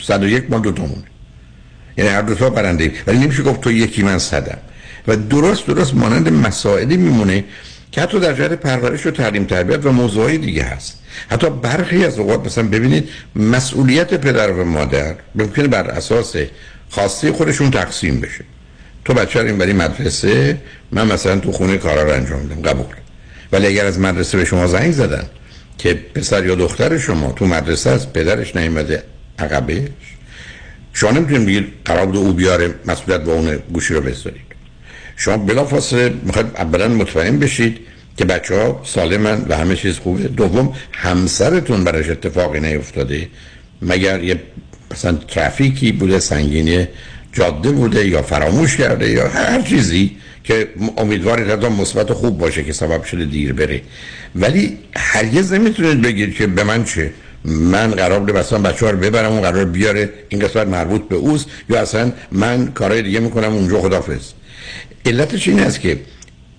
صد 0.00 0.22
و 0.22 0.28
یک 0.28 0.50
مال 0.50 0.60
دو 0.60 0.72
تامونه. 0.72 1.02
یعنی 1.96 2.10
هر 2.10 2.22
دو 2.22 2.34
تا 2.34 2.50
برنده. 2.50 2.92
ولی 3.06 3.18
نمیشه 3.18 3.42
گفت 3.42 3.60
تو 3.60 3.72
یکی 3.72 4.02
من 4.02 4.18
صدم. 4.18 4.58
و 5.08 5.16
درست 5.16 5.66
درست 5.66 5.94
مانند 5.94 6.28
مسائلی 6.28 6.96
میمونه 6.96 7.44
که 7.92 8.00
حتی 8.00 8.20
در 8.20 8.32
جهت 8.32 8.52
پرورش 8.52 9.06
و 9.06 9.10
تعلیم 9.10 9.44
تربیت 9.44 9.86
و 9.86 9.92
موضوعی 9.92 10.38
دیگه 10.38 10.62
هست. 10.62 10.98
حتی 11.30 11.50
برخی 11.50 12.04
از 12.04 12.18
اوقات 12.18 12.46
مثلا 12.46 12.64
ببینید 12.64 13.08
مسئولیت 13.36 14.14
پدر 14.14 14.52
و 14.52 14.64
مادر 14.64 15.14
ممکنه 15.34 15.68
بر 15.68 15.90
اساس 15.90 16.36
خاصی 16.90 17.30
خودشون 17.30 17.70
تقسیم 17.70 18.20
بشه. 18.20 18.44
تو 19.04 19.14
بچه 19.14 19.40
این 19.40 19.76
مدرسه 19.76 20.60
من 20.92 21.12
مثلا 21.12 21.38
تو 21.38 21.52
خونه 21.52 21.78
کارا 21.78 22.02
رو 22.02 22.12
انجام 22.12 22.40
میدم 22.40 22.62
قبول. 22.62 22.94
ولی 23.52 23.66
اگر 23.66 23.86
از 23.86 23.98
مدرسه 24.00 24.38
به 24.38 24.44
شما 24.44 24.66
زنگ 24.66 24.92
زدن 24.92 25.24
که 25.78 25.94
پسر 25.94 26.46
یا 26.46 26.54
دختر 26.54 26.98
شما 26.98 27.32
تو 27.32 27.46
مدرسه 27.46 27.90
از 27.90 28.12
پدرش 28.12 28.56
نیومده 28.56 29.02
عقبش 29.38 29.88
شما 30.92 31.10
نمی‌تونید 31.10 31.46
بگید 31.46 31.72
قرار 31.84 32.16
او 32.16 32.32
بیاره 32.32 32.74
مسئولیت 32.86 33.20
با 33.20 33.32
اون 33.32 33.58
گوشی 33.72 33.94
رو 33.94 34.00
بذارید 34.00 34.47
شما 35.18 35.36
بلافاصله 35.36 36.14
می‌خواید 36.22 36.46
اولا 36.56 36.88
مطمئن 36.88 37.38
بشید 37.38 37.78
که 38.16 38.24
بچه 38.24 38.54
ها 38.54 38.80
سالمن 38.84 39.46
و 39.48 39.56
همه 39.56 39.76
چیز 39.76 39.98
خوبه. 39.98 40.22
دوم 40.22 40.72
همسرتون 40.92 41.84
براش 41.84 42.10
اتفاقی 42.10 42.60
نیفتاده. 42.60 43.28
مگر 43.82 44.24
یه 44.24 44.40
مثلا 44.90 45.18
ترافیکی 45.28 45.92
بوده 45.92 46.18
سنگینی 46.18 46.86
جاده 47.32 47.70
بوده 47.70 48.08
یا 48.08 48.22
فراموش 48.22 48.76
کرده 48.76 49.10
یا 49.10 49.28
هر 49.28 49.62
چیزی 49.62 50.16
که 50.44 50.68
امیدوارید 50.96 51.50
حتی 51.50 51.68
مثبت 51.68 52.12
خوب 52.12 52.38
باشه 52.38 52.64
که 52.64 52.72
سبب 52.72 53.04
شده 53.04 53.24
دیر 53.24 53.52
بره. 53.52 53.80
ولی 54.36 54.78
هرگز 54.96 55.52
نمی‌تونید 55.52 56.02
بگید 56.02 56.34
که 56.34 56.46
به 56.46 56.64
من 56.64 56.84
چه. 56.84 57.10
من 57.44 57.90
قرار 57.90 58.20
بوده 58.20 58.32
مثلا 58.32 58.58
بچه 58.58 58.86
ها 58.86 58.92
رو 58.92 58.98
ببرم 58.98 59.32
اون 59.32 59.40
قرار 59.40 59.64
بیاره. 59.64 60.10
این 60.28 60.40
قسمت 60.40 60.66
مربوط 60.66 61.08
به 61.08 61.16
اوست. 61.16 61.46
یا 61.70 61.80
اصلا 61.80 62.12
من 62.32 62.72
کارهای 62.72 63.02
دیگه 63.02 63.20
می‌کنم 63.20 63.52
اونجا 63.52 63.80
خدافز 63.80 64.37
علتش 65.08 65.48
این 65.48 65.60
است 65.60 65.80
که 65.80 66.00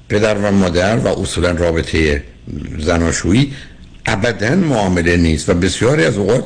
پدر 0.10 0.38
و 0.38 0.52
مادر 0.52 0.98
و 0.98 1.08
اصولا 1.08 1.52
رابطه 1.52 2.24
زناشویی 2.80 3.54
ابدا 4.06 4.56
معامله 4.56 5.18
نیست 5.18 5.50
و 5.50 5.54
بسیاری 5.54 6.06
از 6.06 6.18
اوقات 6.18 6.44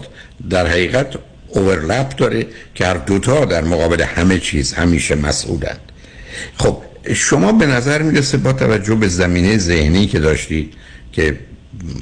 در 0.49 0.67
حقیقت 0.67 1.07
اوورلپ 1.47 2.15
داره 2.15 2.45
که 2.75 2.85
هر 2.85 2.93
دوتا 2.93 3.45
در 3.45 3.63
مقابل 3.63 4.01
همه 4.01 4.39
چیز 4.39 4.73
همیشه 4.73 5.15
مسئولند 5.15 5.79
خب 6.57 6.77
شما 7.13 7.51
به 7.51 7.65
نظر 7.65 8.01
می‌رسه 8.01 8.37
با 8.37 8.53
توجه 8.53 8.95
به 8.95 9.07
زمینه 9.07 9.57
ذهنی 9.57 10.07
که 10.07 10.19
داشتید 10.19 10.73
که 11.11 11.39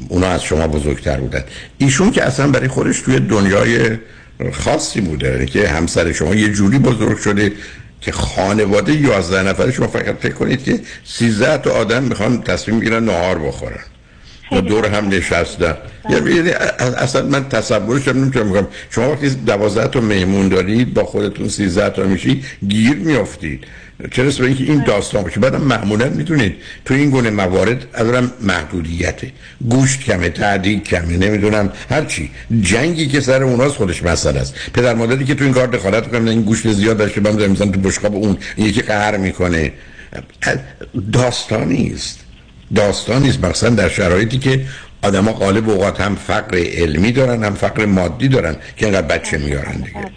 اونا 0.10 0.28
از 0.28 0.44
شما 0.44 0.68
بزرگتر 0.68 1.20
بودن 1.20 1.44
ایشون 1.78 2.12
که 2.12 2.24
اصلا 2.24 2.48
برای 2.48 2.68
خودش 2.68 3.00
توی 3.00 3.20
دنیای 3.20 3.98
خاصی 4.54 5.02
بوده 5.02 5.32
یعنی 5.32 5.46
که 5.46 5.68
همسر 5.68 6.12
شما 6.12 6.36
یه 6.36 6.50
جوری 6.50 6.80
بزرگ 6.80 7.18
شده 7.18 7.52
که 8.02 8.12
خانواده 8.12 8.94
11 8.94 9.44
نفره 9.44 9.72
شما 9.72 9.88
فقط 9.88 10.16
فکر 10.20 10.34
کنید 10.34 10.64
که 10.64 10.80
13 11.06 11.58
تا 11.58 11.72
آدم 11.72 12.04
می‌خوان 12.04 12.42
تصمیم 12.42 12.80
بگیرن 12.80 13.06
نهار 13.06 13.40
بخورن. 13.40 13.80
و 14.52 14.62
دور 14.62 14.86
هم 14.86 15.10
نشستن 15.10 15.78
یعنی 16.10 16.50
اصلا 16.98 17.26
من 17.26 17.50
تصورش 17.50 18.08
رو 18.08 18.14
نمی‌تونم 18.14 18.50
بکنم 18.50 18.68
شما 18.90 19.12
وقتی 19.12 19.30
12 19.30 19.88
تا 19.88 20.02
مهمون 20.02 20.50
دارید 20.50 20.94
با 20.94 21.04
خودتون 21.04 21.48
13 21.50 21.90
تا 21.90 22.04
میشی 22.04 22.44
گیر 22.68 22.96
میافتید. 22.96 23.64
چرا 24.12 24.32
به 24.40 24.46
اینکه 24.46 24.64
این 24.64 24.84
داستان 24.84 25.24
باشه؟ 25.24 25.40
بعدم 25.40 25.62
معمولا 25.62 26.10
می‌دونید 26.10 26.56
تو 26.86 26.94
این 26.94 27.10
گونه 27.10 27.30
موارد 27.30 27.86
اولا 27.96 28.30
محدودیته. 28.42 29.32
گوشت 29.70 30.04
کمه 30.04 30.30
تعدیل 30.30 30.80
کمه 30.80 31.18
نمی‌دونم 31.18 31.72
هر 31.90 32.06
چی. 32.06 32.32
جنگی 32.62 33.08
که 33.08 33.20
سر 33.20 33.44
اوناست 33.44 33.76
خودش 33.76 34.04
مسئله 34.04 34.40
است. 34.40 34.56
پدر 34.74 34.94
مادری 34.94 35.26
که 35.26 35.36
تو 35.36 35.44
این 35.44 35.54
کار 35.54 35.68
دخالت 35.68 36.12
کنن 36.12 36.28
این 36.28 36.42
گوشت 36.42 36.72
زیاد 36.72 36.98
داشته 36.98 37.22
من 37.22 37.46
مثلا 37.50 37.68
تو 37.68 37.80
بشقاب 37.80 38.16
اون 38.16 38.38
یکی 38.58 38.82
قهر 38.82 39.18
می‌کنه. 39.18 39.72
داستانی 41.14 41.92
است. 41.96 42.20
داستانی 42.76 43.30
است. 43.30 43.46
مثلا 43.46 43.70
در 43.70 43.90
شرایطی 43.90 44.38
که 44.38 44.66
آدما 45.02 45.34
غالب 45.34 45.70
اوقات 45.70 46.02
هم 46.02 46.16
فقر 46.16 46.58
علمی 46.58 47.12
دارن 47.12 47.44
هم 47.44 47.56
فقر 47.56 47.86
مادی 47.86 48.28
دارن 48.28 48.56
که 48.78 48.86
اینقدر 48.86 49.08
بچه 49.08 49.38
میارن 49.38 49.76
دیگه. 49.76 50.12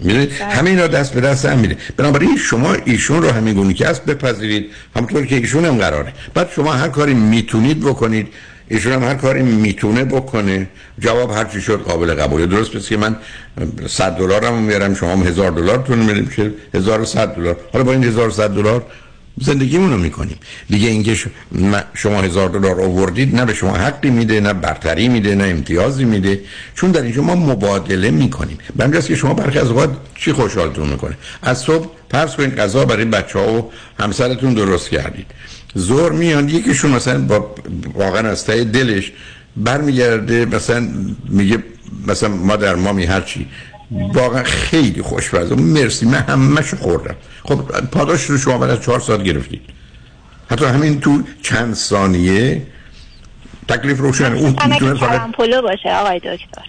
می‌دونید 0.00 0.32
همه 0.32 0.70
اینا 0.70 0.86
دست 0.86 1.12
به 1.12 1.20
دست 1.20 1.46
هم 1.46 1.58
میده. 1.58 1.76
بنابراین 1.96 2.36
شما 2.36 2.76
ایشون 2.84 3.22
رو 3.22 3.30
همین 3.30 3.54
گونه 3.54 3.74
که 3.74 3.88
است 3.88 4.04
بپذیرید. 4.04 4.70
همونطور 4.96 5.26
که 5.26 5.36
ایشون 5.36 5.64
هم 5.64 5.78
قراره. 5.78 6.12
بعد 6.34 6.50
شما 6.56 6.72
هر 6.72 6.88
کاری 6.88 7.14
می‌تونید 7.14 7.80
بکنید. 7.80 8.28
ایشون 8.68 8.92
هم 8.92 9.02
هر 9.02 9.14
کاری 9.14 9.42
می‌تونه 9.42 10.04
بکنه. 10.04 10.68
جواب 10.98 11.32
هر 11.32 11.44
چی 11.44 11.60
شد 11.60 11.82
قابل 11.82 12.14
قبوله. 12.14 12.46
درست 12.46 12.72
پس 12.72 12.88
که 12.88 12.96
من 12.96 13.16
100 13.86 14.16
دلارم 14.16 14.62
میارم 14.62 14.94
شما 14.94 15.12
هم 15.12 15.22
1000 15.22 15.50
دلارتون 15.50 15.98
میدیم 15.98 16.26
که 16.36 16.52
1100 16.74 17.34
دلار. 17.34 17.56
حالا 17.72 17.84
با 17.84 17.92
این 17.92 18.04
1100 18.04 18.50
دلار 18.50 18.86
زندگیمون 19.40 19.90
رو 19.90 19.98
می‌کنیم. 19.98 20.36
دیگه 20.70 20.88
اینکه 20.88 21.16
شما 21.94 22.20
هزار 22.22 22.48
دلار 22.48 22.80
آوردید 22.80 23.36
نه 23.36 23.44
به 23.44 23.54
شما 23.54 23.76
حقی 23.76 24.10
میده 24.10 24.40
نه 24.40 24.52
برتری 24.52 25.08
میده 25.08 25.34
نه 25.34 25.44
امتیازی 25.44 26.04
میده. 26.04 26.40
چون 26.74 26.90
در 26.90 27.02
اینجا 27.02 27.22
ما 27.22 27.34
مبادله 27.34 28.10
می‌کنیم. 28.10 28.58
به 28.76 29.02
که 29.02 29.16
شما 29.16 29.34
برخی 29.34 29.58
از 29.58 29.68
اوقات 29.68 29.90
چی 30.14 30.32
خوشحالتون 30.32 30.88
می‌کنه؟ 30.88 31.16
از 31.42 31.58
صبح 31.58 31.86
پرس 32.10 32.36
کنید 32.36 32.56
غذا 32.56 32.84
برای 32.84 33.04
بچه 33.04 33.38
ها 33.38 33.52
و 33.52 33.70
همسرتون 34.00 34.54
درست 34.54 34.88
کردید. 34.88 35.26
زور 35.74 36.12
میان 36.12 36.48
یکیشون 36.48 36.90
مثلا 36.90 37.18
با 37.18 37.54
واقعا 37.94 38.28
از 38.28 38.44
ته 38.44 38.64
دلش 38.64 39.12
برمیگرده 39.56 40.44
مثلا 40.44 40.88
میگه 41.28 41.64
مثلا 42.06 42.28
ما 42.28 42.56
در 42.56 42.74
مامی 42.74 43.04
هرچی. 43.04 43.46
واقعا 43.90 44.42
خیلی 44.42 45.02
خوشمزه. 45.02 45.54
مرسی. 45.54 46.06
من 46.06 46.24
همشو 46.28 46.76
خوردم. 46.76 47.14
خب 47.44 47.60
پاداش 47.92 48.24
رو 48.24 48.38
شما 48.38 48.58
بعد 48.58 48.70
از 48.70 48.82
چهار 48.82 49.00
ساعت 49.00 49.22
گرفتید. 49.22 49.60
حتی 50.50 50.64
همین 50.64 51.00
تو 51.00 51.22
چند 51.42 51.74
ثانیه 51.74 52.66
تکلیف 53.68 53.98
روشن. 53.98 54.32
اون 54.32 54.56
می‌تونه 54.68 54.94
فقط 54.94 55.32
پلو 55.32 55.62
باشه 55.62 55.90
آقای 55.94 56.18
دکتر. 56.18 56.62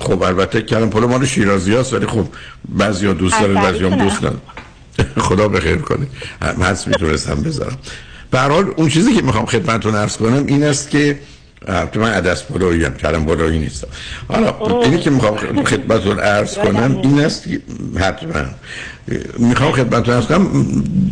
خب 0.00 0.22
البته 0.22 0.62
کلم 0.62 0.90
پلو 0.90 1.08
مال 1.08 1.26
شیرازی 1.26 1.74
هست 1.74 1.92
ولی 1.92 2.06
خب 2.06 2.26
بعضی 2.68 3.06
ها 3.06 3.12
دوست 3.12 3.40
دارن 3.40 3.54
بعضی 3.54 3.84
هم 3.84 3.96
دوست 3.96 4.22
دارن 4.22 4.36
خدا 5.26 5.48
بخیر 5.48 5.76
کنه. 5.76 6.06
هست 6.42 6.88
می‌تونستم 6.88 7.42
بذارم. 7.42 7.78
به 8.30 8.40
حال 8.40 8.72
اون 8.76 8.88
چیزی 8.88 9.14
که 9.14 9.22
می‌خوام 9.22 9.46
خدمتتون 9.46 9.94
عرض 9.94 10.16
کنم 10.16 10.46
این 10.46 10.64
است 10.64 10.90
که 10.90 11.18
تو 11.92 12.00
من 12.00 12.10
عدس 12.10 12.42
بلوی 12.42 12.84
هم 12.84 12.94
کلم 12.94 13.24
بلوی 13.24 13.58
نیستم. 13.58 13.88
حالا 14.28 14.82
اینی 14.82 14.98
که 14.98 15.10
می‌خوام 15.10 15.64
خدمتتون 15.64 16.18
عرض 16.18 16.54
کنم 16.58 16.98
این 17.02 17.20
است 17.20 17.44
حتما. 17.96 18.44
می‌خوام 19.38 19.72
خدمتتون 19.72 20.14
عرض 20.14 20.24
کنم 20.26 20.48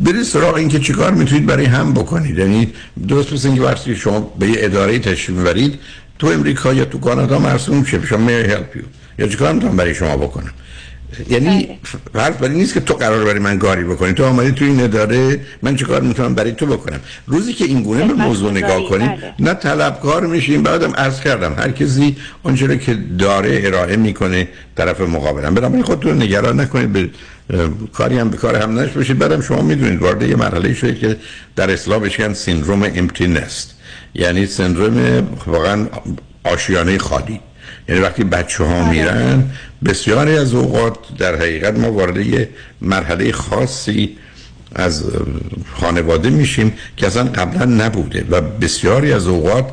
برید 0.05 0.23
سراغ 0.23 0.55
این 0.55 0.69
که 0.69 0.79
چیکار 0.79 1.11
می‌تونید 1.11 1.47
برای 1.47 1.65
هم 1.65 1.93
بکنید. 1.93 2.39
یعنی 2.39 2.73
درست 3.09 3.33
مثل 3.33 3.49
اینکه 3.49 3.63
وقتی 3.63 3.97
شما 3.97 4.21
به 4.39 4.47
یه 4.47 4.55
اداره 4.59 4.99
تشریف 4.99 5.39
می‌برید 5.39 5.79
تو 6.19 6.27
امریکا 6.27 6.75
یا 6.75 6.85
تو 6.85 6.99
کانادا 7.01 7.39
مرسوم 7.39 7.85
شه 7.85 8.07
شما 8.07 8.19
می 8.19 8.33
هلپ 8.33 8.77
یا 9.19 9.27
چیکار 9.27 9.53
می‌تونم 9.53 9.77
برای 9.77 9.95
شما 9.95 10.17
بکنم؟ 10.17 10.51
یعنی 11.31 11.69
فرض 12.15 12.35
برای 12.35 12.55
نیست 12.55 12.75
که 12.75 12.81
تو 12.81 12.95
قرار 12.95 13.25
برای 13.25 13.39
من 13.39 13.59
کاری 13.59 13.85
بکنی. 13.85 14.13
تو 14.13 14.25
آمدی 14.25 14.53
تو 14.53 14.65
این 14.65 14.81
اداره 14.81 15.41
من 15.63 15.77
چه 15.77 15.85
کار 15.85 16.01
می‌تونم 16.01 16.35
برای 16.35 16.53
تو 16.53 16.67
بکنم؟ 16.67 17.01
روزی 17.27 17.53
که 17.53 17.65
این 17.65 17.83
گونه 17.83 18.05
به 18.05 18.13
موضوع 18.15 18.51
نگاه 18.51 18.89
کنیم 18.89 19.09
بله. 19.09 19.35
نه 19.39 19.55
طلبکار 19.55 20.27
میشیم 20.27 20.63
بعدم 20.63 20.93
عرض 20.95 21.21
کردم 21.21 21.55
هر 21.59 21.71
کسی 21.71 22.17
اونجوری 22.43 22.79
که 22.79 22.99
داره 23.19 23.61
ارائه 23.65 23.97
می‌کنه 23.97 24.49
طرف 24.77 25.01
مقابلم. 25.01 25.55
بنابراین 25.55 25.85
خودتون 25.85 26.23
نگران 26.23 26.61
نکنید 26.61 26.93
به 26.93 27.11
کاری 27.93 28.19
هم 28.19 28.31
به 28.31 28.37
کار 28.37 28.57
هم 28.57 28.79
نش 28.79 28.91
بشید 28.91 29.19
بعدم 29.19 29.41
شما 29.41 29.63
می‌دونید 29.63 30.03
وارد 30.03 30.23
یه 30.23 30.37
مرحله 30.37 30.75
شده 30.75 30.95
که 30.95 31.17
در 31.57 31.71
اصلاح 31.71 32.33
سیندروم 32.35 32.83
امتی 32.83 33.27
نست 33.27 33.75
یعنی 34.15 34.47
سندروم 34.47 35.29
واقعا 35.47 35.87
آشیانه 36.45 36.99
خالی. 36.99 37.41
یعنی 37.89 38.01
وقتی 38.01 38.25
بچه 38.25 38.65
ها 38.65 38.91
میرن 38.91 39.45
بسیاری 39.85 40.37
از 40.37 40.55
اوقات 40.55 40.99
در 41.19 41.37
حقیقت 41.37 41.79
ما 41.79 41.93
وارد 41.93 42.17
یه 42.17 42.49
مرحله 42.81 43.33
خاصی 43.33 44.17
از 44.75 45.05
خانواده 45.75 46.31
میشیم 46.31 46.75
که 46.97 47.07
اصلا 47.07 47.25
قبلا 47.25 47.65
نبوده 47.65 48.25
و 48.31 48.41
بسیاری 48.41 49.13
از 49.13 49.27
اوقات 49.27 49.71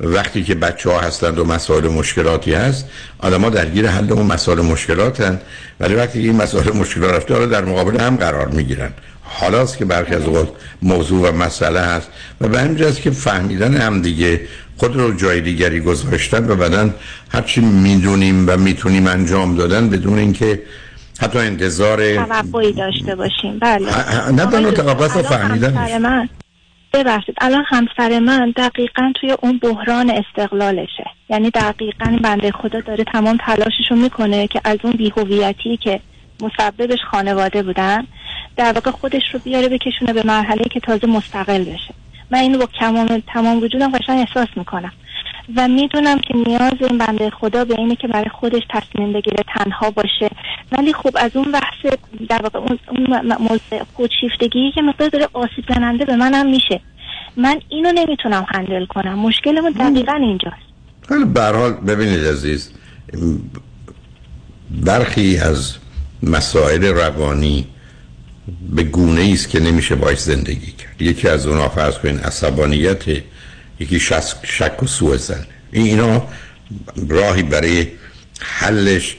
وقتی 0.00 0.42
که 0.42 0.54
بچه 0.54 0.90
ها 0.90 1.00
هستند 1.00 1.38
و 1.38 1.44
مسائل 1.44 1.88
مشکلاتی 1.88 2.54
هست 2.54 2.84
آدم 3.18 3.40
ها 3.40 3.50
درگیر 3.50 3.88
حل 3.88 4.12
اون 4.12 4.26
مسائل 4.26 4.60
مشکلات 4.60 5.20
هست 5.20 5.38
ولی 5.80 5.94
وقتی 5.94 6.18
این 6.18 6.36
مسائل 6.36 6.76
مشکلات 6.76 7.14
رفته 7.14 7.34
حالا 7.34 7.46
در 7.46 7.64
مقابل 7.64 8.00
هم 8.00 8.16
قرار 8.16 8.48
می‌گیرن. 8.48 8.90
حالاست 9.22 9.78
که 9.78 9.84
برخی 9.84 10.14
از 10.14 10.22
اوقات 10.22 10.48
موضوع 10.82 11.28
و 11.28 11.32
مسئله 11.32 11.80
هست 11.80 12.08
و 12.40 12.48
به 12.48 12.60
همین 12.60 12.92
که 12.92 13.10
فهمیدن 13.10 13.76
هم 13.76 14.02
دیگه 14.02 14.40
خود 14.76 14.96
رو 14.96 15.14
جای 15.14 15.40
دیگری 15.40 15.80
گذاشتن 15.80 16.50
و 16.50 16.56
بعدا 16.56 16.90
هرچی 17.32 17.60
می‌دونیم 17.60 18.48
و 18.48 18.56
می‌تونیم 18.56 19.06
انجام 19.06 19.56
دادن 19.56 19.90
بدون 19.90 20.18
اینکه 20.18 20.62
حتی 21.20 21.38
انتظار 21.38 22.14
توقعی 22.14 22.72
داشته 22.72 23.14
باشیم. 23.14 23.58
بله. 23.58 23.86
نه 24.32 24.46
تنها 24.46 24.70
توقع 24.70 25.04
و 25.04 25.22
فهمیدن 25.22 25.98
من 25.98 26.28
ببخشید. 26.94 27.34
الان 27.40 27.64
همسر 27.68 28.18
من 28.18 28.52
دقیقا 28.56 29.12
توی 29.20 29.36
اون 29.42 29.58
بحران 29.58 30.10
استقلالشه. 30.10 31.04
یعنی 31.30 31.50
دقیقا 31.50 32.18
بنده 32.22 32.50
خدا 32.50 32.80
داره 32.80 33.04
تمام 33.04 33.38
تلاششو 33.46 33.94
می‌کنه 33.94 34.46
که 34.46 34.60
از 34.64 34.78
اون 34.82 34.92
بیهویتی 34.92 35.76
که 35.76 36.00
مسببش 36.42 36.98
خانواده 37.10 37.62
بودن 37.62 38.06
در 38.56 38.72
واقع 38.72 38.90
خودش 38.90 39.22
رو 39.32 39.40
بیاره 39.44 39.68
بکشونه 39.68 40.12
به 40.12 40.22
مرحله 40.26 40.64
که 40.64 40.80
تازه 40.80 41.06
مستقل 41.06 41.64
بشه. 41.64 41.94
من 42.32 42.38
اینو 42.38 42.58
با 42.58 42.66
کمان 42.66 43.22
تمام 43.26 43.62
وجودم 43.62 43.90
قشنگ 43.90 44.18
احساس 44.18 44.48
می‌کنم. 44.56 44.92
و 45.56 45.68
می‌دونم 45.68 46.18
که 46.18 46.34
نیاز 46.36 46.72
این 46.80 46.98
بنده 46.98 47.30
خدا 47.30 47.64
به 47.64 47.74
اینه 47.78 47.96
که 47.96 48.08
برای 48.08 48.28
خودش 48.28 48.62
تصمیم 48.70 49.12
بگیره 49.12 49.44
تنها 49.56 49.90
باشه. 49.90 50.30
ولی 50.72 50.92
خب 50.92 51.10
از 51.14 51.36
اون 51.36 51.52
بحث 51.52 51.94
در 52.28 52.42
واقع 52.42 52.58
اون, 52.58 52.78
اون 53.38 53.60
خودشیفتگی 53.94 54.72
که 54.74 54.82
مقدار 54.82 55.08
داره 55.08 55.28
آسیب 55.32 55.64
زننده 55.68 56.04
به 56.04 56.16
منم 56.16 56.50
میشه. 56.50 56.80
من 57.36 57.60
اینو 57.68 57.92
نمی‌تونم 57.92 58.46
هندل 58.48 58.86
کنم. 58.86 59.18
مشکلمون 59.18 59.72
دقیقا 59.72 60.12
اینجاست. 60.12 60.56
حالا 61.08 61.24
به 61.24 61.40
هر 61.40 61.52
حال 61.52 61.72
ببینید 61.72 62.26
عزیز 62.26 62.72
برخی 64.70 65.38
از 65.38 65.76
مسائل 66.22 66.84
روانی 66.84 67.66
به 68.70 68.82
گونه 68.82 69.30
است 69.32 69.48
که 69.48 69.60
نمیشه 69.60 69.94
باش 69.94 70.18
زندگی 70.18 70.72
کرد. 70.72 71.02
یکی 71.02 71.28
از 71.28 71.46
اونها 71.46 71.68
فرض 71.68 71.94
کنین 71.94 72.18
عصبانیت 72.18 73.02
یکی 73.80 74.00
شک 74.42 74.82
و 74.82 74.86
سوء 74.86 75.16
زن. 75.16 75.46
اینا 75.72 76.26
راهی 77.08 77.42
برای 77.42 77.86
حلش 78.40 79.16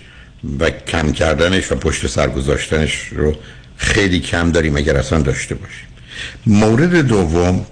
و 0.60 0.70
کم 0.70 1.12
کردنش 1.12 1.72
و 1.72 1.76
پشت 1.76 2.08
سر 2.08 2.30
گذاشتنش 2.30 3.08
رو 3.12 3.36
خیلی 3.78 4.20
کم 4.20 4.52
داریم 4.52 4.78
اگر 4.78 4.98
اصلا 4.98 5.22
داشته 5.22 5.56
باشیم. 5.56 5.88
مورد 6.46 6.96
دوم 6.96 7.66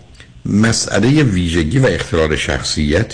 مسئله 0.45 1.23
ویژگی 1.23 1.79
و 1.79 1.85
اختلال 1.85 2.35
شخصیت 2.35 3.13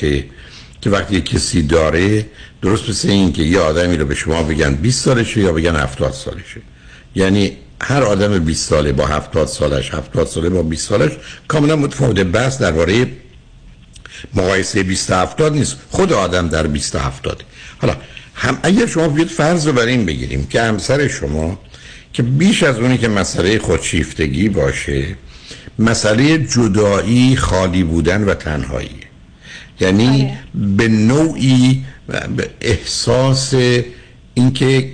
که 0.81 0.89
وقتی 0.89 1.22
کسی 1.22 1.61
داره 1.61 2.26
درست 2.61 2.89
مثل 2.89 3.09
این 3.09 3.34
که 3.34 3.43
یه 3.43 3.59
آدمی 3.59 3.97
رو 3.97 4.05
به 4.05 4.15
شما 4.15 4.43
بگن 4.43 4.76
20 4.76 5.05
سالشه 5.05 5.41
یا 5.41 5.51
بگن 5.53 5.76
70 5.76 6.14
سالشه. 6.14 6.61
یعنی 7.15 7.57
هر 7.82 8.04
آدم 8.04 8.40
20 8.40 8.70
ساله 8.70 8.91
با 8.91 9.06
70 9.06 9.48
سالش 9.48 9.94
70 9.94 10.28
ساله 10.28 10.49
با 10.49 10.64
20 10.64 10.90
سالش 10.90 11.12
کاملا 11.48 11.76
متفاوته. 11.76 12.24
بحث 12.24 12.62
درباره 12.62 13.08
مقایسه 14.34 14.84
20 14.84 15.12
70 15.12 15.54
نیست. 15.54 15.78
خود 15.90 16.14
آدم 16.14 16.48
در 16.49 16.68
20 16.68 16.95
70 16.95 17.44
حالا 17.78 17.95
هم 18.36 18.60
اگر 18.64 18.86
شما 18.86 19.08
بیاد 19.08 19.28
فرض 19.28 19.68
رو 19.68 19.74
بر 19.74 19.86
این 19.86 20.06
بگیریم 20.06 20.48
که 20.48 20.62
همسر 20.62 21.08
شما 21.08 21.60
که 22.14 22.24
بیش 22.24 22.64
از 22.64 22.80
اونی 22.80 22.98
که 22.98 23.08
مسئله 23.08 23.60
خودشیفتگی 23.60 24.49
باشه 24.49 25.16
مسئله 25.80 26.38
جدایی 26.38 27.36
خالی 27.36 27.84
بودن 27.84 28.24
و 28.24 28.34
تنهایی 28.34 28.90
یعنی 29.80 30.24
آره. 30.26 30.40
به 30.78 30.88
نوعی 30.88 31.86
به 32.08 32.49
احساس 32.62 33.54
اینکه 34.34 34.91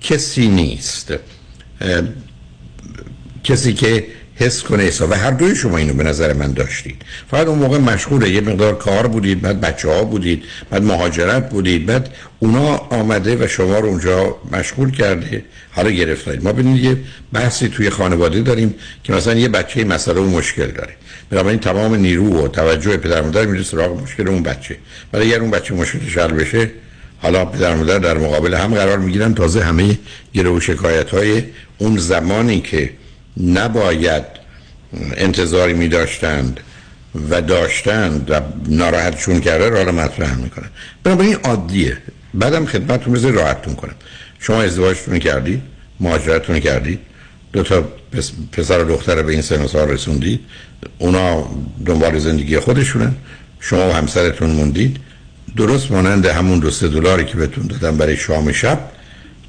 کسی 0.00 0.48
نیست. 0.48 1.12
کسی 3.44 3.72
که 3.72 4.06
حس 4.34 4.62
کنه 4.62 4.82
حساب 4.82 5.10
و 5.10 5.14
هر 5.14 5.30
دوی 5.30 5.56
شما 5.56 5.76
اینو 5.76 5.94
به 5.94 6.02
نظر 6.02 6.32
من 6.32 6.52
داشتید. 6.52 7.02
فقط 7.30 7.46
اون 7.46 7.58
موقع 7.58 7.78
مشغوله 7.78 8.30
یه 8.30 8.40
مقدار 8.40 8.78
کار 8.78 9.06
بودید 9.06 9.40
بعد 9.40 9.60
بچه 9.60 9.88
ها 9.88 10.04
بودید 10.04 10.44
بعد 10.70 10.82
مهاجرت 10.82 11.50
بودید 11.50 11.86
بعد 11.86 12.08
اونا 12.38 12.76
آمده 12.76 13.44
و 13.44 13.48
شما 13.48 13.78
رو 13.78 13.88
اونجا 13.88 14.36
مشغول 14.52 14.90
کرده 14.90 15.44
حالا 15.70 15.90
گرفتارید. 15.90 16.44
ما 16.44 16.52
ببینید 16.52 16.84
یه 16.84 16.96
بحثی 17.32 17.68
توی 17.68 17.90
خانواده 17.90 18.40
داریم 18.40 18.74
که 19.04 19.12
مثلا 19.12 19.34
یه 19.34 19.48
بچه 19.48 19.84
مسئله 19.84 20.20
و 20.20 20.30
مشکل 20.30 20.66
داره. 20.66 20.92
بنابراین 21.30 21.58
تمام 21.58 21.94
نیرو 21.94 22.44
و 22.44 22.48
توجه 22.48 22.96
پدر 22.96 23.22
مادر 23.22 23.46
میره 23.46 23.64
سراغ 23.64 24.02
مشکل 24.02 24.28
اون 24.28 24.42
بچه. 24.42 24.76
ولی 25.12 25.24
اگر 25.24 25.40
اون 25.40 25.50
بچه 25.50 25.74
مشکلش 25.74 26.18
حل 26.18 26.32
بشه 26.32 26.70
حالا 27.22 27.44
پدر 27.44 27.74
مادر 27.74 27.98
در 27.98 28.18
مقابل 28.18 28.54
هم 28.54 28.74
قرار 28.74 28.98
می‌گیرن. 28.98 29.34
تازه 29.34 29.64
همه 29.64 29.98
گره 30.34 30.50
و 30.50 30.60
شکایت 30.60 31.10
های 31.10 31.42
اون 31.82 31.96
زمانی 31.96 32.60
که 32.60 32.90
نباید 33.36 34.24
انتظاری 35.16 35.74
می 35.74 35.88
داشتند 35.88 36.60
و 37.30 37.42
داشتند 37.42 38.30
و 38.30 38.40
ناراحتشون 38.68 39.40
کرده 39.40 39.68
رو 39.68 39.76
حالا 39.76 39.92
مطرح 39.92 40.34
می‌کنن 40.36 40.68
بنابراین 41.04 41.34
عادیه. 41.34 41.98
بعدم 42.34 42.66
خدمتتون 42.66 43.12
بذاری 43.12 43.34
راحتتون 43.34 43.74
کنم. 43.74 43.94
شما 44.38 44.62
ازدواجتون 44.62 45.18
کردید 45.18 45.62
مهاجرتتون 46.00 46.60
کردید 46.60 46.98
دو 47.52 47.62
تا 47.62 47.84
پسر 48.52 48.84
و 48.84 48.88
دختر 48.88 49.22
به 49.22 49.32
این 49.32 49.42
سن 49.42 49.62
و 49.62 49.86
رسوندید 49.86 50.40
اونا 50.98 51.48
دنبال 51.86 52.18
زندگی 52.18 52.58
خودشونن 52.58 53.14
شما 53.60 53.88
و 53.88 53.92
همسرتون 53.92 54.50
موندید. 54.50 54.96
درست 55.56 55.90
مانند 55.90 56.26
همون 56.26 56.58
دو 56.58 56.70
سه 56.70 56.88
دلاری 56.88 57.24
که 57.24 57.36
بهتون 57.36 57.66
دادم 57.66 57.96
برای 57.96 58.16
شام 58.16 58.52
شب 58.52 58.78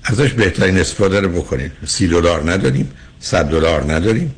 ازش 0.03 0.33
بهترین 0.33 0.77
استفاده 0.77 1.19
رو 1.19 1.29
بکنید 1.29 1.71
سی 1.85 2.07
دلار 2.07 2.51
نداریم 2.51 2.91
صد 3.19 3.45
دلار 3.45 3.93
نداریم. 3.93 4.35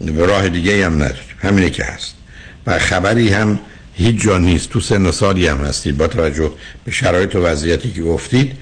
و 0.00 0.20
راه 0.20 0.48
دیگه 0.48 0.86
هم 0.86 0.94
نداریم. 0.94 1.24
همینه 1.38 1.70
که 1.70 1.84
هست. 1.84 2.14
و 2.66 2.78
خبری 2.78 3.28
هم 3.28 3.60
هیچ 3.94 4.22
جا 4.22 4.38
نیست. 4.38 4.70
تو 4.70 4.80
سن 4.80 5.10
سالی 5.10 5.46
هم 5.46 5.56
هستید. 5.56 5.96
با 5.96 6.06
توجه 6.06 6.52
به 6.84 6.90
شرایط 6.90 7.36
و 7.36 7.38
وضعیتی 7.38 7.90
که 7.90 8.02
گفتید 8.02 8.52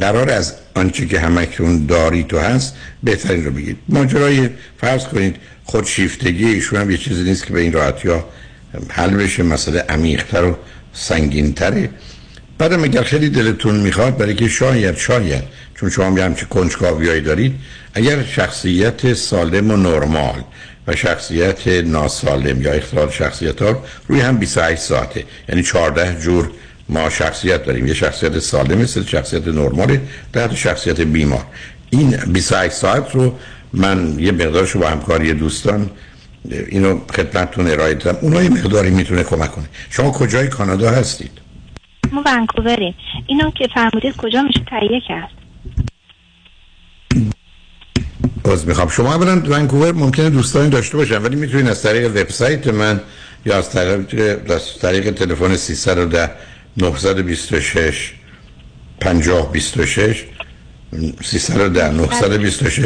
قرار 0.00 0.30
از 0.30 0.54
آنچه 0.74 1.06
که 1.06 1.20
همکتون 1.20 1.86
داری 1.86 2.24
تو 2.24 2.38
هست 2.38 2.74
بهترین 3.02 3.44
رو 3.44 3.50
بگید. 3.50 3.76
ماجرای 3.88 4.50
فرض 4.80 5.04
کنید 5.04 5.36
خودشیفتگی 5.64 6.44
ایشون 6.44 6.80
هم 6.80 6.90
یه 6.90 6.96
چیزی 6.96 7.22
نیست 7.22 7.46
که 7.46 7.52
به 7.52 7.60
این 7.60 7.72
راحتی 7.72 8.08
ها 8.08 8.28
حل 8.88 9.10
بشه. 9.10 9.42
مسئله 9.42 9.80
عمیقتر 9.88 10.44
و 10.44 10.56
سنگینتره. 10.92 11.90
بعدم 12.62 12.84
اگر 12.84 13.02
خیلی 13.02 13.28
دلتون 13.28 13.76
می‌خواد 13.76 14.16
برای 14.16 14.34
که 14.34 14.48
شاید 14.48 14.96
شاید 14.96 15.44
چون 15.74 15.90
شما 15.90 16.06
هم 16.06 16.18
همچه 16.18 16.46
کنجکاویایی 16.46 17.20
دارید 17.20 17.54
اگر 17.94 18.24
شخصیت 18.24 19.14
سالم 19.14 19.70
و 19.70 19.76
نرمال 19.76 20.42
و 20.86 20.96
شخصیت 20.96 21.68
ناسالم 21.68 22.62
یا 22.62 22.72
اختلال 22.72 23.10
شخصیت 23.10 23.62
ها 23.62 23.84
روی 24.08 24.20
هم 24.20 24.36
28 24.36 24.82
ساعته. 24.82 25.24
یعنی 25.48 25.62
14 25.62 26.20
جور 26.20 26.50
ما 26.88 27.10
شخصیت 27.10 27.64
داریم. 27.64 27.86
یه 27.86 27.94
شخصیت 27.94 28.38
سالم 28.38 28.78
مثل 28.78 29.04
شخصیت 29.04 29.48
نرمال 29.48 29.98
در 30.32 30.54
شخصیت 30.54 31.00
بیمار. 31.00 31.44
این 31.90 32.16
28 32.16 32.74
ساعت 32.74 33.14
رو 33.14 33.38
من 33.72 34.18
یه 34.18 34.32
مقدارشو 34.32 34.78
با 34.78 34.88
همکاری 34.88 35.32
دوستان 35.32 35.90
اینو 36.68 37.00
خدمتتون 37.16 37.70
ارائه 37.70 37.94
دادم 37.94 38.18
اونها 38.20 38.42
یه 38.42 38.50
مقداری 38.50 38.90
می‌تونه 38.90 39.22
کمک 39.22 39.52
کنه. 39.52 39.66
شما 39.90 40.10
کجای 40.10 40.48
کانادا 40.48 40.90
هستید؟ 40.90 41.41
ما 42.12 42.22
ونکووریم 42.26 42.94
اینو 43.26 43.50
که 43.50 43.68
فرمودید 43.74 44.16
کجا 44.16 44.42
میشه 44.42 44.60
تهیه 44.70 45.00
کرد؟ 45.08 45.30
باز 48.44 48.68
می‌خوام. 48.68 48.88
شما 48.88 49.14
اولا 49.14 49.36
ونکوور 49.40 49.92
ممکنه 49.92 50.30
دوستانی 50.30 50.70
داشته 50.70 50.96
باشن 50.96 51.22
ولی 51.22 51.36
می‌تونید 51.36 51.68
از 51.68 51.82
طریق 51.82 52.10
وبسایت 52.10 52.66
من 52.68 53.00
یا 53.46 53.58
از 53.58 53.70
طریق 53.70 54.50
از 54.50 54.78
طریق 54.78 55.10
تلفن 55.10 55.56
310 55.56 56.30
926 56.76 58.12
50 59.00 59.52
26 59.52 60.24
310 61.22 61.90
926 61.90 62.80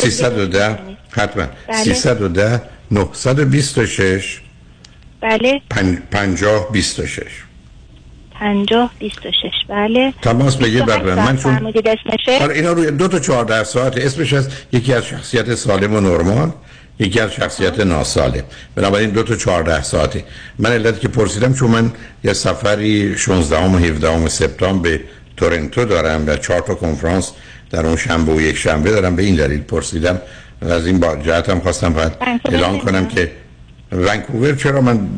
310 0.00 0.78
حتما. 1.10 1.46
310 1.84 2.60
926 2.90 4.40
بله. 5.20 5.60
50 6.10 6.72
26 6.72 7.47
50 8.40 8.90
26 8.98 9.50
بله. 9.68 10.14
تماس 10.22 10.56
بگیر 10.56 10.82
بر 10.82 11.14
من 11.14 11.36
چون 11.36 11.72
آره 12.40 12.54
اینا 12.54 12.72
روی 12.72 12.90
دو 12.90 13.08
تا 13.08 13.18
14 13.18 13.64
ساعت 13.64 13.96
اسمش 13.96 14.32
از 14.32 14.48
یکی 14.72 14.92
از 14.94 15.06
شخصیت 15.06 15.54
سالم 15.54 15.94
و 15.94 16.00
نرمال 16.00 16.50
یکی 16.98 17.20
از 17.20 17.32
شخصیت 17.32 17.80
ناسالم. 17.80 18.42
بنابراین 18.74 19.10
دو 19.10 19.22
تا 19.22 19.36
14 19.36 19.82
ساعته. 19.82 20.24
من 20.58 20.72
علت 20.72 21.00
که 21.00 21.08
پرسیدم 21.08 21.54
چون 21.54 21.70
من 21.70 21.92
یه 22.24 22.32
سفری 22.32 23.18
16 23.18 23.66
و 23.66 23.78
17 23.78 24.28
سپتامبر 24.28 24.90
به 24.90 25.00
تورنتو 25.36 25.84
دارم 25.84 26.24
و 26.26 26.36
چهار 26.36 26.60
تا 26.60 26.74
کنفرانس 26.74 27.32
در 27.70 27.86
اون 27.86 27.96
شنبه 27.96 28.32
و 28.32 28.40
یک 28.40 28.56
شنبه 28.56 28.90
دارم. 28.90 29.16
به 29.16 29.22
این 29.22 29.34
دلیل 29.34 29.60
پرسیدم. 29.60 30.20
از 30.62 30.86
این 30.86 31.00
با 31.00 31.16
جهت 31.16 31.48
هم 31.48 31.60
خواستم 31.60 31.92
فقط 31.92 32.12
اعلان 32.44 32.78
کنم 32.78 33.08
که 33.08 33.30
ونکوور 33.92 34.54
چرا 34.54 34.80
من 34.80 35.08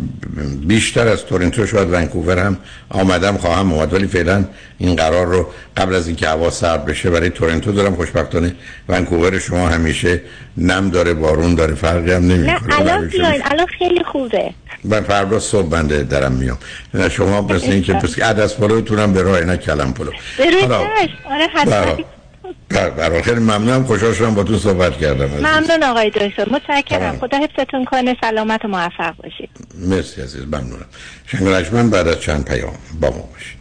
بیشتر 0.67 1.09
از 1.09 1.25
تورنتو 1.25 1.67
شاید 1.67 1.93
ونکوور 1.93 2.39
هم 2.39 2.57
آمدم 2.89 3.37
خواهم 3.37 3.73
اومد 3.73 3.93
ولی 3.93 4.07
فعلا 4.07 4.45
این 4.79 4.97
قرار 4.97 5.27
رو 5.27 5.47
قبل 5.77 5.95
از 5.95 6.07
اینکه 6.07 6.29
هوا 6.29 6.51
سرد 6.51 6.85
بشه 6.85 7.11
برای 7.11 7.31
تورنتو 7.31 7.73
دارم 7.73 7.95
خوشبختانه 7.95 8.55
ونکوور 8.89 9.39
شما 9.39 9.69
همیشه 9.69 10.21
نم 10.57 10.91
داره 10.91 11.15
بارون 11.15 11.55
داره 11.55 11.75
فرقی 11.75 12.13
هم 12.13 12.23
نمی‌کنه. 12.27 12.67
نه 12.67 12.81
الان 12.81 13.07
بیاین 13.09 13.43
الان 13.45 13.67
خیلی 13.67 14.05
خوبه. 14.05 14.51
من 14.85 15.01
فردا 15.01 15.39
صبح 15.39 15.69
بنده 15.69 16.03
درم 16.03 16.33
میام. 16.33 16.59
نه 16.95 17.09
شما 17.09 17.43
پس 17.51 17.63
اینکه 17.63 17.93
پس 17.93 18.19
عدس 18.19 18.55
پلوتونم 18.55 19.13
به 19.13 19.23
راه 19.23 19.41
نه 19.41 19.57
کلم 19.57 19.93
پلو. 19.93 20.11
آره 21.25 21.47
حتما. 21.55 22.05
برای 22.69 23.23
خیلی 23.23 23.41
ممنونم. 23.41 23.85
خوشحال 23.85 24.15
شدم 24.15 24.35
با 24.35 24.43
تو 24.43 24.59
صحبت 24.59 24.99
کردم 24.99 25.27
ممنون 25.27 25.83
آقای 25.83 26.11
دکتر. 26.11 26.49
متشکرم. 26.49 27.19
خدا 27.19 27.39
حفظتون 27.39 27.85
کنه. 27.85 28.17
سلامت 28.21 28.65
و 28.65 28.69
موفق 28.69 29.17
باشید. 29.17 29.51
مرسی 29.75 30.23
عزیز. 30.23 30.43
ممنونم. 30.43 30.87
شنگ 31.27 31.91
بعد 31.91 32.09
از 32.09 32.21
چند 32.21 32.45
پیام 32.45 32.75
با 33.01 33.11
ما 33.11 33.29
باشید. 33.33 33.61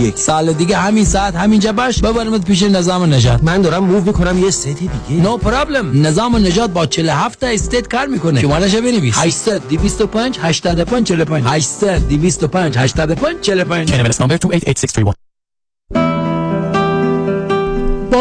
سال 0.15 0.53
دیگه 0.53 0.77
همین 0.77 1.05
ساعت 1.05 1.35
همینجا 1.35 1.71
باش. 1.71 2.01
ببرمت 2.01 2.45
پیش 2.45 2.63
نظام 2.63 3.13
نجات 3.13 3.43
من 3.43 3.61
دارم 3.61 3.83
move 3.83 4.01
می‌کنم 4.01 4.43
یه 4.43 4.49
state 4.51 4.77
دیگه. 4.79 5.23
no 5.23 5.41
no 5.41 5.56
problem 5.56 6.07
نظام 6.07 6.35
نجات 6.35 6.69
با 6.69 6.85
47 6.85 7.39
تا 7.39 7.47
state 7.47 7.87
کار 7.87 8.05
می‌کنه. 8.07 8.41
شمارش 8.41 8.75
بنویس. 8.75 9.15
800 9.17 9.67
225 9.69 10.39
85 10.41 11.07
45 11.07 11.43
800 11.47 12.07
225 12.07 12.77
85 12.77 13.41
45 13.41 13.91
NMLS 13.91 14.15
number 14.15 14.37
288631 14.37 16.20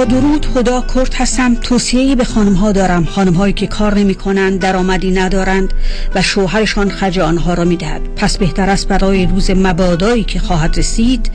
درود 0.04 0.46
خدا 0.46 0.84
کرد 0.94 1.14
هستم. 1.14 1.54
توصیه 1.54 2.16
به 2.16 2.24
خانم 2.24 2.54
ها 2.54 2.72
دارم. 2.72 3.04
خانم 3.04 3.34
هایی 3.34 3.52
که 3.52 3.66
کار 3.66 3.94
نمی 3.94 4.14
کنند 4.14 4.58
درآمدی 4.58 5.10
ندارند 5.10 5.72
و 6.14 6.22
شوهرشان 6.22 6.90
خرج 6.90 7.18
آنها 7.18 7.54
را 7.54 7.64
می 7.64 7.78
پس 8.16 8.38
بهتر 8.38 8.70
است 8.70 8.88
برای 8.88 9.26
روز 9.26 9.50
مبادایی 9.50 10.24
که 10.24 10.38
خواهد 10.38 10.78
رسید 10.78 11.30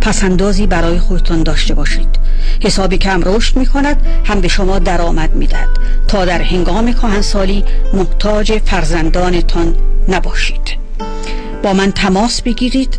پسندازی 0.00 0.66
برای 0.66 0.98
خودتان 0.98 1.42
داشته 1.42 1.74
باشید. 1.74 2.08
حسابی 2.60 2.98
که 2.98 3.10
هم 3.10 3.22
رشد 3.24 3.56
می 3.56 3.66
کند 3.66 3.96
هم 4.24 4.40
به 4.40 4.48
شما 4.48 4.78
درآمد 4.78 5.34
می 5.34 5.46
دهد 5.46 5.68
تا 6.08 6.24
در 6.24 6.42
هنگام 6.42 6.92
کهنسالی 6.92 7.64
محتاج 7.94 8.58
فرزندانتان 8.64 9.74
نباشید. 10.08 10.76
با 11.62 11.72
من 11.72 11.92
تماس 11.92 12.42
بگیرید. 12.42 12.98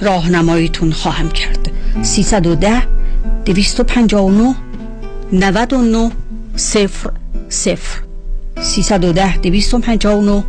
راهنماییتون 0.00 0.92
خواهم 0.92 1.28
کرد. 1.28 1.70
310 2.02 2.99
259 3.44 4.54
99 5.32 6.10
صفر 6.56 7.10
صفر. 7.50 8.02
310 8.62 9.38
259 9.42 10.44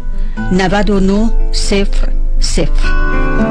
99 0.52 1.30
صفر 1.54 2.10
صفر. 2.40 3.51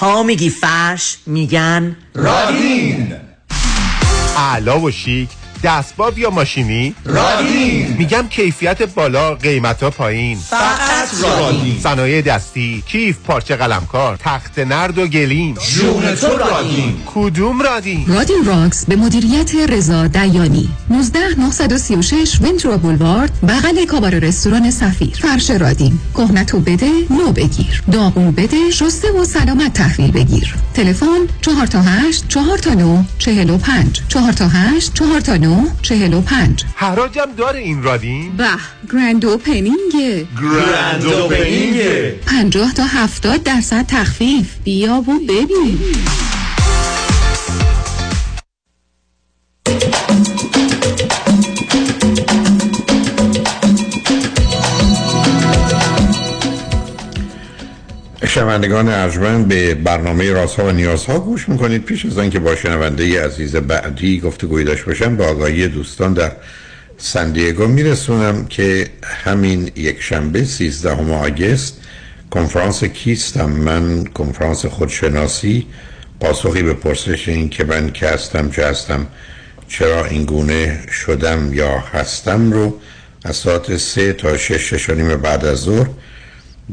تا 0.00 0.22
میگی 0.22 0.50
فرش 0.50 1.18
میگن 1.26 1.96
رادین. 2.14 3.14
اعلا 4.36 4.80
و 4.80 4.90
شیک 4.90 5.28
دستباب 5.66 6.18
یا 6.18 6.30
ماشینی؟ 6.30 6.94
رادین 7.04 7.96
میگم 7.98 8.28
کیفیت 8.30 8.82
بالا 8.94 9.34
قیمت 9.34 9.82
ها 9.82 9.90
پایین. 9.90 10.38
فقط 10.38 11.08
رادین 11.22 11.78
صنایع 11.80 12.20
دستی 12.20 12.82
کیف 12.86 13.18
پارچه 13.18 13.56
قلمکار 13.56 14.16
تخت 14.16 14.58
نرد 14.58 14.98
و 14.98 15.06
گلیم. 15.06 15.54
جون 15.54 16.14
تو 16.14 16.26
رادین 16.26 16.94
کدوم 17.14 17.60
رادین 17.60 18.04
رادین 18.06 18.44
راکس 18.44 18.84
به 18.84 18.96
مدیریت 18.96 19.54
رضا 19.54 20.06
دیانی. 20.06 20.68
19 20.90 21.18
936 21.38 22.40
ونتورا 22.40 22.76
بولوارد 22.76 23.32
بغل 23.48 23.84
کابار 23.84 24.18
رستوران 24.18 24.70
سفیر. 24.70 25.18
فرش 25.22 25.50
رادین 25.50 25.98
کهنتو 26.14 26.60
بده 26.60 26.90
نو 27.10 27.32
بگیر. 27.32 27.82
داغون 27.92 28.30
بده 28.30 28.70
شسته 28.70 29.12
و 29.12 29.24
سلامت 29.24 29.72
تحویل 29.72 30.10
بگیر. 30.12 30.54
تلفن 30.74 31.26
4 31.40 31.66
تا 31.66 31.82
8 31.82 32.28
4 32.28 32.58
تا 32.58 32.74
9 32.74 33.04
45 33.18 34.00
4 34.08 34.32
تا 34.32 34.48
8 34.48 34.94
4 34.94 35.20
تا 35.20 35.36
9 35.36 35.55
45 35.82 36.64
حراجم 36.74 37.32
داره 37.36 37.58
این 37.58 37.82
رادین؟ 37.82 38.36
به 38.36 38.48
گرند 38.92 39.24
اوپنینگ. 39.24 39.92
گرند 39.92 41.02
چند 41.02 41.12
اوپنینگه 41.12 42.20
50 42.26 42.72
تا 42.74 42.82
70 42.84 43.42
درصد 43.42 43.86
تخفیف. 43.86 44.56
بیا 44.64 45.04
و 45.08 45.18
ببین. 45.28 45.78
شنوندگان 58.36 58.88
ارجمند 58.88 59.48
به 59.48 59.74
برنامه 59.74 60.32
رازها 60.32 60.64
و 60.64 60.70
نیازها 60.70 61.18
گوش 61.18 61.48
می‌کنید. 61.48 61.84
پیش 61.84 62.06
از 62.06 62.18
آنکه 62.18 62.38
با 62.38 62.56
شنونده 62.56 63.24
عزیز 63.24 63.56
بعدی 63.56 64.20
گفتگوی 64.20 64.64
داشته 64.64 64.86
باشم 64.86 65.16
با 65.16 65.26
آگاهی 65.26 65.68
دوستان 65.68 66.14
در 66.14 66.32
سندیگو 66.98 67.66
میرسونم 67.66 68.46
که 68.46 68.90
همین 69.04 69.70
یک 69.76 70.02
شنبه 70.02 70.44
13 70.44 70.90
آگست 71.14 71.80
کنفرانس 72.30 72.84
کیستم 72.84 73.50
من 73.50 74.04
کنفرانس 74.04 74.66
خودشناسی. 74.66 75.66
پاسخی 76.20 76.62
به 76.62 76.74
پرسش 76.74 77.28
این 77.28 77.48
که 77.48 77.64
من 77.64 77.90
که 77.90 78.08
هستم 78.08 78.50
چه 78.50 78.66
هستم 78.66 79.06
چرا 79.68 80.04
این 80.04 80.24
گونه 80.24 80.80
شدم 80.92 81.54
یا 81.54 81.78
هستم 81.78 82.52
رو 82.52 82.80
از 83.24 83.36
ساعت 83.36 83.76
سه 83.76 84.12
تا 84.12 84.36
شش 84.36 84.74
شش 84.74 84.90
بعد 84.90 85.44
از 85.44 85.58
ظهر 85.58 85.88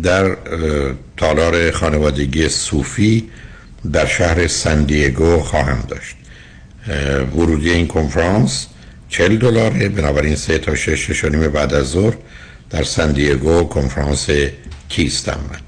در 0.03 0.37
تالار 1.17 1.71
خانوادگی 1.71 2.49
صوفی 2.49 3.29
در 3.93 4.05
شهر 4.05 4.47
سندیگو 4.47 5.39
خواهم 5.39 5.83
داشت. 5.87 6.15
ورودی 7.35 7.71
این 7.71 7.87
کنفرانس 7.87 8.67
40 9.09 9.37
دلاره 9.37 9.89
بنابراین 9.89 10.35
سه 10.35 10.57
تا 10.57 10.75
شش 10.75 10.89
شش 10.89 11.23
و 11.23 11.29
نیم 11.29 11.47
بعد 11.47 11.73
از 11.73 11.85
ظهر 11.85 12.13
در 12.69 12.83
سندیگو 12.83 13.63
کنفرانس 13.63 14.27
کیستم 14.89 15.39
من 15.51 15.59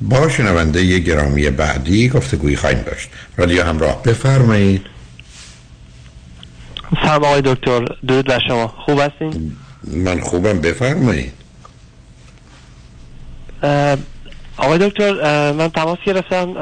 با 0.00 0.28
شنونده 0.28 0.84
یه 0.84 0.98
گرامی 0.98 1.50
بعدی 1.50 2.08
گفتگویی 2.08 2.56
خواهیم 2.56 2.82
داشت. 2.82 3.08
رادیو 3.36 3.62
همراه. 3.64 4.02
بفرمایید. 4.02 4.82
سلام 7.02 7.24
آقای 7.24 7.42
دکتر. 7.42 7.84
درود 8.08 8.26
بر 8.26 8.40
شما. 8.48 8.68
خوب 8.68 9.00
هستین؟ 9.00 9.52
من 9.84 10.20
خوبم. 10.20 10.60
بفرمایید. 10.60 11.32
آقای 14.56 14.78
دکتر 14.78 15.12
من 15.52 15.68
تماس 15.68 15.98
گرفتم 16.06 16.54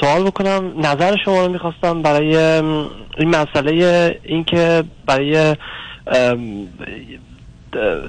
سوال 0.00 0.24
بکنم. 0.24 0.72
نظر 0.78 1.16
شما 1.24 1.46
رو 1.46 1.52
می‌خواستم 1.52 2.02
برای 2.02 2.36
این 3.18 3.36
مسئله 3.36 4.20
اینکه 4.24 4.84
برای 5.06 5.56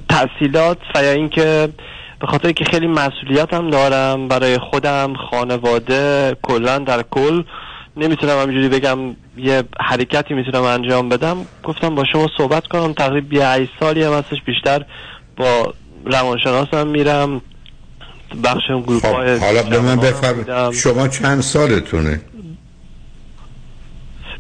تحصیلات 0.09 0.77
و 0.95 1.03
یا 1.03 1.11
اینکه 1.11 1.69
به 2.21 2.27
خاطر 2.27 2.51
که 2.51 2.65
خیلی 2.65 2.87
مسئولیت 2.87 3.53
هم 3.53 3.69
دارم 3.69 4.27
برای 4.27 4.57
خودم 4.57 5.13
خانواده 5.31 6.35
کلا 6.41 6.77
در 6.77 7.01
کل 7.01 7.43
نمی‌تونم 7.97 8.39
همینجوری 8.41 8.69
بگم 8.69 8.97
یه 9.37 9.63
حرکتی 9.79 10.33
می‌تونم 10.33 10.63
انجام 10.63 11.09
بدم. 11.09 11.37
گفتم 11.63 11.95
با 11.95 12.03
شما 12.11 12.27
صحبت 12.37 12.67
کنم. 12.67 12.93
تقریبا 12.93 13.27
28 13.27 13.71
سالی 13.79 14.03
هم 14.03 14.13
هستش 14.13 14.41
بیشتر 14.45 14.85
با 15.37 15.73
روانشناسم 16.05 16.87
میرم. 16.87 17.41
بخش 18.43 18.69
اون 18.69 18.81
گروپ 18.81 19.05
های 19.05 19.39
خب، 19.39 19.43
حالا 19.43 19.63
به 19.63 19.79
من 19.79 19.95
بفرمایید 19.95 20.71
شما 20.71 21.07
چند 21.07 21.41
سالتونه؟ 21.41 22.21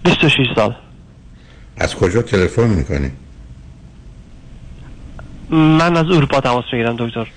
26 0.03 0.47
سال. 0.55 0.75
از 1.77 1.95
کجا 1.95 2.21
تلفن 2.21 2.67
می‌کنی؟ 2.67 3.11
من 5.49 5.97
از 5.97 6.05
اروپا 6.05 6.41
تماس 6.41 6.65
می‌گیرم 6.73 6.95
دکتر. 6.95 7.27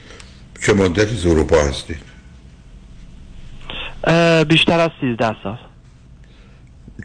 چه 0.62 0.72
مدتی 0.72 1.16
از 1.16 1.26
اروپا 1.26 1.56
هستید 1.56 2.10
بیشتر 4.48 4.80
از 4.80 4.90
13 5.00 5.36
سال. 5.42 5.58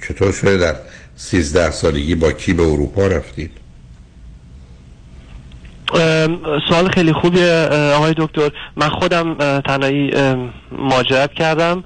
چطور 0.08 0.32
شده 0.32 0.58
در 0.58 0.76
13 1.16 1.72
سالگی 1.72 2.16
با 2.16 2.32
کی 2.32 2.54
به 2.54 2.64
اروپا 2.64 3.08
رفتید؟ 3.08 3.52
سوال 6.70 6.90
خیلی 6.94 7.14
خوبیه 7.14 7.68
اه، 7.72 7.94
آقای 7.94 8.14
دکتر. 8.18 8.50
من 8.76 8.90
خودم 8.90 9.36
تنهایی 9.62 10.12
ام، 10.16 10.54
مهاجرت 10.72 11.34
کردم. 11.34 11.84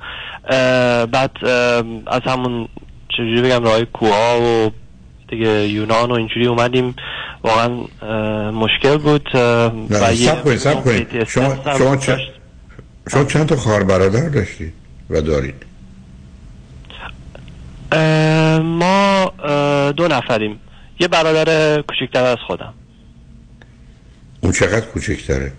بعد 1.12 1.32
از 2.08 2.22
همون 2.26 2.68
چجوری 3.10 3.42
بگم 3.42 3.64
راه 3.64 3.86
کوها 3.86 4.42
و 4.42 4.72
دیگه 5.28 5.68
یونان 5.68 6.12
و 6.12 6.14
اینجوری 6.14 6.48
اومدیم. 6.48 6.96
واقعا 7.44 7.70
مشکل 8.52 8.98
بود. 8.98 9.30
و 9.36 9.70
سب 10.16 10.44
کنید 10.44 10.58
سب 10.58 10.84
کنید. 10.84 11.24
شما, 11.24 11.56
شما. 11.78 11.98
چند 11.98 12.20
شما 13.12 13.24
چند 13.24 13.46
تا 13.46 13.56
خواهر 13.56 13.84
برادر 13.84 14.30
داشتید 14.30 14.74
و 15.10 15.22
دارید؟ 15.22 15.66
اه، 17.92 18.60
ما 18.60 19.32
اه، 19.44 19.92
دو 19.92 20.08
نفریم. 20.08 20.60
یه 21.00 21.08
برادر 21.08 21.82
کوچکتر 21.82 22.24
از 22.24 22.38
خودم. 22.48 22.74
اون 24.42 24.52
چقدر 24.52 24.86
کوچکتره 24.86 25.52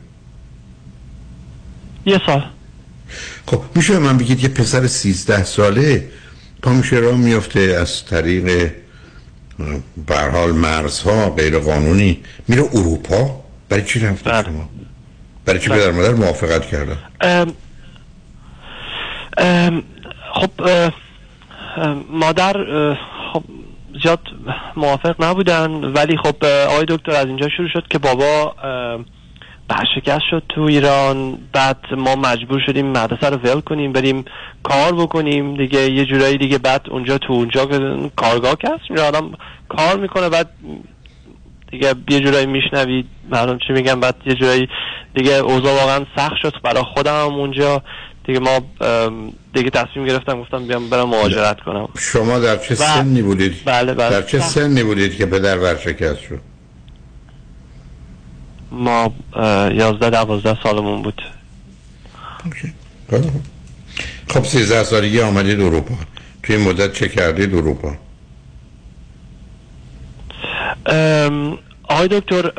یه 2.07 2.21
سال. 2.27 2.45
خب 3.47 3.63
میشه 3.75 3.99
من 3.99 4.19
بگید 4.19 4.43
یه 4.43 4.49
پسر 4.49 4.87
13 4.87 5.45
ساله 5.45 6.09
پا 6.63 6.73
میشه 6.73 6.97
راه 6.97 7.17
میفته 7.17 7.61
از 7.61 8.05
طریق 8.05 8.71
به 10.07 10.17
هر 10.17 10.29
حال 10.29 10.53
مرزها 10.53 11.31
غیر 11.31 11.59
قانونی 11.59 12.21
میره 12.49 12.63
اروپا؟ 12.63 13.45
برای 13.69 13.85
چی 13.85 14.01
رفته 14.01 14.43
شما؟ 14.43 14.69
برای 15.45 15.61
چی 15.61 15.69
پدر 15.69 15.91
مادر 15.91 16.15
موافقت 16.15 16.67
کردن؟ 16.67 16.97
ام، 17.21 17.53
ام، 19.39 19.83
خب 20.35 20.51
ام، 21.77 22.05
مادر 22.11 22.57
زیاد 24.03 24.21
موافق 24.77 25.25
نبودن 25.25 25.71
ولی 25.71 26.17
خب 26.17 26.45
آقای 26.45 26.85
دکتر 26.89 27.13
از 27.13 27.27
اینجا 27.27 27.49
شروع 27.57 27.69
شد 27.69 27.85
که 27.91 27.99
بابا 27.99 28.55
برشکست 29.69 30.25
شد 30.31 30.43
تو 30.49 30.61
ایران. 30.61 31.39
بعد 31.53 31.77
ما 31.97 32.17
مجبور 32.17 32.61
شدیم 32.67 32.87
مدرسه 32.87 33.31
رو 33.31 33.37
ول 33.37 33.61
کنیم 33.61 33.93
بریم 33.93 34.25
کار 34.63 34.93
بکنیم 34.93 35.57
دیگه. 35.57 35.91
یه 35.91 36.05
جورایی 36.05 36.39
دیگه 36.39 36.59
بعد 36.59 36.87
اونجا 36.91 37.19
تو 37.19 37.33
اونجا 37.33 37.67
کارگاه 38.17 38.55
که 38.57 38.69
هست 38.69 38.83
اونجا 38.89 39.07
آدم 39.07 39.33
کار 39.69 39.97
می‌کنه. 39.97 40.29
بعد 40.29 40.51
دیگه 41.71 41.95
یه 42.09 42.21
جورایی 42.21 42.47
میشنوید 42.47 43.07
مردم 43.31 43.59
چی 43.59 43.73
میگن. 43.73 44.01
بعد 44.01 44.15
یه 44.27 44.35
جورایی 44.35 44.69
دیگه 45.15 45.33
اوضاع 45.33 45.81
واقعا 45.81 46.07
سخت 46.17 46.37
شد. 46.43 46.55
برای 46.63 46.83
خودم 46.95 47.35
اونجا. 47.35 47.83
دیگه 48.25 48.39
ما 48.39 48.61
دیگه 49.55 49.71
تصمیم 49.71 50.07
گرفتم 50.07 50.41
گفتم 50.41 50.67
بیام 50.67 50.91
برم 50.91 51.09
مهاجرت 51.09 51.61
کنم. 51.61 51.89
شما 51.99 52.39
در 52.39 52.57
چه 52.57 52.75
سنی 52.75 53.23
بودید؟ 53.23 53.55
بله 53.65 53.95
بله. 53.95 54.11
در 54.11 54.23
چه 54.23 54.41
سنی 54.41 54.83
بودید 54.83 55.17
که 55.17 55.27
پدر 55.27 55.59
ورشکست 55.59 56.21
شد؟ 56.21 56.41
ما 58.73 59.15
یازده 59.73 60.11
دوازده 60.11 60.63
سالمون 60.63 61.03
بود. 61.03 61.23
خب. 64.29 64.45
13 64.45 64.85
سالگی 64.85 65.21
آمدید 65.21 65.61
اروپا. 65.61 65.95
توی 66.43 66.57
این 66.57 66.69
مدت 66.69 66.93
چه 66.93 67.09
کردید 67.09 67.55
اروپا؟ 67.55 67.97
آقای 71.89 72.09
دکتر 72.09 72.51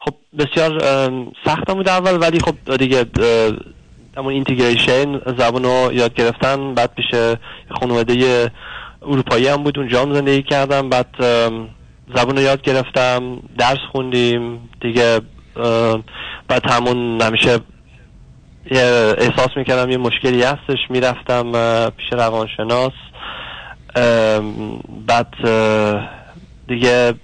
خب 0.00 0.14
بسیار 0.38 0.84
ام، 0.84 1.32
سخت 1.44 1.70
بود 1.70 1.88
اول 1.88 2.22
ولی 2.22 2.40
خب 2.40 2.76
دیگه 2.76 3.06
همون 4.16 4.32
اینتگریشن 4.32 5.18
زبان 5.38 5.64
رو 5.64 5.92
یاد 5.92 6.14
گرفتن 6.14 6.74
بعد 6.74 6.94
پیش 6.94 7.06
خانواده 7.80 8.50
اروپایی 9.02 9.48
هم 9.48 9.62
بود 9.62 9.78
اونجا 9.78 10.02
هم 10.02 10.14
زندگی 10.14 10.42
کردم. 10.42 10.88
بعد 10.88 11.06
زبان 12.14 12.36
رو 12.36 12.42
یاد 12.42 12.62
گرفتم 12.62 13.38
درس 13.58 13.78
خوندیم. 13.92 14.68
دیگه 14.80 15.20
بعد 16.48 16.70
همون 16.70 17.20
همیشه 17.22 17.58
احساس 19.18 19.48
می‌کردم 19.56 19.90
یه 19.90 19.96
مشکلی 19.96 20.42
هستش. 20.42 20.78
می‌رفتم 20.90 21.52
پیش 21.90 22.12
روانشناس. 22.12 22.92
بعد 25.06 25.34
دیگه 26.68 27.14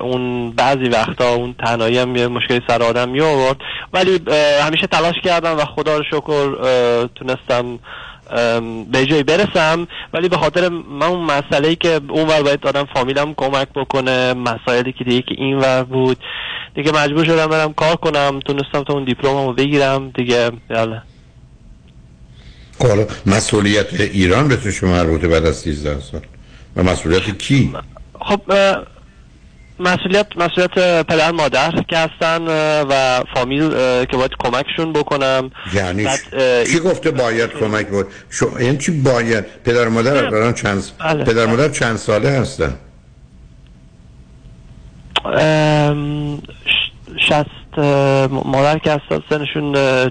اون 0.00 0.50
بعضی 0.50 0.84
وقتا 0.84 1.34
اون 1.34 1.54
تنهایی 1.66 1.98
هم 1.98 2.16
یه 2.16 2.28
مشکلی 2.28 2.60
سر 2.68 2.82
آدم 2.82 3.08
می 3.08 3.20
آورد. 3.20 3.56
ولی 3.92 4.20
همیشه 4.62 4.86
تلاش 4.86 5.14
کردم 5.24 5.56
و 5.56 5.64
خدا 5.64 5.96
رو 5.96 6.04
شکر 6.04 6.56
تونستم 7.14 7.78
به 8.92 9.06
جایی 9.06 9.22
برسم. 9.22 9.86
ولی 10.14 10.28
به 10.28 10.36
خاطر 10.36 10.68
من 10.68 11.06
اون 11.06 11.24
مسئله 11.24 11.68
ای 11.68 11.76
که 11.76 12.00
اون 12.08 12.28
ور 12.28 12.42
باید 12.42 12.66
آدم 12.66 12.84
فامیلم 12.94 13.34
کمک 13.34 13.68
بکنه 13.74 14.34
مسائلی 14.34 14.92
که 14.92 15.04
دیگه 15.04 15.22
که 15.22 15.34
این 15.38 15.58
ور 15.58 15.82
بود 15.82 16.16
دیگه 16.74 16.92
مجبور 16.92 17.24
شدم 17.24 17.46
برم 17.46 17.72
کار 17.72 17.96
کنم. 17.96 18.40
تونستم 18.40 18.82
تا 18.82 18.92
اون 18.92 19.04
دیپلممو 19.04 19.52
بگیرم. 19.52 20.10
دیگه 20.10 20.50
بله. 20.68 21.02
خب 22.78 22.88
حالا 22.88 23.06
مسئولیت 23.26 24.00
ایران 24.00 24.48
به 24.48 24.56
تو 24.56 24.70
شما 24.70 24.90
مربوطه 24.90 25.28
بعد 25.28 25.46
از 25.46 25.56
13 25.56 26.00
سال. 26.00 26.20
و 26.76 26.82
مسئولیت 26.82 27.38
کی؟ 27.38 27.72
خب 28.20 28.40
مسئولیت 29.82 30.26
مسئولیت 30.36 31.06
پدر 31.06 31.30
مادر 31.30 31.70
که 31.88 31.96
هستن 31.98 32.42
و 32.88 33.22
فامیل 33.34 33.68
که 34.04 34.16
باید 34.16 34.30
کمکشون 34.38 34.92
بکنم. 34.92 35.50
یعنی 35.74 36.06
کی 36.72 36.78
گفته 36.80 37.10
باید 37.10 37.50
کمک 37.50 37.86
بود؟ 37.88 38.06
شو 38.30 38.60
یعنی 38.60 38.78
چی 38.78 39.02
باید؟ 39.02 39.44
پدر 39.64 39.88
مادر 39.88 40.24
الان 40.24 40.54
چند 40.54 40.84
بله. 40.98 41.24
پدر 41.24 41.46
مادر 41.46 41.68
چند 41.68 41.96
ساله 41.96 42.28
هستن؟ 42.30 42.74
ام، 45.24 46.38
ش- 46.38 46.92
شست 47.28 47.78
اه، 47.78 48.26
مادر 48.26 48.78
که 48.78 48.90
هستن 48.92 49.22
سنشون 49.30 49.76
اه، 49.76 49.82
اه، 49.82 50.10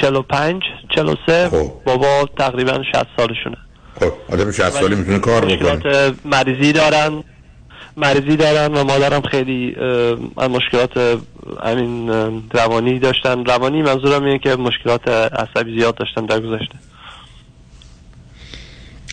چل 0.00 0.16
و 0.16 0.22
پنج 0.22 0.62
چل 0.94 1.08
و 1.08 1.14
سه. 1.26 1.50
بابا 1.84 2.28
تقریبا 2.38 2.82
شست 2.92 3.06
سالشونه. 3.16 3.56
خب 4.00 4.12
آدم 4.32 4.50
60 4.50 4.70
ساله 4.70 4.96
می‌تونه 4.96 5.18
کار 5.18 5.44
بکنه. 5.44 6.12
مریضی 6.24 6.72
دارن. 6.72 7.24
مریضی 7.96 8.36
دارن 8.36 8.74
و 8.74 8.84
مادرم 8.84 9.20
خیلی 9.20 9.76
از 10.36 10.50
مشکلات 10.50 11.18
همین 11.64 12.08
روانی 12.50 12.98
داشتن. 12.98 13.44
روانی 13.44 13.82
منظورم 13.82 14.24
اینه 14.24 14.38
که 14.38 14.56
مشکلات 14.56 15.08
عصبی 15.08 15.78
زیاد 15.78 15.94
داشتن 15.94 16.26
در 16.26 16.40
گذشته. 16.40 16.74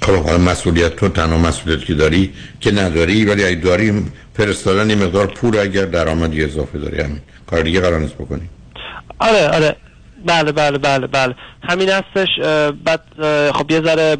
خب 0.01 0.13
حالا 0.13 0.37
مسئولیت 0.37 0.95
تو 0.95 1.09
تنها 1.09 1.37
مسئولیت 1.37 1.85
که 1.85 1.93
داری 1.93 2.33
که 2.59 2.71
نداری 2.71 3.25
ولی 3.25 3.43
اگه 3.43 3.61
داری 3.61 4.05
فرستادن 4.33 4.89
یه 4.89 4.95
مقدار 4.95 5.27
پول 5.27 5.57
اگر 5.57 5.85
درآمدی 5.85 6.43
اضافه 6.43 6.79
داری 6.79 7.01
همین. 7.01 7.21
کار 7.47 7.61
دیگه 7.61 7.81
قرار 7.81 7.99
نیست 7.99 8.15
بکنی. 8.15 8.49
آره 9.19 9.47
آره. 9.47 9.75
بله 10.27 10.51
بله 10.51 10.77
بله 10.77 11.07
بله. 11.07 11.35
همین 11.69 11.89
هستش 11.89 12.27
بعد 12.85 13.01
خب 13.51 13.71
یه 13.71 13.81
ذره 13.81 14.15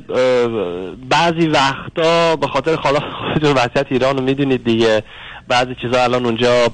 بعضی 1.09 1.47
وقتا 1.47 2.35
به 2.35 2.47
خاطر 2.47 2.75
حالا 2.75 2.99
خودتون 2.99 3.51
وضعیت 3.51 3.85
ایران 3.91 4.23
می‌دونید 4.23 4.63
دیگه. 4.63 5.03
بعضی 5.47 5.75
چیزا 5.81 6.03
الان 6.03 6.25
اونجا 6.25 6.67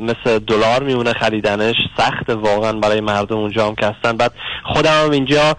مثل 0.00 0.38
دلار 0.38 0.82
میمونه 0.82 1.12
خریدنش. 1.12 1.76
سخت 1.98 2.30
واقعا 2.30 2.72
برای 2.72 3.00
مردم 3.00 3.36
اونجا 3.36 3.66
هم 3.66 3.74
که 3.74 3.86
هستن. 3.86 4.16
بعد 4.16 4.32
خودم 4.64 5.04
هم 5.04 5.10
اینجا 5.10 5.56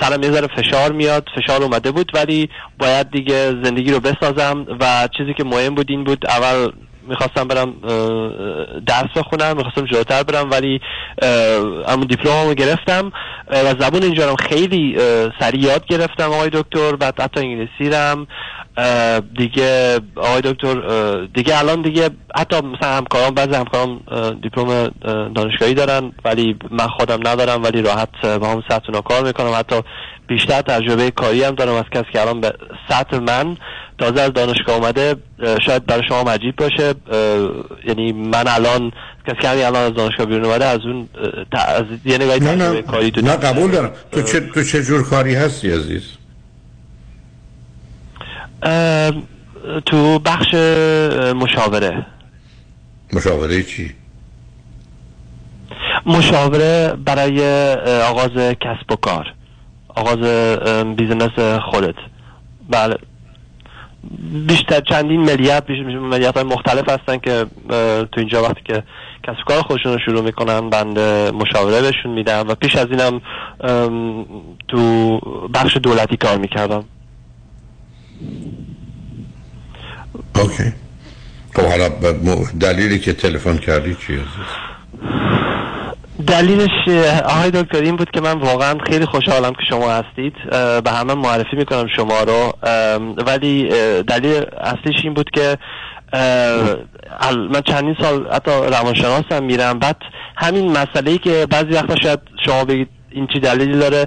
سرم 0.00 0.22
یه 0.22 0.30
ذره 0.30 0.46
فشار 0.46 0.92
میاد. 0.92 1.26
فشار 1.36 1.62
اومده 1.62 1.90
بود 1.90 2.10
ولی 2.14 2.48
باید 2.78 3.10
دیگه 3.10 3.54
زندگی 3.64 3.92
رو 3.92 4.00
بسازم. 4.00 4.66
و 4.80 5.08
چیزی 5.18 5.34
که 5.34 5.44
مهم 5.44 5.74
بود 5.74 5.86
این 5.90 6.04
بود 6.04 6.26
اول 6.26 6.72
می‌خواستم 7.08 7.48
برم 7.48 7.74
درس 8.86 9.10
بخونم 9.16 9.56
می‌خواستم 9.56 9.84
جلوتر 9.84 10.22
برم 10.22 10.50
ولی 10.50 10.80
اما 11.88 12.04
دیپلممو 12.04 12.54
گرفتم. 12.54 13.12
و 13.50 13.74
زبون 13.80 14.02
اینجا 14.02 14.36
خیلی 14.36 14.98
سریع 15.40 15.60
یاد 15.60 15.86
گرفتم 15.86 16.32
آقای 16.32 16.50
دکتر 16.52 16.96
بعد 16.96 17.20
حتی 17.20 17.40
انگلیسی 17.40 17.90
رم. 17.90 18.26
دیگه 19.38 20.00
آقای 20.16 20.40
دکتر 20.40 20.74
دیگه 21.34 21.58
الان 21.58 21.82
دیگه 21.82 22.10
حتی 22.36 22.56
مثلا 22.56 22.96
همکاران 22.96 23.34
بعضی 23.34 23.54
همکاران 23.54 24.00
دیپلم 24.42 24.68
اه، 24.68 24.88
دانشگاهی 25.28 25.74
دارن 25.74 26.12
ولی 26.24 26.56
من 26.70 26.86
خودم 26.86 27.28
ندارم 27.28 27.62
ولی 27.62 27.82
راحت 27.82 28.26
با 28.26 28.48
هم 28.48 28.62
سطح 28.68 29.00
کار 29.00 29.24
می‌کنم. 29.24 29.52
حتی 29.58 29.80
بیشتر 30.26 30.60
تجربه 30.62 31.10
کاری 31.10 31.44
هم 31.44 31.54
دارم 31.54 31.74
از 31.74 31.84
کسی 31.92 32.12
که 32.12 32.20
الان 32.20 32.40
به 32.40 32.52
سطح 32.88 33.18
من 33.18 33.56
تازه 33.98 34.20
از 34.20 34.32
دانشگاه 34.32 34.76
اومده 34.76 35.16
شاید 35.66 35.86
برای 35.86 36.02
شما 36.08 36.30
عجیب 36.30 36.56
باشه. 36.56 36.94
یعنی 37.84 38.12
من 38.12 38.44
الان 38.48 38.92
کسی 39.26 39.36
که 39.40 39.48
همین 39.48 39.64
الان 39.64 39.82
از 39.82 39.94
دانشگاه 39.94 40.26
بیرون 40.26 40.44
اومده 40.44 40.64
از 40.64 40.80
اون 40.84 41.08
از 41.52 41.84
یه 42.04 42.18
نگاهی 42.18 42.40
نه 42.40 42.54
نه 42.54 42.82
کاری 42.82 43.10
تو 43.10 43.20
نه 43.20 43.36
قبول 43.36 43.70
دارم. 43.70 43.92
تو 44.12 44.22
چه 44.22 44.40
تو 44.40 44.64
چه 44.64 44.82
جور 44.82 45.02
کاری 45.02 45.34
هستی 45.34 45.70
عزیز؟ 45.70 46.02
تو 49.86 50.18
بخش 50.18 50.54
مشاوره. 51.34 52.06
مشاوره 53.12 53.62
چی؟ 53.62 53.94
مشاوره 56.06 56.92
برای 57.04 57.72
آغاز 58.02 58.30
کسب 58.60 58.92
و 58.92 58.96
کار. 58.96 59.34
آغاز 59.88 60.18
business 60.96 61.58
خودت. 61.70 61.94
بله. 62.70 62.98
بیشتر 64.46 64.80
چندین 64.80 65.20
ملیت 65.20 65.70
ملیت 65.70 66.34
های 66.36 66.44
مختلف 66.44 66.88
هستن 66.88 67.18
که 67.18 67.46
تو 68.12 68.20
اینجا 68.20 68.42
وقتی 68.42 68.60
که 68.64 68.82
کسب 69.22 69.44
کار 69.46 69.62
خودشون 69.62 69.92
رو 69.92 69.98
شروع 69.98 70.24
می‌کنن 70.24 70.70
بنده 70.70 71.30
مشاوره 71.30 71.80
بهشون 71.80 72.12
میدم 72.12 72.44
و 72.48 72.54
پیش 72.54 72.76
از 72.76 72.86
اینم 72.90 73.20
تو 74.68 75.18
بخش 75.54 75.76
دولتی 75.76 76.16
کار 76.16 76.38
می‌کردم 76.38 76.84
OK. 80.36 80.72
خب 81.54 81.62
حالا 81.62 81.88
دلیلی 82.60 82.98
که 82.98 83.12
تلفن 83.12 83.56
کردی 83.56 83.94
چی؟ 83.94 84.12
عزیز 84.12 84.24
دلیلش 86.26 86.70
اه، 86.88 87.20
آقای 87.20 87.50
دکتر 87.50 87.82
این 87.82 87.96
بود 87.96 88.10
که 88.10 88.20
من 88.20 88.32
واقعا 88.32 88.78
خیلی 88.86 89.04
خوشحالم 89.06 89.52
که 89.52 89.62
شما 89.68 89.90
هستید. 89.90 90.34
به 90.84 90.90
همه 90.90 91.14
معرفی 91.14 91.56
می‌کنم 91.56 91.86
شما 91.96 92.22
رو. 92.22 92.52
ولی 93.26 93.68
دلیل 94.02 94.44
اصلیش 94.60 95.04
این 95.04 95.14
بود 95.14 95.30
که 95.30 95.56
من 97.50 97.60
چندین 97.66 97.96
سال 98.00 98.28
حتی 98.32 98.50
روانشناسم 98.50 99.44
میرم. 99.44 99.78
بعد 99.78 99.96
همین 100.36 100.72
مسئله 100.72 101.10
ای 101.10 101.18
که 101.18 101.46
بعضی 101.50 101.70
وقتا 101.70 101.96
شاید 102.02 102.20
شما 102.46 102.64
بگید 102.64 102.88
این 103.10 103.26
چی 103.26 103.40
دلیلی 103.40 103.78
داره؟ 103.78 104.06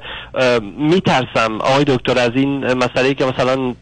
میترسم. 0.77 1.57
آقای 1.59 1.83
دکتر 1.83 2.19
از 2.19 2.31
این 2.35 2.73
مسئله 2.73 3.13
که 3.13 3.25
مثلا 3.25 3.73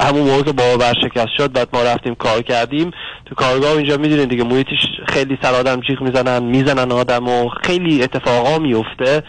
همون 0.00 0.22
موقع 0.22 0.52
بابا 0.52 0.78
ورشکست 0.78 1.28
شد 1.36 1.52
بعد 1.52 1.68
ما 1.72 1.82
رفتیم 1.82 2.14
کار 2.14 2.42
کردیم. 2.42 2.90
تو 3.26 3.34
کارگاه 3.34 3.76
اینجا 3.76 3.96
می‌دونید 3.96 4.28
دیگه 4.28 4.44
محیطش 4.44 4.86
خیلی 5.08 5.38
سر 5.42 5.54
آدم 5.54 5.80
جیغ 5.80 6.02
می‌زنن 6.02 6.42
می‌زنن 6.42 6.92
آدم 6.92 7.28
و 7.28 7.48
خیلی 7.48 8.02
اتفاقا 8.02 8.58
میفته 8.58 9.22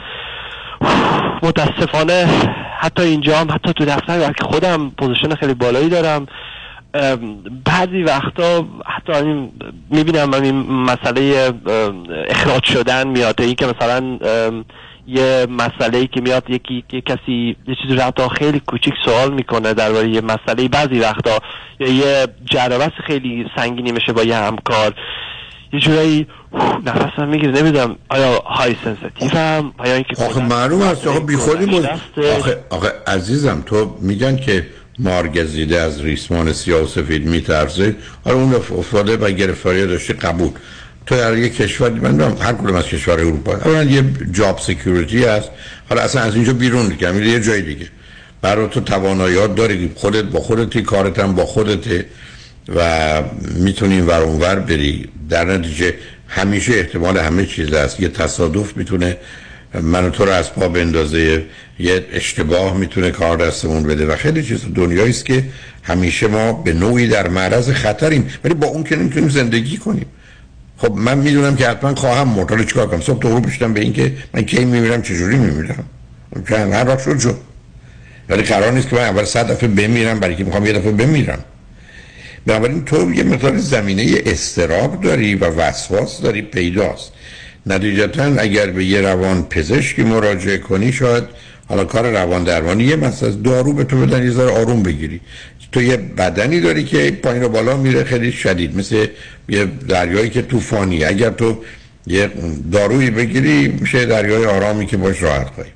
متاسفانه 1.44 2.28
حتی 2.80 3.04
اینجا 3.04 3.38
هم 3.38 3.52
حتی 3.52 3.74
تو 3.74 3.86
دفتر 3.86 4.34
که 4.34 4.44
خودم 4.44 4.92
پوزیشن 4.98 5.36
خیلی 5.36 5.54
بالایی 5.54 5.90
دارم. 5.90 6.26
بعضی 7.66 8.04
وقتا 8.04 8.66
حتی 8.86 9.14
این 9.14 9.52
می‌بینم 9.90 10.34
این 10.34 10.62
مسئله 10.62 11.54
اخراج 12.28 12.64
شدن 12.64 13.08
میاد. 13.08 13.42
این 13.42 13.56
که 13.56 13.66
مثلا 13.66 14.18
یه 15.08 15.48
مسئله 15.50 15.98
ای 15.98 16.08
که 16.08 16.22
میاد 16.22 16.50
یکی 16.50 16.84
یه 16.94 17.02
کسی 17.02 17.56
یه 17.68 17.76
چیزی 17.82 17.96
رو 17.96 18.02
حتی 18.02 18.24
خیلی 18.38 18.60
کوچیک 18.60 18.94
سوال 19.06 19.34
می‌کنه 19.34 19.74
درباره 19.74 20.10
یه 20.10 20.22
مسئله 20.22 20.68
بعضی 20.68 21.00
وقتا 21.00 21.40
یا 21.80 21.88
یه 21.88 22.28
جر 22.46 22.59
و 22.59 22.65
بحث 22.65 22.92
خیلی 23.08 23.46
سنگینی 23.56 23.92
میشه 23.92 24.14
با 24.14 24.24
یه 24.24 24.36
همکار. 24.36 24.94
یه 25.74 25.80
جورایی 25.80 26.28
نفسم 26.86 27.28
می‌گیره. 27.28 27.52
نمی‌دونم 27.52 27.96
آیا 28.10 28.40
high 28.46 28.76
sensitive 28.84 29.38
هم؟ 29.38 29.74
آیا 29.78 29.94
اینکه 29.94 30.26
آخه 30.26 30.42
معلوم 30.46 30.82
است. 30.82 31.08
آخه 31.08 31.20
بی 31.20 31.36
خودی 31.36 31.66
بود 31.66 31.86
آخه, 32.40 32.64
آخه 32.70 32.92
عزیزم 33.08 33.64
تو 33.66 33.98
میگن 34.02 34.38
که 34.38 34.68
مارگزیده 35.00 35.80
از 35.80 36.02
ریسمان 36.02 36.54
سیاه 36.54 36.82
و 36.82 36.88
سفید 36.88 37.26
میترسه. 37.26 37.96
حالا 38.26 38.38
اون 38.38 38.56
افتاده 38.56 39.18
و 39.18 39.32
گرفتاری 39.32 39.88
داشته 39.88 40.14
قبول. 40.14 40.50
تو 41.06 41.16
در 41.16 41.38
یک 41.38 41.56
کشور 41.58 41.90
من 41.90 42.18
دارم 42.18 42.38
هر 42.42 42.54
کدوم 42.54 42.76
از 42.76 42.86
کشور 42.86 43.14
اروپا 43.14 43.54
اولا 43.56 43.84
یه 43.84 44.04
job 44.32 44.60
security 44.60 45.24
هست. 45.24 45.50
حالا 45.90 46.02
اصلا 46.02 46.22
از 46.22 46.36
اینجا 46.36 46.54
بیرون 46.54 46.88
دیگه 46.88 47.12
میره 47.12 47.28
یه 47.28 47.40
جای 47.40 47.62
دیگه. 47.62 47.88
برای 48.42 48.68
تو 48.68 48.82
تواناییات 48.82 49.56
داری 49.56 49.92
خودت 49.96 50.24
با 50.24 50.40
خودتی 50.40 50.82
کارت 50.82 51.20
هم 51.20 51.36
با 51.36 51.46
خودته 51.46 52.06
و 52.76 53.24
می‌تونی 53.56 54.02
ور 54.02 54.22
اونور 54.22 54.56
بری. 54.56 55.10
در 55.30 55.46
نتیجه 55.46 55.94
همیشه 56.28 56.74
احتمال 56.74 57.18
همه 57.18 57.46
چیز 57.46 57.74
هست. 57.74 58.00
یه 58.00 58.08
تصادف 58.08 58.78
می‌تونه 58.78 59.18
من 59.82 60.06
و 60.06 60.10
تو 60.10 60.26
رو 60.26 60.32
از 60.32 60.54
پا 60.54 60.68
بندازه 60.68 61.44
یه 61.80 62.06
اشتباه 62.14 62.78
می‌تونه 62.78 63.12
کار 63.12 63.38
دستمون 63.38 63.84
بده 63.84 64.06
و 64.06 64.16
خیلی 64.16 64.44
چیز 64.44 64.60
دنیایی 64.76 65.10
است 65.10 65.26
که 65.26 65.44
همیشه 65.84 66.28
ما 66.28 66.54
به 66.54 66.74
نوعی 66.74 67.08
در 67.08 67.28
معرض 67.28 67.70
خطریم. 67.70 68.30
ولی 68.44 68.54
با 68.54 68.68
اون 68.68 68.84
که 68.84 68.96
نمی‌تونیم 68.96 69.30
زندگی 69.30 69.78
کنیم. 69.78 70.06
خب 70.82 70.94
من 70.96 71.18
می‌دونم 71.18 71.56
که 71.56 71.68
حتما 71.68 71.96
خواهم 71.96 72.28
مرد. 72.28 72.50
حالا 72.50 72.64
چیکار 72.64 72.88
کنم؟ 72.88 73.02
صبح 73.02 73.20
تو 73.20 73.40
بشتم 73.40 73.74
به 73.74 73.82
این 73.82 73.94
که 73.94 74.14
من 74.34 74.42
کی 74.42 74.66
میمیرم 74.66 75.02
چجوری 75.02 75.38
میمیرم؟ 75.38 75.86
چون 76.50 76.74
هر 76.74 76.98
شد 76.98 77.20
شد. 77.20 77.38
ولی 78.30 78.42
قرار 78.42 78.72
نیست 78.72 78.90
که 78.90 78.96
من 78.96 79.02
اول 79.02 79.24
صد 79.24 79.52
دفعه 79.52 79.70
بمیرم 79.70 80.20
برای 80.20 80.36
که 80.36 80.44
می‌خوام 80.44 80.66
یه 80.66 80.74
دفعه 80.74 80.92
بمیرم. 80.92 81.40
بنابراین 82.46 82.86
تو 82.86 83.14
یه 83.14 83.24
مقدار 83.24 83.58
زمینه 83.58 84.22
استراب 84.26 85.02
داری 85.02 85.36
و 85.36 85.46
وسواس 85.46 86.22
داری 86.22 86.42
پیداست. 86.42 87.12
نتیجتا 87.66 88.24
اگر 88.24 88.68
به 88.68 88.86
یه 88.86 89.02
روان 89.02 89.44
پزشکی 89.44 90.04
مراجعه 90.04 90.58
کنی 90.58 90.94
شاید 90.94 91.24
حالا 91.70 91.86
کار 91.86 92.12
روان 92.12 92.44
درمانی 92.44 92.84
یه 92.84 92.96
مثل 92.96 93.26
از 93.26 93.44
دارو 93.44 93.74
به 93.74 93.84
تو 93.84 94.06
بدن 94.06 94.24
یه 94.24 94.32
ذره 94.32 94.52
آروم 94.52 94.84
بگیری. 94.84 95.22
تو 95.72 95.82
یه 95.82 95.98
بدنی 95.98 96.60
داری 96.60 96.84
که 96.84 97.12
پایین 97.12 97.44
و 97.44 97.50
بالا 97.50 97.78
میره 97.78 98.04
خیلی 98.04 98.32
شدید 98.32 98.78
مثل 98.78 99.08
یه 99.50 99.66
دریایی 99.66 100.30
که 100.30 100.42
طوفانی. 100.42 101.04
اگر 101.04 101.30
تو 101.30 101.58
یه 102.08 102.30
دارویی 102.72 103.10
بگیری 103.10 103.68
میشه 103.68 104.06
دریای 104.06 104.46
آرامی 104.46 104.86
که 104.86 104.98
باش 104.98 105.24
راحت 105.24 105.48
خواهی 105.48 105.70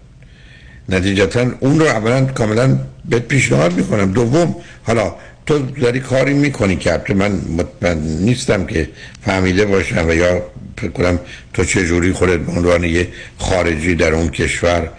نتیجتا 0.89 1.45
اون 1.59 1.79
رو 1.79 1.85
اولا 1.85 2.25
کاملا 2.25 2.79
بهت 3.09 3.27
پیشنهاد 3.27 3.73
می‌کنم. 3.73 4.11
دوم 4.11 4.55
حالا 4.83 5.15
تو 5.45 5.59
داری 5.59 5.99
کاری 5.99 6.33
می‌کنی 6.33 6.75
که 6.75 6.91
البته 6.91 7.13
من 7.13 7.31
مطمئن 7.31 7.97
نیستم 7.97 8.65
که 8.65 8.89
فهمیده 9.25 9.65
باشم 9.65 10.05
و 10.07 10.13
یا 10.13 10.41
فکر 10.77 10.91
کنم 10.91 11.19
تو 11.53 11.65
چه 11.65 11.85
جوری 11.85 12.11
خودت 12.11 12.39
به 12.39 12.51
عنوان 12.51 12.83
یه 12.83 13.07
خارجی 13.37 13.95
در 13.95 14.13
اون 14.13 14.29
کشور 14.29 14.89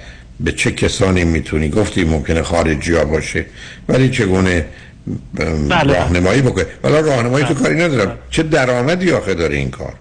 به 0.40 0.52
چه 0.52 0.70
کسانی 0.70 1.24
می‌تونی؟ 1.24 1.68
گفتی 1.68 2.04
ممکنه 2.04 2.42
خارجی 2.42 2.94
ها 2.94 3.04
باشه. 3.04 3.46
ولی 3.88 4.10
چگونه 4.10 4.66
بله. 5.68 5.92
راهنمایی 5.92 6.42
بکنه 6.42 6.66
ولی 6.82 6.94
راهنمایی 6.94 7.44
تو 7.44 7.54
کاری 7.54 7.74
ندارم. 7.74 8.18
چه 8.30 8.42
درآمدی 8.42 9.12
آخه 9.12 9.34
داره 9.34 9.56
این 9.56 9.70
کار؟ 9.70 9.92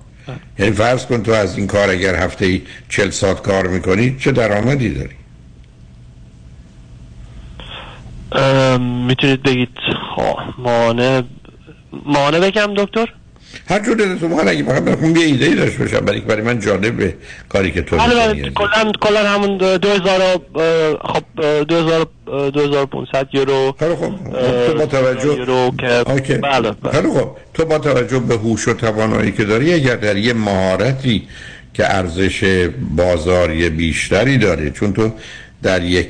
یعنی 0.60 0.72
فرض 0.72 1.06
کن 1.06 1.24
تو 1.24 1.32
از 1.32 1.58
این 1.58 1.68
کار 1.68 1.90
اگر 1.90 2.16
هفته 2.16 2.46
ای 2.46 2.62
چل 2.90 3.10
ساعت 3.10 3.42
کار 3.42 3.68
می‌کنی 3.68 4.16
چه 4.20 4.32
درآمدی 4.32 4.90
داری؟ 4.90 5.16
می‌تونید 8.80 9.44
بگید. 9.44 9.70
خب 10.16 10.38
مانع 10.58 11.22
مانع 12.06 12.40
بگم 12.40 12.74
دکتر؟ 12.78 13.14
هر 13.70 13.80
جور 13.80 13.96
دلتون 13.96 14.30
بخواد 14.30 14.48
اگه 14.48 14.64
بخوام 14.64 14.86
بخوام 14.86 15.16
یه 15.16 15.26
ایده 15.26 15.46
ای 15.46 15.56
داشته 15.56 15.78
باشم. 15.78 16.00
برای 16.00 16.20
برای 16.20 16.42
من 16.42 16.60
جالبه 16.60 17.16
کاری 17.50 17.72
که 17.72 17.82
تو 17.82 17.98
بله 17.98 18.34
می‌کنی. 18.34 18.42
بله 18.42 18.52
کلا 18.52 18.92
کلا 19.02 19.30
همون 19.30 19.58
2000 19.58 20.40
خب 21.02 21.24
2000 21.64 22.08
2500 22.26 23.28
یورو 23.34 23.76
تو 23.80 24.74
با 24.78 24.86
توجه 24.86 25.28
یورو 25.28 25.72
که 25.80 26.12
اوکی. 26.12 26.34
بله 26.34 26.72
خیلی 26.92 27.10
خب 27.10 27.32
تو 27.54 27.66
با 27.66 27.80
توجه 27.80 28.20
به 28.20 28.36
هوش 28.36 28.68
و 28.68 28.74
توانایی 28.74 29.32
که 29.32 29.44
داری 29.46 29.74
اگر 29.74 29.96
در 29.96 30.18
یه 30.18 30.34
مهارتی 30.34 31.28
که 31.74 31.96
ارزش 31.96 32.68
بازاری 32.96 33.70
بیشتری 33.70 34.38
داره 34.38 34.70
چون 34.70 34.94
تو 34.94 35.12
در 35.64 35.84
یک 35.84 36.10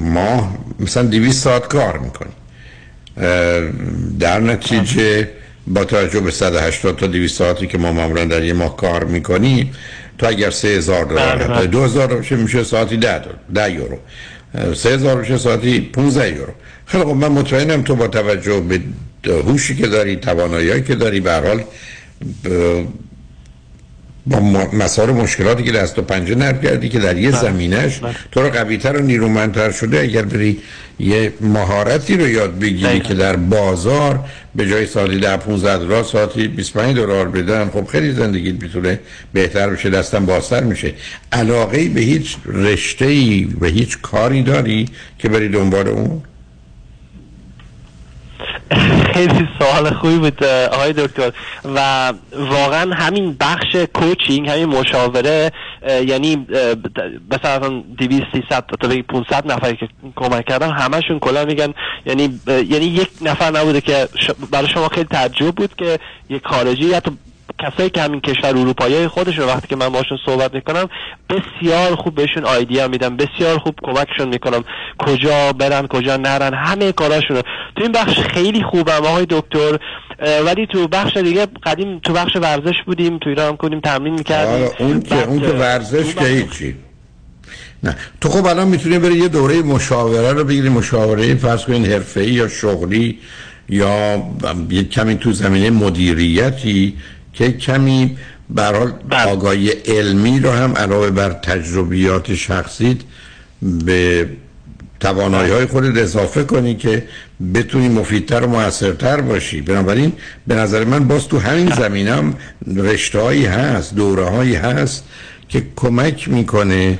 ماه 0.00 0.58
مثلا 0.80 1.02
200 1.02 1.44
ساعت 1.44 1.68
کار 1.68 1.98
می‌کنی. 1.98 2.32
در 4.18 4.40
نتیجه 4.40 5.28
با 5.66 5.84
توجه 5.84 6.20
به 6.20 6.30
180 6.30 6.96
تا 6.96 7.06
200 7.06 7.38
ساعتی 7.38 7.66
که 7.66 7.78
ما 7.78 7.92
معمولا 7.92 8.24
در 8.24 8.44
یه 8.44 8.52
ماه 8.52 8.76
کار 8.76 9.04
می‌کنی 9.04 9.72
تو 10.18 10.26
اگر 10.26 10.50
3000 10.50 11.04
دلار 11.04 11.36
بله، 11.36 11.44
بله. 11.44 11.56
حتی 11.56 11.66
2000 11.66 12.14
بشه 12.14 12.36
میشه 12.36 12.64
ساعتی 12.64 12.96
10 12.96 13.18
دلار 13.18 13.38
10 13.54 13.72
یورو 13.72 13.98
3000 14.74 15.16
بشه 15.20 15.38
ساعتی 15.38 15.80
15 15.80 16.28
یورو 16.28 16.52
خیلی 16.86 17.04
خب 17.04 17.10
من 17.10 17.28
مطمئنم 17.28 17.82
تو 17.82 17.94
با 17.94 18.08
توجه 18.08 18.60
به 18.60 18.80
هوشی 19.32 19.76
که 19.76 19.86
داری 19.86 20.16
توانایی 20.16 20.82
که 20.82 20.94
داری 20.94 21.20
به 21.20 21.32
هر 21.32 21.46
حال 21.46 21.64
با 24.26 24.40
مسار 24.72 25.12
مشکلاتی 25.12 25.62
که 25.62 25.72
دست 25.72 25.98
و 25.98 26.02
پنجه 26.02 26.34
نرم 26.34 26.60
کردی 26.60 26.88
که 26.88 26.98
در 26.98 27.16
یه 27.16 27.30
بله. 27.30 27.40
زمینش 27.40 28.00
تو 28.32 28.42
رو 28.42 28.50
قویتر 28.50 28.96
و 28.96 29.02
نیرومندتر 29.02 29.70
شده 29.70 30.00
اگر 30.00 30.22
بری 30.22 30.58
یه 30.98 31.32
مهارتی 31.40 32.16
رو 32.16 32.28
یاد 32.28 32.58
بگیری 32.58 33.00
که 33.00 33.14
در 33.14 33.36
بازار 33.36 34.20
به 34.54 34.68
جای 34.68 34.86
سالی 34.86 35.20
ده 35.20 35.36
15 35.36 35.78
دلار 35.78 36.04
ساعتی 36.04 36.48
25 36.48 36.96
دلار 36.96 37.28
بدن 37.28 37.70
خب 37.70 37.86
خیلی 37.86 38.12
زندگی 38.12 38.52
می‌تونه 38.52 39.00
بهتر 39.32 39.70
بشه 39.70 39.90
دستم 39.90 40.26
بازتر 40.26 40.62
میشه. 40.62 40.94
علاقه 41.32 41.88
به 41.88 42.00
هیچ 42.00 42.36
رشته 42.46 43.04
ای 43.04 43.48
و 43.60 43.66
هیچ 43.66 43.98
کاری 44.02 44.42
داری 44.42 44.88
که 45.18 45.28
بری 45.28 45.48
دنبال 45.48 45.88
اون؟ 45.88 46.22
خیلی 49.14 49.48
سوال 49.58 49.90
خوبی 49.90 50.18
بود 50.18 50.44
آقای 50.44 50.92
دکتر. 50.92 51.32
و 51.64 52.12
واقعا 52.32 52.94
همین 52.94 53.36
بخش 53.40 53.76
کوچینگ 53.94 54.48
همین 54.48 54.64
مشاوره 54.64 55.50
یعنی 56.06 56.46
مثلا 57.30 57.82
200 57.98 58.22
300 58.32 58.64
تا 58.80 58.88
بگی 58.88 59.02
500 59.02 59.52
نفری 59.52 59.76
که 59.76 59.88
کمک 60.16 60.44
کردم 60.44 60.70
همشون 60.70 61.18
کلا 61.18 61.44
میگن 61.44 61.74
یعنی 62.06 62.40
یعنی 62.46 62.86
یک 62.86 63.08
نفر 63.22 63.50
نبوده 63.50 63.80
که 63.80 64.08
برای 64.50 64.68
شما 64.68 64.88
خیلی 64.88 65.06
تعجب 65.06 65.50
بود 65.50 65.74
که 65.76 65.98
یک 66.30 66.42
خارجی 66.46 66.92
حتی 66.92 67.10
کسایی 67.66 67.90
که 67.90 68.02
همین 68.02 68.20
کشور 68.20 68.48
اروپایی 68.48 69.08
خودشون 69.08 69.44
وقتی 69.44 69.66
که 69.68 69.76
من 69.76 69.88
باشون 69.88 70.18
صحبت 70.26 70.54
می‌کنم 70.54 70.88
بسیار 71.30 71.96
خوب 71.96 72.14
بهشون 72.14 72.44
آیدیا 72.44 72.88
میدم 72.88 73.16
بسیار 73.16 73.58
خوب 73.58 73.74
کمکشون 73.82 74.28
می‌کنم. 74.28 74.64
کجا 74.98 75.52
برن 75.52 75.86
کجا 75.86 76.16
نرن 76.16 76.54
همه 76.54 76.92
کاراشون 76.92 77.36
رو. 77.36 77.42
تو 77.76 77.82
این 77.82 77.92
بخش 77.92 78.18
خیلی 78.18 78.62
خوبم 78.62 79.06
آقای 79.06 79.26
دکتر. 79.30 79.78
ولی 80.46 80.66
تو 80.66 80.88
بخش 80.88 81.16
دیگه 81.16 81.46
قدیم 81.62 81.98
تو 81.98 82.12
بخش 82.12 82.36
ورزش 82.36 82.74
بودیم 82.86 83.18
تو 83.18 83.28
ایران 83.28 83.48
هم 83.48 83.56
بودیم 83.60 83.80
تمرین 83.80 84.14
می‌کردیم. 84.14 84.64
آره 84.64 84.72
اون 84.78 85.02
که 85.02 85.28
اون 85.28 85.40
که 85.40 85.46
ورزش 85.46 86.14
که 86.14 86.24
هیچی 86.24 86.74
نه. 87.82 87.96
تو 88.20 88.28
خب 88.28 88.46
الان 88.46 88.68
می‌تونی 88.68 88.98
بری 88.98 89.14
یه 89.14 89.28
دوره 89.28 89.62
مشاوره 89.62 90.32
رو 90.32 90.44
بگیری 90.44 90.68
مشاوره 90.68 91.34
فرض 91.34 91.64
کن 91.64 91.84
حرفه‌ای 91.84 92.30
یا 92.30 92.48
شغلی 92.48 93.18
یا 93.68 94.22
یه 94.70 94.84
کمی 94.84 95.16
تو 95.16 95.32
زمینه 95.32 95.70
مدیریتی 95.70 96.96
که 97.36 97.52
کمی 97.52 98.16
برحال 98.50 98.92
آگاهی 99.26 99.70
علمی 99.70 100.40
رو 100.40 100.50
هم 100.50 100.72
علاوه 100.72 101.10
بر 101.10 101.30
تجربیات 101.30 102.34
شخصیت 102.34 102.96
به 103.62 104.28
توانایی 105.00 105.52
های 105.52 105.66
خودت 105.66 105.98
اضافه 105.98 106.44
کنی 106.44 106.74
که 106.74 107.08
بتونی 107.54 107.88
مفیدتر 107.88 108.44
و 108.44 108.46
موثرتر 108.46 109.20
باشی. 109.20 109.60
بنابراین 109.60 110.12
به 110.46 110.54
نظر 110.54 110.84
من 110.84 111.08
باز 111.08 111.28
تو 111.28 111.38
همین 111.38 111.74
زمینه 111.74 112.14
هم 112.14 112.34
رشته 112.76 113.20
هایی 113.20 113.46
هست 113.46 113.94
دوره 113.94 114.24
هایی 114.24 114.54
هست 114.54 115.04
که 115.48 115.66
کمک 115.76 116.28
می‌کنه 116.28 116.98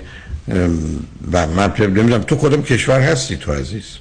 و 1.33 1.47
من 1.47 1.73
نمی‌دونم 1.79 2.23
تو 2.23 2.37
کدوم 2.37 2.63
کشور 2.63 3.01
هستی 3.01 3.37
تو 3.37 3.53
عزیز؟ 3.53 3.99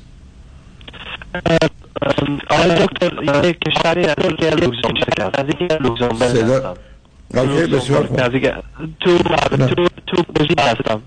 آقای 2.49 2.85
دکتر 2.85 3.45
یک 3.49 3.57
کشوری 3.59 4.01
نزدیک 4.01 4.43
لوکزامبورگ 4.43 5.21
نزدیک 5.39 5.71
لوکزامبورگ 5.81 6.29
صدا- 6.29 6.75
هستم. 7.33 7.39
OK 7.39 7.65
بسیار 7.75 8.05
خوب. 8.05 8.21
نزدیک 8.21 8.45
تو 8.99 9.17
تو 9.57 9.87
تو 10.07 10.23
بلژیک 10.35 10.59
هستم 10.59 11.01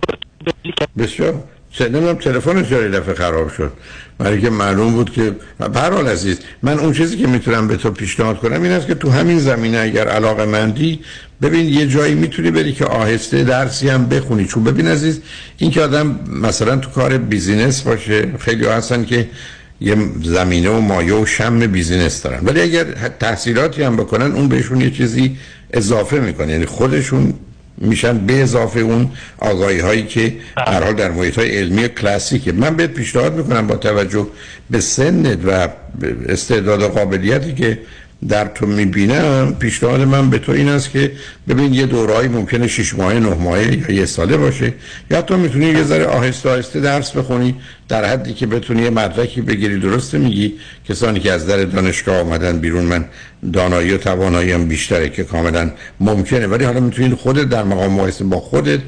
بسیار 0.98 1.34
چه- 1.70 1.88
نمی‌دونم 1.88 2.14
تلفن 2.14 2.64
چرا 2.64 2.82
یه 2.82 2.88
دفعه 2.88 3.14
خراب 3.14 3.48
شد 3.52 3.72
برای 4.18 4.40
که 4.40 4.50
معلوم 4.50 4.92
بود 4.92 5.12
که 5.12 5.36
به 5.72 5.80
هر 5.80 5.90
حال 5.90 6.08
عزیز 6.08 6.40
من 6.62 6.78
اون 6.78 6.92
چیزی 6.92 7.16
که 7.16 7.26
می‌تونم 7.26 7.68
به 7.68 7.76
تو 7.76 7.90
پیشنهاد 7.90 8.38
کنم 8.38 8.62
این 8.62 8.72
است 8.72 8.86
که 8.86 8.94
تو 8.94 9.10
همین 9.10 9.38
زمینه 9.38 9.78
اگر 9.78 10.08
علاقه 10.08 10.44
مندی 10.44 11.00
ببین 11.42 11.66
یه 11.68 11.86
جایی 11.86 12.14
می‌تونی 12.14 12.50
بری 12.50 12.72
که 12.72 12.84
آهسته 12.84 13.44
درسی 13.44 13.88
هم 13.88 14.08
بخونی. 14.08 14.46
چون 14.46 14.64
ببین 14.64 14.88
عزیز 14.88 15.20
این 15.58 15.70
که 15.70 15.82
آدم 15.82 16.20
مثلا 16.42 16.76
تو 16.76 16.90
کار 16.90 17.18
business 17.18 17.82
باشه 17.82 18.28
خیلی 18.38 18.66
هستن 18.66 19.04
که 19.04 19.28
یه 19.80 19.96
زمینه 20.22 20.70
و 20.70 20.80
مایه 20.80 21.14
و 21.14 21.26
شم 21.26 21.58
بیزینس 21.58 22.22
دارن. 22.22 22.40
ولی 22.42 22.60
اگر 22.60 22.84
تحصیلاتی 23.20 23.82
هم 23.82 23.96
بکنن 23.96 24.32
اون 24.32 24.48
بهشون 24.48 24.80
یه 24.80 24.90
چیزی 24.90 25.36
اضافه 25.72 26.20
می‌کنه 26.20 26.52
یعنی 26.52 26.66
خودشون 26.66 27.34
میشن 27.80 28.18
به 28.18 28.42
اضافه 28.42 28.80
اون 28.80 29.10
آگاهی 29.38 29.80
هایی 29.80 30.06
که 30.06 30.36
در 30.56 30.84
حال 30.84 30.92
در 30.92 31.10
محیط 31.10 31.38
های 31.38 31.58
علمی 31.58 31.88
کلاسیکه. 31.88 32.52
من 32.52 32.76
بهت 32.76 32.90
پیشنهاد 32.90 33.36
می‌کنم 33.36 33.66
با 33.66 33.76
توجه 33.76 34.26
به 34.70 34.80
سنت 34.80 35.38
و 35.44 35.68
به 36.00 36.16
استعداد 36.28 36.82
و 36.82 36.88
قابلیتی 36.88 37.54
که 37.54 37.78
در 38.28 38.44
تو 38.44 38.66
می‌بینم 38.66 39.56
پیشنهاد 39.58 40.00
من 40.00 40.30
به 40.30 40.38
تو 40.38 40.52
این 40.52 40.68
است 40.68 40.90
که 40.90 41.12
ببین 41.48 41.74
یه 41.74 41.86
دورایی 41.86 42.28
ممکنه 42.28 42.66
شش 42.66 42.94
ماهه 42.94 43.18
نه 43.18 43.34
ماهه 43.34 43.90
یا 43.90 43.96
یه 43.96 44.06
ساله 44.06 44.36
باشه. 44.36 44.74
یا 45.10 45.22
تو 45.22 45.36
می‌تونی 45.36 45.66
یه 45.66 45.82
ذره 45.82 46.06
آهسته 46.06 46.50
آهسته 46.50 46.80
درس 46.80 47.10
بخونی 47.10 47.54
در 47.88 48.04
حدی 48.04 48.34
که 48.34 48.46
بتونی 48.46 48.82
یه 48.82 48.90
مدرکی 48.90 49.40
بگیری. 49.40 49.80
درسته 49.80 50.18
میگی؟ 50.18 50.54
کسانی 50.88 51.20
که 51.20 51.32
از 51.32 51.46
در 51.46 51.64
دانشگاه 51.64 52.20
آمدن 52.20 52.58
بیرون 52.58 52.84
من 52.84 53.04
دانایی 53.52 53.92
و 53.92 53.98
توانایی 53.98 54.52
هم 54.52 54.68
بیشتره 54.68 55.08
که 55.08 55.24
کاملا 55.24 55.70
ممکنه. 56.00 56.46
ولی 56.46 56.64
حالا 56.64 56.80
می‌تونی 56.80 57.14
خودت 57.14 57.48
در 57.48 57.64
مقام 57.64 57.92
مقایسه 57.92 58.24
با 58.24 58.40
خودت 58.40 58.80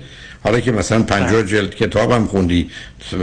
حالا 0.44 0.60
که 0.60 0.72
مثلا 0.72 1.02
50 1.02 1.42
جلد 1.42 1.74
کتابم 1.74 2.26
خوندی 2.26 2.70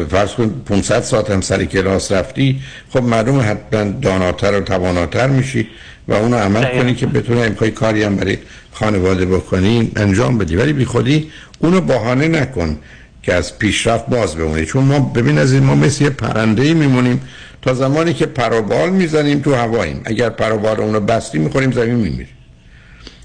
فرض 0.09 0.33
کن 0.33 0.61
500 0.65 1.01
ساعت 1.01 1.31
هم 1.31 1.41
سر 1.41 1.65
کلاس 1.65 2.11
رفتی 2.11 2.59
خب 2.89 3.03
معلومه 3.03 3.43
حتما 3.43 3.83
داناتر 4.01 4.57
و 4.57 4.59
تواناتر 4.59 5.27
میشی. 5.27 5.67
و 6.07 6.13
اونو 6.13 6.37
عمل. 6.37 6.79
کنی 6.79 6.95
که 6.95 7.05
بتونه 7.05 7.41
امکای 7.41 7.71
کاری 7.71 8.03
هم 8.03 8.15
برای 8.15 8.37
خانواده 8.71 9.25
بکنی 9.25 9.91
انجام 9.95 10.37
بدی. 10.37 10.55
ولی 10.55 10.73
بی 10.73 10.85
خودی 10.85 11.31
اونو 11.59 11.81
بهانه 11.81 12.27
نکن 12.27 12.77
که 13.23 13.33
از 13.33 13.59
پیشرفت 13.59 14.07
باز 14.07 14.35
بمونی. 14.35 14.65
چون 14.65 14.83
ما 14.83 14.99
ببین 14.99 15.37
از 15.37 15.53
این 15.53 15.63
ما 15.63 15.75
مثل 15.75 16.03
یه 16.03 16.09
پرنده 16.09 16.63
ای 16.63 16.73
میمونیم. 16.73 17.21
تا 17.61 17.73
زمانی 17.73 18.13
که 18.13 18.25
پروبال 18.25 18.89
می‌زنیم 18.89 19.39
تو 19.39 19.55
هواییم. 19.55 20.01
اگر 20.05 20.29
پروبال 20.29 20.79
اونو 20.81 20.99
بستی 20.99 21.37
می‌خوریم 21.39 21.71
زمین 21.71 21.95
میمیریم 21.95 22.27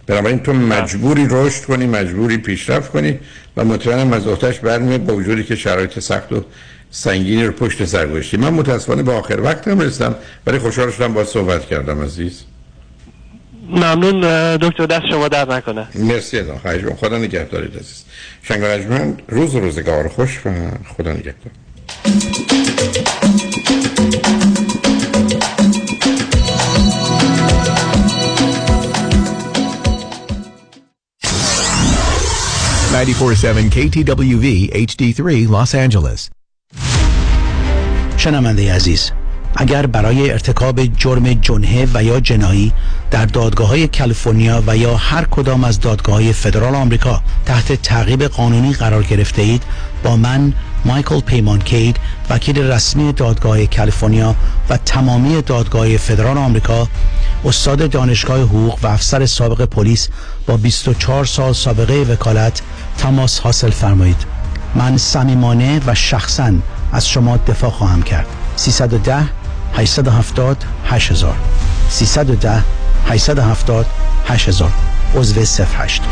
بنابراین 0.07 0.39
تو 0.39 0.53
مجبوری 0.53 1.27
رشد 1.31 1.65
کنی 1.65 1.87
مجبوری 1.87 2.37
پیشرفت 2.37 2.93
کنی 2.93 3.19
و 3.57 3.65
مطمئنم 3.65 4.13
از 4.13 4.27
اختش 4.27 4.59
برمیاد 4.59 5.05
با 5.05 5.15
وجودی 5.15 5.45
که 5.45 5.57
شرایط 5.57 5.99
سخت 5.99 6.33
و 6.33 6.45
سنگینی 6.91 7.45
رو 7.45 7.53
پشت 7.53 7.85
سر 7.85 8.07
گذاشتی. 8.07 8.37
من 8.37 8.51
متاسفانه 8.55 9.03
به 9.03 9.13
آخر 9.13 9.41
وقتم 9.41 9.81
رسیدم 9.81 10.15
ولی 10.47 10.59
خوشحال 10.59 10.91
شدم 10.91 11.13
با 11.13 11.25
صحبت 11.25 11.67
کردم 11.67 12.03
عزیز. 12.03 12.45
ممنون 13.71 14.21
دکتر 14.57 14.87
دست 14.87 15.07
شما 15.11 15.29
در 15.29 15.49
نکنه. 15.49 15.87
مرسی 15.95 16.39
از 16.39 16.49
آن. 16.49 16.95
خدا 16.95 17.19
نگهدارید 17.19 17.75
عزیز. 17.75 18.05
شنگ 18.43 18.63
روز 19.29 19.55
روزگار 19.55 20.09
خوش 20.09 20.41
و 20.47 20.51
خدا 20.97 21.13
نگهدار. 21.13 21.53
KTWV 33.71 34.47
HD3 34.87 35.21
Los 35.49 35.75
Angeles. 35.75 36.31
شنونده 38.17 38.75
عزیز 38.75 39.13
اگر 39.57 39.87
برای 39.87 40.31
ارتکاب 40.31 40.85
جرم 40.85 41.33
جنحه 41.33 41.89
و 41.95 42.05
یا 42.05 42.21
جنایی 42.21 42.73
در 43.11 43.27
دادگاه 43.27 43.69
های 43.69 43.89
کالیفرنیا 43.89 44.63
و 44.67 44.77
یا 44.77 44.97
هر 44.97 45.25
کدام 45.25 45.65
از 45.65 45.81
دادگاه 45.81 46.15
های 46.15 46.33
فدرال 46.33 46.75
آمریکا 46.75 47.23
تحت 47.47 47.73
تعقیب 47.73 48.25
قانونی 48.25 48.73
قرار 48.73 49.03
گرفته 49.03 49.43
اید 49.43 49.63
با 50.05 50.17
من 50.17 50.53
مایکل 50.85 51.21
پیمان 51.21 51.59
کید 51.59 51.97
وکیل 52.31 52.59
رسمی 52.59 53.13
دادگاه 53.13 53.67
کالیفرنیا 53.67 54.35
و 54.69 54.77
تمامی 54.77 55.43
دادگاه 55.43 55.97
فدرال 55.97 56.39
آمریکا 56.39 56.89
استاد 57.45 57.91
دانشگاه 57.91 58.41
حقوق 58.41 58.79
و 58.83 58.87
افسر 58.87 59.27
سابق 59.27 59.65
پلیس 59.65 60.09
با 60.47 60.57
24 60.57 61.25
سال 61.25 61.53
سابقه 61.53 61.95
وکالت 61.95 62.63
تماس 62.99 63.41
حاصل 63.41 63.71
فرمایید. 63.71 64.27
من 64.75 64.97
صمیمانه 64.97 65.81
و 65.87 65.95
شخصا 65.95 66.53
از 66.93 67.09
شما 67.09 67.37
دفاع 67.37 67.71
خواهم 67.71 68.03
کرد. 68.03 68.27
310 68.57 69.42
870 69.77 70.65
8000 70.87 71.37
310 71.89 72.65
870 73.09 73.87
8000 74.29 74.73
عضو 75.17 75.41
08 75.81 76.03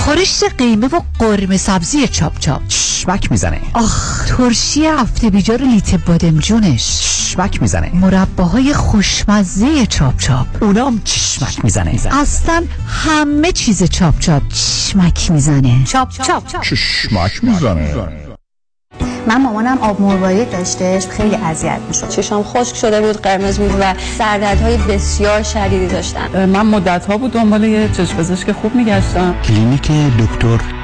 خورشت 0.00 0.44
قیمه 0.58 0.86
و 0.86 1.00
قرمه 1.18 1.56
سبزی 1.56 2.08
چاپ 2.08 2.38
چاپ. 2.38 2.62
شمک 2.68 3.30
می‌زنه. 3.30 3.60
آخ 3.74 4.24
ترشی 4.26 4.86
هفته 4.86 5.30
بیجار 5.30 5.62
لیت 5.62 5.94
بادمجونش 5.94 7.00
چشمک 7.00 7.62
می‌زنه. 7.62 7.90
مرباهای 7.94 8.74
خوشمزه 8.74 9.86
چاپ 9.86 10.18
چاپ. 10.18 10.46
اونام 10.60 11.00
چشمک 11.04 11.64
می‌زنه. 11.64 12.00
اصلا 12.10 12.64
همه 12.88 13.52
چیز 13.52 13.82
چاپ 13.84 14.18
چاپ. 14.18 14.42
چشمک 14.48 15.30
می‌زنه. 15.30 15.84
چاپ 15.84 16.10
چاپ. 16.10 16.60
چشمک 16.62 17.44
می‌زنه. 17.44 18.23
من 19.26 19.42
مامانم 19.42 19.78
آب 19.80 20.00
مروارید 20.00 20.50
داشتش 20.50 21.06
خیلی 21.06 21.34
اذیت 21.34 21.78
می‌شد. 21.88 22.08
چشام 22.08 22.42
خشک 22.42 22.76
شده 22.76 23.00
بود 23.00 23.22
قرمز 23.22 23.58
بود 23.58 23.74
و 23.80 23.94
سردردهای 24.18 24.76
بسیار 24.76 25.42
شدیدی 25.42 25.86
داشتم 25.86 26.44
من 26.46 26.66
مدت 26.66 27.06
ها 27.06 27.18
بود 27.18 27.32
دنبال 27.32 27.64
یه 27.64 27.88
چشم 27.88 28.16
پزشک 28.16 28.52
خوب 28.52 28.74
میگشتم. 28.74 29.34
کلینیک 29.44 29.90
دکتر 30.20 30.83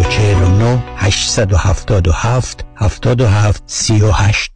949 0.00 0.82
877 0.96 2.64
77 2.76 3.62
38 3.66 4.52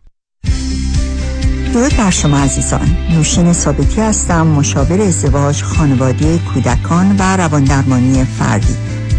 درود 1.74 1.96
بر 1.96 2.10
شما 2.10 2.38
عزیزان. 2.38 2.96
نوشین 3.10 3.52
ثابتی 3.52 4.00
هستم 4.00 4.46
مشاور 4.46 5.00
ازدواج 5.00 5.62
خانواده 5.62 6.38
کودکان 6.38 7.16
و 7.18 7.36
رواندرمانی 7.36 8.24
فردی. 8.24 8.76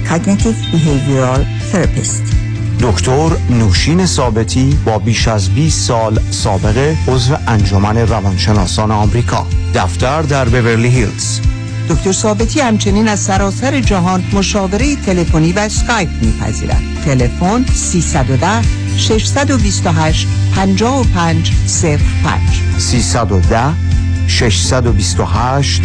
Cognitive 0.10 0.74
Behavioral 0.74 1.42
Therapist. 1.72 2.36
دکتر 2.80 3.30
نوشین 3.50 4.06
ثابتی 4.06 4.78
با 4.86 5.00
بیش 5.00 5.28
از 5.28 5.50
20 5.50 5.88
سال 5.88 6.20
سابقه 6.32 6.98
عضو 7.08 7.36
انجمن 7.48 7.98
روانشناسان 7.98 8.92
آمریکا. 8.92 9.48
دفتر 9.76 10.22
در 10.22 10.46
بورلی 10.50 10.88
هیلز. 10.88 11.40
دکتر 11.90 12.12
ثابتی 12.12 12.60
همچنین 12.60 13.08
از 13.08 13.20
سراسر 13.20 13.80
جهان 13.80 14.24
مشاوره 14.34 14.96
تلفنی 14.96 15.52
و 15.52 15.60
اسکایپ 15.60 16.10
میپذیرد. 16.22 16.82
تلفن 17.06 17.66
310 17.74 18.62
628 18.98 20.28
55 20.56 21.52
05 22.24 22.62
310 22.78 23.74
628 24.28 25.82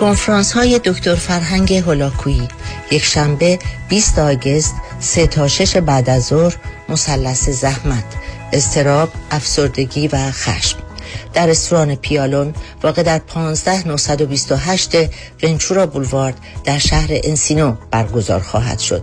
کنفرانس 0.00 0.52
های 0.52 0.78
دکتر 0.78 1.14
فرهنگ 1.14 1.74
هولاکویی. 1.74 2.48
یک 2.90 3.04
شنبه 3.04 3.58
20 3.88 4.18
August 4.18 4.74
3 5.00 5.26
تا 5.26 5.48
6 5.48 5.76
بعد 5.76 6.10
از 6.10 6.26
ظهر 6.26 6.56
مثلث 6.88 7.48
زحمت 7.48 8.04
اضطراب 8.52 9.08
افسردگی 9.30 10.08
و 10.08 10.30
خشم. 10.30 10.78
در 11.34 11.46
رستوران 11.46 11.94
پیالون 11.94 12.54
واقع 12.82 13.02
در 13.02 13.18
15928 13.18 15.10
ونچورا 15.42 15.86
بولوارد 15.86 16.36
در 16.64 16.78
شهر 16.78 17.08
انسینو 17.10 17.74
برگزار 17.90 18.40
خواهد 18.40 18.78
شد. 18.78 19.02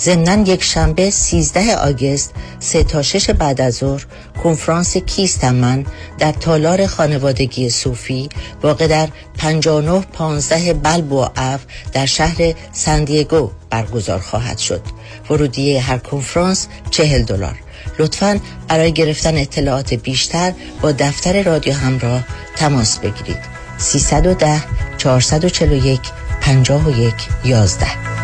ضمنا 0.00 0.52
یک 0.52 0.62
شنبه 0.62 1.10
13 1.10 1.76
آگست 1.76 2.34
3 2.60 2.82
تا 2.82 3.02
6 3.02 3.30
بعد 3.30 3.60
از 3.60 3.74
ظهر 3.74 4.06
کنفرانس 4.42 4.96
کیستم 4.96 5.54
من 5.54 5.86
در 6.18 6.32
تالار 6.32 6.86
خانوادگی 6.86 7.70
صوفی 7.70 8.28
واقع 8.62 8.86
در 8.86 9.08
5915 9.38 10.72
بلبو 10.72 11.26
اف 11.36 11.60
در 11.92 12.06
شهر 12.06 12.54
سندیگو 12.72 13.50
برگزار 13.70 14.18
خواهد 14.18 14.58
شد. 14.58 14.82
ورودیه 15.30 15.80
هر 15.80 15.98
کنفرانس 15.98 16.66
چهل 16.90 17.22
دلار. 17.22 17.56
لطفا 17.98 18.40
برای 18.68 18.92
گرفتن 18.92 19.36
اطلاعات 19.36 19.94
بیشتر 19.94 20.52
با 20.82 20.92
دفتر 20.92 21.42
رادیو 21.42 21.74
همراه 21.74 22.24
تماس 22.56 22.98
بگیرید. 22.98 23.40
310 23.78 24.62
441 24.98 26.00
51 26.40 27.14
11 27.44 28.19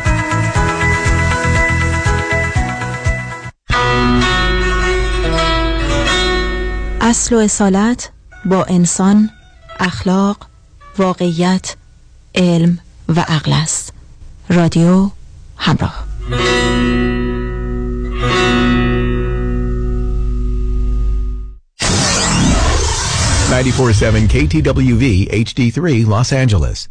اصل 7.01 7.35
و 7.35 7.39
اصالت 7.39 8.11
با 8.45 8.65
انسان 8.65 9.31
اخلاق 9.81 10.37
واقعیت 10.99 11.77
علم 12.35 12.79
و 13.09 13.21
عقل 13.21 13.53
است. 13.53 13.93
رادیو 14.51 15.11
همراه. 15.57 16.05
94.7 23.47 24.29
KTWV 24.29 25.29
HD3 25.31 26.05
Los 26.07 26.33
Angeles. 26.33 26.89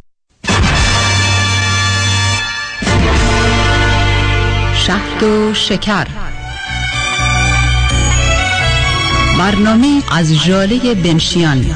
شهد 4.74 5.22
و 5.22 5.54
شکر. 5.54 6.06
برنامه 9.38 10.02
از 10.10 10.44
جاله 10.44 10.94
بنشیان. 10.94 11.66